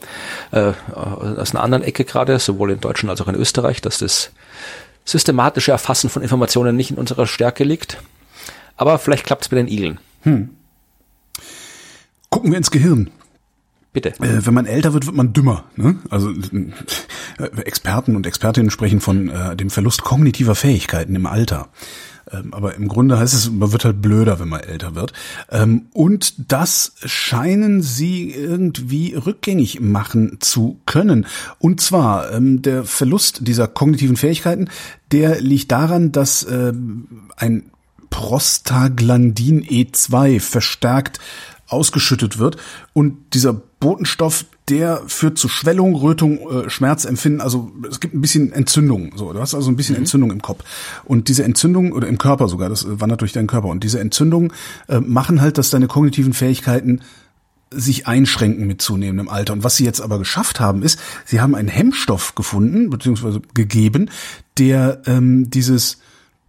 äh, 0.52 0.74
aus 0.94 1.54
einer 1.54 1.64
anderen 1.64 1.84
Ecke 1.84 2.06
gerade, 2.06 2.40
sowohl 2.40 2.72
in 2.72 2.80
Deutschland 2.80 3.12
als 3.12 3.22
auch 3.22 3.28
in 3.28 3.36
Österreich, 3.36 3.82
dass 3.82 4.00
das 4.00 4.32
systematische 5.06 5.72
Erfassen 5.72 6.10
von 6.10 6.22
Informationen 6.22 6.76
nicht 6.76 6.92
in 6.92 6.98
unserer 6.98 7.28
Stärke 7.28 7.64
liegt. 7.64 7.98
Aber 8.78 8.98
vielleicht 9.00 9.26
klappt 9.26 9.44
es 9.44 9.50
bei 9.50 9.58
den 9.58 9.68
Igeln. 9.68 10.00
Hm. 10.24 10.50
Gucken 12.30 12.52
wir 12.52 12.58
ins 12.58 12.72
Gehirn. 12.72 13.12
Bitte. 13.94 14.10
Äh, 14.22 14.46
wenn 14.46 14.54
man 14.54 14.66
älter 14.66 14.94
wird, 14.94 15.06
wird 15.06 15.16
man 15.16 15.34
dümmer. 15.34 15.66
Ne? 15.76 15.98
Also 16.10 16.32
äh, 16.32 17.62
Experten 17.66 18.16
und 18.16 18.26
Expertinnen 18.26 18.72
sprechen 18.72 19.02
von 19.02 19.30
äh, 19.30 19.56
dem 19.56 19.70
Verlust 19.70 20.04
kognitiver 20.04 20.56
Fähigkeiten 20.56 21.16
im 21.16 21.26
Alter. 21.26 21.68
Ähm, 22.32 22.54
aber 22.54 22.76
im 22.76 22.88
Grunde 22.88 23.20
heißt 23.20 23.34
es, 23.34 23.52
man 23.52 23.72
wird 23.74 23.84
halt 23.84 24.02
blöder, 24.02 24.40
wenn 24.40 24.48
man 24.48 24.62
älter 24.62 24.96
wird. 24.96 25.12
Ähm, 25.50 25.88
und 25.94 26.52
das 26.52 26.94
scheinen 27.04 27.82
sie 27.82 28.32
irgendwie 28.32 29.14
rückgängig 29.14 29.82
machen 29.82 30.38
zu 30.40 30.80
können. 30.86 31.26
Und 31.60 31.82
zwar 31.82 32.32
ähm, 32.32 32.62
der 32.62 32.86
Verlust 32.86 33.48
dieser 33.48 33.68
kognitiven 33.68 34.16
Fähigkeiten, 34.16 34.70
der 35.12 35.42
liegt 35.42 35.72
daran, 35.72 36.14
dass 36.14 36.44
äh, 36.44 36.72
ein 37.36 37.64
Prostaglandin 38.10 39.64
E2 39.64 40.40
verstärkt 40.40 41.20
ausgeschüttet 41.68 42.38
wird 42.38 42.58
und 42.94 43.34
dieser 43.34 43.62
Botenstoff, 43.82 44.46
der 44.70 45.02
führt 45.08 45.38
zu 45.38 45.50
Schwellung, 45.50 45.96
Rötung, 45.96 46.38
äh, 46.50 46.70
Schmerzempfinden, 46.70 47.42
also 47.42 47.74
es 47.90 48.00
gibt 48.00 48.14
ein 48.14 48.22
bisschen 48.22 48.54
Entzündung, 48.54 49.12
so, 49.18 49.34
du 49.34 49.40
hast 49.40 49.54
also 49.54 49.70
ein 49.70 49.76
bisschen 49.76 49.96
mhm. 49.96 50.04
Entzündung 50.04 50.32
im 50.32 50.42
Kopf 50.42 50.64
und 51.04 51.28
diese 51.28 51.44
Entzündung 51.44 51.92
oder 51.92 52.08
im 52.08 52.18
Körper 52.18 52.48
sogar, 52.48 52.70
das 52.70 52.86
wandert 52.88 53.20
durch 53.20 53.34
deinen 53.34 53.48
Körper 53.48 53.68
und 53.68 53.84
diese 53.84 54.00
Entzündungen 54.00 54.54
äh, 54.88 55.02
machen 55.02 55.42
halt, 55.42 55.58
dass 55.58 55.72
deine 55.72 55.88
kognitiven 55.88 56.32
Fähigkeiten 56.32 57.02
sich 57.74 58.06
einschränken 58.06 58.68
mit 58.68 58.82
zunehmendem 58.82 59.30
Alter. 59.30 59.54
Und 59.54 59.64
was 59.64 59.78
sie 59.78 59.86
jetzt 59.86 60.02
aber 60.02 60.20
geschafft 60.20 60.60
haben, 60.60 60.84
ist, 60.84 61.00
sie 61.26 61.40
haben 61.40 61.56
einen 61.56 61.70
Hemmstoff 61.70 62.36
gefunden, 62.36 62.90
beziehungsweise 62.90 63.42
gegeben, 63.54 64.10
der 64.58 65.02
ähm, 65.06 65.50
dieses 65.50 66.00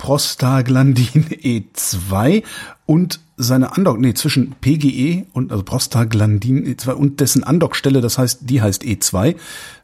Prostaglandin 0.02 1.26
E2 1.76 2.42
und 2.86 3.20
seine 3.36 3.76
Andock, 3.76 4.00
nee, 4.00 4.14
zwischen 4.14 4.50
PGE 4.60 5.26
und 5.32 5.52
also 5.52 5.62
Prostaglandin 5.62 6.66
E2 6.66 6.90
und 6.90 7.20
dessen 7.20 7.44
Andockstelle, 7.44 8.00
das 8.00 8.18
heißt, 8.18 8.40
die 8.42 8.60
heißt 8.60 8.82
E2, 8.82 9.36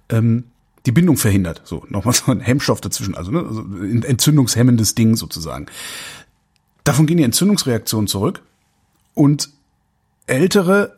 ähm, 0.08 0.44
die 0.86 0.90
Bindung 0.90 1.18
verhindert. 1.18 1.62
So, 1.64 1.86
nochmal 1.88 2.14
so 2.14 2.32
ein 2.32 2.40
Hemmstoff 2.40 2.80
dazwischen, 2.80 3.14
also, 3.14 3.30
ne, 3.30 3.44
also 3.46 3.60
ein 3.60 4.02
entzündungshemmendes 4.02 4.96
Ding 4.96 5.14
sozusagen. 5.14 5.66
Davon 6.82 7.06
gehen 7.06 7.18
die 7.18 7.22
Entzündungsreaktionen 7.22 8.08
zurück 8.08 8.42
und 9.14 9.50
ältere 10.26 10.96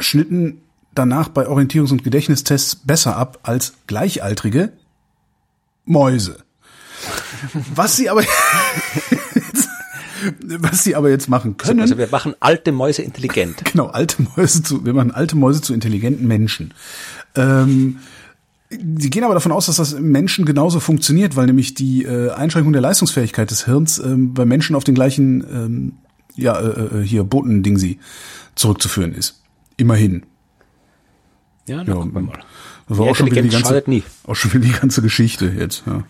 schnitten 0.00 0.60
danach 0.92 1.28
bei 1.28 1.46
Orientierungs- 1.46 1.92
und 1.92 2.02
Gedächtnistests 2.02 2.74
besser 2.74 3.16
ab 3.16 3.38
als 3.44 3.74
gleichaltrige 3.86 4.72
Mäuse. 5.84 6.44
Was 7.74 7.96
sie 7.96 8.08
aber 8.10 8.22
was 10.48 10.84
sie 10.84 10.96
aber 10.96 11.10
jetzt 11.10 11.28
machen 11.28 11.56
können. 11.56 11.80
Also 11.80 11.98
wir 11.98 12.08
machen 12.08 12.34
alte 12.40 12.72
Mäuse 12.72 13.02
intelligent. 13.02 13.62
Genau, 13.72 13.86
alte 13.86 14.22
Mäuse 14.22 14.62
zu, 14.62 14.84
wir 14.84 14.94
machen 14.94 15.10
alte 15.10 15.36
Mäuse 15.36 15.60
zu 15.60 15.74
intelligenten 15.74 16.26
Menschen. 16.26 16.74
Ähm, 17.34 17.98
Sie 18.70 19.10
gehen 19.10 19.22
aber 19.22 19.34
davon 19.34 19.52
aus, 19.52 19.66
dass 19.66 19.76
das 19.76 19.92
im 19.92 20.10
Menschen 20.10 20.44
genauso 20.44 20.80
funktioniert, 20.80 21.36
weil 21.36 21.46
nämlich 21.46 21.74
die 21.74 22.04
äh, 22.04 22.30
Einschränkung 22.30 22.72
der 22.72 22.82
Leistungsfähigkeit 22.82 23.50
des 23.50 23.66
Hirns 23.66 23.98
ähm, 23.98 24.34
bei 24.34 24.44
Menschen 24.44 24.74
auf 24.74 24.84
den 24.84 24.94
gleichen 24.94 25.44
ähm, 25.48 25.92
ja 26.34 26.58
äh, 26.58 27.00
äh 27.00 27.02
hier 27.02 27.22
Botending 27.24 27.76
sie 27.76 28.00
zurückzuführen 28.54 29.12
ist. 29.12 29.42
Immerhin. 29.76 30.24
Ja, 31.66 31.78
dann 31.78 31.86
ja, 31.86 31.94
gucken 31.94 32.14
wir 32.14 32.20
mal. 32.22 32.38
Das 32.88 32.98
war 32.98 33.06
auch 33.06 33.16
schon, 33.16 33.26
wieder 33.30 33.42
die 33.42 33.48
ganze, 33.48 33.82
nie. 33.86 34.02
auch 34.26 34.34
schon 34.34 34.52
wieder 34.52 34.64
die 34.64 34.72
ganze 34.72 35.02
Geschichte 35.02 35.46
jetzt. 35.56 35.84
Ja. 35.86 36.04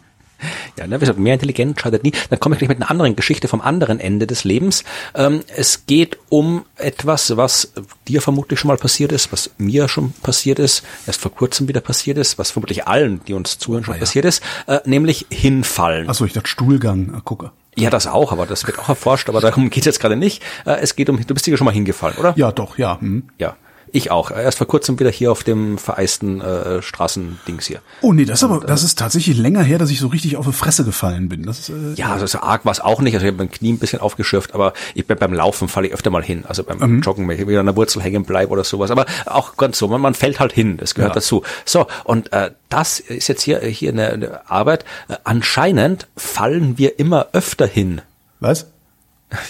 Ja, 0.76 0.86
ne, 0.86 0.96
wie 0.96 1.00
gesagt, 1.00 1.18
mehr 1.18 1.34
intelligent 1.34 1.80
schadet 1.80 2.02
nie. 2.02 2.12
Dann 2.30 2.40
komme 2.40 2.54
ich 2.54 2.58
gleich 2.58 2.68
mit 2.68 2.78
einer 2.80 2.90
anderen 2.90 3.16
Geschichte 3.16 3.48
vom 3.48 3.60
anderen 3.60 4.00
Ende 4.00 4.26
des 4.26 4.44
Lebens. 4.44 4.84
Ähm, 5.14 5.40
es 5.54 5.86
geht 5.86 6.18
um 6.28 6.64
etwas, 6.76 7.36
was 7.36 7.72
dir 8.08 8.20
vermutlich 8.20 8.58
schon 8.58 8.68
mal 8.68 8.76
passiert 8.76 9.12
ist, 9.12 9.32
was 9.32 9.50
mir 9.58 9.88
schon 9.88 10.12
passiert 10.22 10.58
ist, 10.58 10.82
erst 11.06 11.20
vor 11.20 11.34
kurzem 11.34 11.68
wieder 11.68 11.80
passiert 11.80 12.18
ist, 12.18 12.38
was 12.38 12.50
vermutlich 12.50 12.86
allen, 12.86 13.20
die 13.26 13.34
uns 13.34 13.58
zuhören, 13.58 13.84
schon 13.84 13.94
ah, 13.94 13.96
ja. 13.96 14.00
passiert 14.00 14.24
ist, 14.24 14.42
äh, 14.66 14.80
nämlich 14.84 15.26
hinfallen. 15.30 16.08
Achso, 16.08 16.24
ich 16.24 16.32
dachte 16.32 16.48
Stuhlgang, 16.48 17.12
ah, 17.14 17.20
gucke. 17.24 17.52
Ja, 17.76 17.90
das 17.90 18.06
auch, 18.06 18.30
aber 18.30 18.46
das 18.46 18.66
wird 18.66 18.78
auch 18.78 18.88
erforscht, 18.88 19.28
aber 19.28 19.40
darum 19.40 19.68
geht 19.68 19.82
es 19.82 19.86
jetzt 19.86 20.00
gerade 20.00 20.16
nicht. 20.16 20.42
Äh, 20.64 20.76
es 20.80 20.96
geht 20.96 21.08
um, 21.08 21.24
du 21.24 21.34
bist 21.34 21.44
hier 21.44 21.56
schon 21.56 21.64
mal 21.64 21.74
hingefallen, 21.74 22.16
oder? 22.18 22.34
Ja, 22.36 22.52
doch, 22.52 22.78
ja. 22.78 23.00
Hm. 23.00 23.24
Ja. 23.38 23.56
Ich 23.94 24.10
auch. 24.10 24.32
Erst 24.32 24.58
vor 24.58 24.66
kurzem 24.66 24.98
wieder 24.98 25.10
hier 25.10 25.30
auf 25.30 25.44
dem 25.44 25.78
vereisten 25.78 26.40
äh, 26.40 26.82
Straßendings 26.82 27.64
hier. 27.64 27.80
Oh 28.00 28.12
nee, 28.12 28.24
das 28.24 28.40
ist 28.40 28.42
aber, 28.42 28.66
das 28.66 28.82
ist 28.82 28.98
tatsächlich 28.98 29.36
länger 29.36 29.62
her, 29.62 29.78
dass 29.78 29.88
ich 29.88 30.00
so 30.00 30.08
richtig 30.08 30.36
auf 30.36 30.46
die 30.46 30.52
Fresse 30.52 30.84
gefallen 30.84 31.28
bin. 31.28 31.44
Das 31.44 31.60
ist, 31.60 31.68
äh, 31.68 31.94
ja, 31.94 32.12
also 32.12 32.26
so 32.26 32.40
arg 32.40 32.64
war 32.64 32.72
es 32.72 32.80
auch 32.80 33.00
nicht. 33.00 33.14
Also 33.14 33.24
ich 33.24 33.32
habe 33.32 33.38
mein 33.38 33.52
Knie 33.52 33.72
ein 33.72 33.78
bisschen 33.78 34.00
aufgeschürft, 34.00 34.52
aber 34.52 34.72
ich 34.94 35.06
bin 35.06 35.16
beim 35.16 35.32
Laufen 35.32 35.68
falle 35.68 35.86
ich 35.86 35.94
öfter 35.94 36.10
mal 36.10 36.24
hin. 36.24 36.42
Also 36.44 36.64
beim 36.64 36.78
mhm. 36.78 37.02
Joggen, 37.02 37.28
wenn 37.28 37.38
ich 37.38 37.46
wieder 37.46 37.60
an 37.60 37.66
der 37.66 37.76
Wurzel 37.76 38.02
hängen 38.02 38.24
bleibe 38.24 38.50
oder 38.50 38.64
sowas. 38.64 38.90
Aber 38.90 39.06
auch 39.26 39.56
ganz 39.56 39.78
so, 39.78 39.86
man, 39.86 40.00
man 40.00 40.14
fällt 40.14 40.40
halt 40.40 40.52
hin. 40.52 40.76
Das 40.76 40.96
gehört 40.96 41.12
ja. 41.12 41.14
dazu. 41.14 41.44
So, 41.64 41.86
und 42.02 42.32
äh, 42.32 42.50
das 42.70 42.98
ist 42.98 43.28
jetzt 43.28 43.42
hier, 43.42 43.60
hier 43.60 43.92
eine, 43.92 44.08
eine 44.08 44.50
Arbeit. 44.50 44.84
Äh, 45.06 45.18
anscheinend 45.22 46.08
fallen 46.16 46.78
wir 46.78 46.98
immer 46.98 47.28
öfter 47.32 47.68
hin. 47.68 48.00
Was? 48.40 48.66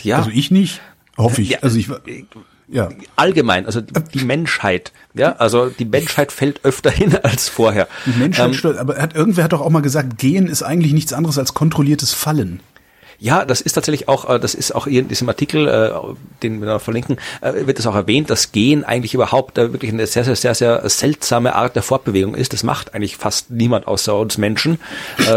Ja. 0.02 0.18
Also 0.18 0.28
ich 0.28 0.50
nicht. 0.50 0.82
Hoffe 1.16 1.40
ich. 1.40 1.48
Ja, 1.48 1.60
also 1.62 1.78
ich 1.78 1.88
ja. 2.68 2.88
allgemein, 3.16 3.66
also 3.66 3.80
die 3.80 4.24
Menschheit, 4.24 4.92
ja, 5.14 5.32
also 5.36 5.68
die 5.68 5.84
Menschheit 5.84 6.32
fällt 6.32 6.64
öfter 6.64 6.90
hin 6.90 7.16
als 7.22 7.48
vorher. 7.48 7.88
Die 8.06 8.18
Menschheit 8.18 8.46
ähm, 8.48 8.54
stört, 8.54 8.78
aber 8.78 8.96
hat, 8.96 9.14
irgendwer 9.14 9.44
hat 9.44 9.52
doch 9.52 9.60
auch 9.60 9.70
mal 9.70 9.82
gesagt, 9.82 10.18
gehen 10.18 10.46
ist 10.46 10.62
eigentlich 10.62 10.92
nichts 10.92 11.12
anderes 11.12 11.38
als 11.38 11.54
kontrolliertes 11.54 12.12
Fallen. 12.12 12.60
Ja, 13.18 13.44
das 13.44 13.60
ist 13.60 13.72
tatsächlich 13.74 14.08
auch, 14.08 14.28
äh, 14.28 14.38
das 14.38 14.54
ist 14.54 14.74
auch 14.74 14.86
hier 14.86 15.00
in 15.00 15.08
diesem 15.08 15.28
Artikel, 15.28 15.68
äh, 15.68 15.90
den 16.42 16.60
wir 16.60 16.66
da 16.66 16.78
verlinken, 16.78 17.18
äh, 17.40 17.66
wird 17.66 17.78
es 17.78 17.86
auch 17.86 17.94
erwähnt, 17.94 18.30
dass 18.30 18.52
Gehen 18.52 18.84
eigentlich 18.84 19.14
überhaupt 19.14 19.56
wirklich 19.56 19.92
eine 19.92 20.06
sehr, 20.06 20.24
sehr, 20.24 20.36
sehr, 20.36 20.54
sehr 20.54 20.88
seltsame 20.88 21.54
Art 21.54 21.76
der 21.76 21.82
Fortbewegung 21.82 22.34
ist. 22.34 22.52
Das 22.52 22.62
macht 22.62 22.94
eigentlich 22.94 23.16
fast 23.16 23.50
niemand 23.50 23.86
außer 23.86 24.16
uns 24.16 24.38
Menschen, 24.38 24.78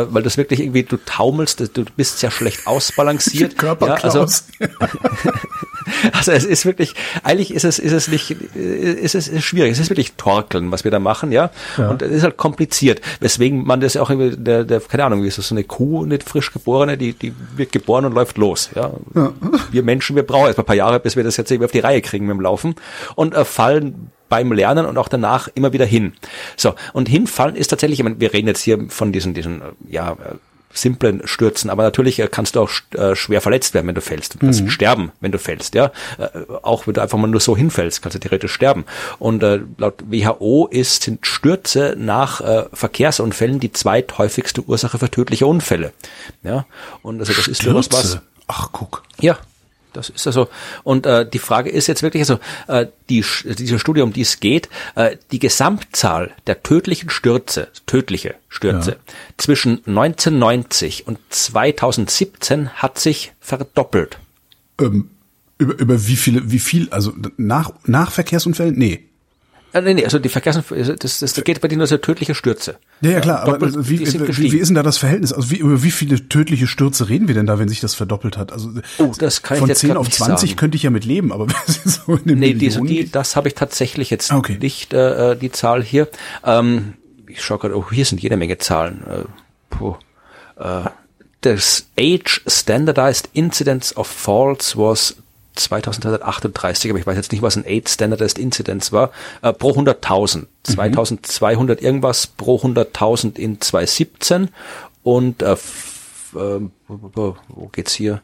weil 0.10 0.24
das 0.24 0.38
wirklich 0.38 0.60
irgendwie, 0.60 0.84
du 0.84 0.98
taumelst, 0.98 1.60
du 1.60 1.86
bist 1.96 2.20
sehr 2.20 2.32
schlecht 2.32 2.68
ausbalanciert. 2.68 3.58
Körper 3.58 3.88
ja, 3.88 3.94
also, 3.96 4.26
Also 6.12 6.32
es 6.32 6.46
ist 6.46 6.66
wirklich, 6.66 6.94
eigentlich 7.24 7.54
ist 7.54 7.64
es, 7.64 7.80
ist 7.80 7.92
es 7.92 8.08
nicht, 8.08 8.32
ist 8.32 9.16
es 9.16 9.28
ist 9.28 9.44
schwierig. 9.44 9.72
Es 9.72 9.80
ist 9.80 9.90
wirklich 9.90 10.14
Torkeln, 10.14 10.72
was 10.72 10.84
wir 10.84 10.92
da 10.92 11.00
machen, 11.00 11.32
ja. 11.32 11.50
ja. 11.78 11.90
Und 11.90 12.02
es 12.02 12.12
ist 12.12 12.24
halt 12.24 12.38
kompliziert. 12.38 13.02
Weswegen 13.20 13.66
man 13.66 13.80
das 13.80 13.98
auch 13.98 14.10
irgendwie, 14.10 14.36
der, 14.38 14.64
der, 14.64 14.80
keine 14.82 15.06
Ahnung, 15.06 15.24
wie 15.24 15.28
ist 15.28 15.38
das, 15.38 15.48
so 15.48 15.56
eine 15.56 15.64
Kuh, 15.64 16.06
nicht 16.06 16.24
frisch 16.24 16.52
geborene, 16.52 16.98
die, 16.98 17.14
die 17.14 17.34
wird 17.68 17.72
geboren 17.74 18.06
und 18.06 18.14
läuft 18.14 18.38
los, 18.38 18.70
ja. 18.76 18.92
ja. 19.16 19.34
Wir 19.72 19.84
Menschen, 19.84 20.16
wir 20.16 20.24
brauchen 20.24 20.48
erst 20.48 20.58
mal 20.58 20.64
ein 20.64 20.68
paar 20.68 20.76
Jahre, 20.76 21.00
bis 21.00 21.16
wir 21.16 21.24
das 21.24 21.38
jetzt 21.38 21.52
irgendwie 21.52 21.66
auf 21.66 21.72
die 21.72 21.80
Reihe 21.80 22.02
kriegen 22.02 22.26
mit 22.26 22.36
dem 22.36 22.42
Laufen 22.42 22.76
und 23.16 23.34
äh, 23.36 23.46
fallen 23.46 24.12
beim 24.30 24.52
Lernen 24.52 24.86
und 24.86 24.98
auch 24.98 25.08
danach 25.08 25.48
immer 25.54 25.74
wieder 25.74 25.86
hin. 25.86 26.14
So, 26.56 26.74
und 26.94 27.08
hinfallen 27.08 27.56
ist 27.56 27.70
tatsächlich, 27.70 28.00
ich 28.00 28.04
meine, 28.04 28.20
wir 28.20 28.34
reden 28.34 28.48
jetzt 28.48 28.62
hier 28.62 28.90
von 28.90 29.12
diesen, 29.12 29.34
diesen, 29.34 29.62
ja, 29.88 30.18
simplen 30.78 31.22
Stürzen. 31.26 31.70
Aber 31.70 31.84
natürlich 31.84 32.20
äh, 32.20 32.28
kannst 32.28 32.56
du 32.56 32.62
auch 32.62 32.70
äh, 32.94 33.16
schwer 33.16 33.42
verletzt 33.42 33.74
werden, 33.74 33.88
wenn 33.88 33.96
du 33.96 34.02
fällst. 34.02 34.36
Du 34.36 34.40
kannst 34.40 34.62
mhm. 34.62 34.70
sterben, 34.70 35.12
wenn 35.20 35.32
du 35.32 35.40
fällst, 35.40 35.76
ja. 35.76 35.92
Äh, 36.18 36.28
auch 36.62 36.88
wenn 36.88 36.94
du 36.94 37.02
einfach 37.02 37.18
mal 37.18 37.28
nur 37.28 37.40
so 37.40 37.58
hinfällst, 37.58 38.02
kannst 38.02 38.16
du 38.16 38.20
theoretisch 38.20 38.54
sterben. 38.54 38.86
Und 39.20 39.44
äh, 39.44 39.60
laut 39.78 40.04
WHO 40.08 40.68
ist, 40.68 41.04
sind 41.04 41.26
Stürze 41.26 41.96
nach 41.98 42.42
äh, 42.42 42.66
Verkehrsunfällen 42.74 43.60
die 43.60 43.72
zweithäufigste 43.72 44.62
Ursache 44.62 45.00
für 45.00 45.10
tödliche 45.10 45.46
Unfälle. 45.46 45.94
Ja. 46.44 46.66
Und 47.02 47.20
also 47.20 47.34
das 47.34 47.44
Stürze? 47.44 47.52
ist 47.52 47.66
durchaus 47.66 47.92
was. 47.92 48.20
Ach, 48.48 48.70
guck. 48.72 49.04
Ja, 49.20 49.38
das 49.98 50.10
ist 50.10 50.28
also, 50.28 50.48
und 50.84 51.06
äh, 51.06 51.28
die 51.28 51.40
Frage 51.40 51.70
ist 51.70 51.88
jetzt 51.88 52.04
wirklich, 52.04 52.22
also 52.22 52.40
äh, 52.68 52.88
die, 53.10 53.24
diese 53.46 53.80
Studie, 53.80 54.02
um 54.02 54.14
die 54.14 54.22
es 54.22 54.40
geht, 54.40 54.70
äh, 54.96 55.18
die 55.32 55.40
Gesamtzahl 55.40 56.32
der 56.46 56.64
tödlichen 56.64 57.10
Stürze, 57.10 57.68
tödliche 57.86 58.36
Stürze, 58.48 58.92
ja. 58.92 59.14
zwischen 59.38 59.80
1990 59.86 61.08
und 61.08 61.20
2017 61.30 62.70
hat 62.70 63.00
sich 63.00 63.34
verdoppelt. 63.40 64.20
Ähm, 64.80 65.10
über, 65.58 65.78
über 65.80 66.08
wie 66.08 66.16
viele, 66.16 66.52
wie 66.52 66.60
viel, 66.60 66.90
also 66.92 67.14
nach, 67.38 67.72
nach 67.86 68.12
Verkehrsunfällen? 68.12 68.78
Nee. 68.78 69.04
Äh, 69.74 69.82
nee, 69.82 69.94
nee, 69.94 70.04
also 70.06 70.20
die 70.20 70.30
Verkehrsunfälle, 70.30 70.80
also 70.82 70.96
das, 70.96 71.20
das 71.20 71.34
geht 71.44 71.62
bei 71.62 71.68
denen 71.68 71.80
nur 71.80 71.88
so 71.88 71.98
tödliche 71.98 72.34
Stürze. 72.36 72.78
Ja, 73.02 73.12
ja 73.12 73.20
klar, 73.20 73.46
Doppelt, 73.46 73.76
aber 73.76 73.90
wie, 73.90 74.00
wie, 74.00 74.52
wie 74.52 74.58
ist 74.58 74.70
denn 74.70 74.76
da 74.76 74.84
das 74.84 74.98
Verhältnis? 74.98 75.34
Also 75.34 75.52
wie, 75.52 75.58
über 75.58 75.84
wie 75.84 75.92
viele 75.92 76.30
tödliche 76.30 76.68
Stürze 76.68 77.10
reden 77.10 77.28
wir 77.28 77.36
denn 77.36 77.46
da, 77.46 77.60
wenn 77.60 77.68
sich 77.68 77.82
das 77.82 77.94
verdoppelt 77.94 78.38
hat? 78.38 78.54
Also 78.54 78.72
oh, 78.98 79.12
das 79.18 79.42
kann 79.42 79.58
von 79.58 79.66
ich 79.66 79.70
jetzt 79.70 79.82
10 79.82 79.98
auf 79.98 80.10
20 80.10 80.50
sagen. 80.50 80.58
könnte 80.58 80.78
ich 80.78 80.84
ja 80.84 80.90
mit 80.90 81.06
leben, 81.06 81.32
aber 81.32 81.48
so 81.86 82.16
in 82.16 82.40
nee, 82.40 82.54
diese, 82.54 82.82
die, 82.82 83.12
das 83.12 83.36
habe 83.36 83.50
ich 83.50 83.56
tatsächlich 83.56 84.10
jetzt 84.10 84.32
okay. 84.32 84.58
nicht, 84.62 84.94
äh, 84.94 85.36
die 85.36 85.52
Zahl 85.52 85.84
hier. 85.84 86.08
Ähm, 86.44 86.94
ich 87.28 87.44
schaue 87.44 87.60
gerade, 87.60 87.78
oh, 87.78 87.86
hier 87.92 88.06
sind 88.06 88.22
jede 88.22 88.38
Menge 88.38 88.58
Zahlen. 88.58 89.04
Äh, 89.06 89.24
puh, 89.70 89.96
äh, 90.58 90.86
das 91.42 91.88
Age 92.00 92.42
Standardized 92.48 93.30
Incidence 93.34 93.96
of 93.96 94.08
Faults 94.08 94.78
was 94.78 95.18
2338, 95.60 96.92
aber 96.92 97.00
ich 97.00 97.08
weiß 97.08 97.16
jetzt 97.16 97.32
nicht, 97.32 97.42
was 97.42 97.56
ein 97.56 97.66
8 97.68 97.90
Standardized 97.90 98.40
Incidence 98.40 98.92
war, 98.92 99.12
äh, 99.42 99.54
pro 99.54 99.72
100.000. 99.72 100.40
Mhm. 100.40 100.48
2200 100.64 101.82
irgendwas 101.82 102.28
pro 102.28 102.58
100.000 102.58 103.38
in 103.38 103.62
2017 103.62 104.50
und 105.04 105.42
äh, 105.42 105.54
äh, 105.54 105.58
wo 106.88 107.68
geht's 107.72 107.94
hier? 107.94 108.22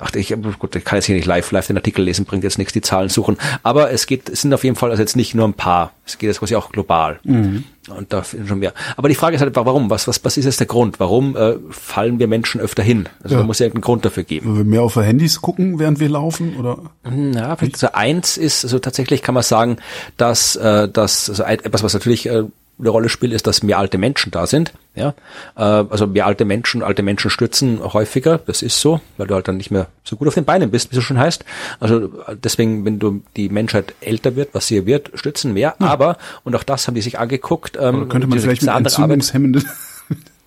Ach, 0.00 0.14
ich, 0.14 0.34
gut, 0.58 0.74
ich 0.76 0.84
kann 0.84 0.96
jetzt 0.96 1.06
hier 1.06 1.14
nicht 1.14 1.26
live, 1.26 1.50
live 1.50 1.66
den 1.66 1.76
Artikel 1.76 2.04
lesen, 2.04 2.24
bringt 2.24 2.44
jetzt 2.44 2.58
nichts, 2.58 2.72
die 2.72 2.80
Zahlen 2.80 3.08
suchen. 3.08 3.36
Aber 3.62 3.90
es 3.90 4.06
geht, 4.06 4.28
es 4.28 4.42
sind 4.42 4.52
auf 4.52 4.64
jeden 4.64 4.76
Fall 4.76 4.90
also 4.90 5.02
jetzt 5.02 5.16
nicht 5.16 5.34
nur 5.34 5.46
ein 5.46 5.54
paar. 5.54 5.92
Es 6.06 6.18
geht 6.18 6.28
jetzt 6.28 6.40
quasi 6.40 6.56
auch 6.56 6.70
global. 6.70 7.20
Mhm. 7.22 7.64
Und 7.88 8.12
da 8.12 8.22
schon 8.24 8.58
mehr. 8.58 8.72
Aber 8.96 9.08
die 9.08 9.14
Frage 9.14 9.36
ist 9.36 9.42
halt, 9.42 9.56
warum? 9.56 9.90
Was, 9.90 10.06
was, 10.06 10.24
was 10.24 10.36
ist 10.36 10.44
jetzt 10.44 10.60
der 10.60 10.66
Grund? 10.66 11.00
Warum 11.00 11.36
äh, 11.36 11.54
fallen 11.70 12.18
wir 12.18 12.28
Menschen 12.28 12.60
öfter 12.60 12.82
hin? 12.82 13.08
Also 13.22 13.34
ja. 13.34 13.40
da 13.40 13.46
muss 13.46 13.58
ja 13.58 13.66
irgendeinen 13.66 13.82
Grund 13.82 14.04
dafür 14.04 14.22
geben. 14.22 14.50
Wenn 14.50 14.56
wir 14.58 14.64
mehr 14.64 14.82
auf 14.82 14.94
die 14.94 15.02
Handys 15.02 15.40
gucken, 15.40 15.78
während 15.78 15.98
wir 15.98 16.08
laufen, 16.08 16.56
oder? 16.56 16.78
Ja, 17.04 17.56
vielleicht 17.56 17.76
also 17.76 17.92
eins 17.92 18.36
ist, 18.36 18.64
also 18.64 18.78
tatsächlich 18.78 19.22
kann 19.22 19.34
man 19.34 19.42
sagen, 19.42 19.78
dass, 20.16 20.56
äh, 20.56 20.88
dass 20.88 21.30
also 21.30 21.42
etwas, 21.42 21.82
was 21.82 21.94
natürlich 21.94 22.28
äh, 22.28 22.44
eine 22.80 22.88
Rolle 22.88 23.08
spielt, 23.08 23.32
ist, 23.32 23.46
dass 23.46 23.62
mehr 23.62 23.78
alte 23.78 23.98
Menschen 23.98 24.30
da 24.30 24.46
sind. 24.46 24.72
Ja, 24.94 25.14
äh, 25.56 25.62
also 25.62 26.06
mehr 26.06 26.26
alte 26.26 26.44
Menschen, 26.44 26.82
alte 26.82 27.02
Menschen 27.02 27.30
stürzen 27.30 27.80
häufiger. 27.92 28.38
Das 28.38 28.62
ist 28.62 28.80
so, 28.80 29.00
weil 29.16 29.26
du 29.26 29.34
halt 29.34 29.46
dann 29.46 29.56
nicht 29.56 29.70
mehr 29.70 29.86
so 30.04 30.16
gut 30.16 30.28
auf 30.28 30.34
den 30.34 30.44
Beinen 30.44 30.70
bist, 30.70 30.92
wie 30.92 30.98
es 30.98 31.04
schon 31.04 31.18
heißt. 31.18 31.44
Also 31.78 32.10
deswegen, 32.42 32.84
wenn 32.84 32.98
du 32.98 33.22
die 33.36 33.48
Menschheit 33.48 33.94
älter 34.00 34.36
wird, 34.36 34.50
was 34.52 34.66
sie 34.66 34.86
wird, 34.86 35.10
stürzen 35.14 35.52
mehr. 35.52 35.74
Ja. 35.80 35.86
Aber 35.86 36.18
und 36.44 36.56
auch 36.56 36.64
das 36.64 36.86
haben 36.86 36.94
die 36.94 37.02
sich 37.02 37.18
angeguckt. 37.18 37.76
Ähm, 37.80 38.08
könnte 38.08 38.26
man 38.26 38.38
vielleicht 38.38 38.62
mit 38.62 38.74
entzündungshemmende 38.74 39.62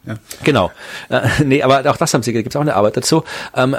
Ja. 0.05 0.15
Genau. 0.43 0.71
Äh, 1.09 1.27
nee, 1.45 1.63
aber 1.63 1.89
auch 1.89 1.97
das 1.97 2.13
haben 2.13 2.23
sie, 2.23 2.33
gibt 2.33 2.49
es 2.49 2.55
auch 2.55 2.61
eine 2.61 2.75
Arbeit 2.75 2.97
dazu. 2.97 3.23
Ähm, 3.55 3.73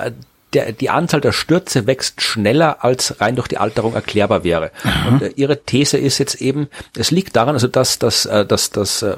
der, 0.55 0.73
die 0.73 0.91
Anzahl 0.91 1.21
der 1.21 1.33
Stürze 1.33 1.87
wächst 1.87 2.23
schneller, 2.23 2.85
als 2.85 3.21
rein 3.21 3.37
durch 3.37 3.49
die 3.49 3.59
Alterung 3.59 3.95
erklärbar 3.95 4.45
wäre. 4.45 4.71
Aha. 4.83 5.09
Und 5.09 5.23
äh, 5.23 5.33
ihre 5.37 5.63
These 5.63 5.99
ist 5.99 6.19
jetzt 6.19 6.41
eben, 6.41 6.69
es 6.97 7.11
liegt 7.11 7.37
daran, 7.37 7.55
also 7.55 7.69
dass, 7.69 7.99
dass, 7.99 8.27
äh, 8.27 8.47
dass, 8.47 8.71
dass 8.71 9.03
äh, 9.03 9.17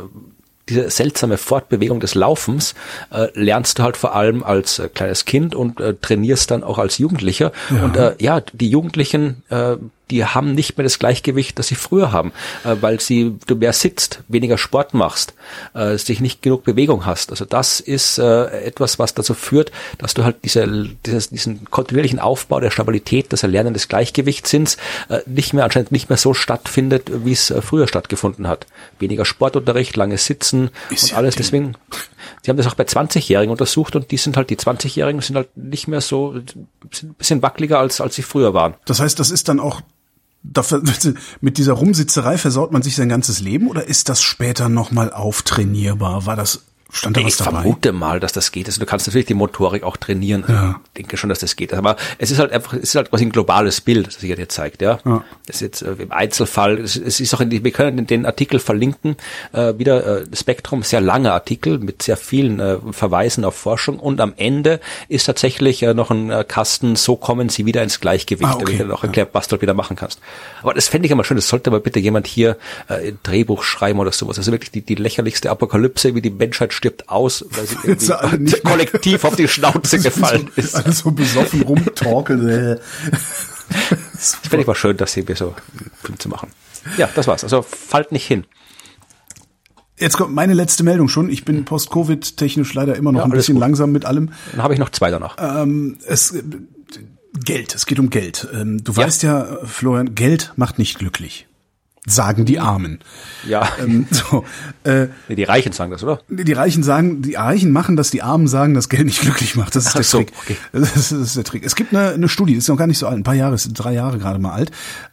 diese 0.69 0.91
seltsame 0.91 1.37
Fortbewegung 1.37 2.01
des 2.01 2.15
Laufens 2.15 2.75
äh, 3.13 3.29
lernst 3.35 3.79
du 3.79 3.85
halt 3.85 3.97
vor 3.97 4.15
allem 4.15 4.43
als 4.43 4.79
äh, 4.79 4.89
kleines 4.89 5.25
Kind 5.25 5.55
und 5.55 5.81
äh, 5.81 5.95
trainierst 5.95 6.51
dann 6.51 6.65
auch 6.65 6.79
als 6.79 6.99
Jugendlicher. 6.99 7.53
Ja. 7.71 7.85
Und 7.85 7.97
äh, 7.97 8.15
ja, 8.19 8.41
die 8.41 8.69
Jugendlichen 8.69 9.45
äh, 9.49 9.77
die 10.11 10.25
haben 10.25 10.55
nicht 10.55 10.77
mehr 10.77 10.85
das 10.85 10.99
Gleichgewicht, 10.99 11.59
das 11.59 11.69
sie 11.69 11.75
früher 11.75 12.13
haben, 12.13 12.33
äh, 12.65 12.77
weil 12.81 13.01
sie 13.01 13.37
du 13.47 13.57
mehr 13.57 13.73
sitzt, 13.73 14.23
weniger 14.29 14.57
Sport 14.57 14.95
machst, 14.95 15.35
äh, 15.75 15.99
sich 15.99 16.21
nicht 16.21 16.43
genug 16.43 16.65
Bewegung 16.65 17.07
hast. 17.07 17.31
Also 17.31 17.45
das 17.45 17.81
ist 17.81 18.19
äh, 18.19 18.47
etwas, 18.65 18.99
was 18.99 19.15
dazu 19.15 19.35
führt, 19.35 19.73
dass 19.99 20.15
du 20.15 20.25
halt 20.25 20.37
diese, 20.45 20.89
dieses, 21.05 21.31
diesen 21.31 21.65
kontinuierlichen 21.71 22.21
Aufbau 22.21 22.61
der 22.61 22.71
Stabilität, 22.71 23.33
das 23.33 23.43
Erlernen 23.43 23.75
des 23.75 23.89
Gleichgewichtssinns 23.89 24.77
äh, 25.09 25.21
nicht 25.27 25.53
mehr 25.53 25.65
anscheinend 25.65 25.91
nicht 25.91 26.09
mehr 26.09 26.19
so 26.19 26.35
stattfindet, 26.35 27.11
wie 27.25 27.33
es 27.33 27.51
äh, 27.51 27.61
früher 27.61 27.89
stattgefunden 27.89 28.47
hat. 28.47 28.67
Weniger 29.01 29.25
Sportunterricht, 29.25 29.97
lange 29.97 30.19
Sitzen 30.19 30.71
ist 30.91 31.05
und 31.05 31.11
ja 31.11 31.17
alles. 31.17 31.35
Deswegen, 31.35 31.75
sie 32.43 32.51
haben 32.51 32.57
das 32.57 32.69
auch 32.69 32.75
bei 32.75 32.85
20-Jährigen 32.85 33.51
untersucht 33.51 33.97
und 33.97 34.13
die 34.13 34.17
sind 34.19 34.37
halt 34.37 34.51
die 34.51 34.57
20-Jährigen 34.57 35.21
sind 35.21 35.35
halt 35.35 35.57
nicht 35.57 35.89
mehr 35.89 36.01
so 36.01 36.35
sind 36.93 37.11
ein 37.11 37.15
bisschen 37.15 37.43
wackeliger 37.43 37.81
als 37.81 38.01
als 38.01 38.15
sie 38.15 38.23
früher 38.23 38.55
waren. 38.55 38.75
Das 38.85 39.01
heißt, 39.01 39.19
das 39.19 39.33
ist 39.33 39.49
dann 39.49 39.59
auch 39.59 39.83
mit 41.41 41.59
dieser 41.59 41.73
Rumsitzerei 41.73 42.39
versaut 42.39 42.73
man 42.73 42.83
sich 42.83 42.97
sein 42.97 43.09
ganzes 43.09 43.41
Leben 43.41 43.69
oder 43.69 43.87
ist 43.87 44.09
das 44.09 44.23
später 44.23 44.69
nochmal 44.69 45.13
auftrainierbar? 45.13 46.27
War 46.27 46.37
das 46.37 46.65
Stand 46.91 47.17
da 47.17 47.21
ich 47.21 47.27
was 47.27 47.37
dabei? 47.39 47.63
vermute 47.63 47.93
mal, 47.93 48.21
dass 48.21 48.33
das 48.33 48.53
geht. 48.53 48.67
Also 48.67 48.81
du 48.81 48.87
kannst 48.87 49.07
natürlich 49.07 49.27
die 49.27 49.35
Motorik 49.35 49.83
auch 49.83 49.97
trainieren. 49.97 50.45
Ja. 50.49 50.81
Ich 50.87 50.93
denke 51.03 51.17
schon, 51.17 51.29
dass 51.29 51.41
das 51.41 51.57
geht. 51.57 51.75
Aber 51.75 51.97
es 52.19 52.31
ist 52.31 52.39
halt 52.39 52.53
einfach, 52.53 52.75
es 52.75 52.85
ist 52.85 52.95
halt 52.95 53.11
quasi 53.11 53.25
ein 53.25 53.33
globales 53.33 53.81
Bild, 53.81 54.07
das 54.07 54.15
sich 54.15 54.35
dir 54.35 54.49
zeigt, 54.49 54.83
ja. 54.83 55.01
ja. 55.05 55.25
Das 55.47 55.57
ist 55.57 55.63
jetzt 55.63 55.83
äh, 55.83 55.93
im 55.99 56.13
Einzelfall, 56.13 56.79
es, 56.79 56.97
es 56.97 57.21
ist 57.21 57.35
auch 57.35 57.41
in 57.41 57.51
wir 57.51 57.71
können 57.71 58.07
den 58.07 58.27
Artikel 58.27 58.61
verlinken, 58.61 59.17
äh, 59.53 59.75
wieder 59.79 60.23
äh, 60.23 60.27
Spektrum, 60.35 60.83
sehr 60.83 61.01
langer 61.01 61.33
Artikel 61.33 61.79
mit 61.79 62.03
sehr 62.03 62.17
vielen 62.17 62.61
äh, 62.61 62.79
Verweisen 62.93 63.45
auf 63.45 63.57
Forschung 63.57 63.99
und 63.99 64.21
am 64.21 64.35
Ende 64.37 64.81
ist 65.09 65.25
tatsächlich 65.25 65.83
äh, 65.83 65.95
noch 65.95 66.11
ein 66.11 66.31
äh, 66.31 66.45
Kasten, 66.47 66.97
so 66.97 67.17
kommen 67.17 67.49
sie 67.49 67.67
wieder 67.67 67.83
ins 67.83 68.01
Gleichgewicht, 68.01 68.49
ah, 68.49 68.57
okay. 68.57 68.79
da 68.79 68.85
wird 68.85 68.93
auch 68.93 69.05
erklärt, 69.05 69.31
was 69.33 69.49
du 69.49 69.61
wieder 69.61 69.75
machen 69.75 69.97
kannst. 69.97 70.21
Aber 70.63 70.75
das 70.75 70.89
fände 70.89 71.07
ich 71.07 71.13
immer 71.13 71.25
schön, 71.25 71.37
das 71.37 71.49
sollte 71.49 71.71
aber 71.71 71.81
bitte 71.81 71.99
jemand 71.99 72.27
hier 72.27 72.57
äh, 72.89 73.09
ein 73.09 73.19
Drehbuch 73.23 73.63
schreiben 73.63 73.99
oder 73.99 74.13
sowas. 74.13 74.39
Also 74.39 74.53
wirklich 74.53 74.71
die, 74.71 74.83
die 74.83 74.95
lächerlichste 74.95 75.51
Apokalypse, 75.51 76.15
wie 76.15 76.23
die 76.23 76.31
Menschheit 76.31 76.73
stirbt 76.77 77.09
aus, 77.09 77.45
weil 77.51 77.67
sie 77.67 77.77
irgendwie 78.23 78.61
kollektiv 78.61 79.25
auf 79.25 79.37
die 79.37 79.49
Schnauze 79.49 79.99
gefallen 80.03 80.51
ist. 80.57 80.77
Alles 80.77 81.01
so 81.01 81.11
besoffen 81.11 81.63
rumtorkeln. 81.63 82.79
das 84.13 84.37
finde 84.43 84.61
ich 84.61 84.67
mal 84.67 84.75
schön, 84.75 84.97
das 84.97 85.15
hier 85.15 85.25
so 85.35 85.55
Film 86.03 86.19
zu 86.19 86.29
machen. 86.29 86.51
Ja, 86.97 87.09
das 87.15 87.27
war's. 87.27 87.43
Also 87.43 87.63
fallt 87.63 88.13
nicht 88.13 88.27
hin. 88.27 88.45
Jetzt 89.99 90.19
kommt 90.19 90.35
meine 90.35 90.53
letzte 90.53 90.85
Meldung 90.85 91.09
schon. 91.09 91.31
Ich 91.31 91.45
bin 91.45 91.65
post-Covid 91.65 92.37
technisch 92.37 92.75
leider 92.75 92.97
immer 92.97 93.13
noch 93.13 93.21
ja, 93.21 93.25
ein 93.25 93.31
bisschen 93.31 93.55
gut. 93.55 93.63
langsam 93.63 93.93
mit 93.93 94.05
allem. 94.05 94.31
Dann 94.53 94.63
habe 94.63 94.75
ich 94.75 94.79
noch 94.79 94.91
zwei 94.91 95.11
danach. 95.11 95.37
Ähm, 95.41 95.97
es, 96.07 96.35
Geld, 97.45 97.75
es 97.75 97.87
geht 97.87 97.99
um 97.99 98.11
Geld. 98.11 98.47
Ähm, 98.53 98.85
du 98.85 98.93
ja. 98.93 98.99
weißt 98.99 99.23
ja, 99.23 99.59
Florian, 99.65 100.15
Geld 100.15 100.53
macht 100.57 100.79
nicht 100.79 100.99
glücklich 100.99 101.47
sagen 102.07 102.45
die 102.45 102.61
Armen. 102.61 103.01
Ja. 103.47 103.69
Ähm, 103.81 104.07
so, 104.11 104.45
äh, 104.85 105.09
nee, 105.29 105.35
die 105.35 105.45
Reichen 105.45 105.73
sagen 105.73 105.91
das, 105.91 106.03
oder? 106.03 106.21
Die 106.29 106.53
Reichen 106.53 106.83
sagen, 106.83 107.21
die 107.21 107.35
Reichen 107.35 107.73
machen 107.73 107.97
das, 107.97 108.11
die 108.11 108.23
Armen 108.23 108.47
sagen, 108.47 108.75
dass 108.75 108.89
Geld 108.89 109.07
nicht 109.07 109.21
glücklich 109.21 109.57
macht. 109.57 109.75
Das 109.75 109.87
ist 109.87 109.97
der 109.97 110.05
so, 110.05 110.19
Trick. 110.19 110.33
Okay. 110.43 110.57
Das, 110.73 110.97
ist, 110.97 111.13
das 111.13 111.21
ist 111.21 111.37
der 111.37 111.45
Trick. 111.45 111.65
Es 111.65 111.75
gibt 111.75 111.95
eine, 111.95 112.11
eine 112.11 112.29
Studie, 112.29 112.55
ist 112.55 112.69
noch 112.69 112.77
gar 112.77 112.87
nicht 112.87 112.99
so 112.99 113.07
alt, 113.07 113.19
ein 113.19 113.25
paar 113.25 113.35
Jahre, 113.35 113.57
ist 113.57 113.69
drei 113.75 113.93
Jahre 113.93 114.19
gerade 114.19 114.39
mal 114.39 114.53
alt. 114.53 114.71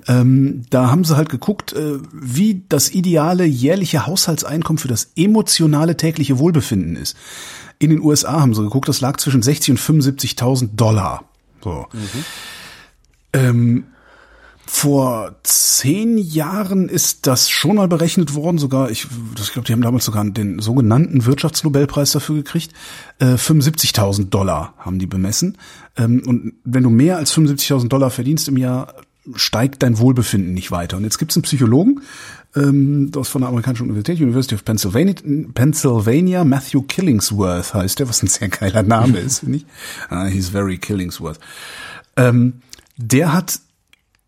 Ähm, 0.07 0.61
da 0.69 0.91
haben 0.91 1.03
sie 1.03 1.17
halt 1.17 1.29
geguckt, 1.29 1.73
äh, 1.73 1.97
wie 2.13 2.63
das 2.69 2.91
ideale 2.91 3.45
jährliche 3.45 4.05
Haushaltseinkommen 4.05 4.77
für 4.77 4.87
das 4.87 5.11
emotionale 5.15 5.97
tägliche 5.97 6.37
Wohlbefinden 6.37 6.95
ist. 6.95 7.17
In 7.79 7.89
den 7.89 8.01
USA 8.01 8.39
haben 8.39 8.53
sie 8.53 8.61
geguckt, 8.61 8.87
das 8.87 9.01
lag 9.01 9.17
zwischen 9.17 9.41
60 9.41 9.71
und 9.71 9.79
75.000 9.79 10.75
Dollar. 10.75 11.25
So. 11.63 11.87
Mhm. 11.91 12.25
Ähm, 13.33 13.83
vor 14.65 15.35
zehn 15.43 16.17
Jahren 16.17 16.89
ist 16.89 17.27
das 17.27 17.49
schon 17.49 17.75
mal 17.75 17.87
berechnet 17.87 18.33
worden, 18.33 18.57
sogar, 18.57 18.89
ich, 18.89 19.07
ich 19.39 19.51
glaube, 19.51 19.67
die 19.67 19.73
haben 19.73 19.81
damals 19.81 20.05
sogar 20.05 20.23
den 20.23 20.59
sogenannten 20.59 21.25
Wirtschaftsnobelpreis 21.25 22.11
dafür 22.11 22.35
gekriegt. 22.35 22.73
Äh, 23.19 23.35
75.000 23.35 24.29
Dollar 24.29 24.73
haben 24.77 24.99
die 24.99 25.05
bemessen. 25.05 25.57
Ähm, 25.97 26.23
und 26.25 26.53
wenn 26.63 26.83
du 26.83 26.89
mehr 26.89 27.17
als 27.17 27.33
75.000 27.35 27.89
Dollar 27.89 28.09
verdienst 28.09 28.47
im 28.47 28.57
Jahr, 28.57 28.95
steigt 29.35 29.83
dein 29.83 29.99
Wohlbefinden 29.99 30.53
nicht 30.53 30.71
weiter. 30.71 30.97
Und 30.97 31.03
jetzt 31.03 31.17
gibt 31.17 31.31
es 31.31 31.37
einen 31.37 31.43
Psychologen, 31.43 32.01
ähm, 32.55 33.09
das 33.11 33.29
von 33.29 33.41
der 33.41 33.49
amerikanischen 33.49 33.83
Universität, 33.83 34.19
University 34.19 34.55
of 34.55 34.65
Pennsylvania, 34.65 35.15
Pennsylvania, 35.53 36.43
Matthew 36.43 36.83
Killingsworth 36.83 37.73
heißt 37.73 37.99
der, 37.99 38.09
was 38.09 38.21
ein 38.21 38.27
sehr 38.27 38.49
geiler 38.49 38.83
Name 38.83 39.19
ist, 39.19 39.39
finde 39.39 39.57
ich. 39.57 39.65
Uh, 40.11 40.25
he's 40.25 40.49
very 40.49 40.77
Killingsworth. 40.77 41.39
Ähm, 42.15 42.61
der 42.97 43.33
hat 43.33 43.59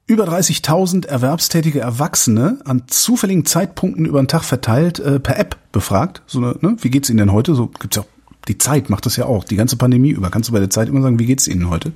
über 0.07 0.25
30.000 0.25 1.07
erwerbstätige 1.07 1.79
Erwachsene 1.79 2.59
an 2.65 2.83
zufälligen 2.87 3.45
Zeitpunkten 3.45 4.05
über 4.05 4.21
den 4.21 4.27
Tag 4.27 4.43
verteilt 4.43 4.99
äh, 4.99 5.19
per 5.19 5.39
App 5.39 5.57
befragt. 5.71 6.21
So 6.27 6.39
eine, 6.39 6.55
ne, 6.61 6.77
wie 6.81 6.89
geht's 6.89 7.09
Ihnen 7.09 7.17
denn 7.17 7.31
heute? 7.31 7.55
So 7.55 7.67
gibt's 7.67 7.97
ja 7.97 8.03
auch 8.03 8.07
Die 8.47 8.57
Zeit 8.57 8.89
macht 8.89 9.05
das 9.05 9.15
ja 9.15 9.25
auch. 9.25 9.43
Die 9.43 9.55
ganze 9.55 9.77
Pandemie 9.77 10.11
über. 10.11 10.29
Kannst 10.29 10.49
du 10.49 10.53
bei 10.53 10.59
der 10.59 10.69
Zeit 10.69 10.89
immer 10.89 11.01
sagen, 11.01 11.17
wie 11.17 11.25
geht's 11.25 11.47
Ihnen 11.47 11.69
heute? 11.69 11.91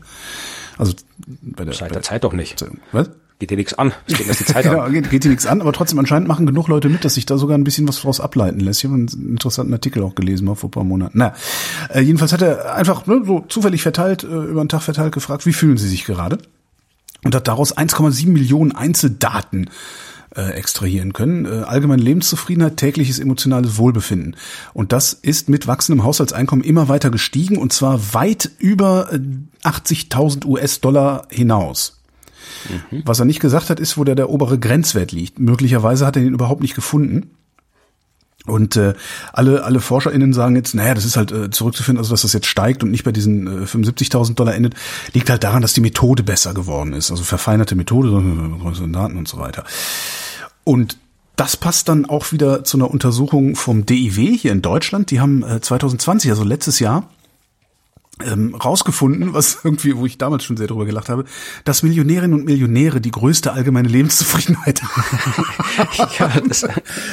Also 0.77 0.93
bei 1.41 1.65
der, 1.65 1.73
Seit 1.73 1.93
der 1.93 2.01
Zeit 2.01 2.23
doch 2.23 2.33
nicht. 2.33 2.65
Was? 2.91 3.11
Geht 3.37 3.51
dir 3.51 3.57
nichts 3.57 3.73
an. 3.75 3.93
Es 4.05 4.17
geht 4.17 4.27
erst 4.27 4.41
die 4.41 4.45
Zeit 4.45 4.65
genau, 4.65 4.79
an. 4.81 4.91
Geht, 4.91 5.09
geht 5.11 5.23
dir 5.23 5.29
nichts 5.29 5.45
an, 5.45 5.61
aber 5.61 5.71
trotzdem 5.71 5.99
anscheinend 5.99 6.27
machen 6.27 6.45
genug 6.45 6.67
Leute 6.67 6.89
mit, 6.89 7.05
dass 7.05 7.13
sich 7.13 7.25
da 7.25 7.37
sogar 7.37 7.57
ein 7.57 7.63
bisschen 7.63 7.87
was 7.87 8.01
draus 8.01 8.19
ableiten 8.19 8.59
lässt. 8.59 8.79
Ich 8.79 8.85
habe 8.85 8.95
einen 8.95 9.07
interessanten 9.07 9.71
Artikel 9.71 10.03
auch 10.03 10.15
gelesen 10.15 10.45
mal 10.45 10.55
vor 10.55 10.69
ein 10.69 10.71
paar 10.71 10.83
Monaten. 10.83 11.17
Na, 11.19 11.33
äh, 11.93 12.01
jedenfalls 12.01 12.33
hat 12.33 12.41
er 12.41 12.75
einfach 12.75 13.05
ne, 13.05 13.21
so 13.25 13.45
zufällig 13.47 13.81
verteilt, 13.81 14.23
äh, 14.23 14.27
über 14.27 14.63
den 14.63 14.67
Tag 14.67 14.81
verteilt 14.81 15.13
gefragt, 15.13 15.45
wie 15.45 15.53
fühlen 15.53 15.77
Sie 15.77 15.87
sich 15.87 16.05
gerade? 16.05 16.39
Und 17.23 17.35
hat 17.35 17.47
daraus 17.47 17.75
1,7 17.75 18.29
Millionen 18.29 18.71
Einzeldaten 18.71 19.69
äh, 20.35 20.51
extrahieren 20.51 21.13
können. 21.13 21.45
Äh, 21.45 21.63
allgemeine 21.65 22.01
Lebenszufriedenheit, 22.01 22.77
tägliches 22.77 23.19
emotionales 23.19 23.77
Wohlbefinden. 23.77 24.35
Und 24.73 24.91
das 24.91 25.13
ist 25.13 25.49
mit 25.49 25.67
wachsendem 25.67 26.03
Haushaltseinkommen 26.03 26.63
immer 26.63 26.87
weiter 26.87 27.09
gestiegen 27.09 27.57
und 27.57 27.73
zwar 27.73 28.13
weit 28.13 28.51
über 28.59 29.11
äh, 29.11 29.19
80.000 29.63 30.45
US-Dollar 30.45 31.27
hinaus. 31.29 31.99
Mhm. 32.91 33.03
Was 33.05 33.19
er 33.19 33.25
nicht 33.25 33.39
gesagt 33.39 33.69
hat, 33.69 33.79
ist, 33.79 33.97
wo 33.97 34.03
der, 34.03 34.15
der 34.15 34.29
obere 34.29 34.59
Grenzwert 34.59 35.11
liegt. 35.11 35.39
Möglicherweise 35.39 36.05
hat 36.05 36.15
er 36.15 36.23
ihn 36.23 36.33
überhaupt 36.33 36.61
nicht 36.61 36.75
gefunden. 36.75 37.31
Und 38.49 38.75
äh, 38.75 38.93
alle, 39.33 39.63
alle 39.63 39.79
ForscherInnen 39.79 40.33
sagen 40.33 40.55
jetzt, 40.55 40.73
naja, 40.75 40.93
das 40.93 41.05
ist 41.05 41.17
halt 41.17 41.31
äh, 41.31 41.49
zurückzuführen, 41.49 41.97
also 41.97 42.11
dass 42.11 42.21
das 42.21 42.33
jetzt 42.33 42.47
steigt 42.47 42.83
und 42.83 42.91
nicht 42.91 43.03
bei 43.03 43.11
diesen 43.11 43.63
äh, 43.63 43.65
75.000 43.65 44.35
Dollar 44.35 44.55
endet, 44.55 44.75
liegt 45.13 45.29
halt 45.29 45.43
daran, 45.43 45.61
dass 45.61 45.73
die 45.73 45.81
Methode 45.81 46.23
besser 46.23 46.53
geworden 46.53 46.93
ist. 46.93 47.11
Also 47.11 47.23
verfeinerte 47.23 47.75
Methode, 47.75 48.09
größere 48.61 48.89
Daten 48.89 49.17
und 49.17 49.27
so 49.27 49.37
weiter. 49.37 49.63
Und 50.63 50.97
das 51.35 51.55
passt 51.55 51.87
dann 51.87 52.05
auch 52.05 52.33
wieder 52.33 52.65
zu 52.65 52.77
einer 52.77 52.91
Untersuchung 52.91 53.55
vom 53.55 53.85
DIW 53.85 54.37
hier 54.37 54.51
in 54.51 54.61
Deutschland. 54.61 55.09
Die 55.09 55.21
haben 55.21 55.41
äh, 55.43 55.61
2020, 55.61 56.31
also 56.31 56.43
letztes 56.43 56.79
Jahr, 56.79 57.09
ähm, 58.23 58.55
rausgefunden, 58.55 59.33
was 59.33 59.59
irgendwie, 59.63 59.95
wo 59.95 60.05
ich 60.05 60.17
damals 60.17 60.43
schon 60.43 60.57
sehr 60.57 60.67
drüber 60.67 60.85
gelacht 60.85 61.09
habe, 61.09 61.25
dass 61.63 61.83
Millionärinnen 61.83 62.37
und 62.37 62.45
Millionäre 62.45 63.01
die 63.01 63.11
größte 63.11 63.53
allgemeine 63.53 63.87
Lebenszufriedenheit 63.87 64.81
haben. 66.19 66.51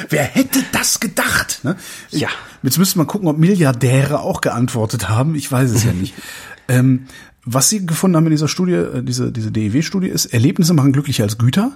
Wer 0.08 0.24
hätte 0.24 0.60
das 0.72 1.00
gedacht? 1.00 1.60
Ne? 1.62 1.76
Ja. 2.10 2.28
Jetzt 2.62 2.78
müsste 2.78 2.98
man 2.98 3.06
gucken, 3.06 3.28
ob 3.28 3.38
Milliardäre 3.38 4.20
auch 4.20 4.40
geantwortet 4.40 5.08
haben. 5.08 5.34
Ich 5.34 5.50
weiß 5.50 5.70
es 5.70 5.84
ja 5.84 5.92
nicht. 5.92 6.14
ähm, 6.68 7.06
was 7.44 7.68
sie 7.68 7.86
gefunden 7.86 8.16
haben 8.16 8.26
in 8.26 8.32
dieser 8.32 8.48
Studie, 8.48 8.72
äh, 8.72 9.02
diese, 9.02 9.30
diese 9.30 9.52
DEW-Studie 9.52 10.08
ist, 10.08 10.26
Erlebnisse 10.26 10.74
machen 10.74 10.92
glücklicher 10.92 11.24
als 11.24 11.38
Güter. 11.38 11.72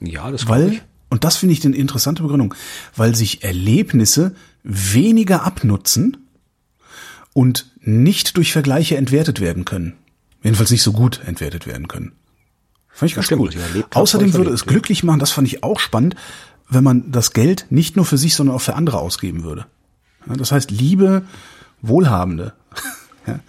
Ja, 0.00 0.30
das 0.30 0.48
weil, 0.48 0.74
ich. 0.74 0.82
und 1.10 1.24
das 1.24 1.36
finde 1.36 1.54
ich 1.54 1.64
eine 1.64 1.74
interessante 1.74 2.22
Begründung, 2.22 2.54
weil 2.94 3.14
sich 3.14 3.42
Erlebnisse 3.42 4.34
weniger 4.62 5.44
abnutzen 5.44 6.23
und 7.34 7.70
nicht 7.80 8.38
durch 8.38 8.52
Vergleiche 8.52 8.96
entwertet 8.96 9.40
werden 9.40 9.66
können. 9.66 9.92
Jedenfalls 10.42 10.70
nicht 10.70 10.82
so 10.82 10.92
gut 10.92 11.20
entwertet 11.26 11.66
werden 11.66 11.88
können. 11.88 12.12
Fand 12.88 13.10
ich 13.10 13.16
ganz 13.16 13.30
cool. 13.32 13.50
Außerdem 13.92 14.32
würde 14.32 14.52
es 14.52 14.64
glücklich 14.64 15.02
machen, 15.02 15.18
das 15.18 15.32
fand 15.32 15.48
ich 15.48 15.62
auch 15.62 15.80
spannend, 15.80 16.14
wenn 16.70 16.84
man 16.84 17.10
das 17.10 17.32
Geld 17.32 17.66
nicht 17.70 17.96
nur 17.96 18.06
für 18.06 18.16
sich, 18.16 18.34
sondern 18.34 18.56
auch 18.56 18.60
für 18.60 18.74
andere 18.74 19.00
ausgeben 19.00 19.42
würde. 19.42 19.66
Ja, 20.26 20.34
das 20.34 20.52
heißt, 20.52 20.70
liebe 20.70 21.24
Wohlhabende, 21.82 22.54
ja, 23.26 23.40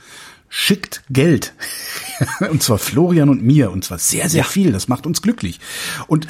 schickt 0.49 1.03
Geld. 1.09 1.53
und 2.49 2.63
zwar 2.63 2.79
Florian 2.79 3.29
und 3.29 3.43
mir. 3.43 3.71
Und 3.71 3.83
zwar 3.83 3.99
sehr, 3.99 4.29
sehr 4.29 4.45
viel. 4.45 4.71
Das 4.71 4.87
macht 4.87 5.05
uns 5.05 5.21
glücklich. 5.21 5.59
Und 6.07 6.27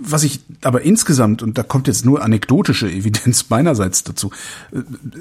was 0.00 0.24
ich 0.24 0.40
aber 0.62 0.82
insgesamt, 0.82 1.42
und 1.42 1.56
da 1.58 1.62
kommt 1.62 1.86
jetzt 1.86 2.04
nur 2.04 2.22
anekdotische 2.22 2.90
Evidenz 2.90 3.46
meinerseits 3.48 4.02
dazu, 4.02 4.32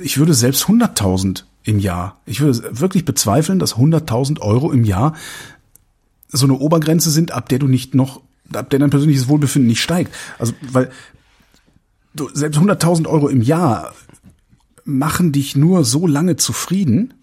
ich 0.02 0.18
würde 0.18 0.34
selbst 0.34 0.66
100.000 0.66 1.44
im 1.66 1.80
Jahr, 1.80 2.22
ich 2.26 2.40
würde 2.40 2.80
wirklich 2.80 3.06
bezweifeln, 3.06 3.60
dass 3.60 3.76
100.000 3.76 4.40
Euro 4.40 4.72
im 4.72 4.84
Jahr 4.84 5.16
so 6.30 6.46
eine 6.46 6.54
Obergrenze 6.54 7.10
sind, 7.10 7.32
ab 7.32 7.50
der 7.50 7.60
du 7.60 7.68
nicht 7.68 7.96
noch, 7.96 8.22
ab 8.54 8.70
der 8.70 8.80
dein 8.80 8.92
persönliches 8.92 9.28
Wohlbefinden 9.28 9.68
nicht 9.68 9.82
steigt. 9.82 10.14
Also, 10.38 10.54
weil 10.62 10.92
du, 12.14 12.30
selbst 12.34 12.60
100.000 12.60 13.08
Euro 13.08 13.28
im 13.28 13.42
Jahr 13.42 13.94
machen 14.84 15.32
dich 15.32 15.56
nur 15.56 15.84
so 15.84 16.06
lange 16.06 16.36
zufrieden, 16.36 17.16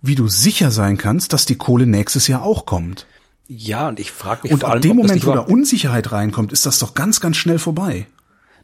wie 0.00 0.14
du 0.14 0.28
sicher 0.28 0.70
sein 0.70 0.96
kannst, 0.96 1.32
dass 1.34 1.44
die 1.44 1.56
Kohle 1.56 1.86
nächstes 1.86 2.26
Jahr 2.28 2.42
auch 2.42 2.64
kommt. 2.64 3.06
Ja, 3.48 3.88
und 3.88 4.00
ich 4.00 4.10
frage 4.12 4.44
mich 4.44 4.52
und 4.52 4.60
vor 4.60 4.70
allem, 4.70 4.78
ab 4.78 4.82
dem 4.82 4.96
Moment, 4.96 5.26
wo 5.26 5.32
da 5.32 5.40
Unsicherheit 5.40 6.10
reinkommt, 6.10 6.52
ist 6.52 6.64
das 6.64 6.78
doch 6.78 6.94
ganz, 6.94 7.20
ganz 7.20 7.36
schnell 7.36 7.58
vorbei. 7.58 8.06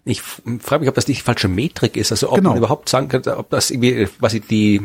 Ich 0.04 0.22
frage 0.22 0.80
mich, 0.80 0.88
ob 0.88 0.94
das 0.94 1.04
die 1.04 1.14
falsche 1.14 1.48
Metrik 1.48 1.96
ist, 1.96 2.12
also 2.12 2.30
ob 2.30 2.36
genau. 2.36 2.50
man 2.50 2.58
überhaupt 2.58 2.88
sagen 2.88 3.08
kann, 3.08 3.22
ob 3.34 3.50
das 3.50 3.70
irgendwie, 3.70 4.08
was 4.20 4.34
ich 4.34 4.46
die 4.46 4.80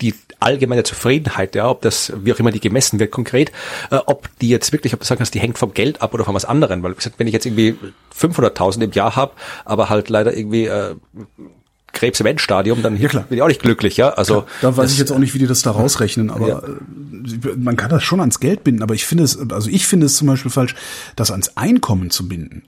die 0.00 0.14
allgemeine 0.40 0.82
Zufriedenheit, 0.82 1.54
ja, 1.54 1.68
ob 1.68 1.82
das, 1.82 2.12
wie 2.22 2.32
auch 2.32 2.38
immer 2.38 2.50
die 2.50 2.60
gemessen 2.60 2.98
wird 2.98 3.10
konkret, 3.10 3.52
äh, 3.90 3.96
ob 4.06 4.28
die 4.40 4.48
jetzt 4.48 4.72
wirklich, 4.72 4.92
ob 4.94 5.00
du 5.00 5.06
sagen 5.06 5.18
kannst, 5.18 5.34
die 5.34 5.40
hängt 5.40 5.58
vom 5.58 5.74
Geld 5.74 6.02
ab 6.02 6.14
oder 6.14 6.24
von 6.24 6.34
was 6.34 6.44
anderem, 6.44 6.82
weil 6.82 6.92
wie 6.92 6.96
gesagt, 6.96 7.18
wenn 7.18 7.26
ich 7.26 7.32
jetzt 7.32 7.46
irgendwie 7.46 7.76
500.000 8.16 8.82
im 8.82 8.92
Jahr 8.92 9.16
habe, 9.16 9.32
aber 9.64 9.88
halt 9.88 10.08
leider 10.08 10.36
irgendwie 10.36 10.66
äh, 10.66 10.94
Krebs 11.92 12.20
im 12.20 12.26
Endstadium, 12.26 12.82
dann 12.82 12.96
ja, 12.96 13.08
klar. 13.08 13.24
bin 13.24 13.38
ich 13.38 13.42
auch 13.42 13.48
nicht 13.48 13.62
glücklich, 13.62 13.96
ja. 13.96 14.10
Also 14.10 14.42
klar, 14.42 14.46
da 14.60 14.76
weiß 14.76 14.84
das, 14.84 14.92
ich 14.92 14.98
jetzt 14.98 15.10
auch 15.10 15.18
nicht, 15.18 15.34
wie 15.34 15.38
die 15.38 15.46
das 15.46 15.62
da 15.62 15.70
rausrechnen, 15.70 16.30
aber 16.30 16.48
ja. 16.48 16.58
Äh, 16.58 17.56
man 17.56 17.76
kann 17.76 17.90
das 17.90 18.02
schon 18.02 18.20
ans 18.20 18.40
Geld 18.40 18.64
binden, 18.64 18.82
aber 18.82 18.94
ich 18.94 19.06
finde 19.06 19.24
es, 19.24 19.38
also 19.50 19.70
ich 19.70 19.86
finde 19.86 20.06
es 20.06 20.16
zum 20.16 20.28
Beispiel 20.28 20.50
falsch, 20.50 20.74
das 21.16 21.30
ans 21.30 21.56
Einkommen 21.56 22.10
zu 22.10 22.28
binden. 22.28 22.64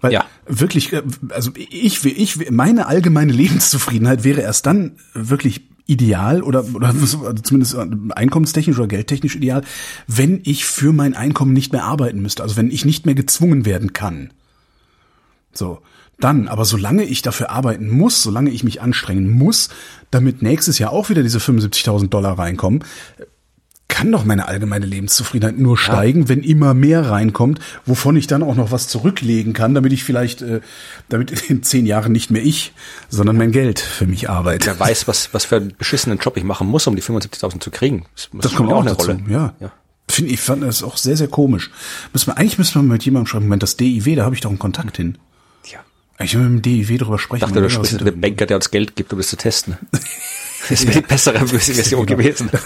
Weil 0.00 0.12
ja. 0.12 0.24
wirklich, 0.46 0.92
äh, 0.92 1.02
also 1.30 1.50
ich, 1.56 2.04
ich, 2.04 2.50
meine 2.50 2.86
allgemeine 2.86 3.32
Lebenszufriedenheit 3.40 4.24
wäre 4.24 4.40
erst 4.40 4.66
dann 4.66 4.92
wirklich 5.14 5.62
ideal 5.86 6.42
oder, 6.42 6.64
oder 6.74 6.88
also 7.00 7.32
zumindest 7.34 7.76
einkommenstechnisch 8.10 8.78
oder 8.78 8.88
geldtechnisch 8.88 9.36
ideal, 9.36 9.62
wenn 10.06 10.40
ich 10.44 10.64
für 10.64 10.92
mein 10.92 11.14
Einkommen 11.14 11.52
nicht 11.52 11.72
mehr 11.72 11.84
arbeiten 11.84 12.22
müsste. 12.22 12.42
Also 12.42 12.56
wenn 12.56 12.70
ich 12.70 12.84
nicht 12.84 13.06
mehr 13.06 13.14
gezwungen 13.14 13.64
werden 13.64 13.92
kann. 13.92 14.32
So 15.52 15.82
dann. 16.20 16.48
Aber 16.48 16.64
solange 16.64 17.04
ich 17.04 17.22
dafür 17.22 17.50
arbeiten 17.50 17.88
muss, 17.88 18.22
solange 18.22 18.50
ich 18.50 18.62
mich 18.62 18.80
anstrengen 18.80 19.30
muss, 19.30 19.70
damit 20.10 20.42
nächstes 20.42 20.78
Jahr 20.78 20.92
auch 20.92 21.08
wieder 21.08 21.22
diese 21.22 21.38
75.000 21.38 22.08
Dollar 22.08 22.38
reinkommen, 22.38 22.84
kann 23.90 24.10
doch 24.10 24.24
meine 24.24 24.48
allgemeine 24.48 24.86
Lebenszufriedenheit 24.86 25.58
nur 25.58 25.76
ja. 25.76 25.82
steigen, 25.82 26.30
wenn 26.30 26.42
immer 26.42 26.72
mehr 26.72 27.10
reinkommt, 27.10 27.60
wovon 27.84 28.16
ich 28.16 28.26
dann 28.26 28.42
auch 28.42 28.54
noch 28.54 28.70
was 28.70 28.88
zurücklegen 28.88 29.52
kann, 29.52 29.74
damit 29.74 29.92
ich 29.92 30.04
vielleicht, 30.04 30.40
äh, 30.40 30.60
damit 31.10 31.50
in 31.50 31.62
zehn 31.62 31.84
Jahren 31.84 32.12
nicht 32.12 32.30
mehr 32.30 32.42
ich, 32.42 32.72
sondern 33.10 33.36
mein 33.36 33.52
Geld 33.52 33.80
für 33.80 34.06
mich 34.06 34.30
arbeite. 34.30 34.66
Wer 34.66 34.80
weiß, 34.80 35.06
was, 35.06 35.34
was 35.34 35.44
für 35.44 35.56
einen 35.56 35.74
beschissenen 35.76 36.18
Job 36.18 36.38
ich 36.38 36.44
machen 36.44 36.66
muss, 36.68 36.86
um 36.86 36.96
die 36.96 37.02
75.000 37.02 37.60
zu 37.60 37.70
kriegen. 37.70 38.06
Das, 38.14 38.30
das 38.32 38.54
kommt 38.54 38.72
auch 38.72 38.80
eine 38.80 38.90
dazu, 38.90 39.10
Rolle. 39.10 39.22
Ja. 39.28 39.54
ja. 39.60 39.72
Finde 40.08 40.32
ich 40.32 40.40
fand 40.40 40.62
das 40.62 40.82
auch 40.82 40.96
sehr, 40.96 41.16
sehr 41.16 41.28
komisch. 41.28 41.70
Müssen 42.12 42.28
wir, 42.28 42.38
eigentlich 42.38 42.58
müssen 42.58 42.74
wir 42.74 42.82
mit 42.82 43.04
jemandem 43.04 43.26
schreiben, 43.26 43.44
Moment, 43.44 43.62
das 43.62 43.76
DIW, 43.76 44.16
da 44.16 44.24
habe 44.24 44.34
ich 44.34 44.40
doch 44.40 44.50
einen 44.50 44.58
Kontakt 44.58 44.96
hin. 44.96 45.18
Ich 46.22 46.34
will 46.34 46.42
mit 46.42 46.64
dem 46.66 46.82
DIW 46.82 46.98
drüber 46.98 47.18
sprechen. 47.18 47.44
Ich 47.44 47.48
dachte, 47.48 47.62
du 47.62 47.70
sprichst 47.70 47.94
mit 47.94 48.06
dem 48.06 48.20
Banker, 48.20 48.46
der 48.46 48.56
uns 48.56 48.70
Geld 48.70 48.94
gibt, 48.94 49.12
um 49.12 49.18
das 49.18 49.28
zu 49.28 49.36
testen. 49.36 49.76
Das 50.68 50.86
wäre 50.86 51.00
die 51.00 51.06
bessere 51.06 51.46
Version 51.46 52.06
genau. 52.06 52.18
gewesen. 52.18 52.50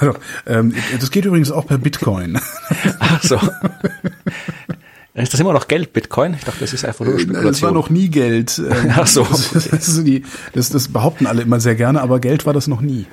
Ähm, 0.47 0.75
das 1.01 1.11
geht 1.11 1.25
übrigens 1.25 1.51
auch 1.51 1.67
per 1.67 1.79
Bitcoin. 1.79 2.39
Ach 2.99 3.23
so. 3.23 3.39
Ist 5.15 5.33
das 5.33 5.41
immer 5.41 5.53
noch 5.53 5.69
Geld, 5.69 5.93
Bitcoin? 5.93 6.35
Ich 6.35 6.45
dachte, 6.45 6.61
das 6.61 6.73
ist 6.73 6.85
einfach 6.85 7.05
nur 7.05 7.19
Spekulation. 7.19 7.53
Das 7.53 7.63
war 7.63 7.73
noch 7.73 7.89
nie 7.89 8.09
Geld. 8.09 8.61
Ach 8.91 9.07
so. 9.07 9.25
Das, 9.25 9.69
das, 9.71 10.03
das, 10.53 10.69
das 10.71 10.89
behaupten 10.89 11.27
alle 11.27 11.43
immer 11.43 11.61
sehr 11.61 11.77
gerne, 11.77 12.03
aber 12.03 12.21
Geld 12.21 12.47
war 12.47 12.53
das 12.53 12.67
noch 12.67 12.81
nie. 12.81 13.07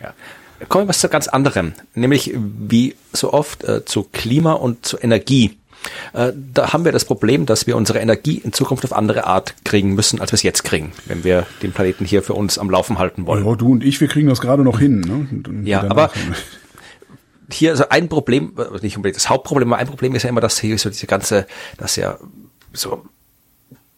Ja. 0.00 0.06
ja. 0.08 0.66
Kommen 0.68 0.84
wir 0.84 0.88
was 0.88 1.00
zu 1.00 1.08
ganz 1.08 1.28
anderem, 1.28 1.72
nämlich 1.94 2.32
wie 2.36 2.94
so 3.12 3.32
oft 3.32 3.64
äh, 3.64 3.84
zu 3.84 4.04
Klima 4.04 4.52
und 4.52 4.86
zu 4.86 4.96
Energie. 4.98 5.58
Äh, 6.12 6.32
da 6.52 6.72
haben 6.72 6.84
wir 6.84 6.92
das 6.92 7.04
Problem, 7.04 7.46
dass 7.46 7.66
wir 7.66 7.76
unsere 7.76 7.98
Energie 7.98 8.38
in 8.38 8.52
Zukunft 8.52 8.84
auf 8.84 8.92
andere 8.92 9.26
Art 9.26 9.54
kriegen 9.64 9.94
müssen, 9.94 10.20
als 10.20 10.32
wir 10.32 10.36
es 10.36 10.42
jetzt 10.42 10.64
kriegen, 10.64 10.92
wenn 11.06 11.24
wir 11.24 11.46
den 11.62 11.72
Planeten 11.72 12.04
hier 12.04 12.22
für 12.22 12.34
uns 12.34 12.58
am 12.58 12.70
Laufen 12.70 12.98
halten 12.98 13.26
wollen. 13.26 13.44
Ja, 13.44 13.54
du 13.54 13.72
und 13.72 13.84
ich, 13.84 14.00
wir 14.00 14.08
kriegen 14.08 14.28
das 14.28 14.40
gerade 14.40 14.62
noch 14.62 14.78
hin. 14.78 15.00
Ne? 15.00 15.26
Und, 15.30 15.48
und 15.48 15.66
ja, 15.66 15.82
aber 15.82 16.10
hier 17.50 17.70
also 17.70 17.88
ein 17.88 18.08
Problem, 18.08 18.52
äh, 18.58 18.80
nicht 18.82 18.96
unbedingt 18.96 19.16
das 19.16 19.28
Hauptproblem, 19.28 19.72
aber 19.72 19.80
ein 19.80 19.88
Problem 19.88 20.14
ist 20.14 20.22
ja 20.22 20.28
immer, 20.28 20.40
dass 20.40 20.58
hier 20.58 20.78
so 20.78 20.90
diese 20.90 21.06
ganze, 21.06 21.46
dass 21.78 21.96
ja 21.96 22.18
so 22.72 23.04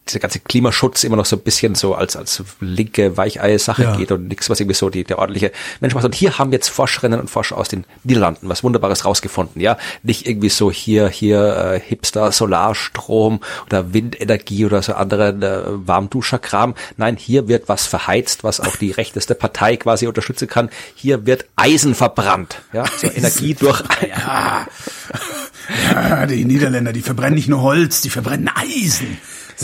dieser 0.08 0.20
ganze 0.20 0.38
Klimaschutz 0.40 1.02
immer 1.04 1.16
noch 1.16 1.24
so 1.24 1.36
ein 1.36 1.42
bisschen 1.42 1.74
so 1.74 1.94
als, 1.94 2.16
als 2.16 2.42
linke 2.60 3.16
Weichei-Sache 3.16 3.82
ja. 3.82 3.96
geht 3.96 4.12
und 4.12 4.28
nichts, 4.28 4.50
was 4.50 4.60
irgendwie 4.60 4.74
so 4.74 4.90
die, 4.90 5.04
der 5.04 5.18
ordentliche 5.18 5.50
Mensch 5.80 5.94
macht. 5.94 6.04
Und 6.04 6.14
hier 6.14 6.38
haben 6.38 6.52
jetzt 6.52 6.68
Forscherinnen 6.68 7.20
und 7.20 7.30
Forscher 7.30 7.56
aus 7.56 7.68
den 7.68 7.84
Niederlanden 8.02 8.48
was 8.48 8.62
Wunderbares 8.62 9.04
rausgefunden, 9.04 9.62
ja. 9.62 9.78
Nicht 10.02 10.26
irgendwie 10.28 10.50
so 10.50 10.70
hier, 10.70 11.08
hier 11.08 11.56
äh, 11.56 11.80
Hipster, 11.80 12.32
Solarstrom 12.32 13.40
oder 13.66 13.94
Windenergie 13.94 14.66
oder 14.66 14.82
so 14.82 14.92
andere 14.94 15.28
äh, 15.30 15.88
Warmduscherkram. 15.88 16.74
Nein, 16.96 17.16
hier 17.16 17.48
wird 17.48 17.68
was 17.68 17.86
verheizt, 17.86 18.44
was 18.44 18.60
auch 18.60 18.76
die 18.76 18.90
rechteste 18.90 19.34
Partei 19.34 19.76
quasi 19.76 20.06
unterstützen 20.06 20.48
kann. 20.48 20.68
Hier 20.94 21.24
wird 21.24 21.46
Eisen 21.56 21.94
verbrannt, 21.94 22.60
ja. 22.74 22.84
So 22.96 23.06
Energie 23.14 23.54
durch, 23.54 23.82
ja. 24.06 24.66
Ja, 25.90 26.26
die 26.26 26.44
Niederländer, 26.44 26.92
die 26.92 27.00
verbrennen 27.00 27.34
nicht 27.34 27.48
nur 27.48 27.62
Holz, 27.62 28.02
die 28.02 28.10
verbrennen 28.10 28.50
Eisen. 28.54 29.18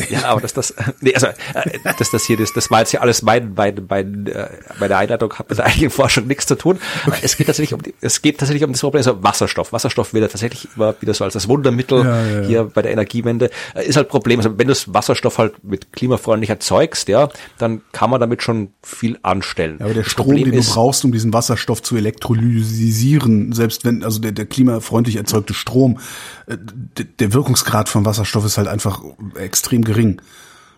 Ja, 0.09 0.25
aber 0.27 0.41
dass 0.41 0.53
das, 0.55 0.75
nee, 1.01 1.15
also, 1.15 1.27
äh, 1.27 1.79
dass 1.99 2.11
das 2.11 2.25
hier, 2.25 2.37
das, 2.37 2.53
das 2.53 2.71
war 2.71 2.81
jetzt 2.81 2.93
ja 2.93 3.01
alles 3.01 3.23
mein, 3.23 3.55
mein, 3.55 3.87
mein, 3.89 4.27
äh, 4.27 4.49
meine 4.79 4.97
Einleitung 4.97 5.33
hat 5.35 5.49
mit 5.49 5.59
der 5.59 5.67
eigenen 5.67 5.91
Forschung 5.91 6.27
nichts 6.27 6.47
zu 6.47 6.57
tun. 6.57 6.79
Aber 7.07 7.17
es 7.23 7.37
geht 7.37 7.47
tatsächlich 7.47 7.75
um, 7.75 7.83
die, 7.83 7.95
es 8.01 8.23
geht 8.23 8.39
tatsächlich 8.39 8.65
um 8.65 8.73
das 8.73 8.81
Problem, 8.81 8.99
also 9.01 9.23
Wasserstoff. 9.23 9.73
Wasserstoff 9.73 10.13
wird 10.15 10.23
ja 10.23 10.29
tatsächlich 10.29 10.69
immer 10.77 10.95
wieder 11.01 11.15
so 11.15 11.25
als 11.25 11.35
das 11.35 11.49
Wundermittel 11.49 12.05
Ja, 12.05 12.27
ja, 12.27 12.41
ja. 12.43 12.47
hier 12.47 12.65
bei 12.65 12.83
der 12.83 12.93
Energiewende. 12.93 13.51
Äh, 13.75 13.87
Ist 13.87 13.97
halt 13.97 14.09
Problem, 14.09 14.39
also 14.41 14.51
wenn 14.59 14.67
du 14.67 14.73
das 14.73 14.93
Wasserstoff 14.93 15.39
halt 15.39 15.65
mit 15.65 15.93
klimafreundlich 15.93 16.51
erzeugst, 16.51 17.09
ja, 17.09 17.29
dann 17.59 17.81
kann 17.93 18.11
man 18.11 18.21
damit 18.21 18.43
schon 18.43 18.71
viel 18.83 19.19
anstellen. 19.23 19.77
Aber 19.81 19.93
der 19.95 20.03
Das 20.05 20.13
Strom, 20.13 20.27
Problem 20.27 20.45
den 20.47 20.53
du 20.55 20.59
ist- 20.61 20.73
brauchst, 20.75 21.05
um 21.05 21.13
diesen 21.13 21.33
Wasserstoff 21.33 21.83
zu 21.83 21.97
elektrolysieren, 21.97 23.53
selbst 23.53 23.85
wenn, 23.85 24.05
also 24.05 24.21
der, 24.21 24.33
der 24.33 24.47
klimafreundlich 24.47 25.17
erzeugte 25.17 25.55
Strom, 25.55 25.99
äh, 26.47 26.57
d- 26.59 27.05
der 27.19 27.33
Wirkungsgrad 27.33 27.89
von 27.89 28.05
Wasserstoff 28.05 28.45
ist 28.45 28.59
halt 28.59 28.69
einfach 28.69 29.03
extrem 29.37 29.80
gering. 29.83 30.21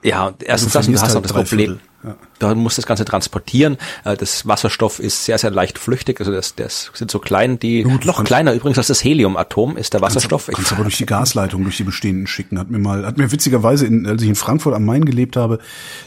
Ja, 0.03 0.34
erstens 0.44 0.72
du 0.72 0.78
das 0.78 0.86
du 0.86 0.92
hast 0.94 1.03
halt 1.03 1.16
auch 1.16 1.22
das 1.22 1.32
Problem. 1.32 1.46
Viertel, 1.46 1.80
ja. 2.05 2.16
Da 2.38 2.55
muss 2.55 2.76
das 2.76 2.86
Ganze 2.86 3.05
transportieren. 3.05 3.76
Äh, 4.05 4.16
Das 4.16 4.46
Wasserstoff 4.46 4.98
ist 4.98 5.24
sehr, 5.24 5.38
sehr 5.38 5.50
leicht 5.50 5.78
flüchtig. 5.78 6.18
Also 6.20 6.32
das, 6.32 6.55
das 6.57 6.90
sind 6.94 7.11
so 7.11 7.18
klein, 7.20 7.59
die 7.59 7.82
gut, 7.84 8.05
noch 8.05 8.16
kannst- 8.16 8.26
kleiner 8.28 8.53
übrigens 8.53 8.78
als 8.78 8.88
das 8.88 9.05
Heliumatom 9.05 9.76
ist 9.76 9.94
der 9.94 10.00
Wasserstoff. 10.00 10.48
Ich- 10.48 10.55
Kannst 10.57 10.72
aber 10.72 10.82
durch 10.82 10.96
die 10.96 11.07
Gasleitung, 11.07 11.62
durch 11.62 11.76
die 11.76 11.84
bestehenden 11.84 12.26
schicken. 12.26 12.59
Hat 12.59 12.70
mir 12.70 12.78
mal, 12.78 13.07
hat 13.07 13.18
mir 13.18 13.30
witzigerweise, 13.30 13.86
in, 13.86 14.07
als 14.07 14.22
ich 14.22 14.28
in 14.28 14.34
Frankfurt 14.34 14.74
am 14.74 14.84
Main 14.84 15.05
gelebt 15.05 15.36
habe, 15.36 15.59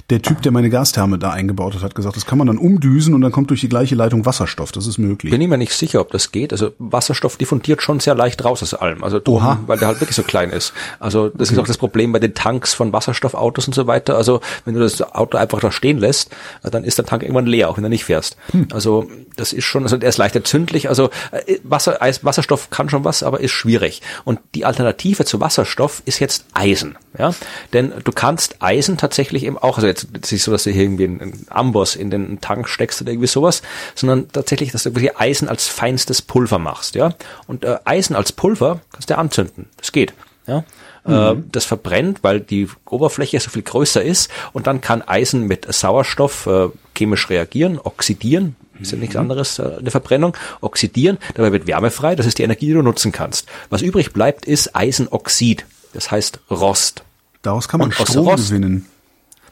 der 0.10 0.22
Typ, 0.22 0.42
der 0.42 0.52
meine 0.52 0.70
Gastherme 0.70 1.18
da 1.18 1.32
eingebaut 1.32 1.76
hat, 1.76 1.84
hat 1.84 1.96
gesagt, 1.96 2.16
das 2.18 2.26
kann 2.26 2.38
man 2.38 2.48
dann 2.48 2.58
umdüsen 2.58 3.14
und 3.14 3.22
dann 3.22 3.32
kommt 3.32 3.50
durch 3.50 3.62
die 3.62 3.70
gleiche 3.70 3.96
Leitung 3.96 4.26
Wasserstoff. 4.26 4.72
Das 4.72 4.88
ist 4.88 4.98
möglich. 4.98 5.32
bin 5.32 5.42
ich 5.42 5.48
mir 5.48 5.58
nicht 5.58 5.74
sicher, 5.74 6.02
ob 6.02 6.12
das 6.12 6.32
geht. 6.32 6.52
Also 6.52 6.74
Wasserstoff 6.80 7.38
diffundiert 7.38 7.82
schon 7.82 8.00
sehr 8.02 8.16
leicht 8.16 8.44
raus 8.44 8.62
aus 8.62 8.74
allem. 8.74 9.04
Also 9.04 9.20
drum, 9.20 9.36
Oha. 9.38 9.60
weil 9.68 9.78
der 9.80 9.88
halt 9.88 10.02
wirklich 10.02 10.16
so 10.16 10.24
klein 10.24 10.50
ist. 10.50 10.74
Also 11.00 11.30
das 11.30 11.52
ist 11.52 11.58
auch 11.60 11.68
das 11.68 11.78
Problem 11.78 12.12
bei 12.12 12.20
den 12.20 12.34
Tanks 12.34 12.74
von 12.74 12.92
Wasserstoffautos 12.94 13.68
und 13.68 13.74
so 13.74 13.88
weiter. 13.88 14.18
Also 14.18 14.42
wenn 14.66 14.74
du 14.74 14.80
das 14.82 15.02
Auto 15.02 15.38
einfach 15.38 15.60
da 15.62 15.72
stehen 15.86 16.00
lässt, 16.00 16.32
dann 16.64 16.84
ist 16.84 16.98
der 16.98 17.06
Tank 17.06 17.22
irgendwann 17.22 17.46
leer, 17.46 17.70
auch 17.70 17.78
wenn 17.78 17.84
du 17.84 17.90
nicht 17.90 18.06
fährst. 18.06 18.38
Hm. 18.52 18.70
Also 18.74 19.08
das 19.36 19.54
ist 19.54 19.66
schon, 19.66 19.84
also 19.84 19.98
der 19.98 20.10
ist 20.10 20.18
leicht 20.18 20.36
entzündlich. 20.36 20.90
Also 20.90 21.12
äh, 21.32 21.60
Wasser, 21.64 22.02
Eis, 22.02 22.26
Wasserstoff 22.26 22.72
kann 22.72 22.90
schon 22.90 23.04
was, 23.04 23.22
aber 23.22 23.40
ist 23.40 23.52
schwierig. 23.52 24.02
Und 24.24 24.40
die 24.56 24.66
Alternative 24.66 25.26
zu 25.26 25.40
Wasserstoff 25.40 26.02
ist 26.06 26.20
jetzt 26.20 26.46
Eisen. 26.54 26.98
Ja, 27.18 27.36
denn 27.72 27.94
du 28.04 28.12
kannst 28.12 28.62
Eisen 28.62 28.98
tatsächlich 28.98 29.46
eben 29.46 29.58
auch, 29.58 29.78
also 29.78 29.88
jetzt 29.88 30.12
nicht 30.12 30.44
so, 30.44 30.52
dass 30.52 30.64
du 30.64 30.72
hier 30.72 30.84
irgendwie 30.84 31.06
einen 31.06 31.46
Amboss 31.50 31.96
in 31.96 32.10
den 32.10 32.42
Tank 32.42 32.68
steckst 32.68 33.02
oder 33.02 33.12
irgendwie 33.12 33.28
sowas, 33.28 33.62
sondern 33.94 34.28
tatsächlich, 34.30 34.72
dass 34.72 34.84
du 34.84 34.96
wirklich 34.96 35.16
Eisen 35.18 35.48
als 35.48 35.68
feinstes 35.68 36.22
Pulver 36.22 36.60
machst, 36.60 36.96
ja. 36.96 37.14
Und 37.48 37.64
äh, 37.64 37.78
Eisen 37.86 38.16
als 38.16 38.32
Pulver 38.32 38.82
kannst 38.92 39.10
du 39.10 39.18
anzünden. 39.18 39.70
Das 39.78 39.92
geht, 39.92 40.14
ja. 40.48 40.66
Äh, 41.08 41.36
das 41.52 41.66
verbrennt, 41.66 42.20
weil 42.24 42.40
die 42.40 42.68
Oberfläche 42.90 43.40
so 43.40 43.50
viel 43.52 43.62
größer 43.62 44.02
ist 44.04 44.30
und 44.54 44.66
dann 44.68 44.82
kann 44.82 45.02
Eisen 45.04 45.44
mit 45.44 45.72
Sauerstoff 45.72 46.48
äh, 46.48 46.70
chemisch 46.98 47.30
reagieren, 47.30 47.80
oxidieren, 47.80 48.56
ist 48.82 48.92
ja 48.92 48.98
nichts 48.98 49.16
anderes, 49.16 49.60
äh, 49.60 49.76
eine 49.80 49.92
Verbrennung, 49.92 50.36
oxidieren, 50.62 51.18
dabei 51.36 51.52
wird 51.52 51.68
Wärme 51.68 51.92
frei, 51.92 52.16
das 52.16 52.26
ist 52.26 52.40
die 52.40 52.44
Energie, 52.44 52.68
die 52.68 52.74
du 52.74 52.82
nutzen 52.82 53.12
kannst. 53.12 53.48
Was 53.70 53.82
übrig 53.84 54.14
bleibt, 54.14 54.46
ist 54.46 54.76
Eisenoxid, 54.76 55.66
das 55.94 56.10
heißt 56.12 56.40
Rost. 56.50 57.04
Daraus 57.44 57.68
kann 57.68 57.80
man 57.80 57.90
Und 57.90 57.94
Strom 57.94 58.28
Rost- 58.28 58.50
gewinnen. 58.50 58.88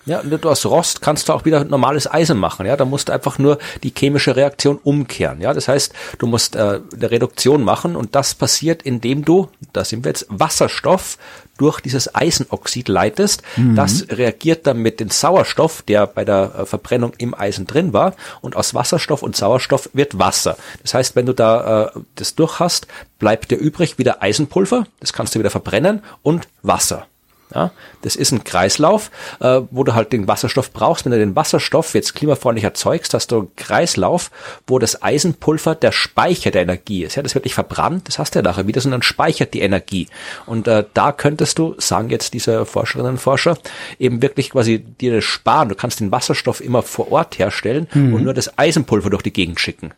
Ja, 0.05 0.19
und 0.19 0.45
aus 0.45 0.65
Rost 0.65 1.01
kannst 1.01 1.29
du 1.29 1.33
auch 1.33 1.45
wieder 1.45 1.63
normales 1.63 2.11
Eisen 2.11 2.37
machen. 2.37 2.65
Ja, 2.65 2.75
da 2.75 2.85
musst 2.85 3.09
du 3.09 3.13
einfach 3.13 3.39
nur 3.39 3.57
die 3.83 3.93
chemische 3.97 4.35
Reaktion 4.35 4.79
umkehren. 4.83 5.39
Ja, 5.41 5.53
das 5.53 5.67
heißt, 5.67 5.93
du 6.17 6.27
musst 6.27 6.55
äh, 6.55 6.79
eine 6.93 7.11
Reduktion 7.11 7.63
machen 7.63 7.95
und 7.95 8.15
das 8.15 8.35
passiert, 8.35 8.81
indem 8.83 9.23
du, 9.23 9.49
da 9.71 9.85
sind 9.85 10.03
wir 10.03 10.09
jetzt, 10.09 10.25
Wasserstoff 10.29 11.17
durch 11.57 11.79
dieses 11.79 12.13
Eisenoxid 12.13 12.87
leitest. 12.87 13.43
Das 13.75 14.07
reagiert 14.09 14.65
dann 14.67 14.77
mit 14.79 14.99
dem 14.99 15.09
Sauerstoff, 15.09 15.83
der 15.83 16.07
bei 16.07 16.25
der 16.25 16.53
äh, 16.57 16.65
Verbrennung 16.65 17.13
im 17.17 17.33
Eisen 17.33 17.67
drin 17.67 17.93
war. 17.93 18.15
Und 18.41 18.55
aus 18.55 18.73
Wasserstoff 18.73 19.23
und 19.23 19.35
Sauerstoff 19.35 19.89
wird 19.93 20.17
Wasser. 20.17 20.57
Das 20.81 20.93
heißt, 20.93 21.15
wenn 21.15 21.25
du 21.25 21.33
da 21.33 21.85
äh, 21.85 21.99
das 22.15 22.35
durch 22.35 22.59
hast, 22.59 22.87
bleibt 23.19 23.51
dir 23.51 23.57
übrig 23.57 23.97
wieder 23.97 24.21
Eisenpulver. 24.21 24.85
Das 24.99 25.13
kannst 25.13 25.35
du 25.35 25.39
wieder 25.39 25.51
verbrennen 25.51 26.01
und 26.23 26.47
Wasser. 26.63 27.07
Ja, 27.53 27.71
das 28.01 28.15
ist 28.15 28.31
ein 28.31 28.43
Kreislauf, 28.43 29.11
äh, 29.39 29.61
wo 29.69 29.83
du 29.83 29.93
halt 29.93 30.11
den 30.11 30.27
Wasserstoff 30.27 30.71
brauchst. 30.73 31.05
Wenn 31.05 31.11
du 31.11 31.19
den 31.19 31.35
Wasserstoff 31.35 31.93
jetzt 31.93 32.15
klimafreundlich 32.15 32.63
erzeugst, 32.63 33.13
hast 33.13 33.31
du 33.31 33.39
einen 33.39 33.55
Kreislauf, 33.55 34.31
wo 34.65 34.79
das 34.79 35.03
Eisenpulver 35.03 35.75
der 35.75 35.91
Speicher 35.91 36.49
der 36.51 36.63
Energie 36.63 37.03
ist. 37.03 37.15
Ja, 37.15 37.21
das 37.21 37.35
wird 37.35 37.45
nicht 37.45 37.53
verbrannt, 37.53 38.07
das 38.07 38.17
hast 38.17 38.33
du 38.33 38.39
ja 38.39 38.43
nachher 38.43 38.67
wieder, 38.67 38.81
sondern 38.81 39.03
speichert 39.03 39.53
die 39.53 39.61
Energie. 39.61 40.07
Und 40.45 40.67
äh, 40.67 40.83
da 40.93 41.11
könntest 41.11 41.59
du, 41.59 41.75
sagen 41.77 42.09
jetzt 42.09 42.33
diese 42.33 42.65
Forscherinnen 42.65 43.13
und 43.13 43.17
Forscher, 43.19 43.57
eben 43.99 44.21
wirklich 44.21 44.49
quasi 44.49 44.79
dir 44.79 45.15
das 45.15 45.23
sparen. 45.23 45.69
Du 45.69 45.75
kannst 45.75 45.99
den 45.99 46.11
Wasserstoff 46.11 46.59
immer 46.59 46.81
vor 46.81 47.11
Ort 47.11 47.37
herstellen 47.37 47.87
und 47.93 48.23
nur 48.23 48.33
das 48.33 48.57
Eisenpulver 48.57 49.09
durch 49.09 49.23
die 49.23 49.33
Gegend 49.33 49.59
schicken. 49.59 49.93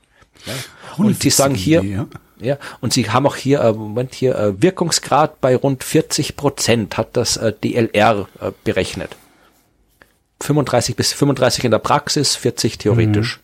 Ja. 0.46 0.54
Und 0.98 1.22
sie 1.22 1.30
sagen 1.30 1.56
hier, 1.56 1.84
ja. 1.84 2.08
Ja, 2.40 2.58
und 2.82 2.94
sie 2.94 3.10
haben 3.10 3.26
auch 3.26 3.36
hier, 3.36 3.62
äh, 3.62 3.72
Moment 3.74 4.14
hier, 4.14 4.36
äh, 4.36 4.62
Wirkungsgrad 4.62 5.42
bei 5.42 5.56
rund 5.56 5.84
40 5.84 6.36
Prozent 6.36 6.98
hat 6.98 7.16
das 7.16 7.38
äh, 7.38 7.54
DLR 7.54 8.28
äh, 8.42 8.52
berechnet. 8.64 9.16
35 10.42 10.96
bis 10.96 11.14
35 11.14 11.66
in 11.66 11.72
der 11.72 11.80
Praxis, 11.80 12.36
40 12.36 12.78
theoretisch. 12.78 13.40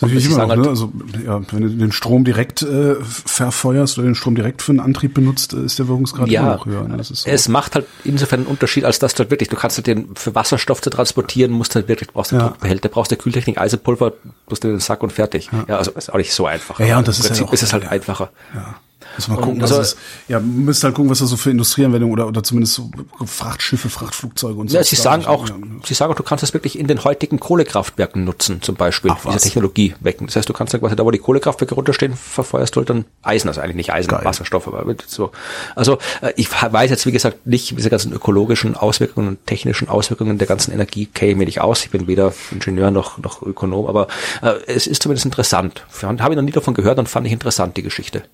Das 0.00 0.10
ist 0.12 0.26
immer 0.26 0.38
noch, 0.38 0.48
halt- 0.50 0.60
ne? 0.60 0.68
Also, 0.68 0.92
ja, 1.24 1.40
wenn 1.52 1.62
du 1.62 1.68
den 1.68 1.92
Strom 1.92 2.24
direkt 2.24 2.62
äh, 2.62 2.94
verfeuerst 3.02 3.98
oder 3.98 4.06
den 4.06 4.14
Strom 4.14 4.34
direkt 4.34 4.62
für 4.62 4.72
einen 4.72 4.80
Antrieb 4.80 5.14
benutzt, 5.14 5.52
äh, 5.52 5.64
ist 5.64 5.78
der 5.78 5.88
Wirkungsgrad 5.88 6.28
immer 6.28 6.32
Ja, 6.32 6.54
noch 6.54 6.66
höher. 6.66 6.86
Ne? 6.88 7.02
So. 7.02 7.14
es 7.28 7.48
macht 7.48 7.74
halt 7.74 7.86
insofern 8.04 8.40
einen 8.40 8.48
Unterschied, 8.48 8.84
als 8.84 8.98
dass 8.98 9.14
du 9.14 9.20
halt 9.20 9.30
wirklich, 9.30 9.48
du 9.48 9.56
kannst 9.56 9.76
halt 9.78 9.86
den 9.86 10.14
für 10.14 10.34
Wasserstoff 10.34 10.80
zu 10.80 10.90
transportieren, 10.90 11.52
musst 11.52 11.74
halt 11.74 11.88
wirklich, 11.88 12.10
brauchst 12.12 12.32
du 12.32 12.36
Ja. 12.36 12.48
Druckbehälter, 12.48 12.88
brauchst 12.88 13.12
du 13.12 13.16
Kühltechnik, 13.16 13.58
Eisenpulver, 13.58 14.12
musst 14.48 14.64
du 14.64 14.68
den 14.68 14.80
Sack 14.80 15.02
und 15.02 15.12
fertig. 15.12 15.50
Ja, 15.68 15.76
also 15.78 15.90
ist 15.92 16.12
auch 16.12 16.18
nicht 16.18 16.32
so 16.32 16.46
einfach. 16.46 16.78
Ja, 16.80 16.86
ja, 16.86 16.98
und 16.98 17.08
das 17.08 17.18
ist 17.18 17.24
ja 17.24 17.28
Prinzip 17.30 17.48
auch- 17.48 17.52
ist 17.52 17.62
es 17.62 17.72
halt 17.72 17.84
ja. 17.84 17.90
einfacher. 17.90 18.30
Ja. 18.54 18.76
Muss 19.16 19.28
mal 19.28 19.36
gucken, 19.36 19.52
Und 19.54 19.62
was 19.62 19.70
also- 19.72 19.82
es, 19.82 19.96
ja, 20.28 20.40
müsst 20.40 20.84
halt 20.84 20.94
gucken, 20.94 21.10
was 21.10 21.20
da 21.20 21.26
so 21.26 21.36
für 21.36 21.50
Industrieanwendungen 21.50 22.12
oder, 22.12 22.26
oder 22.28 22.42
zumindest 22.42 22.74
so 22.74 22.90
Frachtschiffe, 23.24 23.88
Frachtflugzeuge 23.88 24.58
und 24.60 24.68
so. 24.70 24.76
Ja, 24.76 24.84
sie 24.84 24.96
sagen 24.96 25.24
auch, 25.26 25.48
Ja. 25.48 25.54
sie 25.84 25.94
sagen 25.94 26.12
auch, 26.12 26.16
du 26.16 26.22
kannst 26.22 26.42
das 26.42 26.52
wirklich 26.52 26.78
in 26.78 26.86
den 26.86 27.02
heutigen 27.04 27.40
Kohlekraftwerken 27.40 28.24
nutzen, 28.24 28.60
zum 28.62 28.74
Beispiel, 28.76 29.10
Ach, 29.14 29.24
diese 29.24 29.40
Technologie 29.40 29.94
wecken. 30.00 30.26
Das 30.26 30.36
heißt, 30.36 30.48
du 30.48 30.52
kannst 30.52 30.74
dann 30.74 30.80
quasi 30.80 30.96
da, 30.96 31.04
wo 31.04 31.10
die 31.10 31.18
Kohlekraftwerke 31.18 31.74
runterstehen, 31.74 32.14
verfeuerst 32.14 32.76
du 32.76 32.80
halt 32.80 32.90
dann 32.90 33.04
Eisen, 33.22 33.48
also 33.48 33.60
eigentlich 33.60 33.76
nicht 33.76 33.92
Eisen, 33.92 34.08
Geil. 34.10 34.24
Wasserstoff, 34.24 34.68
aber 34.68 34.84
so. 35.06 35.30
Also, 35.74 35.98
äh, 36.20 36.32
ich 36.36 36.48
weiß 36.50 36.90
jetzt, 36.90 37.06
wie 37.06 37.12
gesagt, 37.12 37.46
nicht 37.46 37.76
diese 37.76 37.90
ganzen 37.90 38.12
ökologischen 38.12 38.76
Auswirkungen 38.76 39.28
und 39.28 39.46
technischen 39.46 39.88
Auswirkungen 39.88 40.38
der 40.38 40.46
ganzen 40.46 40.72
Energie 40.72 41.06
käme 41.06 41.42
ich 41.44 41.46
nicht 41.46 41.60
aus. 41.60 41.84
Ich 41.84 41.90
bin 41.90 42.06
weder 42.06 42.32
Ingenieur 42.50 42.90
noch, 42.90 43.18
noch 43.18 43.42
Ökonom, 43.42 43.86
aber 43.86 44.08
äh, 44.42 44.54
es 44.66 44.86
ist 44.86 45.02
zumindest 45.02 45.24
interessant. 45.24 45.84
Habe 46.02 46.14
ich 46.34 46.36
noch 46.36 46.42
nie 46.42 46.52
davon 46.52 46.74
gehört 46.74 46.98
und 46.98 47.08
fand 47.08 47.26
ich 47.26 47.32
interessant, 47.32 47.76
die 47.76 47.82
Geschichte. 47.82 48.24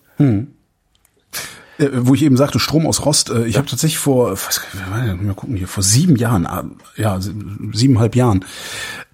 Äh, 1.79 1.89
wo 1.95 2.15
ich 2.15 2.23
eben 2.23 2.37
sagte, 2.37 2.59
Strom 2.59 2.87
aus 2.87 3.07
Rost, 3.07 3.31
äh, 3.31 3.47
ich 3.47 3.57
habe 3.57 3.67
tatsächlich 3.67 3.99
vor, 3.99 4.31
was, 4.33 4.61
mal 4.91 5.35
gucken 5.35 5.57
hier, 5.57 5.67
vor 5.69 5.83
sieben 5.83 6.17
Jahren, 6.17 6.45
äh, 6.45 7.01
ja, 7.01 7.19
sie- 7.21 7.35
siebeneinhalb 7.73 8.15
Jahren, 8.15 8.45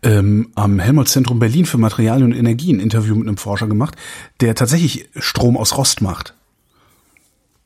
ähm, 0.02 0.50
am 0.56 0.80
Helmholtz-Zentrum 0.80 1.38
Berlin 1.38 1.66
für 1.66 1.78
Materialien 1.78 2.32
und 2.32 2.36
Energie 2.38 2.72
ein 2.72 2.80
Interview 2.80 3.14
mit 3.14 3.28
einem 3.28 3.36
Forscher 3.36 3.68
gemacht, 3.68 3.94
der 4.40 4.56
tatsächlich 4.56 5.08
Strom 5.16 5.56
aus 5.56 5.76
Rost 5.76 6.00
macht. 6.02 6.34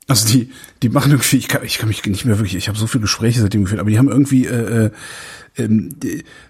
Also 0.09 0.29
die, 0.29 0.51
die 0.83 0.91
machen 0.91 1.11
irgendwie, 1.13 1.37
ich 1.39 1.49
kann, 1.49 1.65
ich 1.65 1.79
kann 1.79 1.89
mich 1.89 2.05
nicht 2.05 2.25
mehr 2.27 2.39
wirklich, 2.39 2.55
ich 2.55 2.69
habe 2.69 2.77
so 2.79 2.87
viele 2.87 3.03
Gespräche 3.03 3.41
seitdem 3.41 3.63
geführt, 3.65 3.81
aber 3.81 3.89
die 3.91 3.99
haben 3.99 4.09
irgendwie 4.11 4.47
äh, 4.47 4.87
äh, 4.87 4.91
ähm, 5.57 5.89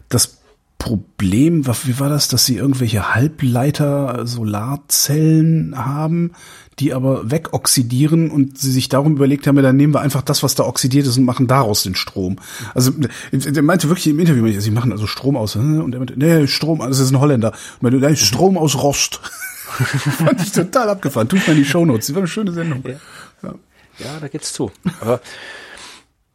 das 0.09 0.39
Problem, 0.83 1.65
wie 1.65 2.01
war 2.01 2.09
das, 2.09 2.27
dass 2.27 2.45
sie 2.45 2.57
irgendwelche 2.57 3.15
Halbleiter 3.15 4.27
Solarzellen 4.27 5.77
haben, 5.77 6.33
die 6.81 6.93
aber 6.93 7.31
wegoxidieren 7.31 8.33
und 8.33 8.59
sie 8.59 8.73
sich 8.73 8.89
darum 8.89 9.13
überlegt 9.13 9.47
haben, 9.47 9.55
ja, 9.55 9.63
dann 9.63 9.77
nehmen 9.77 9.95
wir 9.95 10.01
einfach 10.01 10.23
das, 10.23 10.43
was 10.43 10.57
da 10.57 10.65
oxidiert 10.65 11.07
ist 11.07 11.17
und 11.19 11.25
machen 11.25 11.47
daraus 11.47 11.85
den 11.85 11.95
Strom. 11.95 12.41
Also 12.75 12.91
der 13.31 13.63
meinte 13.63 13.91
wirklich 13.91 14.09
im 14.09 14.19
Interview, 14.19 14.61
sie 14.61 14.71
machen 14.73 14.91
also 14.91 15.07
Strom 15.07 15.37
aus, 15.37 15.55
und 15.55 15.93
er 15.93 16.01
meinte, 16.01 16.19
nee, 16.19 16.49
Strom, 16.49 16.81
das 16.81 16.99
ist 16.99 17.13
ein 17.13 17.21
Holländer. 17.21 17.53
Und 17.79 17.83
meinte, 17.83 18.05
nee, 18.05 18.17
Strom 18.17 18.59
aus 18.59 18.83
Rost. 18.83 19.21
Fand 19.23 20.43
ich 20.43 20.51
total 20.51 20.89
abgefahren. 20.89 21.29
Tut 21.29 21.47
mir 21.47 21.55
in 21.55 21.61
die 21.61 21.65
Shownotes. 21.65 22.09
Das 22.09 22.15
war 22.17 22.23
eine 22.23 22.29
schöne 22.29 22.53
Sendung. 22.53 22.83
Ja. 22.85 23.55
Ja, 23.99 24.19
da 24.21 24.27
geht's 24.27 24.53
zu. 24.53 24.73
Aber 25.01 25.21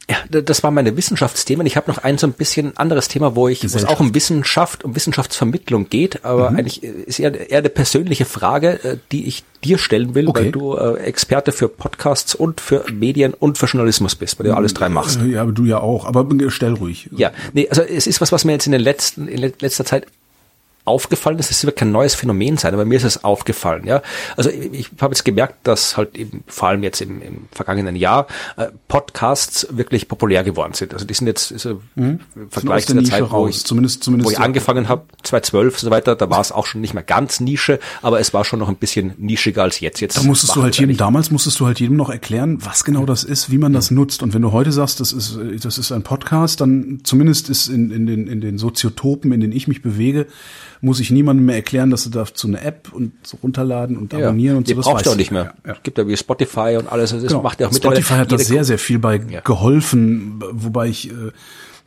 ja, 0.09 0.15
da- 0.29 0.41
das 0.41 0.63
war 0.63 0.71
meine 0.71 0.95
Wissenschaftsthemen. 0.95 1.67
Ich 1.67 1.75
habe 1.75 1.91
noch 1.91 1.97
ein 1.99 2.17
so 2.17 2.27
ein 2.27 2.33
bisschen 2.33 2.77
anderes 2.77 3.07
Thema, 3.09 3.35
wo 3.35 3.47
ich, 3.49 3.61
wo 3.63 3.77
es 3.77 3.83
auch 3.85 3.99
um 3.99 4.15
Wissenschaft, 4.15 4.83
um 4.85 4.95
Wissenschaftsvermittlung 4.95 5.89
geht, 5.89 6.23
aber 6.23 6.51
Mhm. 6.51 6.57
eigentlich 6.57 6.83
äh, 6.83 6.87
ist 7.05 7.19
eher, 7.19 7.49
eher 7.49 7.57
eine 7.59 7.69
persönliche 7.69 8.25
Frage, 8.25 8.83
äh, 8.83 8.97
die 9.11 9.27
ich 9.27 9.43
dir 9.63 9.77
stellen 9.77 10.15
will, 10.15 10.27
Okay. 10.27 10.45
weil 10.45 10.51
du 10.51 10.75
äh, 10.75 10.99
Experte 11.01 11.51
für 11.51 11.67
Podcasts 11.67 12.35
und 12.35 12.61
für 12.61 12.85
Medien 12.93 13.33
und 13.33 13.57
für 13.57 13.65
Journalismus 13.65 14.15
bist, 14.15 14.39
weil 14.39 14.47
du 14.47 14.55
alles 14.55 14.73
drei 14.73 14.87
machst. 14.87 15.19
Ja, 15.27 15.41
aber 15.41 15.51
du 15.51 15.65
ja 15.65 15.79
auch. 15.79 16.05
Aber 16.05 16.25
stell 16.49 16.73
ruhig. 16.73 17.09
Ja, 17.15 17.31
nee, 17.53 17.67
also 17.69 17.81
es 17.81 18.07
ist 18.07 18.21
was, 18.21 18.31
was 18.31 18.45
mir 18.45 18.53
jetzt 18.53 18.65
in 18.67 18.71
den 18.71 18.81
letzten, 18.81 19.27
in 19.27 19.39
le- 19.39 19.53
letzter 19.59 19.83
Zeit 19.83 20.05
aufgefallen 20.87 21.37
ist, 21.39 21.51
es 21.51 21.65
wird 21.65 21.75
kein 21.75 21.91
neues 21.91 22.15
Phänomen 22.15 22.57
sein, 22.57 22.73
aber 22.73 22.85
mir 22.85 22.95
ist 22.95 23.03
es 23.03 23.23
aufgefallen, 23.23 23.85
ja. 23.85 24.01
Also 24.35 24.49
ich, 24.49 24.73
ich 24.73 24.89
habe 25.01 25.13
jetzt 25.13 25.23
gemerkt, 25.23 25.67
dass 25.67 25.97
halt 25.97 26.15
eben, 26.15 26.43
vor 26.47 26.69
allem 26.69 26.83
jetzt 26.83 27.01
im, 27.01 27.21
im 27.21 27.47
vergangenen 27.51 27.95
Jahr 27.95 28.27
äh, 28.55 28.67
Podcasts 28.87 29.67
wirklich 29.71 30.07
populär 30.07 30.43
geworden 30.43 30.73
sind. 30.73 30.93
Also 30.93 31.05
die 31.05 31.13
sind 31.13 31.27
jetzt 31.27 31.51
also, 31.51 31.81
mhm. 31.95 32.19
im 32.35 32.49
Vergleich 32.49 32.85
zu 32.85 32.93
der, 32.93 33.03
der 33.03 33.11
Zeit, 33.11 33.31
wo 33.31 33.47
ich, 33.47 33.63
zumindest, 33.65 34.03
zumindest 34.03 34.27
wo 34.27 34.31
ich 34.31 34.39
angefangen 34.39 34.87
habe, 34.87 35.03
2012 35.23 35.73
und 35.73 35.79
so 35.79 35.91
weiter, 35.91 36.15
da 36.15 36.29
war 36.29 36.41
es 36.41 36.51
auch 36.51 36.65
schon 36.65 36.81
nicht 36.81 36.93
mehr 36.93 37.03
ganz 37.03 37.39
Nische, 37.39 37.79
aber 38.01 38.19
es 38.19 38.33
war 38.33 38.45
schon 38.45 38.59
noch 38.59 38.69
ein 38.69 38.75
bisschen 38.75 39.13
nischiger 39.17 39.63
als 39.63 39.79
jetzt. 39.79 39.99
jetzt 39.99 40.17
da 40.17 40.23
musstest 40.23 40.55
du 40.55 40.63
halt 40.63 40.77
jedem, 40.77 40.97
damals 40.97 41.31
musstest 41.31 41.59
du 41.59 41.65
halt 41.65 41.79
jedem 41.79 41.97
noch 41.97 42.09
erklären, 42.09 42.63
was 42.65 42.83
genau 42.83 43.05
das 43.05 43.23
ist, 43.23 43.51
wie 43.51 43.57
man 43.57 43.73
das 43.73 43.91
mhm. 43.91 43.97
nutzt. 43.97 44.23
Und 44.23 44.33
wenn 44.33 44.41
du 44.41 44.51
heute 44.51 44.71
sagst, 44.71 44.99
das 44.99 45.11
ist, 45.11 45.37
das 45.63 45.77
ist 45.77 45.91
ein 45.91 46.03
Podcast, 46.03 46.61
dann 46.61 47.01
zumindest 47.03 47.49
ist 47.49 47.67
in, 47.67 47.91
in 47.91 48.05
den, 48.05 48.27
in 48.27 48.41
den 48.41 48.57
Soziotopen, 48.57 49.31
in 49.31 49.41
denen 49.41 49.53
ich 49.53 49.67
mich 49.67 49.81
bewege, 49.81 50.27
muss 50.81 50.99
ich 50.99 51.11
niemandem 51.11 51.45
mehr 51.45 51.55
erklären, 51.55 51.89
dass 51.89 52.03
du 52.03 52.09
dazu 52.09 52.47
eine 52.47 52.61
App 52.61 52.93
und 52.93 53.13
so 53.23 53.37
runterladen 53.41 53.97
und 53.97 54.13
ja, 54.13 54.19
abonnieren 54.19 54.57
und 54.57 54.67
so. 54.67 54.75
Das 54.75 54.85
brauchst 54.85 55.05
du 55.05 55.11
auch 55.11 55.15
nicht 55.15 55.31
mehr. 55.31 55.53
Ja, 55.65 55.73
ja. 55.73 55.77
Gibt 55.83 55.97
ja 55.97 56.07
wie 56.07 56.17
Spotify 56.17 56.77
und 56.79 56.91
alles. 56.91 57.11
Das 57.11 57.23
genau. 57.23 57.41
macht 57.41 57.59
ja 57.59 57.67
auch 57.67 57.73
Spotify 57.73 58.13
hat 58.13 58.31
da 58.31 58.37
sehr, 58.37 58.63
sehr 58.63 58.77
viel 58.77 58.99
bei 58.99 59.17
geholfen, 59.17 60.41
wobei 60.51 60.87
ich 60.87 61.09
äh, 61.09 61.31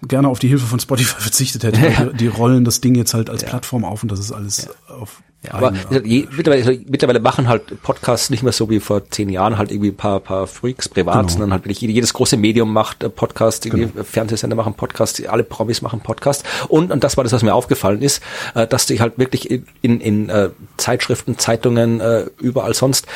gerne 0.06 0.28
auf 0.28 0.38
die 0.38 0.48
Hilfe 0.48 0.66
von 0.66 0.80
Spotify 0.80 1.14
verzichtet 1.20 1.64
hätte. 1.64 1.80
Die, 2.12 2.16
die, 2.16 2.26
rollen 2.28 2.64
das 2.64 2.80
Ding 2.80 2.94
jetzt 2.94 3.14
halt 3.14 3.30
als 3.30 3.44
Plattform 3.44 3.84
auf 3.84 4.02
und 4.02 4.10
das 4.10 4.18
ist 4.20 4.32
alles 4.32 4.68
auf 4.88 5.22
ja, 5.42 5.54
aber 5.54 5.72
je, 6.04 6.28
mittlerweile, 6.36 6.80
mittlerweile 6.86 7.18
machen 7.18 7.48
halt 7.48 7.82
Podcasts 7.82 8.28
nicht 8.28 8.42
mehr 8.42 8.52
so 8.52 8.68
wie 8.68 8.78
vor 8.78 9.08
zehn 9.08 9.30
Jahren 9.30 9.56
halt 9.56 9.72
irgendwie 9.72 9.88
ein 9.88 9.96
paar, 9.96 10.20
paar 10.20 10.46
Freaks 10.46 10.86
privat, 10.86 11.14
genau. 11.14 11.28
sondern 11.28 11.52
halt 11.52 11.64
wirklich 11.64 11.80
jedes 11.80 12.12
große 12.12 12.36
Medium 12.36 12.74
macht 12.74 13.02
äh, 13.02 13.08
Podcasts, 13.08 13.66
genau. 13.66 13.88
Fernsehsender 14.04 14.54
machen 14.54 14.74
Podcasts, 14.74 15.24
alle 15.24 15.42
Promis 15.42 15.80
machen 15.80 16.00
Podcasts 16.00 16.44
und, 16.68 16.92
und 16.92 17.02
das 17.02 17.16
war 17.16 17.24
das, 17.24 17.32
was 17.32 17.42
mir 17.42 17.54
aufgefallen 17.54 18.02
ist, 18.02 18.22
äh, 18.54 18.66
dass 18.66 18.90
ich 18.90 19.00
halt 19.00 19.16
wirklich 19.16 19.50
in, 19.50 19.64
in, 19.80 20.00
in 20.02 20.28
äh, 20.28 20.50
Zeitschriften, 20.76 21.38
Zeitungen, 21.38 22.02
überall 22.38 22.74
sonst 22.74 23.06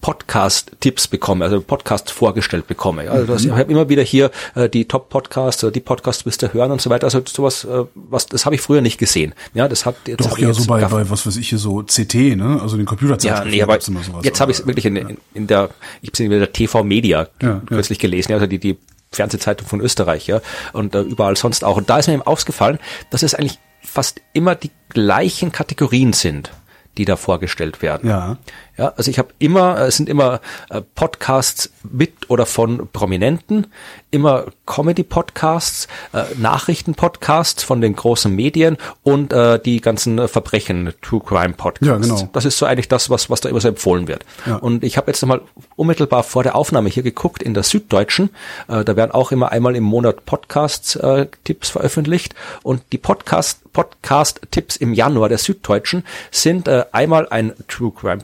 Podcast-Tipps 0.00 1.08
bekomme, 1.08 1.44
also 1.44 1.60
Podcast 1.60 2.10
vorgestellt 2.10 2.66
bekomme. 2.66 3.10
Also 3.10 3.26
das, 3.26 3.42
mhm. 3.42 3.48
ich 3.48 3.58
habe 3.58 3.72
immer 3.72 3.88
wieder 3.88 4.02
hier 4.02 4.30
äh, 4.54 4.68
die 4.68 4.86
Top-Podcasts 4.86 5.64
oder 5.64 5.72
die 5.72 5.80
Podcasts 5.80 6.24
müsst 6.24 6.42
ihr 6.42 6.52
hören 6.52 6.70
und 6.70 6.80
so 6.80 6.88
weiter. 6.88 7.04
Also 7.04 7.20
sowas, 7.26 7.64
äh, 7.64 7.84
was 7.94 8.26
das 8.26 8.46
habe 8.46 8.54
ich 8.54 8.60
früher 8.60 8.80
nicht 8.80 8.98
gesehen. 8.98 9.34
Ja, 9.54 9.66
das 9.66 9.86
hat 9.86 9.96
jetzt 10.06 10.24
doch 10.24 10.38
ja 10.38 10.52
so 10.52 10.66
bei, 10.66 10.84
bei 10.84 11.10
was 11.10 11.26
weiß 11.26 11.36
ich 11.36 11.48
hier 11.48 11.58
so 11.58 11.82
CT, 11.82 12.36
ne? 12.36 12.60
Also 12.62 12.76
den 12.76 12.86
Computerzeitschriften. 12.86 13.52
Ja, 13.52 13.56
nee, 13.56 13.62
aber 13.62 13.80
sowas, 13.80 14.10
jetzt 14.22 14.40
habe 14.40 14.52
ich 14.52 14.60
es 14.60 14.66
wirklich 14.66 14.86
in, 14.86 14.96
in, 14.96 15.18
in 15.34 15.46
der, 15.48 15.70
ich 16.00 16.12
bin 16.12 16.30
in 16.30 16.38
der 16.38 16.52
TV 16.52 16.84
Media 16.84 17.28
ja, 17.42 17.60
kürzlich 17.66 17.98
ja. 17.98 18.02
gelesen, 18.02 18.32
also 18.32 18.46
die 18.46 18.58
die 18.58 18.78
Fernsehzeitung 19.10 19.66
von 19.66 19.80
Österreich, 19.80 20.26
ja, 20.26 20.40
und 20.72 20.94
äh, 20.94 21.00
überall 21.00 21.36
sonst 21.36 21.64
auch. 21.64 21.76
Und 21.76 21.90
da 21.90 21.98
ist 21.98 22.06
mir 22.06 22.14
eben 22.14 22.22
aufgefallen, 22.22 22.78
dass 23.10 23.22
es 23.22 23.34
eigentlich 23.34 23.58
fast 23.82 24.20
immer 24.32 24.54
die 24.54 24.70
gleichen 24.90 25.50
Kategorien 25.50 26.12
sind 26.12 26.52
die 26.98 27.04
da 27.04 27.16
vorgestellt 27.16 27.80
werden. 27.80 28.10
Ja. 28.10 28.36
Ja, 28.78 28.92
also 28.96 29.10
ich 29.10 29.18
habe 29.18 29.30
immer, 29.40 29.78
es 29.80 29.96
sind 29.96 30.08
immer 30.08 30.40
äh, 30.70 30.80
Podcasts 30.80 31.70
mit 31.82 32.30
oder 32.30 32.46
von 32.46 32.88
Prominenten, 32.92 33.66
immer 34.12 34.46
Comedy-Podcasts, 34.66 35.88
äh, 36.12 36.22
Nachrichten-Podcasts 36.36 37.64
von 37.64 37.80
den 37.80 37.96
großen 37.96 38.34
Medien 38.34 38.76
und 39.02 39.32
äh, 39.32 39.58
die 39.58 39.80
ganzen 39.80 40.28
Verbrechen, 40.28 40.94
True 41.02 41.20
Crime-Podcasts. 41.20 41.86
Ja, 41.86 41.96
genau. 41.96 42.30
Das 42.32 42.44
ist 42.44 42.56
so 42.56 42.66
eigentlich 42.66 42.88
das, 42.88 43.10
was, 43.10 43.28
was 43.28 43.40
da 43.40 43.48
immer 43.48 43.60
so 43.60 43.68
empfohlen 43.68 44.06
wird. 44.06 44.24
Ja. 44.46 44.56
Und 44.56 44.84
ich 44.84 44.96
habe 44.96 45.10
jetzt 45.10 45.22
nochmal 45.22 45.40
unmittelbar 45.74 46.22
vor 46.22 46.44
der 46.44 46.54
Aufnahme 46.54 46.88
hier 46.88 47.02
geguckt 47.02 47.42
in 47.42 47.54
der 47.54 47.64
Süddeutschen. 47.64 48.30
Äh, 48.68 48.84
da 48.84 48.94
werden 48.94 49.10
auch 49.10 49.32
immer 49.32 49.50
einmal 49.50 49.74
im 49.74 49.84
Monat 49.84 50.24
Podcast-Tipps 50.24 51.68
äh, 51.68 51.72
veröffentlicht 51.72 52.36
und 52.62 52.82
die 52.92 52.98
Podcast 52.98 53.60
Podcast-Tipps 53.78 54.76
im 54.76 54.92
Januar 54.92 55.28
der 55.28 55.38
Süddeutschen 55.38 56.04
sind 56.32 56.66
äh, 56.66 56.86
einmal 56.90 57.28
ein 57.28 57.52
True 57.68 57.92
Crime 57.92 58.18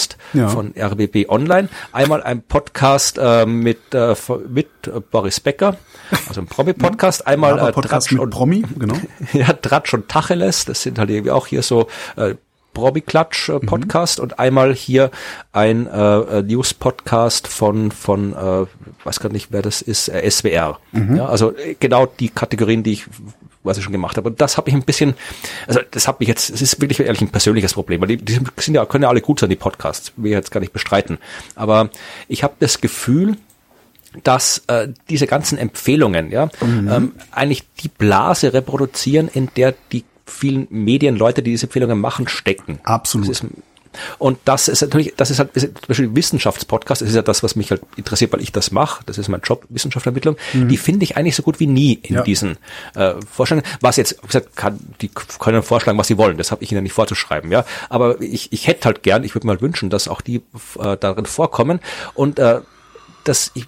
Podcast 0.00 0.16
ja. 0.32 0.48
von 0.48 0.74
RBB 0.78 1.28
Online, 1.28 1.68
einmal 1.92 2.22
ein 2.22 2.42
Podcast 2.42 3.18
äh, 3.18 3.46
mit, 3.46 3.94
äh, 3.94 4.14
mit 4.48 4.68
Boris 5.10 5.40
Becker, 5.40 5.76
also 6.28 6.40
ein 6.40 6.46
Promi-Podcast, 6.46 7.26
einmal 7.26 7.58
äh, 7.58 7.72
Podcast 7.72 8.12
mit 8.12 8.20
und, 8.20 8.30
Promi, 8.30 8.64
genau. 8.78 8.96
ja, 9.32 9.52
Tratsch 9.52 9.94
und 9.94 10.08
Tacheles, 10.08 10.64
das 10.64 10.82
sind 10.82 10.98
halt 10.98 11.10
irgendwie 11.10 11.30
auch 11.30 11.46
hier 11.46 11.62
so 11.62 11.88
äh, 12.16 12.34
Probi-Klatsch 12.72 13.50
äh, 13.50 13.60
Podcast 13.60 14.18
mhm. 14.18 14.24
und 14.24 14.38
einmal 14.38 14.74
hier 14.74 15.10
ein 15.52 15.86
äh, 15.86 16.18
äh 16.18 16.42
News 16.42 16.72
Podcast 16.72 17.48
von 17.48 17.90
von 17.90 18.32
äh, 18.32 18.66
weiß 19.04 19.20
gar 19.20 19.30
nicht 19.30 19.48
wer 19.50 19.60
das 19.60 19.82
ist 19.82 20.08
äh, 20.08 20.30
SWR 20.30 20.78
mhm. 20.92 21.16
ja 21.16 21.26
also 21.26 21.56
äh, 21.56 21.74
genau 21.80 22.06
die 22.06 22.28
Kategorien 22.28 22.84
die 22.84 22.92
ich 22.92 23.06
was 23.62 23.78
ich 23.78 23.84
schon 23.84 23.92
gemacht 23.92 24.16
habe. 24.16 24.30
Und 24.30 24.40
das 24.40 24.56
habe 24.56 24.68
ich 24.68 24.74
ein 24.74 24.82
bisschen, 24.82 25.14
also 25.66 25.80
das 25.90 26.08
hat 26.08 26.20
mich 26.20 26.28
jetzt, 26.28 26.50
es 26.50 26.62
ist 26.62 26.80
wirklich 26.80 27.00
ehrlich 27.00 27.20
ein 27.20 27.28
persönliches 27.28 27.74
Problem, 27.74 28.00
weil 28.00 28.08
die, 28.08 28.16
die 28.16 28.32
sind 28.32 28.74
ja, 28.74 28.86
können 28.86 29.02
ja 29.02 29.08
alle 29.08 29.20
gut 29.20 29.40
sein, 29.40 29.50
die 29.50 29.56
Podcasts, 29.56 30.12
will 30.16 30.30
ich 30.30 30.36
jetzt 30.36 30.50
gar 30.50 30.60
nicht 30.60 30.72
bestreiten. 30.72 31.18
Aber 31.54 31.90
ich 32.28 32.42
habe 32.42 32.54
das 32.58 32.80
Gefühl, 32.80 33.36
dass 34.24 34.64
äh, 34.66 34.88
diese 35.08 35.26
ganzen 35.26 35.58
Empfehlungen 35.58 36.30
ja 36.30 36.48
mhm. 36.60 36.90
ähm, 36.90 37.12
eigentlich 37.30 37.64
die 37.80 37.88
Blase 37.88 38.52
reproduzieren, 38.52 39.28
in 39.28 39.50
der 39.56 39.74
die 39.92 40.04
vielen 40.26 40.66
Medienleute, 40.70 41.42
die 41.42 41.50
diese 41.50 41.66
Empfehlungen 41.66 42.00
machen, 42.00 42.28
stecken. 42.28 42.80
Absolut. 42.84 43.28
Das 43.28 43.42
ist 43.42 43.50
und 44.18 44.38
das 44.44 44.68
ist 44.68 44.82
natürlich, 44.82 45.14
das 45.16 45.30
ist 45.30 45.38
halt 45.38 45.50
zum 45.54 45.70
Beispiel 45.88 46.14
Wissenschaftspodcast, 46.14 47.02
das 47.02 47.08
ist 47.08 47.14
ja 47.14 47.22
das, 47.22 47.42
was 47.42 47.56
mich 47.56 47.70
halt 47.70 47.82
interessiert, 47.96 48.32
weil 48.32 48.40
ich 48.40 48.52
das 48.52 48.70
mache, 48.70 49.02
das 49.06 49.18
ist 49.18 49.28
mein 49.28 49.40
Job, 49.42 49.64
Wissenschaftlermittlung, 49.68 50.36
mhm. 50.52 50.68
die 50.68 50.76
finde 50.76 51.04
ich 51.04 51.16
eigentlich 51.16 51.36
so 51.36 51.42
gut 51.42 51.60
wie 51.60 51.66
nie 51.66 51.94
in 52.02 52.16
ja. 52.16 52.22
diesen 52.22 52.56
äh, 52.94 53.14
Vorstellungen. 53.30 53.66
Was 53.80 53.96
jetzt, 53.96 54.22
wie 54.22 54.26
gesagt, 54.26 54.56
kann, 54.56 54.78
die 55.00 55.10
können 55.38 55.62
vorschlagen, 55.62 55.98
was 55.98 56.08
sie 56.08 56.18
wollen, 56.18 56.38
das 56.38 56.50
habe 56.50 56.62
ich 56.62 56.72
ihnen 56.72 56.82
nicht 56.82 56.92
vorzuschreiben, 56.92 57.50
ja. 57.50 57.64
Aber 57.88 58.20
ich, 58.20 58.52
ich 58.52 58.66
hätte 58.66 58.86
halt 58.86 59.02
gern, 59.02 59.24
ich 59.24 59.34
würde 59.34 59.46
mal 59.46 59.60
wünschen, 59.60 59.90
dass 59.90 60.08
auch 60.08 60.20
die 60.20 60.42
äh, 60.78 60.96
darin 60.98 61.26
vorkommen 61.26 61.80
und 62.14 62.38
äh, 62.38 62.60
dass 63.24 63.50
ich 63.54 63.66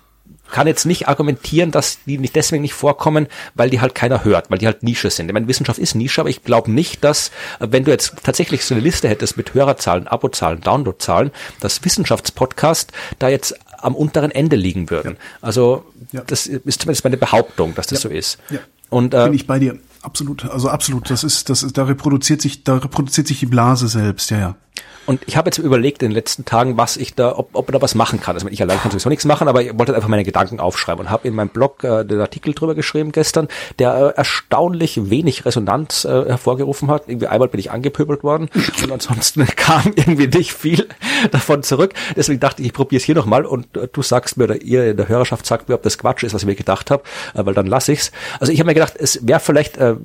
kann 0.53 0.69
jetzt 0.69 0.85
nicht 0.85 1.09
argumentieren, 1.09 1.73
dass 1.73 1.99
die 2.05 2.19
nicht 2.19 2.37
deswegen 2.37 2.63
nicht 2.63 2.75
vorkommen, 2.75 3.27
weil 3.55 3.71
die 3.71 3.81
halt 3.81 3.97
keiner 3.97 4.25
hört, 4.25 4.51
weil 4.51 4.59
die 4.59 4.67
halt 4.67 4.85
Nische 4.85 5.11
sind. 5.11 5.27
Ich 5.27 5.33
meine, 5.33 5.49
Wissenschaft 5.49 5.81
ist 5.81 5.97
Nische, 5.97 6.21
aber 6.21 6.31
ich 6.31 6.45
glaube 6.45 6.71
nicht, 6.71 7.03
dass, 7.03 7.33
äh, 7.59 7.69
wenn 7.71 7.85
du 7.85 7.91
jetzt 7.91 8.15
tatsächlich 8.23 8.65
so 8.65 8.75
eine 8.75 8.83
Liste 8.85 9.09
hättest 9.09 9.37
mit 9.37 9.55
Hörerzahlen, 9.55 10.07
Abozahlen, 10.07 10.61
Downloadzahlen, 10.61 11.33
dass 11.59 11.85
Wissenschaftspodcast 11.85 12.93
da 13.19 13.29
jetzt 13.29 13.59
am 13.79 13.97
unteren 13.97 14.31
Ende 14.31 14.55
liegen 14.55 14.91
würden. 14.91 15.15
Ja. 15.15 15.21
Also 15.41 15.85
ja. 16.13 16.23
das 16.27 16.47
ist 16.47 16.81
zumindest 16.81 17.03
meine 17.03 17.17
Behauptung, 17.17 17.75
dass 17.75 17.89
das 17.89 18.05
ja. 18.05 18.11
so 18.11 18.15
ist. 18.15 18.39
Ja. 18.51 18.61
Und 18.91 19.15
äh, 19.15 19.25
bin 19.25 19.35
ich 19.35 19.47
bei 19.47 19.59
dir. 19.59 19.79
Absolut, 20.03 20.45
also 20.45 20.69
absolut. 20.69 21.09
Das 21.11 21.25
ist, 21.25 21.49
das 21.49 21.63
ist, 21.63 21.79
da 21.79 21.85
reproduziert 21.85 22.43
sich, 22.43 22.65
da 22.65 22.77
reproduziert 22.77 23.27
sich 23.27 23.39
die 23.41 23.47
Blase 23.47 23.89
selbst. 23.89 24.31
Ja, 24.31 24.39
ja. 24.39 24.57
Und 25.05 25.23
ich 25.27 25.37
habe 25.37 25.49
jetzt 25.49 25.59
überlegt 25.59 26.03
in 26.03 26.11
den 26.11 26.15
letzten 26.15 26.45
Tagen, 26.45 26.77
was 26.77 26.97
ich 26.97 27.15
da, 27.15 27.37
ob, 27.37 27.51
ob 27.55 27.71
da 27.73 27.83
was 27.83 27.95
machen 27.95 28.21
kann. 28.21 28.37
Also 28.37 28.47
ich 28.49 28.63
allein 28.63 28.79
kann 28.79 28.91
sowieso 28.91 29.09
nichts 29.09 29.25
machen, 29.25 29.49
aber 29.49 29.63
ich 29.63 29.77
wollte 29.77 29.95
einfach 29.95 30.09
meine 30.09 30.23
Gedanken 30.23 30.61
aufschreiben 30.61 31.05
und 31.05 31.11
habe 31.11 31.27
in 31.27 31.35
meinem 31.35 31.49
Blog 31.49 31.83
äh, 31.83 32.05
den 32.05 32.21
Artikel 32.21 32.55
drüber 32.55 32.75
geschrieben 32.75 33.11
gestern, 33.11 33.49
der 33.79 33.95
äh, 33.95 34.17
erstaunlich 34.17 35.11
wenig 35.11 35.45
Resonanz 35.45 36.05
äh, 36.05 36.09
hervorgerufen 36.09 36.89
hat. 36.89 37.09
Irgendwie 37.09 37.27
einmal 37.27 37.49
bin 37.49 37.59
ich 37.59 37.73
angepöbelt 37.73 38.23
worden 38.23 38.49
und 38.83 38.93
ansonsten 38.93 39.45
kam 39.57 39.93
irgendwie 39.97 40.29
nicht 40.29 40.53
viel 40.53 40.89
davon 41.33 41.65
zurück. 41.65 41.95
Deswegen 42.15 42.39
dachte 42.39 42.63
ich, 42.63 42.69
ich 42.69 42.75
probiere 42.75 43.01
es 43.01 43.05
hier 43.05 43.17
nochmal 43.17 43.45
und 43.45 43.77
äh, 43.77 43.89
du 43.93 44.03
sagst 44.03 44.37
mir 44.37 44.45
oder 44.45 44.63
ihr 44.63 44.91
in 44.93 44.97
der 44.97 45.09
Hörerschaft 45.09 45.47
sagt 45.47 45.69
mir, 45.69 45.75
ob 45.75 45.83
das 45.83 45.99
Quatsch 45.99 46.23
ist, 46.23 46.33
was 46.33 46.43
ich 46.43 46.47
mir 46.47 46.55
gedacht 46.55 46.93
habe, 46.93 47.03
äh, 47.35 47.45
weil 47.45 47.55
dann 47.55 47.67
lasse 47.67 47.93
ich's. 47.93 48.13
Also 48.39 48.53
ich 48.53 48.61
habe 48.61 48.69
mir 48.69 48.75
gedacht, 48.75 48.95
es 48.97 49.27
wäre 49.27 49.41
vielleicht 49.41 49.79
äh, 49.79 49.97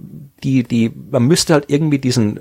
die, 0.43 0.63
die, 0.63 0.91
man 1.11 1.24
müsste 1.24 1.53
halt 1.53 1.65
irgendwie 1.68 1.99
diesen 1.99 2.39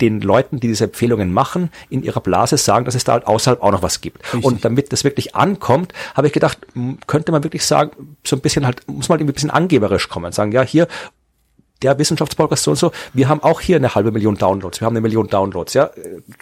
den 0.00 0.20
Leuten, 0.20 0.60
die 0.60 0.68
diese 0.68 0.84
Empfehlungen 0.84 1.32
machen, 1.32 1.70
in 1.90 2.02
ihrer 2.02 2.20
Blase 2.20 2.56
sagen, 2.56 2.84
dass 2.84 2.94
es 2.94 3.04
da 3.04 3.12
halt 3.12 3.26
außerhalb 3.26 3.62
auch 3.62 3.72
noch 3.72 3.82
was 3.82 4.00
gibt. 4.00 4.22
Richtig. 4.32 4.44
Und 4.44 4.64
damit 4.64 4.92
das 4.92 5.04
wirklich 5.04 5.34
ankommt, 5.34 5.92
habe 6.14 6.26
ich 6.26 6.32
gedacht, 6.32 6.58
könnte 7.06 7.32
man 7.32 7.44
wirklich 7.44 7.64
sagen, 7.64 7.90
so 8.24 8.36
ein 8.36 8.40
bisschen 8.40 8.66
halt, 8.66 8.86
muss 8.88 9.08
man 9.08 9.18
irgendwie 9.18 9.32
ein 9.32 9.34
bisschen 9.34 9.50
angeberisch 9.50 10.08
kommen, 10.08 10.32
sagen, 10.32 10.52
ja, 10.52 10.62
hier, 10.62 10.88
der 11.82 11.98
Wissenschaftspodcast 11.98 12.64
so 12.64 12.70
und 12.72 12.76
so, 12.76 12.92
wir 13.12 13.28
haben 13.28 13.42
auch 13.42 13.60
hier 13.60 13.76
eine 13.76 13.94
halbe 13.94 14.10
Million 14.10 14.36
Downloads, 14.36 14.80
wir 14.80 14.86
haben 14.86 14.94
eine 14.94 15.00
Million 15.00 15.28
Downloads, 15.28 15.74
ja. 15.74 15.90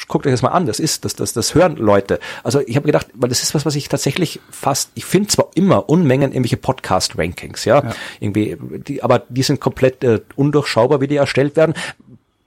Guckt 0.08 0.26
euch 0.26 0.32
das 0.32 0.42
mal 0.42 0.48
an, 0.48 0.66
das 0.66 0.80
ist, 0.80 1.04
das, 1.04 1.14
das, 1.14 1.34
das 1.34 1.54
hören 1.54 1.76
Leute. 1.76 2.20
Also 2.42 2.60
ich 2.66 2.76
habe 2.76 2.86
gedacht, 2.86 3.08
weil 3.14 3.28
das 3.28 3.42
ist 3.42 3.54
was, 3.54 3.66
was 3.66 3.74
ich 3.74 3.88
tatsächlich 3.88 4.40
fast, 4.50 4.90
ich 4.94 5.04
finde 5.04 5.28
zwar 5.28 5.50
immer 5.54 5.88
Unmengen 5.88 6.32
irgendwelche 6.32 6.56
Podcast-Rankings, 6.56 7.66
ja? 7.66 7.82
ja, 7.82 7.94
irgendwie, 8.18 8.56
die, 8.60 9.02
aber 9.02 9.24
die 9.28 9.42
sind 9.42 9.60
komplett 9.60 10.02
äh, 10.04 10.20
undurchschaubar, 10.36 11.00
wie 11.00 11.06
die 11.06 11.16
erstellt 11.16 11.56
werden 11.56 11.74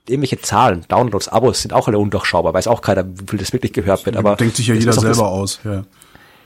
irgendwelche 0.09 0.41
Zahlen, 0.41 0.85
Downloads, 0.87 1.27
Abos 1.27 1.61
sind 1.61 1.73
auch 1.73 1.87
alle 1.87 1.99
undurchschaubar, 1.99 2.53
weiß 2.53 2.67
auch 2.67 2.81
keiner, 2.81 3.05
wie 3.05 3.25
viel 3.29 3.39
das 3.39 3.53
wirklich 3.53 3.73
gehört 3.73 4.05
wird. 4.05 4.17
Aber 4.17 4.35
denkt 4.35 4.55
sich 4.55 4.67
ja 4.67 4.75
jeder 4.75 4.93
selber 4.93 5.27
aus. 5.27 5.59
Ja. 5.63 5.83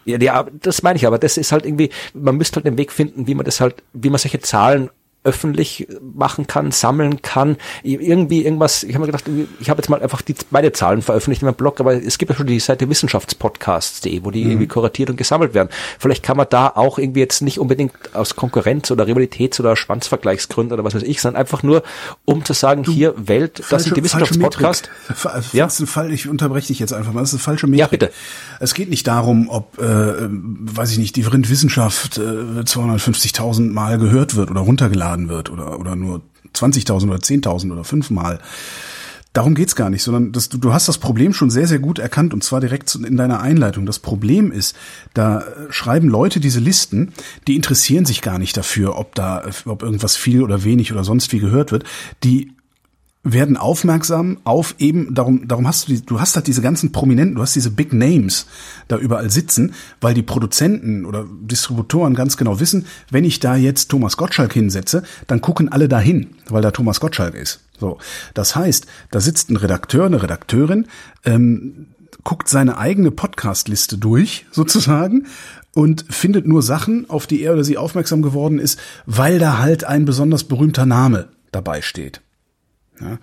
Ja, 0.06 0.46
das 0.62 0.84
meine 0.84 0.98
ich 0.98 1.08
aber. 1.08 1.18
Das 1.18 1.38
ist 1.38 1.52
halt 1.54 1.66
irgendwie, 1.66 1.90
man 2.14 2.36
müsste 2.36 2.58
halt 2.58 2.66
einen 2.66 2.78
Weg 2.78 2.92
finden, 2.92 3.26
wie 3.28 3.36
man 3.36 3.46
das 3.46 3.62
halt, 3.62 3.84
wie 3.94 4.10
man 4.10 4.20
solche 4.20 4.40
Zahlen 4.42 4.90
öffentlich 5.24 5.88
machen 6.16 6.48
kann, 6.48 6.72
sammeln 6.72 7.22
kann, 7.22 7.58
irgendwie 7.84 8.44
irgendwas, 8.44 8.84
ich 8.84 8.96
habe 8.96 9.06
mir 9.06 9.12
gedacht, 9.12 9.26
ich 9.60 9.70
habe 9.70 9.80
jetzt 9.80 9.90
mal 9.90 10.02
einfach 10.02 10.22
die 10.22 10.36
beide 10.52 10.72
Zahlen 10.74 11.02
veröffentlicht 11.02 11.42
in 11.42 11.48
meinem 11.48 11.56
Blog, 11.56 11.80
aber 11.80 11.94
es 11.94 12.18
gibt 12.18 12.32
ja 12.32 12.38
schon 12.38 12.48
die 12.48 12.60
Seite 12.60 12.90
wissenschaftspodcasts.de, 12.90 14.24
wo 14.24 14.32
die 14.32 14.44
mhm. 14.44 14.52
irgendwie 14.52 14.68
kuratiert 14.68 15.10
und 15.10 15.18
gesammelt 15.18 15.54
werden. 15.54 15.70
Vielleicht 16.00 16.24
kann 16.24 16.38
man 16.38 16.48
da 16.50 16.68
auch 16.68 16.98
irgendwie 16.98 17.22
jetzt 17.22 17.42
nicht 17.42 17.60
unbedingt 17.60 17.94
aus 18.14 18.36
Konkurrenz 18.36 18.92
oder 18.92 19.06
Rivalitäts- 19.06 19.60
oder 19.60 19.76
Schwanzvergleichsgründen 19.76 20.74
oder 20.74 20.84
was 20.84 20.96
weiß 20.96 21.04
ich, 21.04 21.22
sondern 21.22 21.40
einfach 21.40 21.64
nur, 21.64 21.84
um 22.26 22.44
zu 22.44 22.54
sagen, 22.54 22.84
du, 22.84 22.92
hier 22.92 23.14
Welt, 23.16 23.60
falsche, 23.60 23.76
das 23.76 23.84
sind 23.84 23.98
die 23.98 24.04
Wissenschaftspodcasts. 24.04 24.90
Ja? 25.54 25.70
Fall, 25.70 26.12
ich 26.12 26.28
unterbreche 26.28 26.68
dich 26.68 26.80
jetzt 26.80 26.94
einfach 26.94 27.14
mal, 27.14 27.22
das 27.22 27.30
ist 27.30 27.36
eine 27.36 27.44
falsche 27.44 27.68
Metrik. 27.68 27.80
Ja, 27.80 27.88
bitte. 27.88 28.12
Es 28.60 28.74
geht 28.74 28.90
nicht 28.90 29.08
darum, 29.08 29.50
ob, 29.50 29.80
äh, 29.80 29.84
weiß 29.84 30.92
ich 30.92 30.98
nicht, 30.98 31.16
die 31.16 31.26
Wissenschaft 31.26 32.18
äh, 32.18 32.22
250.000 32.22 33.72
Mal 33.72 33.98
gehört 33.98 34.36
wird 34.36 34.52
oder 34.52 34.62
runtergeladen 34.62 35.13
runtergeladen 35.14 35.30
wird 35.30 35.50
oder, 35.50 35.80
oder 35.80 35.96
nur 35.96 36.22
20.000 36.54 37.08
oder 37.08 37.18
10.000 37.18 37.72
oder 37.72 37.84
fünfmal. 37.84 38.40
Darum 39.32 39.56
geht's 39.56 39.76
gar 39.76 39.90
nicht, 39.90 40.04
sondern 40.04 40.32
das, 40.32 40.50
du, 40.50 40.60
du 40.60 40.74
hast 40.74 40.88
das 40.88 41.00
Problem 41.00 41.34
schon 41.34 41.50
sehr, 41.50 41.66
sehr 41.66 41.80
gut 41.80 41.98
erkannt 41.98 42.36
und 42.36 42.44
zwar 42.44 42.60
direkt 42.60 42.94
in 42.94 43.18
deiner 43.18 43.40
Einleitung. 43.40 43.88
Das 43.88 43.98
Problem 43.98 44.52
ist, 44.52 44.76
da 45.16 45.44
schreiben 45.72 46.08
Leute 46.08 46.40
diese 46.40 46.60
Listen, 46.60 47.14
die 47.48 47.56
interessieren 47.56 48.06
sich 48.06 48.22
gar 48.22 48.38
nicht 48.38 48.56
dafür, 48.56 48.96
ob 49.00 49.16
da, 49.16 49.44
ob 49.66 49.82
irgendwas 49.82 50.16
viel 50.16 50.44
oder 50.44 50.64
wenig 50.64 50.92
oder 50.92 51.04
sonst 51.04 51.32
wie 51.32 51.40
gehört 51.40 51.72
wird. 51.72 51.84
Die 52.24 52.52
werden 53.24 53.56
aufmerksam 53.56 54.38
auf 54.44 54.76
eben, 54.80 55.14
darum, 55.14 55.48
darum 55.48 55.66
hast 55.66 55.88
du, 55.88 55.94
die, 55.94 56.06
du 56.06 56.20
hast 56.20 56.36
halt 56.36 56.46
diese 56.48 56.62
ganzen 56.62 56.92
Prominenten, 56.92 57.36
du 57.36 57.42
hast 57.42 57.56
diese 57.56 57.72
Big 57.72 57.94
Names 57.94 58.48
da 58.90 58.98
überall 58.98 59.30
sitzen, 59.30 59.74
weil 60.02 60.14
die 60.14 60.22
Produzenten 60.22 61.06
oder 61.06 61.26
Distributoren 61.42 62.16
ganz 62.16 62.36
genau 62.36 62.60
wissen, 62.60 62.86
wenn 63.10 63.24
ich 63.24 63.40
da 63.40 63.56
jetzt 63.56 63.90
Thomas 63.90 64.18
Gottschalk 64.18 64.54
hinsetze, 64.54 65.04
dann 65.28 65.40
gucken 65.40 65.72
alle 65.72 65.88
dahin, 65.88 66.32
weil 66.50 66.62
da 66.62 66.72
Thomas 66.72 67.00
Gottschalk 67.00 67.36
ist. 67.36 67.62
So, 67.80 67.98
das 68.34 68.58
heißt, 68.58 68.88
da 69.12 69.22
sitzt 69.22 69.50
ein 69.50 69.58
Redakteur, 69.58 70.06
eine 70.06 70.22
Redakteurin, 70.22 70.88
ähm, 71.24 71.88
guckt 72.26 72.50
seine 72.50 72.78
eigene 72.78 73.12
Podcastliste 73.12 73.98
durch, 73.98 74.46
sozusagen, 74.52 75.28
und 75.74 76.06
findet 76.10 76.46
nur 76.46 76.62
Sachen, 76.62 77.10
auf 77.10 77.26
die 77.26 77.42
er 77.42 77.54
oder 77.54 77.64
sie 77.64 77.78
aufmerksam 77.78 78.22
geworden 78.22 78.60
ist, 78.60 78.80
weil 79.06 79.40
da 79.40 79.60
halt 79.60 79.86
ein 79.86 80.06
besonders 80.06 80.44
berühmter 80.44 80.86
Name 80.86 81.30
dabei 81.52 81.82
steht. 81.82 82.22
Ja? 83.04 83.18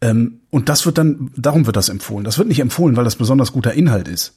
Ähm, 0.00 0.40
und 0.50 0.68
das 0.68 0.86
wird 0.86 0.98
dann, 0.98 1.30
darum 1.36 1.66
wird 1.66 1.76
das 1.76 1.88
empfohlen. 1.88 2.24
Das 2.24 2.38
wird 2.38 2.48
nicht 2.48 2.60
empfohlen, 2.60 2.96
weil 2.96 3.04
das 3.04 3.16
besonders 3.16 3.52
guter 3.52 3.74
Inhalt 3.74 4.08
ist. 4.08 4.34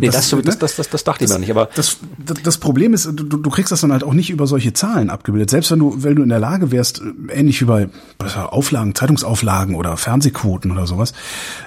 Nee, 0.00 0.08
das, 0.08 0.30
das, 0.30 0.42
das, 0.42 0.58
das, 0.58 0.76
das, 0.76 0.90
das 0.90 1.04
dachte 1.04 1.24
ich 1.24 1.30
mir 1.30 1.38
nicht, 1.38 1.50
aber. 1.52 1.68
Das, 1.76 1.98
das, 2.18 2.42
das 2.42 2.58
Problem 2.58 2.94
ist, 2.94 3.04
du, 3.06 3.12
du 3.12 3.50
kriegst 3.50 3.70
das 3.70 3.80
dann 3.80 3.92
halt 3.92 4.02
auch 4.02 4.12
nicht 4.12 4.28
über 4.28 4.48
solche 4.48 4.72
Zahlen 4.72 5.08
abgebildet. 5.08 5.50
Selbst 5.50 5.70
wenn 5.70 5.78
du, 5.78 6.02
wenn 6.02 6.16
du 6.16 6.22
in 6.24 6.28
der 6.28 6.40
Lage 6.40 6.72
wärst, 6.72 7.00
ähnlich 7.32 7.60
wie 7.60 7.66
bei 7.66 7.88
Auflagen, 8.34 8.96
Zeitungsauflagen 8.96 9.76
oder 9.76 9.96
Fernsehquoten 9.96 10.72
oder 10.72 10.88
sowas, 10.88 11.12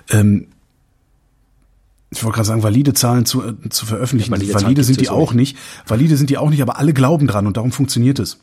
ähm, 0.10 0.48
ich 2.10 2.24
wollte 2.24 2.36
gerade 2.36 2.48
sagen, 2.48 2.64
valide 2.64 2.94
Zahlen 2.94 3.26
zu, 3.26 3.44
äh, 3.44 3.70
zu 3.70 3.86
veröffentlichen. 3.86 4.32
valide, 4.32 4.54
valide 4.54 4.84
sind 4.84 5.00
die 5.00 5.10
auch 5.10 5.34
nicht. 5.34 5.58
Valide 5.88 6.18
sind 6.18 6.30
die 6.30 6.38
auch 6.38 6.50
nicht, 6.50 6.62
aber 6.62 6.78
alle 6.78 6.94
glauben 6.94 7.28
dran 7.28 7.48
und 7.48 7.56
darum 7.56 7.72
funktioniert 7.72 8.20
es. 8.20 8.40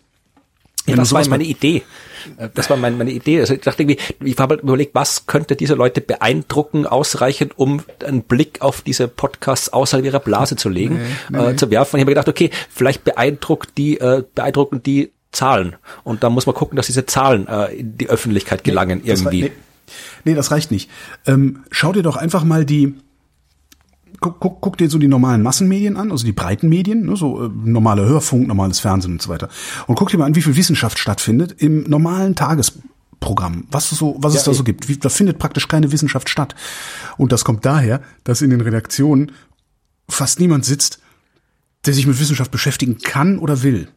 Ja, 0.88 0.96
das 0.96 1.12
war 1.12 1.26
meine 1.28 1.44
Idee. 1.44 1.82
Das 2.54 2.68
war 2.68 2.76
meine, 2.76 2.96
meine 2.96 3.10
Idee. 3.10 3.40
Also 3.40 3.54
ich 3.54 3.60
dachte 3.60 3.82
irgendwie, 3.82 3.98
ich 4.22 4.38
habe 4.38 4.54
halt 4.54 4.62
überlegt, 4.62 4.94
was 4.94 5.26
könnte 5.26 5.56
diese 5.56 5.74
Leute 5.74 6.00
beeindrucken, 6.00 6.86
ausreichend, 6.86 7.58
um 7.58 7.82
einen 8.04 8.22
Blick 8.22 8.60
auf 8.60 8.82
diese 8.82 9.08
Podcasts 9.08 9.72
außerhalb 9.72 10.04
ihrer 10.04 10.20
Blase 10.20 10.56
zu 10.56 10.68
legen, 10.68 11.00
nee, 11.30 11.38
nee, 11.38 11.50
äh, 11.50 11.56
zu 11.56 11.70
werfen. 11.70 11.94
Und 11.94 12.00
ich 12.00 12.02
habe 12.02 12.12
gedacht, 12.12 12.28
okay, 12.28 12.50
vielleicht 12.70 13.04
beeindruckt 13.04 13.78
die, 13.78 13.98
äh, 13.98 14.24
beeindrucken 14.34 14.82
die 14.82 15.12
Zahlen. 15.32 15.76
Und 16.04 16.22
da 16.22 16.30
muss 16.30 16.46
man 16.46 16.54
gucken, 16.54 16.76
dass 16.76 16.86
diese 16.86 17.06
Zahlen 17.06 17.46
äh, 17.48 17.74
in 17.74 17.96
die 17.96 18.08
Öffentlichkeit 18.08 18.64
gelangen 18.64 19.02
nee, 19.04 19.10
irgendwie. 19.10 19.42
Nee, 19.42 19.52
nee, 20.24 20.34
das 20.34 20.50
reicht 20.50 20.70
nicht. 20.70 20.90
Ähm, 21.26 21.64
schau 21.70 21.92
dir 21.92 22.02
doch 22.02 22.16
einfach 22.16 22.44
mal 22.44 22.64
die 22.64 22.94
guck, 24.20 24.40
guck, 24.40 24.60
guck 24.60 24.76
dir 24.76 24.90
so 24.90 24.98
die 24.98 25.08
normalen 25.08 25.42
Massenmedien 25.42 25.96
an, 25.96 26.10
also 26.10 26.24
die 26.24 26.32
breiten 26.32 26.68
Medien, 26.68 27.06
ne, 27.06 27.16
so 27.16 27.46
äh, 27.46 27.50
normale 27.64 28.04
Hörfunk, 28.06 28.46
normales 28.48 28.80
Fernsehen 28.80 29.12
und 29.12 29.22
so 29.22 29.28
weiter. 29.28 29.48
Und 29.86 29.96
guck 29.96 30.10
dir 30.10 30.18
mal 30.18 30.26
an, 30.26 30.34
wie 30.34 30.42
viel 30.42 30.56
Wissenschaft 30.56 30.98
stattfindet 30.98 31.56
im 31.58 31.84
normalen 31.84 32.34
Tagesprogramm, 32.34 33.66
was 33.70 33.92
es 33.92 33.98
so, 33.98 34.16
was 34.18 34.34
ja, 34.34 34.38
es 34.38 34.44
da 34.44 34.54
so 34.54 34.64
gibt. 34.64 34.88
Wie, 34.88 34.96
da 34.96 35.08
findet 35.08 35.38
praktisch 35.38 35.68
keine 35.68 35.92
Wissenschaft 35.92 36.28
statt. 36.28 36.54
Und 37.16 37.32
das 37.32 37.44
kommt 37.44 37.64
daher, 37.64 38.02
dass 38.24 38.42
in 38.42 38.50
den 38.50 38.60
Redaktionen 38.60 39.32
fast 40.08 40.40
niemand 40.40 40.64
sitzt, 40.64 41.00
der 41.86 41.94
sich 41.94 42.06
mit 42.06 42.18
Wissenschaft 42.18 42.50
beschäftigen 42.50 42.98
kann 42.98 43.38
oder 43.38 43.62
will. 43.62 43.88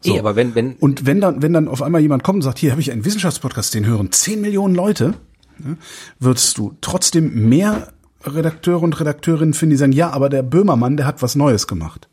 So. 0.00 0.14
Eh, 0.14 0.18
aber 0.18 0.36
wenn, 0.36 0.54
wenn 0.54 0.74
und 0.74 1.06
wenn 1.06 1.20
dann, 1.20 1.42
wenn 1.42 1.52
dann 1.52 1.68
auf 1.68 1.82
einmal 1.82 2.00
jemand 2.00 2.22
kommt 2.22 2.36
und 2.36 2.42
sagt, 2.42 2.58
hier 2.58 2.70
habe 2.70 2.80
ich 2.80 2.92
einen 2.92 3.04
Wissenschaftspodcast, 3.04 3.74
den 3.74 3.86
hören 3.86 4.12
zehn 4.12 4.40
Millionen 4.40 4.74
Leute, 4.74 5.14
ne, 5.58 5.78
würdest 6.18 6.58
du 6.58 6.76
trotzdem 6.80 7.48
mehr 7.48 7.92
Redakteure 8.24 8.82
und 8.82 8.98
Redakteurinnen 9.00 9.54
finden, 9.54 9.70
die 9.70 9.76
sagen, 9.76 9.92
ja, 9.92 10.10
aber 10.10 10.28
der 10.28 10.42
Böhmermann, 10.42 10.96
der 10.96 11.06
hat 11.06 11.22
was 11.22 11.36
Neues 11.36 11.66
gemacht. 11.66 12.08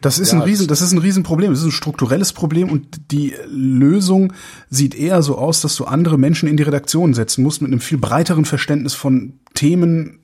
Das 0.00 0.18
ist 0.18 0.32
ja, 0.32 0.38
ein 0.38 0.42
Riesen, 0.42 0.66
das 0.66 0.82
ist 0.82 0.92
ein 0.92 0.98
Riesenproblem. 0.98 1.50
Das 1.50 1.60
ist 1.60 1.66
ein 1.66 1.72
strukturelles 1.72 2.32
Problem 2.32 2.70
und 2.70 3.12
die 3.12 3.34
Lösung 3.48 4.32
sieht 4.68 4.94
eher 4.94 5.22
so 5.22 5.38
aus, 5.38 5.62
dass 5.62 5.76
du 5.76 5.84
andere 5.84 6.18
Menschen 6.18 6.48
in 6.48 6.56
die 6.56 6.62
Redaktion 6.62 7.14
setzen 7.14 7.42
musst 7.42 7.62
mit 7.62 7.70
einem 7.70 7.80
viel 7.80 7.98
breiteren 7.98 8.44
Verständnis 8.44 8.94
von 8.94 9.34
Themen 9.54 10.20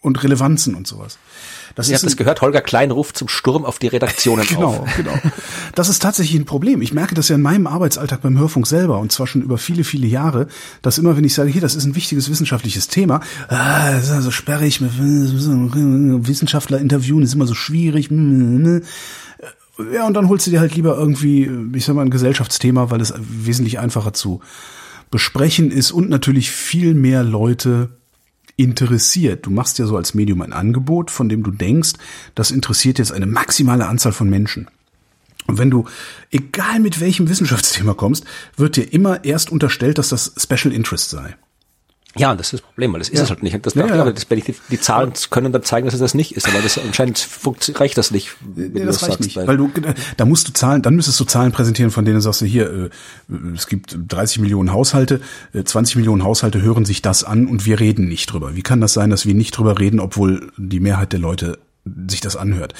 und 0.00 0.22
Relevanzen 0.22 0.74
und 0.74 0.86
sowas. 0.86 1.18
Das 1.74 1.88
Ihr 1.88 1.96
habt 1.96 2.04
es 2.04 2.16
gehört, 2.16 2.40
Holger 2.40 2.60
Klein 2.60 2.90
ruft 2.90 3.16
zum 3.16 3.28
Sturm 3.28 3.64
auf 3.64 3.78
die 3.78 3.88
Redaktionen 3.88 4.46
genau, 4.48 4.68
auf. 4.68 4.96
Genau, 4.96 5.12
genau. 5.22 5.34
Das 5.74 5.88
ist 5.88 6.00
tatsächlich 6.00 6.38
ein 6.40 6.44
Problem. 6.44 6.82
Ich 6.82 6.92
merke 6.92 7.14
das 7.14 7.28
ja 7.28 7.36
in 7.36 7.42
meinem 7.42 7.66
Arbeitsalltag 7.66 8.22
beim 8.22 8.38
Hörfunk 8.38 8.66
selber 8.66 8.98
und 8.98 9.12
zwar 9.12 9.26
schon 9.26 9.42
über 9.42 9.58
viele, 9.58 9.84
viele 9.84 10.06
Jahre, 10.06 10.46
dass 10.82 10.98
immer, 10.98 11.16
wenn 11.16 11.24
ich 11.24 11.34
sage, 11.34 11.50
hier, 11.50 11.60
das 11.60 11.74
ist 11.74 11.84
ein 11.84 11.94
wichtiges 11.94 12.30
wissenschaftliches 12.30 12.88
Thema, 12.88 13.20
ah, 13.48 13.92
das 13.92 14.04
ist 14.04 14.10
also 14.10 14.30
sperrig, 14.30 14.80
Wissenschaftler 14.80 16.78
interviewen 16.78 17.22
ist 17.22 17.34
immer 17.34 17.46
so 17.46 17.54
schwierig. 17.54 18.08
Ja, 18.10 20.06
und 20.06 20.14
dann 20.14 20.28
holst 20.28 20.46
du 20.46 20.50
dir 20.50 20.60
halt 20.60 20.74
lieber 20.74 20.96
irgendwie, 20.96 21.48
ich 21.74 21.84
sag 21.84 21.94
mal, 21.94 22.02
ein 22.02 22.10
Gesellschaftsthema, 22.10 22.90
weil 22.90 23.00
es 23.00 23.14
wesentlich 23.18 23.78
einfacher 23.78 24.12
zu 24.12 24.40
besprechen 25.10 25.70
ist 25.70 25.92
und 25.92 26.08
natürlich 26.08 26.50
viel 26.50 26.94
mehr 26.94 27.22
Leute 27.22 27.97
interessiert. 28.58 29.46
Du 29.46 29.50
machst 29.50 29.78
ja 29.78 29.86
so 29.86 29.96
als 29.96 30.14
Medium 30.14 30.42
ein 30.42 30.52
Angebot, 30.52 31.10
von 31.10 31.28
dem 31.28 31.42
du 31.42 31.50
denkst, 31.50 31.92
das 32.34 32.50
interessiert 32.50 32.98
jetzt 32.98 33.12
eine 33.12 33.26
maximale 33.26 33.86
Anzahl 33.86 34.12
von 34.12 34.28
Menschen. 34.28 34.68
Und 35.46 35.58
wenn 35.58 35.70
du, 35.70 35.86
egal 36.30 36.80
mit 36.80 37.00
welchem 37.00 37.28
Wissenschaftsthema 37.28 37.94
kommst, 37.94 38.24
wird 38.56 38.76
dir 38.76 38.92
immer 38.92 39.24
erst 39.24 39.50
unterstellt, 39.50 39.96
dass 39.96 40.10
das 40.10 40.34
Special 40.36 40.74
Interest 40.74 41.08
sei. 41.08 41.36
Ja, 42.18 42.34
das 42.34 42.48
ist 42.48 42.52
das 42.54 42.60
Problem, 42.62 42.92
weil 42.92 43.00
das 43.00 43.08
ist 43.08 43.18
ja. 43.18 43.24
es 43.24 43.30
halt 43.30 43.42
nicht. 43.42 43.64
Das, 43.64 43.74
ja, 43.74 43.86
ja. 43.86 44.10
Das, 44.10 44.26
die, 44.26 44.54
die 44.70 44.80
Zahlen 44.80 45.12
können 45.30 45.52
dann 45.52 45.62
zeigen, 45.62 45.86
dass 45.86 45.94
es 45.94 46.00
das 46.00 46.14
nicht 46.14 46.36
ist, 46.36 46.48
aber 46.48 46.60
das 46.60 46.78
anscheinend 46.78 47.28
reicht 47.74 47.98
das 47.98 48.10
nicht. 48.10 48.36
Wenn 48.40 48.72
nee, 48.72 48.84
das, 48.84 48.98
das 48.98 49.02
reicht 49.02 49.22
sagst, 49.22 49.36
nicht, 49.36 49.46
weil 49.46 49.56
du 49.56 49.70
da 50.16 50.24
musst 50.24 50.48
du 50.48 50.52
Zahlen, 50.52 50.82
dann 50.82 50.94
müsstest 50.94 51.18
du 51.20 51.24
Zahlen 51.24 51.52
präsentieren, 51.52 51.90
von 51.90 52.04
denen 52.04 52.20
sagst 52.20 52.40
du 52.40 52.46
hier, 52.46 52.90
äh, 53.30 53.34
es 53.54 53.66
gibt 53.66 53.96
30 54.08 54.40
Millionen 54.40 54.72
Haushalte, 54.72 55.20
20 55.62 55.94
äh, 55.94 55.98
Millionen 55.98 56.24
Haushalte 56.24 56.62
hören 56.62 56.84
sich 56.84 57.02
das 57.02 57.24
an 57.24 57.46
und 57.46 57.66
wir 57.66 57.80
reden 57.80 58.08
nicht 58.08 58.32
drüber. 58.32 58.56
Wie 58.56 58.62
kann 58.62 58.80
das 58.80 58.92
sein, 58.92 59.10
dass 59.10 59.26
wir 59.26 59.34
nicht 59.34 59.56
drüber 59.56 59.78
reden, 59.78 60.00
obwohl 60.00 60.50
die 60.56 60.80
Mehrheit 60.80 61.12
der 61.12 61.20
Leute 61.20 61.58
sich 62.08 62.20
das 62.20 62.36
anhört? 62.36 62.74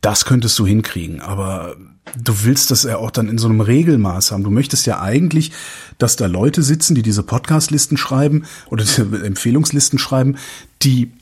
Das 0.00 0.24
könntest 0.24 0.58
du 0.58 0.66
hinkriegen, 0.66 1.20
aber 1.20 1.76
du 2.14 2.44
willst 2.44 2.70
das 2.70 2.84
ja 2.84 2.98
auch 2.98 3.10
dann 3.10 3.28
in 3.28 3.38
so 3.38 3.48
einem 3.48 3.60
Regelmaß 3.60 4.32
haben. 4.32 4.44
Du 4.44 4.50
möchtest 4.50 4.86
ja 4.86 5.00
eigentlich, 5.00 5.52
dass 5.98 6.16
da 6.16 6.26
Leute 6.26 6.62
sitzen, 6.62 6.94
die 6.94 7.02
diese 7.02 7.22
Podcast-Listen 7.22 7.96
schreiben 7.96 8.44
oder 8.70 8.84
diese 8.84 9.02
Empfehlungslisten 9.02 9.98
schreiben, 9.98 10.36
die 10.82 11.12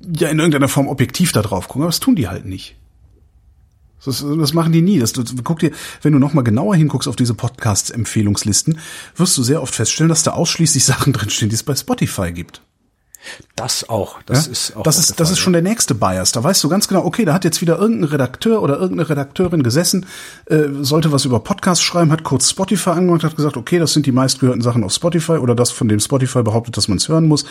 ja 0.00 0.28
in 0.28 0.38
irgendeiner 0.38 0.68
Form 0.68 0.88
objektiv 0.88 1.32
da 1.32 1.42
drauf 1.42 1.68
gucken, 1.68 1.82
aber 1.82 1.88
das 1.88 2.00
tun 2.00 2.14
die 2.14 2.28
halt 2.28 2.44
nicht. 2.44 2.76
Das, 4.04 4.24
das 4.24 4.52
machen 4.54 4.72
die 4.72 4.82
nie. 4.82 5.00
Das, 5.00 5.12
du, 5.12 5.24
guck 5.42 5.58
dir, 5.58 5.72
wenn 6.02 6.12
du 6.12 6.20
nochmal 6.20 6.44
genauer 6.44 6.76
hinguckst 6.76 7.08
auf 7.08 7.16
diese 7.16 7.34
Podcasts-Empfehlungslisten, 7.34 8.78
wirst 9.16 9.36
du 9.36 9.42
sehr 9.42 9.62
oft 9.62 9.74
feststellen, 9.74 10.08
dass 10.08 10.22
da 10.22 10.32
ausschließlich 10.32 10.84
Sachen 10.86 11.12
drinstehen, 11.12 11.48
die 11.48 11.56
es 11.56 11.64
bei 11.64 11.74
Spotify 11.74 12.32
gibt. 12.32 12.62
Das 13.56 13.88
auch. 13.88 14.22
Das 14.26 14.46
ja? 14.46 14.52
ist 14.52 14.76
auch. 14.76 14.82
Das 14.82 14.98
ist, 14.98 15.18
das 15.18 15.30
ist 15.30 15.38
schon 15.38 15.52
der 15.52 15.62
nächste 15.62 15.94
Bias. 15.94 16.32
Da 16.32 16.42
weißt 16.42 16.62
du 16.62 16.68
ganz 16.68 16.88
genau, 16.88 17.04
okay, 17.04 17.24
da 17.24 17.34
hat 17.34 17.44
jetzt 17.44 17.60
wieder 17.60 17.78
irgendein 17.78 18.10
Redakteur 18.10 18.62
oder 18.62 18.74
irgendeine 18.74 19.08
Redakteurin 19.08 19.62
gesessen, 19.62 20.06
äh, 20.46 20.64
sollte 20.80 21.12
was 21.12 21.24
über 21.24 21.40
Podcasts 21.40 21.82
schreiben, 21.82 22.12
hat 22.12 22.22
kurz 22.22 22.50
Spotify 22.50 22.90
angemacht, 22.90 23.24
hat 23.24 23.36
gesagt, 23.36 23.56
okay, 23.56 23.78
das 23.78 23.92
sind 23.92 24.06
die 24.06 24.12
meistgehörten 24.12 24.62
Sachen 24.62 24.84
auf 24.84 24.92
Spotify 24.92 25.32
oder 25.32 25.54
das, 25.54 25.70
von 25.70 25.88
dem 25.88 26.00
Spotify 26.00 26.42
behauptet, 26.42 26.76
dass 26.76 26.88
man 26.88 26.98
es 26.98 27.08
hören 27.08 27.26
muss. 27.26 27.44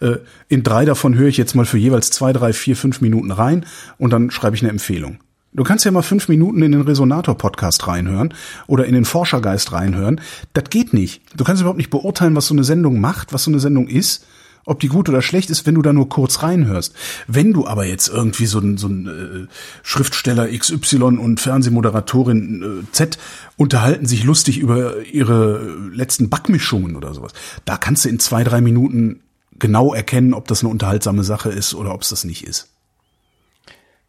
Äh, 0.00 0.16
in 0.48 0.62
drei 0.62 0.84
davon 0.84 1.14
höre 1.14 1.28
ich 1.28 1.36
jetzt 1.36 1.54
mal 1.54 1.66
für 1.66 1.78
jeweils 1.78 2.10
zwei, 2.10 2.32
drei, 2.32 2.52
vier, 2.52 2.76
fünf 2.76 3.00
Minuten 3.00 3.30
rein 3.30 3.66
und 3.98 4.12
dann 4.12 4.30
schreibe 4.30 4.56
ich 4.56 4.62
eine 4.62 4.70
Empfehlung. 4.70 5.18
Du 5.52 5.64
kannst 5.64 5.86
ja 5.86 5.90
mal 5.90 6.02
fünf 6.02 6.28
Minuten 6.28 6.60
in 6.60 6.72
den 6.72 6.82
Resonator-Podcast 6.82 7.86
reinhören 7.88 8.34
oder 8.66 8.84
in 8.84 8.92
den 8.92 9.06
Forschergeist 9.06 9.72
reinhören. 9.72 10.20
Das 10.52 10.64
geht 10.68 10.92
nicht. 10.92 11.22
Du 11.34 11.44
kannst 11.44 11.62
überhaupt 11.62 11.78
nicht 11.78 11.88
beurteilen, 11.88 12.36
was 12.36 12.46
so 12.46 12.54
eine 12.54 12.62
Sendung 12.62 13.00
macht, 13.00 13.32
was 13.32 13.44
so 13.44 13.50
eine 13.50 13.58
Sendung 13.58 13.88
ist 13.88 14.26
ob 14.66 14.80
die 14.80 14.88
gut 14.88 15.08
oder 15.08 15.22
schlecht 15.22 15.48
ist, 15.48 15.64
wenn 15.64 15.76
du 15.76 15.82
da 15.82 15.92
nur 15.92 16.08
kurz 16.08 16.42
reinhörst. 16.42 16.94
Wenn 17.26 17.52
du 17.52 17.66
aber 17.66 17.86
jetzt 17.86 18.08
irgendwie 18.08 18.46
so 18.46 18.58
ein, 18.58 18.76
so 18.76 18.88
ein 18.88 19.06
äh, 19.06 19.54
Schriftsteller 19.82 20.48
XY 20.48 21.02
und 21.18 21.40
Fernsehmoderatorin 21.40 22.82
äh, 22.82 22.92
Z 22.92 23.16
unterhalten 23.56 24.06
sich 24.06 24.24
lustig 24.24 24.58
über 24.58 25.02
ihre 25.04 25.76
letzten 25.92 26.28
Backmischungen 26.28 26.96
oder 26.96 27.14
sowas, 27.14 27.32
da 27.64 27.76
kannst 27.76 28.04
du 28.04 28.08
in 28.08 28.18
zwei, 28.18 28.44
drei 28.44 28.60
Minuten 28.60 29.20
genau 29.58 29.94
erkennen, 29.94 30.34
ob 30.34 30.48
das 30.48 30.60
eine 30.60 30.70
unterhaltsame 30.70 31.24
Sache 31.24 31.50
ist 31.50 31.74
oder 31.74 31.94
ob 31.94 32.02
es 32.02 32.10
das 32.10 32.24
nicht 32.24 32.44
ist. 32.46 32.68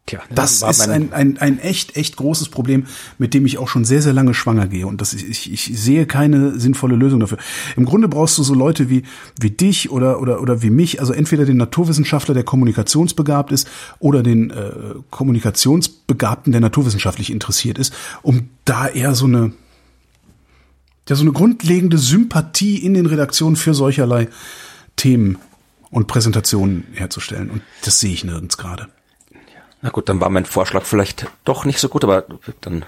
Tja, 0.08 0.20
das 0.34 0.62
ist 0.62 0.88
ein, 0.88 1.12
ein, 1.12 1.36
ein 1.36 1.58
echt, 1.58 1.96
echt 1.96 2.16
großes 2.16 2.48
Problem, 2.48 2.86
mit 3.18 3.34
dem 3.34 3.44
ich 3.44 3.58
auch 3.58 3.68
schon 3.68 3.84
sehr, 3.84 4.00
sehr 4.00 4.14
lange 4.14 4.32
schwanger 4.32 4.66
gehe. 4.66 4.86
Und 4.86 5.02
das, 5.02 5.12
ich, 5.12 5.52
ich 5.52 5.78
sehe 5.78 6.06
keine 6.06 6.58
sinnvolle 6.58 6.96
Lösung 6.96 7.20
dafür. 7.20 7.36
Im 7.76 7.84
Grunde 7.84 8.08
brauchst 8.08 8.38
du 8.38 8.42
so 8.42 8.54
Leute 8.54 8.88
wie, 8.88 9.02
wie 9.38 9.50
dich 9.50 9.90
oder, 9.90 10.22
oder, 10.22 10.40
oder 10.40 10.62
wie 10.62 10.70
mich, 10.70 11.00
also 11.00 11.12
entweder 11.12 11.44
den 11.44 11.58
Naturwissenschaftler, 11.58 12.32
der 12.32 12.42
kommunikationsbegabt 12.42 13.52
ist, 13.52 13.68
oder 13.98 14.22
den 14.22 14.48
äh, 14.48 14.70
Kommunikationsbegabten, 15.10 16.52
der 16.52 16.62
naturwissenschaftlich 16.62 17.30
interessiert 17.30 17.76
ist, 17.76 17.92
um 18.22 18.48
da 18.64 18.88
eher 18.88 19.14
so 19.14 19.26
eine, 19.26 19.52
ja, 21.06 21.16
so 21.16 21.22
eine 21.22 21.32
grundlegende 21.32 21.98
Sympathie 21.98 22.78
in 22.78 22.94
den 22.94 23.04
Redaktionen 23.04 23.56
für 23.56 23.74
solcherlei 23.74 24.28
Themen 24.96 25.36
und 25.90 26.06
Präsentationen 26.06 26.84
herzustellen. 26.94 27.50
Und 27.50 27.60
das 27.84 28.00
sehe 28.00 28.14
ich 28.14 28.24
nirgends 28.24 28.56
gerade. 28.56 28.88
Na 29.82 29.90
gut, 29.90 30.08
dann 30.08 30.20
war 30.20 30.28
mein 30.30 30.44
Vorschlag 30.44 30.84
vielleicht 30.84 31.26
doch 31.44 31.64
nicht 31.64 31.78
so 31.78 31.88
gut, 31.88 32.04
aber 32.04 32.24
dann 32.60 32.84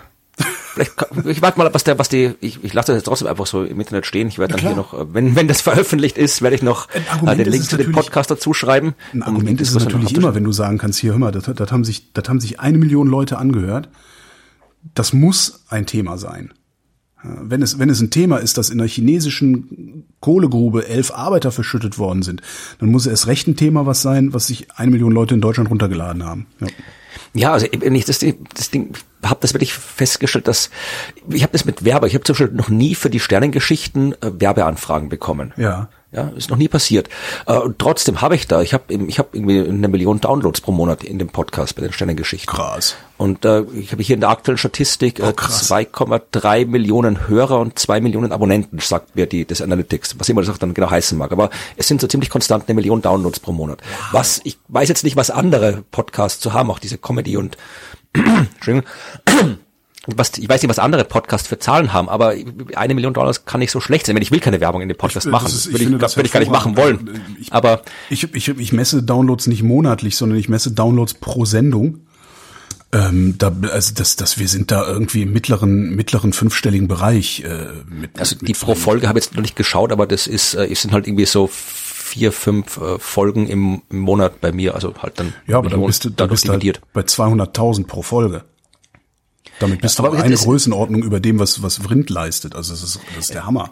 vielleicht 0.75 0.93
ich 1.27 1.43
warte 1.43 1.59
mal, 1.59 1.73
was 1.73 1.85
der, 1.85 1.99
was 1.99 2.09
die, 2.09 2.35
ich, 2.41 2.63
ich 2.65 2.73
lasse 2.73 2.93
das 2.93 3.01
jetzt 3.01 3.05
trotzdem 3.05 3.29
einfach 3.29 3.47
so 3.47 3.65
im 3.65 3.79
Internet 3.81 4.07
stehen. 4.07 4.29
Ich 4.29 4.39
werde 4.39 4.55
dann 4.55 4.63
hier 4.63 4.75
noch, 4.75 4.95
wenn 5.13 5.37
wenn 5.37 5.49
das 5.49 5.61
veröffentlicht 5.61 6.19
ist, 6.19 6.43
werde 6.43 6.57
ich 6.57 6.63
noch 6.63 6.89
äh, 7.27 7.37
den 7.37 7.51
Link 7.51 7.65
zu 7.65 7.77
dem 7.77 7.93
Podcast 7.93 8.31
dazu 8.31 8.55
schreiben. 8.55 8.95
Ein 9.13 9.23
Argument 9.23 9.61
ist 9.61 9.75
es 9.75 9.85
natürlich 9.85 10.15
immer, 10.15 10.35
wenn 10.35 10.45
du 10.45 10.53
sagen 10.53 10.79
kannst, 10.79 10.99
hier 10.99 11.13
hör 11.13 11.19
mal, 11.19 11.33
das, 11.33 11.45
das 11.45 11.73
haben 11.73 11.85
sich, 11.85 12.13
das 12.13 12.29
haben 12.29 12.41
sich 12.41 12.61
eine 12.61 12.79
Million 12.79 13.09
Leute 13.09 13.39
angehört. 13.39 13.89
Das 14.95 15.13
muss 15.13 15.65
ein 15.69 15.87
Thema 15.87 16.17
sein. 16.17 16.53
Wenn 17.23 17.63
es, 17.63 17.79
wenn 17.79 17.91
es 17.91 18.01
ein 18.01 18.11
Thema 18.11 18.39
ist, 18.39 18.57
dass 18.57 18.71
in 18.71 18.79
der 18.79 18.89
chinesischen 18.89 20.05
Kohlegrube 20.21 20.89
elf 20.89 21.11
Arbeiter 21.11 21.53
verschüttet 21.53 21.99
worden 21.99 22.23
sind, 22.23 22.41
dann 22.79 22.91
muss 22.91 23.07
es 23.07 23.27
recht 23.27 23.47
ein 23.47 23.57
Thema 23.57 23.87
was 23.87 24.03
sein, 24.03 24.33
was 24.33 24.47
sich 24.47 24.69
eine 24.77 24.91
Million 24.91 25.13
Leute 25.13 25.35
in 25.35 25.41
Deutschland 25.41 25.71
runtergeladen 25.71 26.25
haben. 26.25 26.47
Ja, 26.61 26.67
ja 27.35 27.53
also 27.53 27.67
ich, 27.67 28.05
das, 28.05 28.21
das 28.55 28.71
Ding, 28.71 28.93
habe 29.23 29.41
das 29.41 29.53
wirklich 29.53 29.75
festgestellt, 29.75 30.49
dass 30.49 30.71
ich 31.29 31.43
habe 31.43 31.53
das 31.53 31.65
mit 31.65 31.85
Werbe, 31.85 32.07
ich 32.07 32.15
habe 32.15 32.25
zum 32.25 32.35
Beispiel 32.35 32.57
noch 32.57 32.71
nie 32.71 32.95
für 32.95 33.11
die 33.11 33.21
Sternengeschichten 33.21 34.13
äh, 34.23 34.33
Werbeanfragen 34.39 35.09
bekommen. 35.09 35.53
Ja. 35.57 35.89
Ja, 36.13 36.29
ist 36.31 36.51
noch 36.51 36.57
nie 36.57 36.67
passiert. 36.67 37.09
Äh, 37.47 37.57
und 37.57 37.79
trotzdem 37.79 38.21
habe 38.21 38.35
ich 38.35 38.49
da, 38.49 38.63
ich 38.63 38.75
habe 38.75 38.93
ich 38.93 39.21
habe 39.21 39.29
irgendwie 39.33 39.61
eine 39.61 39.87
Million 39.87 40.21
Downloads 40.21 40.61
pro 40.61 40.73
Monat 40.73 41.05
in 41.05 41.21
dem 41.21 41.29
Podcast 41.29 41.77
bei 41.77 41.83
den 41.83 41.93
Sternengeschichten. 41.93 42.53
Krass. 42.53 42.97
Und 43.17 43.45
äh, 43.45 43.63
ich 43.77 43.93
habe 43.93 44.03
hier 44.03 44.15
in 44.15 44.21
der 44.21 44.31
aktuellen 44.31 44.59
Statistik 44.59 45.21
äh, 45.21 45.27
oh, 45.27 45.31
2,3 45.31 46.67
Millionen 46.67 47.29
Hörer 47.29 47.61
und 47.61 47.79
2 47.79 48.01
Millionen 48.01 48.33
Abonnenten, 48.33 48.81
sagt 48.81 49.15
mir 49.15 49.27
die 49.27 49.45
das 49.45 49.63
Analytics, 49.63 50.19
was 50.19 50.29
immer 50.29 50.41
das 50.41 50.51
auch 50.51 50.59
dann 50.59 50.75
genau 50.75 50.91
heißen 50.91 51.17
mag. 51.17 51.31
Aber 51.31 51.51
es 51.77 51.87
sind 51.87 52.01
so 52.01 52.09
ziemlich 52.09 52.31
konstant 52.31 52.65
eine 52.67 52.75
Million 52.75 53.03
Downloads 53.03 53.39
pro 53.39 53.53
Monat. 53.53 53.79
Wow. 53.81 54.09
Was 54.13 54.41
ich 54.43 54.59
weiß 54.67 54.89
jetzt 54.89 55.05
nicht, 55.05 55.17
was 55.17 55.31
andere 55.31 55.85
Podcasts 55.93 56.41
zu 56.41 56.53
haben, 56.55 56.73
auch 56.73 56.81
diese 56.81 56.99
Comedy 56.99 57.37
und 57.37 57.57
Entschuldigung 58.15 58.89
was, 60.07 60.39
ich 60.39 60.49
weiß 60.49 60.63
nicht, 60.63 60.71
was 60.71 60.79
andere 60.79 61.05
Podcasts 61.05 61.49
für 61.49 61.59
Zahlen 61.59 61.93
haben, 61.93 62.09
aber 62.09 62.35
eine 62.75 62.95
Million 62.95 63.13
Dollar 63.13 63.35
kann 63.45 63.61
nicht 63.61 63.71
so 63.71 63.81
schlecht 63.81 64.07
sein, 64.07 64.17
wenn 64.17 64.23
ich 64.23 64.31
will 64.31 64.41
keine 64.41 64.61
Werbung 64.61 64.81
in 64.81 64.89
dem 64.89 64.97
Podcast 64.97 65.27
ich, 65.27 65.33
machen. 65.33 65.47
Ist, 65.47 65.67
ich 65.67 65.73
würde 65.73 65.85
ich, 65.85 65.99
das 65.99 66.17
würde 66.17 66.27
ich 66.27 66.33
gar 66.33 66.41
nicht 66.41 66.53
machen 66.53 66.77
wollen. 66.77 67.21
Ich, 67.39 67.53
aber 67.53 67.83
ich, 68.09 68.35
ich, 68.35 68.49
ich 68.49 68.73
messe 68.73 69.03
Downloads 69.03 69.47
nicht 69.47 69.63
monatlich, 69.63 70.17
sondern 70.17 70.39
ich 70.39 70.49
messe 70.49 70.73
Downloads 70.73 71.15
pro 71.15 71.45
Sendung. 71.45 72.01
Ähm, 72.93 73.37
da, 73.39 73.55
also 73.71 73.95
das, 73.95 74.17
das, 74.17 74.39
wir 74.39 74.49
sind 74.49 74.73
da 74.73 74.89
irgendwie 74.89 75.23
im 75.23 75.33
mittleren, 75.33 75.95
mittleren 75.95 76.33
fünfstelligen 76.33 76.89
Bereich. 76.89 77.45
Äh, 77.45 77.67
mit, 77.89 78.19
also 78.19 78.37
die 78.37 78.55
pro 78.55 78.75
Folge 78.75 79.07
habe 79.07 79.19
ich 79.19 79.27
jetzt 79.27 79.35
noch 79.35 79.43
nicht 79.43 79.55
geschaut, 79.55 79.93
aber 79.93 80.07
das 80.07 80.27
ist, 80.27 80.55
äh, 80.55 80.67
es 80.67 80.83
sind 80.83 80.93
halt 80.93 81.07
irgendwie 81.07 81.27
so 81.27 81.49
vier, 81.53 82.33
fünf 82.33 82.79
äh, 82.79 82.99
Folgen 82.99 83.47
im, 83.47 83.83
im 83.91 84.01
Monat 84.01 84.41
bei 84.41 84.51
mir, 84.51 84.75
also 84.75 84.95
halt 85.01 85.21
dann. 85.21 85.35
Ja, 85.47 85.59
aber 85.59 85.71
dann 85.71 85.85
bist 85.85 86.05
du, 86.05 86.11
dann 86.11 86.31
bist 86.31 86.49
du 86.49 86.53
halt 86.53 86.81
bei 86.93 87.03
200.000 87.03 87.87
pro 87.87 88.03
Folge. 88.03 88.43
Damit 89.61 89.83
bist 89.83 89.99
du 89.99 90.11
eine 90.11 90.35
Größenordnung 90.35 91.03
über 91.03 91.21
dem, 91.21 91.39
was, 91.39 91.63
was 91.63 91.79
Vrind 91.79 92.11
leistet. 92.11 92.57
Also 92.57 92.73
das 92.73 92.83
ist, 92.83 93.01
das 93.15 93.27
ist 93.27 93.35
der 93.35 93.47
Hammer. 93.47 93.71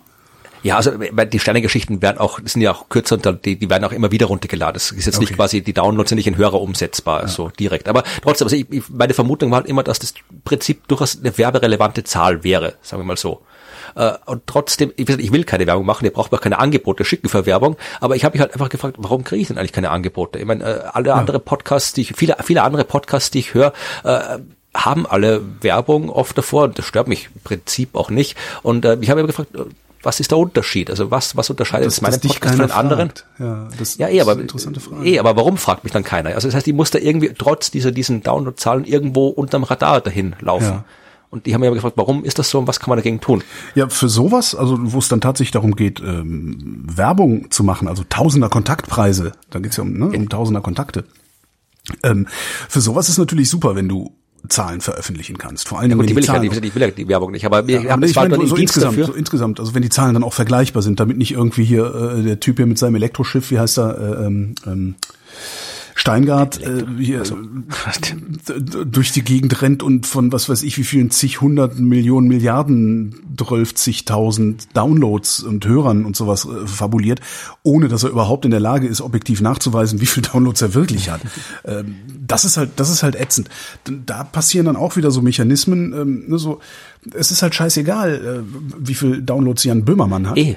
Ja, 0.62 0.76
also 0.76 0.90
die 0.90 1.38
Sternengeschichten 1.38 2.02
werden 2.02 2.18
auch, 2.18 2.40
sind 2.44 2.62
ja 2.62 2.72
auch 2.72 2.88
kürzer 2.88 3.14
und 3.14 3.44
die, 3.44 3.58
die 3.58 3.70
werden 3.70 3.84
auch 3.84 3.92
immer 3.92 4.10
wieder 4.10 4.26
runtergeladen. 4.26 4.74
Das 4.74 4.90
ist 4.90 5.06
jetzt 5.06 5.16
okay. 5.16 5.24
nicht 5.24 5.36
quasi, 5.36 5.62
die 5.62 5.72
Downloads 5.72 6.08
sind 6.08 6.16
nicht 6.16 6.26
in 6.26 6.36
Hörer 6.36 6.60
umsetzbar, 6.60 7.22
ja. 7.22 7.28
so 7.28 7.48
direkt. 7.48 7.88
Aber 7.88 8.02
trotzdem, 8.22 8.46
also 8.46 8.56
ich, 8.56 8.88
meine 8.88 9.14
Vermutung 9.14 9.50
war 9.50 9.58
halt 9.58 9.68
immer, 9.68 9.82
dass 9.82 9.98
das 9.98 10.14
Prinzip 10.44 10.88
durchaus 10.88 11.18
eine 11.18 11.36
werberelevante 11.38 12.04
Zahl 12.04 12.42
wäre, 12.44 12.74
sagen 12.82 13.02
wir 13.02 13.06
mal 13.06 13.16
so. 13.16 13.42
Äh, 13.94 14.12
und 14.26 14.46
trotzdem, 14.46 14.92
ich 14.96 15.32
will 15.32 15.44
keine 15.44 15.66
Werbung 15.66 15.86
machen, 15.86 16.04
ihr 16.04 16.12
braucht 16.12 16.32
mir 16.32 16.38
auch 16.38 16.42
keine 16.42 16.58
Angebote 16.58 17.04
schicken 17.04 17.28
für 17.28 17.46
Werbung, 17.46 17.76
aber 18.00 18.16
ich 18.16 18.24
habe 18.24 18.34
mich 18.34 18.40
halt 18.40 18.52
einfach 18.52 18.68
gefragt, 18.68 18.96
warum 18.98 19.24
kriege 19.24 19.40
ich 19.40 19.48
denn 19.48 19.58
eigentlich 19.58 19.72
keine 19.72 19.90
Angebote? 19.90 20.38
Ich 20.38 20.44
meine, 20.44 20.64
äh, 20.64 20.80
alle 20.92 21.10
ja. 21.10 21.14
andere 21.14 21.38
Podcasts, 21.38 21.92
die 21.92 22.02
ich, 22.02 22.14
viele, 22.16 22.36
viele 22.42 22.62
andere 22.62 22.84
Podcasts, 22.84 23.30
die 23.30 23.38
ich 23.38 23.54
höre, 23.54 23.72
äh, 24.04 24.38
haben 24.74 25.06
alle 25.06 25.42
Werbung 25.60 26.10
oft 26.10 26.36
davor 26.36 26.64
und 26.64 26.78
das 26.78 26.86
stört 26.86 27.08
mich 27.08 27.30
im 27.34 27.40
Prinzip 27.42 27.94
auch 27.94 28.10
nicht. 28.10 28.36
Und 28.62 28.84
äh, 28.84 28.98
ich 29.00 29.10
habe 29.10 29.20
immer 29.20 29.26
gefragt, 29.26 29.50
was 30.02 30.20
ist 30.20 30.30
der 30.30 30.38
Unterschied? 30.38 30.90
Also 30.90 31.10
was, 31.10 31.36
was 31.36 31.50
unterscheidet 31.50 31.86
das, 31.86 32.00
meinen 32.00 32.20
Podcast 32.20 32.56
von 32.56 32.66
den 32.66 32.74
anderen? 32.74 33.12
Ja, 33.38 33.68
das, 33.78 33.98
ja 33.98 34.08
eh, 34.08 34.20
aber, 34.20 34.32
interessante 34.38 34.80
Frage. 34.80 35.04
Eh, 35.04 35.18
aber 35.18 35.36
warum 35.36 35.56
fragt 35.56 35.84
mich 35.84 35.92
dann 35.92 36.04
keiner? 36.04 36.30
Also 36.30 36.48
das 36.48 36.54
heißt, 36.54 36.68
ich 36.68 36.74
muss 36.74 36.90
da 36.90 36.98
irgendwie 36.98 37.32
trotz 37.36 37.70
dieser, 37.70 37.90
diesen 37.90 38.22
Download-Zahlen 38.22 38.84
irgendwo 38.84 39.28
unterm 39.28 39.64
Radar 39.64 40.00
dahin 40.00 40.36
laufen. 40.40 40.64
Ja. 40.64 40.84
Und 41.30 41.44
die 41.44 41.54
haben 41.54 41.62
aber 41.62 41.74
gefragt, 41.74 41.98
warum 41.98 42.24
ist 42.24 42.38
das 42.38 42.48
so 42.48 42.58
und 42.58 42.66
was 42.66 42.80
kann 42.80 42.88
man 42.88 42.96
dagegen 42.96 43.20
tun? 43.20 43.44
Ja, 43.74 43.88
für 43.88 44.08
sowas, 44.08 44.54
also 44.54 44.78
wo 44.80 44.98
es 44.98 45.08
dann 45.08 45.20
tatsächlich 45.20 45.50
darum 45.50 45.76
geht, 45.76 46.00
ähm, 46.00 46.86
Werbung 46.86 47.50
zu 47.50 47.64
machen, 47.64 47.86
also 47.86 48.02
Tausender 48.08 48.48
Kontaktpreise, 48.48 49.32
da 49.50 49.58
geht's 49.58 49.76
ja 49.76 49.82
um, 49.82 49.92
ne, 49.92 50.06
um 50.06 50.28
Tausender 50.30 50.62
Kontakte. 50.62 51.04
Ähm, 52.02 52.26
für 52.68 52.80
sowas 52.80 53.10
ist 53.10 53.18
natürlich 53.18 53.50
super, 53.50 53.74
wenn 53.74 53.88
du 53.88 54.14
Zahlen 54.48 54.80
veröffentlichen 54.80 55.38
kannst. 55.38 55.68
Vor 55.68 55.80
allem, 55.80 55.90
ja, 55.90 55.96
gut, 55.96 56.04
die, 56.04 56.08
die 56.08 56.16
will 56.16 56.22
ich, 56.22 56.28
ja, 56.28 56.38
nicht, 56.38 56.64
ich 56.64 56.74
will 56.74 56.82
ja 56.82 56.90
die 56.90 57.08
Werbung 57.08 57.32
nicht, 57.32 57.44
aber 57.44 57.66
wir 57.66 57.82
ja, 57.82 57.90
haben 57.92 58.02
ich 58.02 58.14
meine, 58.14 58.46
so 58.46 58.56
insgesamt, 58.56 59.04
so 59.04 59.12
insgesamt, 59.12 59.60
also 59.60 59.74
wenn 59.74 59.82
die 59.82 59.88
Zahlen 59.88 60.14
dann 60.14 60.24
auch 60.24 60.32
vergleichbar 60.32 60.82
sind, 60.82 61.00
damit 61.00 61.18
nicht 61.18 61.32
irgendwie 61.32 61.64
hier 61.64 62.16
äh, 62.18 62.22
der 62.22 62.40
Typ 62.40 62.56
hier 62.56 62.66
mit 62.66 62.78
seinem 62.78 62.96
Elektroschiff, 62.96 63.50
wie 63.50 63.58
heißt 63.58 63.78
er, 63.78 63.98
äh, 63.98 64.26
ähm, 64.26 64.54
ähm, 64.66 64.94
Steingart 66.08 66.62
äh, 66.62 66.86
hier 66.98 67.18
also, 67.18 67.36
durch 68.86 69.12
die 69.12 69.22
Gegend 69.22 69.60
rennt 69.60 69.82
und 69.82 70.06
von 70.06 70.32
was 70.32 70.48
weiß 70.48 70.62
ich 70.62 70.78
wie 70.78 70.84
vielen 70.84 71.10
zig 71.10 71.42
hundert 71.42 71.78
Millionen 71.78 72.28
Milliarden 72.28 73.36
zigtausend 73.74 74.74
Downloads 74.74 75.42
und 75.42 75.66
Hörern 75.66 76.06
und 76.06 76.16
sowas 76.16 76.46
äh, 76.46 76.66
fabuliert, 76.66 77.20
ohne 77.62 77.88
dass 77.88 78.04
er 78.04 78.10
überhaupt 78.10 78.46
in 78.46 78.50
der 78.50 78.60
Lage 78.60 78.86
ist, 78.86 79.02
objektiv 79.02 79.42
nachzuweisen, 79.42 80.00
wie 80.00 80.06
viel 80.06 80.22
Downloads 80.22 80.62
er 80.62 80.72
wirklich 80.72 81.10
hat. 81.10 81.20
ähm, 81.66 81.96
das 82.26 82.46
ist 82.46 82.56
halt, 82.56 82.70
das 82.76 82.88
ist 82.88 83.02
halt 83.02 83.14
ätzend. 83.14 83.50
Da 84.06 84.24
passieren 84.24 84.64
dann 84.64 84.76
auch 84.76 84.96
wieder 84.96 85.10
so 85.10 85.20
Mechanismen, 85.20 85.92
ähm, 85.92 86.24
ne, 86.26 86.38
so, 86.38 86.60
es 87.12 87.30
ist 87.30 87.42
halt 87.42 87.54
scheißegal, 87.54 88.14
äh, 88.14 88.58
wie 88.78 88.94
viel 88.94 89.20
Downloads 89.20 89.64
Jan 89.64 89.84
Böhmermann 89.84 90.30
hat. 90.30 90.38
Eh. 90.38 90.56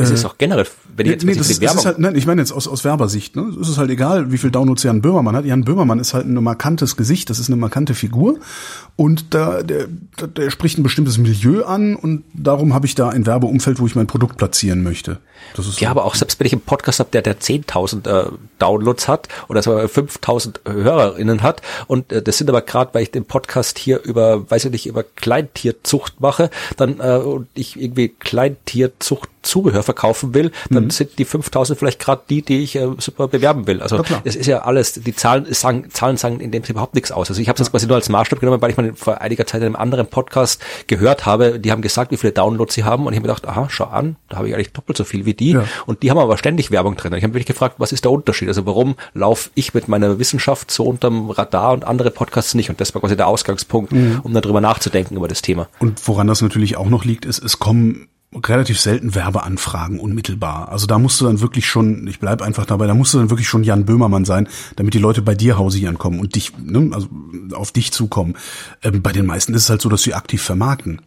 Es 0.00 0.10
ist 0.10 0.24
äh, 0.24 0.26
auch 0.26 0.38
generell, 0.38 0.66
wenn 0.96 1.06
ich 1.06 1.12
jetzt 1.12 1.24
nee, 1.24 1.34
das, 1.34 1.60
Werbung. 1.60 1.78
ist 1.78 1.86
halt, 1.86 1.98
nein, 1.98 2.14
ich 2.14 2.26
meine 2.26 2.40
jetzt 2.40 2.52
aus, 2.52 2.68
aus 2.68 2.84
Werbersicht, 2.84 3.36
ne? 3.36 3.52
Es 3.60 3.68
ist 3.68 3.78
halt 3.78 3.90
egal, 3.90 4.30
wie 4.30 4.38
viel 4.38 4.50
Downloads 4.50 4.82
Jan 4.82 5.02
Böhmermann 5.02 5.34
hat. 5.34 5.44
Jan 5.44 5.64
Böhmermann 5.64 5.98
ist 5.98 6.14
halt 6.14 6.26
ein 6.26 6.34
markantes 6.42 6.96
Gesicht, 6.96 7.30
das 7.30 7.38
ist 7.38 7.48
eine 7.48 7.56
markante 7.56 7.94
Figur 7.94 8.38
und 8.96 9.34
da 9.34 9.62
der, 9.62 9.86
der 9.88 10.50
spricht 10.50 10.78
ein 10.78 10.82
bestimmtes 10.82 11.18
Milieu 11.18 11.64
an 11.64 11.96
und 11.96 12.24
darum 12.32 12.74
habe 12.74 12.86
ich 12.86 12.94
da 12.94 13.08
ein 13.08 13.26
Werbeumfeld, 13.26 13.80
wo 13.80 13.86
ich 13.86 13.96
mein 13.96 14.06
Produkt 14.06 14.36
platzieren 14.36 14.82
möchte. 14.82 15.18
Das 15.54 15.66
ist 15.66 15.80
ja, 15.80 15.88
so. 15.88 15.90
aber 15.92 16.04
auch 16.04 16.14
selbst 16.14 16.38
wenn 16.38 16.46
ich 16.46 16.52
einen 16.52 16.62
Podcast 16.62 17.00
habe, 17.00 17.10
der 17.12 17.22
der 17.22 17.38
10.000 17.38 18.08
äh, 18.08 18.30
Downloads 18.58 19.08
hat 19.08 19.28
oder 19.48 19.62
so 19.62 19.72
5.000 19.72 20.70
Hörerinnen 20.70 21.42
hat 21.42 21.62
und 21.86 22.12
äh, 22.12 22.22
das 22.22 22.38
sind 22.38 22.48
aber 22.48 22.62
gerade, 22.62 22.94
weil 22.94 23.02
ich 23.02 23.10
den 23.10 23.24
Podcast 23.24 23.78
hier 23.78 24.02
über, 24.02 24.48
weiß 24.50 24.66
ich 24.66 24.72
nicht, 24.72 24.86
über 24.86 25.02
Kleintierzucht 25.02 26.20
mache, 26.20 26.50
dann 26.76 27.00
äh, 27.00 27.16
und 27.16 27.48
ich 27.54 27.80
irgendwie 27.80 28.08
Kleintierzucht 28.08 29.30
Zubehör 29.48 29.82
verkaufen 29.82 30.34
will, 30.34 30.52
dann 30.70 30.84
mhm. 30.84 30.90
sind 30.90 31.18
die 31.18 31.24
5000 31.24 31.78
vielleicht 31.78 31.98
gerade 31.98 32.22
die, 32.28 32.42
die 32.42 32.62
ich 32.62 32.76
äh, 32.76 32.88
super 32.98 33.28
bewerben 33.28 33.66
will. 33.66 33.82
Also 33.82 34.02
es 34.24 34.36
ist 34.36 34.46
ja 34.46 34.60
alles, 34.60 34.94
die 34.94 35.14
Zahlen 35.14 35.52
sagen, 35.52 35.90
Zahlen 35.90 36.16
sagen 36.16 36.40
in 36.40 36.50
dem 36.50 36.62
Sinne 36.62 36.74
überhaupt 36.74 36.94
nichts 36.94 37.10
aus. 37.10 37.28
Also 37.28 37.40
ich 37.40 37.48
habe 37.48 37.58
das 37.58 37.70
quasi 37.70 37.86
nur 37.86 37.96
als 37.96 38.08
Maßstab 38.08 38.40
genommen, 38.40 38.60
weil 38.60 38.70
ich 38.70 38.76
mal 38.76 38.92
vor 38.94 39.20
einiger 39.20 39.46
Zeit 39.46 39.60
in 39.62 39.66
einem 39.66 39.76
anderen 39.76 40.06
Podcast 40.06 40.62
gehört 40.86 41.26
habe, 41.26 41.58
die 41.58 41.72
haben 41.72 41.82
gesagt, 41.82 42.10
wie 42.12 42.16
viele 42.16 42.32
Downloads 42.32 42.74
sie 42.74 42.84
haben 42.84 43.06
und 43.06 43.12
ich 43.12 43.18
habe 43.18 43.28
mir 43.28 43.34
gedacht, 43.34 43.48
aha, 43.48 43.68
schau 43.70 43.84
an, 43.84 44.16
da 44.28 44.36
habe 44.36 44.48
ich 44.48 44.54
eigentlich 44.54 44.72
doppelt 44.72 44.98
so 44.98 45.04
viel 45.04 45.24
wie 45.24 45.34
die 45.34 45.52
ja. 45.52 45.64
und 45.86 46.02
die 46.02 46.10
haben 46.10 46.18
aber 46.18 46.36
ständig 46.38 46.70
Werbung 46.70 46.96
drin. 46.96 47.12
Und 47.12 47.18
ich 47.18 47.24
habe 47.24 47.34
mich 47.34 47.46
gefragt, 47.46 47.76
was 47.78 47.92
ist 47.92 48.04
der 48.04 48.12
Unterschied? 48.12 48.48
Also 48.48 48.66
warum 48.66 48.96
laufe 49.14 49.50
ich 49.54 49.74
mit 49.74 49.88
meiner 49.88 50.18
Wissenschaft 50.18 50.70
so 50.70 50.84
unterm 50.84 51.30
Radar 51.30 51.72
und 51.72 51.84
andere 51.84 52.10
Podcasts 52.10 52.54
nicht? 52.54 52.70
Und 52.70 52.80
das 52.80 52.94
war 52.94 53.00
quasi 53.00 53.16
der 53.16 53.26
Ausgangspunkt, 53.26 53.92
mhm. 53.92 54.20
um 54.22 54.34
darüber 54.34 54.60
nachzudenken 54.60 55.16
über 55.16 55.28
das 55.28 55.42
Thema. 55.42 55.68
Und 55.78 56.06
woran 56.06 56.26
das 56.26 56.42
natürlich 56.42 56.76
auch 56.76 56.88
noch 56.88 57.04
liegt, 57.04 57.24
ist, 57.24 57.42
es 57.42 57.58
kommen 57.58 58.08
relativ 58.34 58.78
selten 58.78 59.14
Werbeanfragen 59.14 59.98
unmittelbar. 59.98 60.68
Also 60.70 60.86
da 60.86 60.98
musst 60.98 61.20
du 61.20 61.24
dann 61.24 61.40
wirklich 61.40 61.66
schon, 61.66 62.06
ich 62.06 62.20
bleib 62.20 62.42
einfach 62.42 62.66
dabei, 62.66 62.86
da 62.86 62.94
musst 62.94 63.14
du 63.14 63.18
dann 63.18 63.30
wirklich 63.30 63.48
schon 63.48 63.64
Jan 63.64 63.86
Böhmermann 63.86 64.24
sein, 64.24 64.48
damit 64.76 64.94
die 64.94 64.98
Leute 64.98 65.22
bei 65.22 65.34
dir 65.34 65.56
hausieren 65.56 65.98
kommen 65.98 66.20
und 66.20 66.34
dich, 66.34 66.52
ne, 66.58 66.90
also 66.92 67.08
auf 67.54 67.72
dich 67.72 67.90
zukommen. 67.90 68.36
Ähm, 68.82 69.00
bei 69.00 69.12
den 69.12 69.24
meisten 69.24 69.54
ist 69.54 69.62
es 69.64 69.70
halt 69.70 69.80
so, 69.80 69.88
dass 69.88 70.02
sie 70.02 70.14
aktiv 70.14 70.42
vermarkten. 70.42 71.00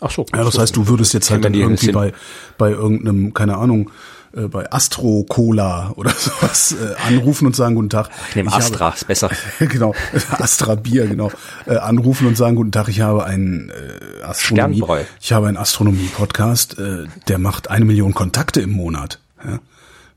Ach 0.00 0.10
so. 0.10 0.26
Ja, 0.34 0.44
das 0.44 0.58
heißt, 0.58 0.76
du 0.76 0.88
würdest 0.88 1.14
jetzt 1.14 1.30
halt 1.30 1.44
die 1.44 1.60
irgendwie 1.60 1.92
bei, 1.92 2.12
bei 2.56 2.70
irgendeinem, 2.70 3.34
keine 3.34 3.56
Ahnung, 3.56 3.90
äh, 4.36 4.42
bei 4.42 4.70
Astro 4.72 5.24
Cola 5.28 5.92
oder 5.96 6.10
sowas 6.18 6.72
äh, 6.80 6.94
anrufen 7.06 7.46
und 7.46 7.56
sagen 7.56 7.74
guten 7.74 7.90
Tag. 7.90 8.10
Ich 8.30 8.36
nehme 8.36 8.48
Ich 8.48 8.54
habe- 8.54 8.64
Astra, 8.64 8.88
ist 8.90 9.06
besser. 9.06 9.30
genau, 9.58 9.94
Astra 10.30 10.74
Bier, 10.74 11.06
genau, 11.06 11.30
äh, 11.66 11.76
anrufen 11.76 12.26
und 12.26 12.36
sagen, 12.36 12.56
guten 12.56 12.72
Tag, 12.72 12.88
ich 12.88 13.00
habe 13.00 13.24
einen 13.24 13.70
äh, 13.70 14.22
Astronomie, 14.24 14.76
Sternbräu. 14.76 15.02
ich 15.20 15.32
habe 15.32 15.48
einen 15.48 15.56
Astronomie-Podcast, 15.56 16.78
äh, 16.78 17.06
der 17.28 17.38
macht 17.38 17.70
eine 17.70 17.84
Million 17.84 18.14
Kontakte 18.14 18.60
im 18.60 18.70
Monat. 18.70 19.18
Ja? 19.44 19.58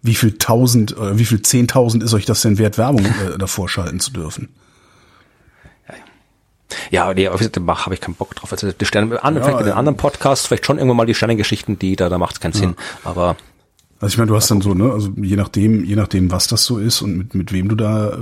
Wie 0.03 0.15
viel 0.15 0.37
tausend, 0.37 0.97
oder 0.97 1.19
wie 1.19 1.25
viel 1.25 1.41
zehntausend 1.43 2.03
ist 2.03 2.13
euch 2.13 2.25
das 2.25 2.41
denn 2.41 2.57
wert, 2.57 2.77
Werbung 2.77 3.05
äh, 3.05 3.37
davor 3.37 3.69
schalten 3.69 3.99
zu 3.99 4.11
dürfen? 4.11 4.49
Ja, 6.89 7.13
nee, 7.13 7.27
Fall 7.27 7.49
habe 7.85 7.93
ich 7.93 8.01
keinen 8.01 8.15
Bock 8.15 8.33
drauf. 8.35 8.51
Also 8.51 8.71
die 8.71 8.85
Sterne, 8.85 9.21
an, 9.23 9.35
vielleicht 9.35 9.59
in 9.59 9.65
den 9.65 9.73
anderen 9.73 9.97
Podcasts, 9.97 10.47
vielleicht 10.47 10.65
schon 10.65 10.77
irgendwann 10.77 10.97
mal 10.97 11.05
die 11.05 11.13
Sternengeschichten, 11.13 11.77
die 11.77 11.95
da, 11.95 12.09
da 12.09 12.17
macht 12.17 12.35
es 12.35 12.39
keinen 12.39 12.53
Sinn. 12.53 12.75
Aber 13.03 13.35
Also 14.01 14.15
ich 14.15 14.17
meine, 14.17 14.29
du 14.29 14.35
hast 14.35 14.49
dann 14.49 14.61
so, 14.61 14.73
ne, 14.73 14.91
also 14.91 15.13
je 15.15 15.35
nachdem, 15.35 15.85
je 15.85 15.95
nachdem, 15.95 16.31
was 16.31 16.47
das 16.47 16.65
so 16.65 16.79
ist 16.79 17.03
und 17.03 17.17
mit, 17.17 17.35
mit 17.35 17.51
wem 17.53 17.69
du 17.69 17.75
da 17.75 18.09
äh, 18.09 18.17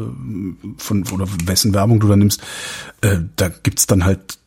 von 0.78 1.08
oder 1.08 1.26
wessen 1.46 1.74
Werbung 1.74 2.02
du 2.02 2.08
da 2.10 2.18
nimmst, 2.18 2.42
äh, 3.00 3.20
da 3.38 3.48
gibt's 3.48 3.88
dann 3.88 4.04
halt, 4.04 4.38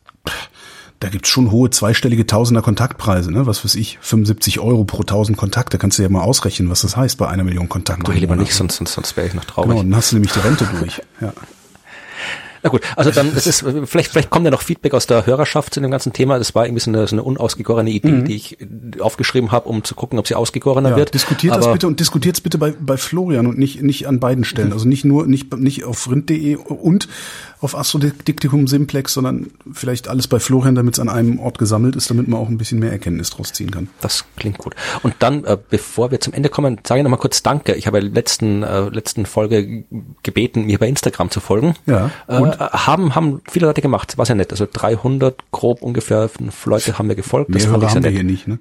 da 0.99 1.09
gibt's 1.09 1.29
schon 1.29 1.49
hohe 1.49 1.71
zweistellige 1.71 2.27
Tausender 2.27 2.61
Kontaktpreise, 2.61 3.31
ne? 3.31 3.47
Was 3.47 3.65
weiß 3.65 3.73
ich, 3.75 3.97
75 3.99 4.59
Euro 4.59 4.83
pro 4.83 4.99
1000 4.99 5.35
Kontakte. 5.35 5.79
Kannst 5.79 5.97
du 5.97 6.03
ja 6.03 6.09
mal 6.09 6.21
ausrechnen, 6.21 6.69
was 6.69 6.81
das 6.81 6.95
heißt 6.95 7.17
bei 7.17 7.27
einer 7.27 7.43
Million 7.43 7.67
Kontakte. 7.67 8.03
mach 8.03 8.13
ich 8.13 8.21
lieber 8.21 8.35
nicht, 8.35 8.53
sonst, 8.53 8.77
sonst, 8.77 8.93
sonst 8.93 9.17
wäre 9.17 9.27
ich 9.27 9.33
noch 9.33 9.45
traurig. 9.45 9.71
Genau, 9.71 9.81
dann 9.81 9.95
hast 9.95 10.11
du 10.11 10.17
nämlich 10.17 10.31
die 10.33 10.39
Rente 10.39 10.69
durch. 10.79 11.01
Ja. 11.19 11.33
Na 12.63 12.69
gut, 12.69 12.81
also 12.95 13.11
dann, 13.11 13.33
das 13.35 13.45
ist, 13.45 13.65
vielleicht, 13.85 14.11
vielleicht 14.11 14.29
kommt 14.29 14.45
ja 14.45 14.51
noch 14.51 14.61
Feedback 14.61 14.93
aus 14.93 15.05
der 15.05 15.25
Hörerschaft 15.25 15.73
zu 15.73 15.81
dem 15.81 15.91
ganzen 15.91 16.13
Thema. 16.13 16.37
Das 16.37 16.55
war 16.55 16.65
irgendwie 16.65 16.81
so 16.81 16.89
eine, 16.91 17.05
so 17.07 17.15
eine 17.15 17.23
unausgegorene 17.23 17.89
Idee, 17.89 18.21
die 18.21 18.35
ich 18.35 18.59
äh, 18.61 18.65
aufgeschrieben 18.99 19.51
habe, 19.51 19.67
um 19.69 19.83
zu 19.83 19.95
gucken, 19.95 20.17
ob 20.17 20.27
sie 20.27 20.35
ausgegorener 20.35 20.91
Ja, 20.91 20.95
wird. 20.95 21.13
diskutiert 21.13 21.55
das 21.55 21.65
Aber- 21.65 21.73
bitte 21.73 21.87
und 21.87 21.99
diskutiert 21.99 22.35
es 22.35 22.41
bitte 22.41 22.57
bei, 22.57 22.71
bei 22.79 22.97
Florian 22.97 23.47
und 23.47 23.57
nicht, 23.57 23.81
nicht 23.81 24.07
an 24.07 24.19
beiden 24.19 24.43
Stellen. 24.45 24.71
Also 24.73 24.87
nicht 24.87 25.03
nur, 25.05 25.27
nicht, 25.27 25.55
nicht 25.57 25.83
auf 25.83 26.09
rind.de 26.09 26.55
und 26.55 27.07
auf 27.59 27.77
Astrodiktikum 27.77 28.67
Simplex, 28.67 29.13
sondern 29.13 29.51
vielleicht 29.71 30.07
alles 30.09 30.27
bei 30.27 30.39
Florian, 30.39 30.75
damit 30.75 30.95
es 30.95 30.99
an 30.99 31.07
einem 31.09 31.39
Ort 31.39 31.57
gesammelt 31.57 31.95
ist, 31.95 32.09
damit 32.09 32.27
man 32.27 32.39
auch 32.39 32.49
ein 32.49 32.57
bisschen 32.57 32.79
mehr 32.79 32.91
Erkenntnis 32.91 33.29
draus 33.29 33.53
ziehen 33.53 33.71
kann. 33.71 33.87
Das 34.01 34.25
klingt 34.35 34.57
gut. 34.57 34.75
Und 35.01 35.15
dann, 35.19 35.45
äh, 35.45 35.57
bevor 35.69 36.11
wir 36.11 36.19
zum 36.19 36.33
Ende 36.33 36.49
kommen, 36.49 36.79
sage 36.85 36.99
ich 36.99 37.03
noch 37.03 37.11
mal 37.11 37.17
kurz 37.17 37.41
Danke. 37.41 37.73
Ich 37.75 37.87
habe 37.87 37.99
in 37.99 38.05
der 38.05 38.13
letzten, 38.13 38.63
äh, 38.63 38.89
letzten 38.89 39.25
Folge 39.25 39.85
gebeten, 40.23 40.65
mir 40.65 40.77
bei 40.77 40.87
Instagram 40.87 41.29
zu 41.31 41.39
folgen. 41.39 41.75
Ja, 41.85 42.11
Äh, 42.27 42.39
haben, 42.57 43.15
haben 43.15 43.41
viele 43.49 43.67
Leute 43.67 43.81
gemacht. 43.81 44.17
War 44.17 44.25
sehr 44.25 44.35
nett. 44.35 44.51
Also 44.51 44.67
300 44.71 45.51
grob 45.51 45.81
ungefähr 45.81 46.29
fünf 46.29 46.65
Leute 46.65 46.97
haben 46.97 47.07
mir 47.07 47.15
gefolgt. 47.15 47.49
Das 47.53 47.63
Mehr 47.63 47.71
fand 47.71 47.83
Hörer 47.83 47.87
ich 47.87 47.91
sehr 47.93 47.95
haben 47.97 48.03
wir 48.03 48.11
nett. 48.11 48.19
hier 48.21 48.29
nicht, 48.29 48.47
ne? 48.47 48.59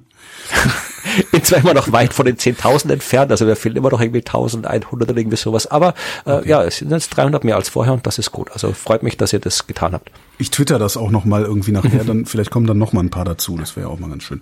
bin 1.31 1.43
zwar 1.43 1.59
immer 1.59 1.75
noch 1.75 1.93
weit 1.93 2.15
von 2.15 2.27
den 2.27 2.37
10.000 2.37 2.93
entfernt, 2.93 3.31
also 3.31 3.47
wir 3.47 3.57
fehlen 3.57 3.77
immer 3.77 3.91
noch 3.91 4.01
irgendwie 4.01 4.21
1.100 4.21 4.93
oder 4.93 5.17
irgendwie 5.17 5.37
sowas, 5.37 5.67
aber 5.67 5.95
äh, 6.27 6.47
ja, 6.49 6.63
es 6.63 6.79
sind 6.79 6.91
jetzt 6.91 7.11
300 7.17 7.45
mehr 7.45 7.57
als 7.57 7.69
vorher 7.69 7.93
und 7.93 8.07
das 8.07 8.19
ist 8.19 8.33
gut. 8.33 8.51
Also 8.53 8.73
freut 8.73 9.03
mich, 9.03 9.17
dass 9.17 9.33
ihr 9.33 9.41
das 9.41 9.67
getan 9.67 9.93
habt. 9.93 10.11
Ich 10.39 10.51
twitter 10.51 10.79
das 10.79 10.97
auch 10.97 11.11
noch 11.11 11.25
mal 11.25 11.43
irgendwie 11.43 11.73
nachher, 11.73 12.05
dann 12.07 12.27
vielleicht 12.27 12.51
kommen 12.51 12.67
dann 12.67 12.79
noch 12.79 12.93
mal 12.93 13.01
ein 13.01 13.11
paar 13.11 13.25
dazu, 13.25 13.57
das 13.59 13.77
wäre 13.77 13.89
auch 13.89 13.99
mal 13.99 14.11
ganz 14.11 14.23
schön. 14.23 14.41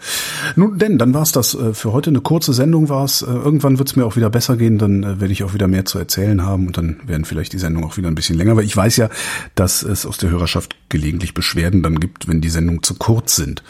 Nun 0.56 0.78
denn, 0.78 0.98
dann 0.98 1.14
war's 1.14 1.32
das 1.32 1.54
äh, 1.54 1.74
für 1.74 1.92
heute. 1.92 2.10
Eine 2.10 2.20
kurze 2.20 2.52
Sendung 2.52 2.88
war's. 2.88 3.22
Äh, 3.22 3.26
irgendwann 3.26 3.78
wird's 3.78 3.96
mir 3.96 4.04
auch 4.04 4.16
wieder 4.16 4.30
besser 4.30 4.56
gehen, 4.56 4.78
dann 4.78 5.02
äh, 5.02 5.20
werde 5.20 5.32
ich 5.32 5.44
auch 5.44 5.54
wieder 5.54 5.68
mehr 5.68 5.84
zu 5.84 5.98
erzählen 5.98 6.44
haben 6.44 6.66
und 6.66 6.76
dann 6.76 7.00
werden 7.06 7.24
vielleicht 7.24 7.52
die 7.52 7.58
Sendungen 7.58 7.88
auch 7.88 7.96
wieder 7.96 8.08
ein 8.08 8.14
bisschen 8.14 8.36
länger, 8.36 8.56
weil 8.56 8.64
ich 8.64 8.76
weiß 8.76 8.96
ja, 8.96 9.08
dass 9.54 9.82
es 9.82 10.06
aus 10.06 10.18
der 10.18 10.30
Hörerschaft 10.30 10.76
gelegentlich 10.88 11.34
Beschwerden 11.34 11.82
dann 11.82 12.00
gibt, 12.00 12.28
wenn 12.28 12.40
die 12.40 12.50
Sendungen 12.50 12.82
zu 12.82 12.94
kurz 12.94 13.36
sind. 13.36 13.62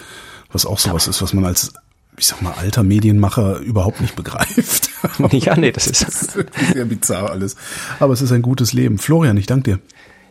Was 0.52 0.66
auch 0.66 0.78
sowas 0.78 1.06
ist, 1.06 1.22
was 1.22 1.32
man 1.32 1.44
als 1.44 1.72
ich 2.20 2.26
sag 2.26 2.42
mal, 2.42 2.52
alter 2.52 2.82
Medienmacher 2.82 3.60
überhaupt 3.60 4.00
nicht 4.00 4.14
begreift. 4.14 4.90
Ja, 5.30 5.56
nee, 5.56 5.72
das 5.72 5.86
ist. 5.86 6.02
Das 6.02 6.22
ist 6.22 6.38
sehr 6.74 6.84
bizarr 6.84 7.30
alles. 7.30 7.56
Aber 7.98 8.12
es 8.12 8.20
ist 8.20 8.32
ein 8.32 8.42
gutes 8.42 8.74
Leben. 8.74 8.98
Florian, 8.98 9.36
ich 9.38 9.46
danke 9.46 9.70
dir. 9.70 9.78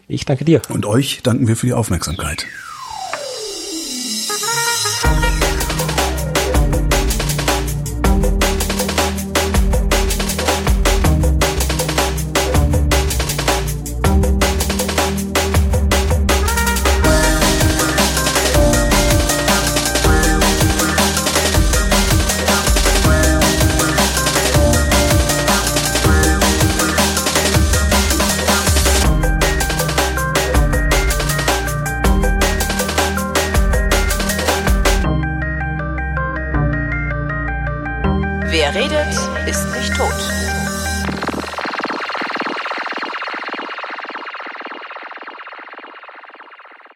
Ich 0.08 0.26
danke 0.26 0.46
dir. 0.46 0.62
Und 0.70 0.86
euch 0.86 1.22
danken 1.24 1.48
wir 1.48 1.56
für 1.56 1.66
die 1.66 1.74
Aufmerksamkeit. 1.74 2.46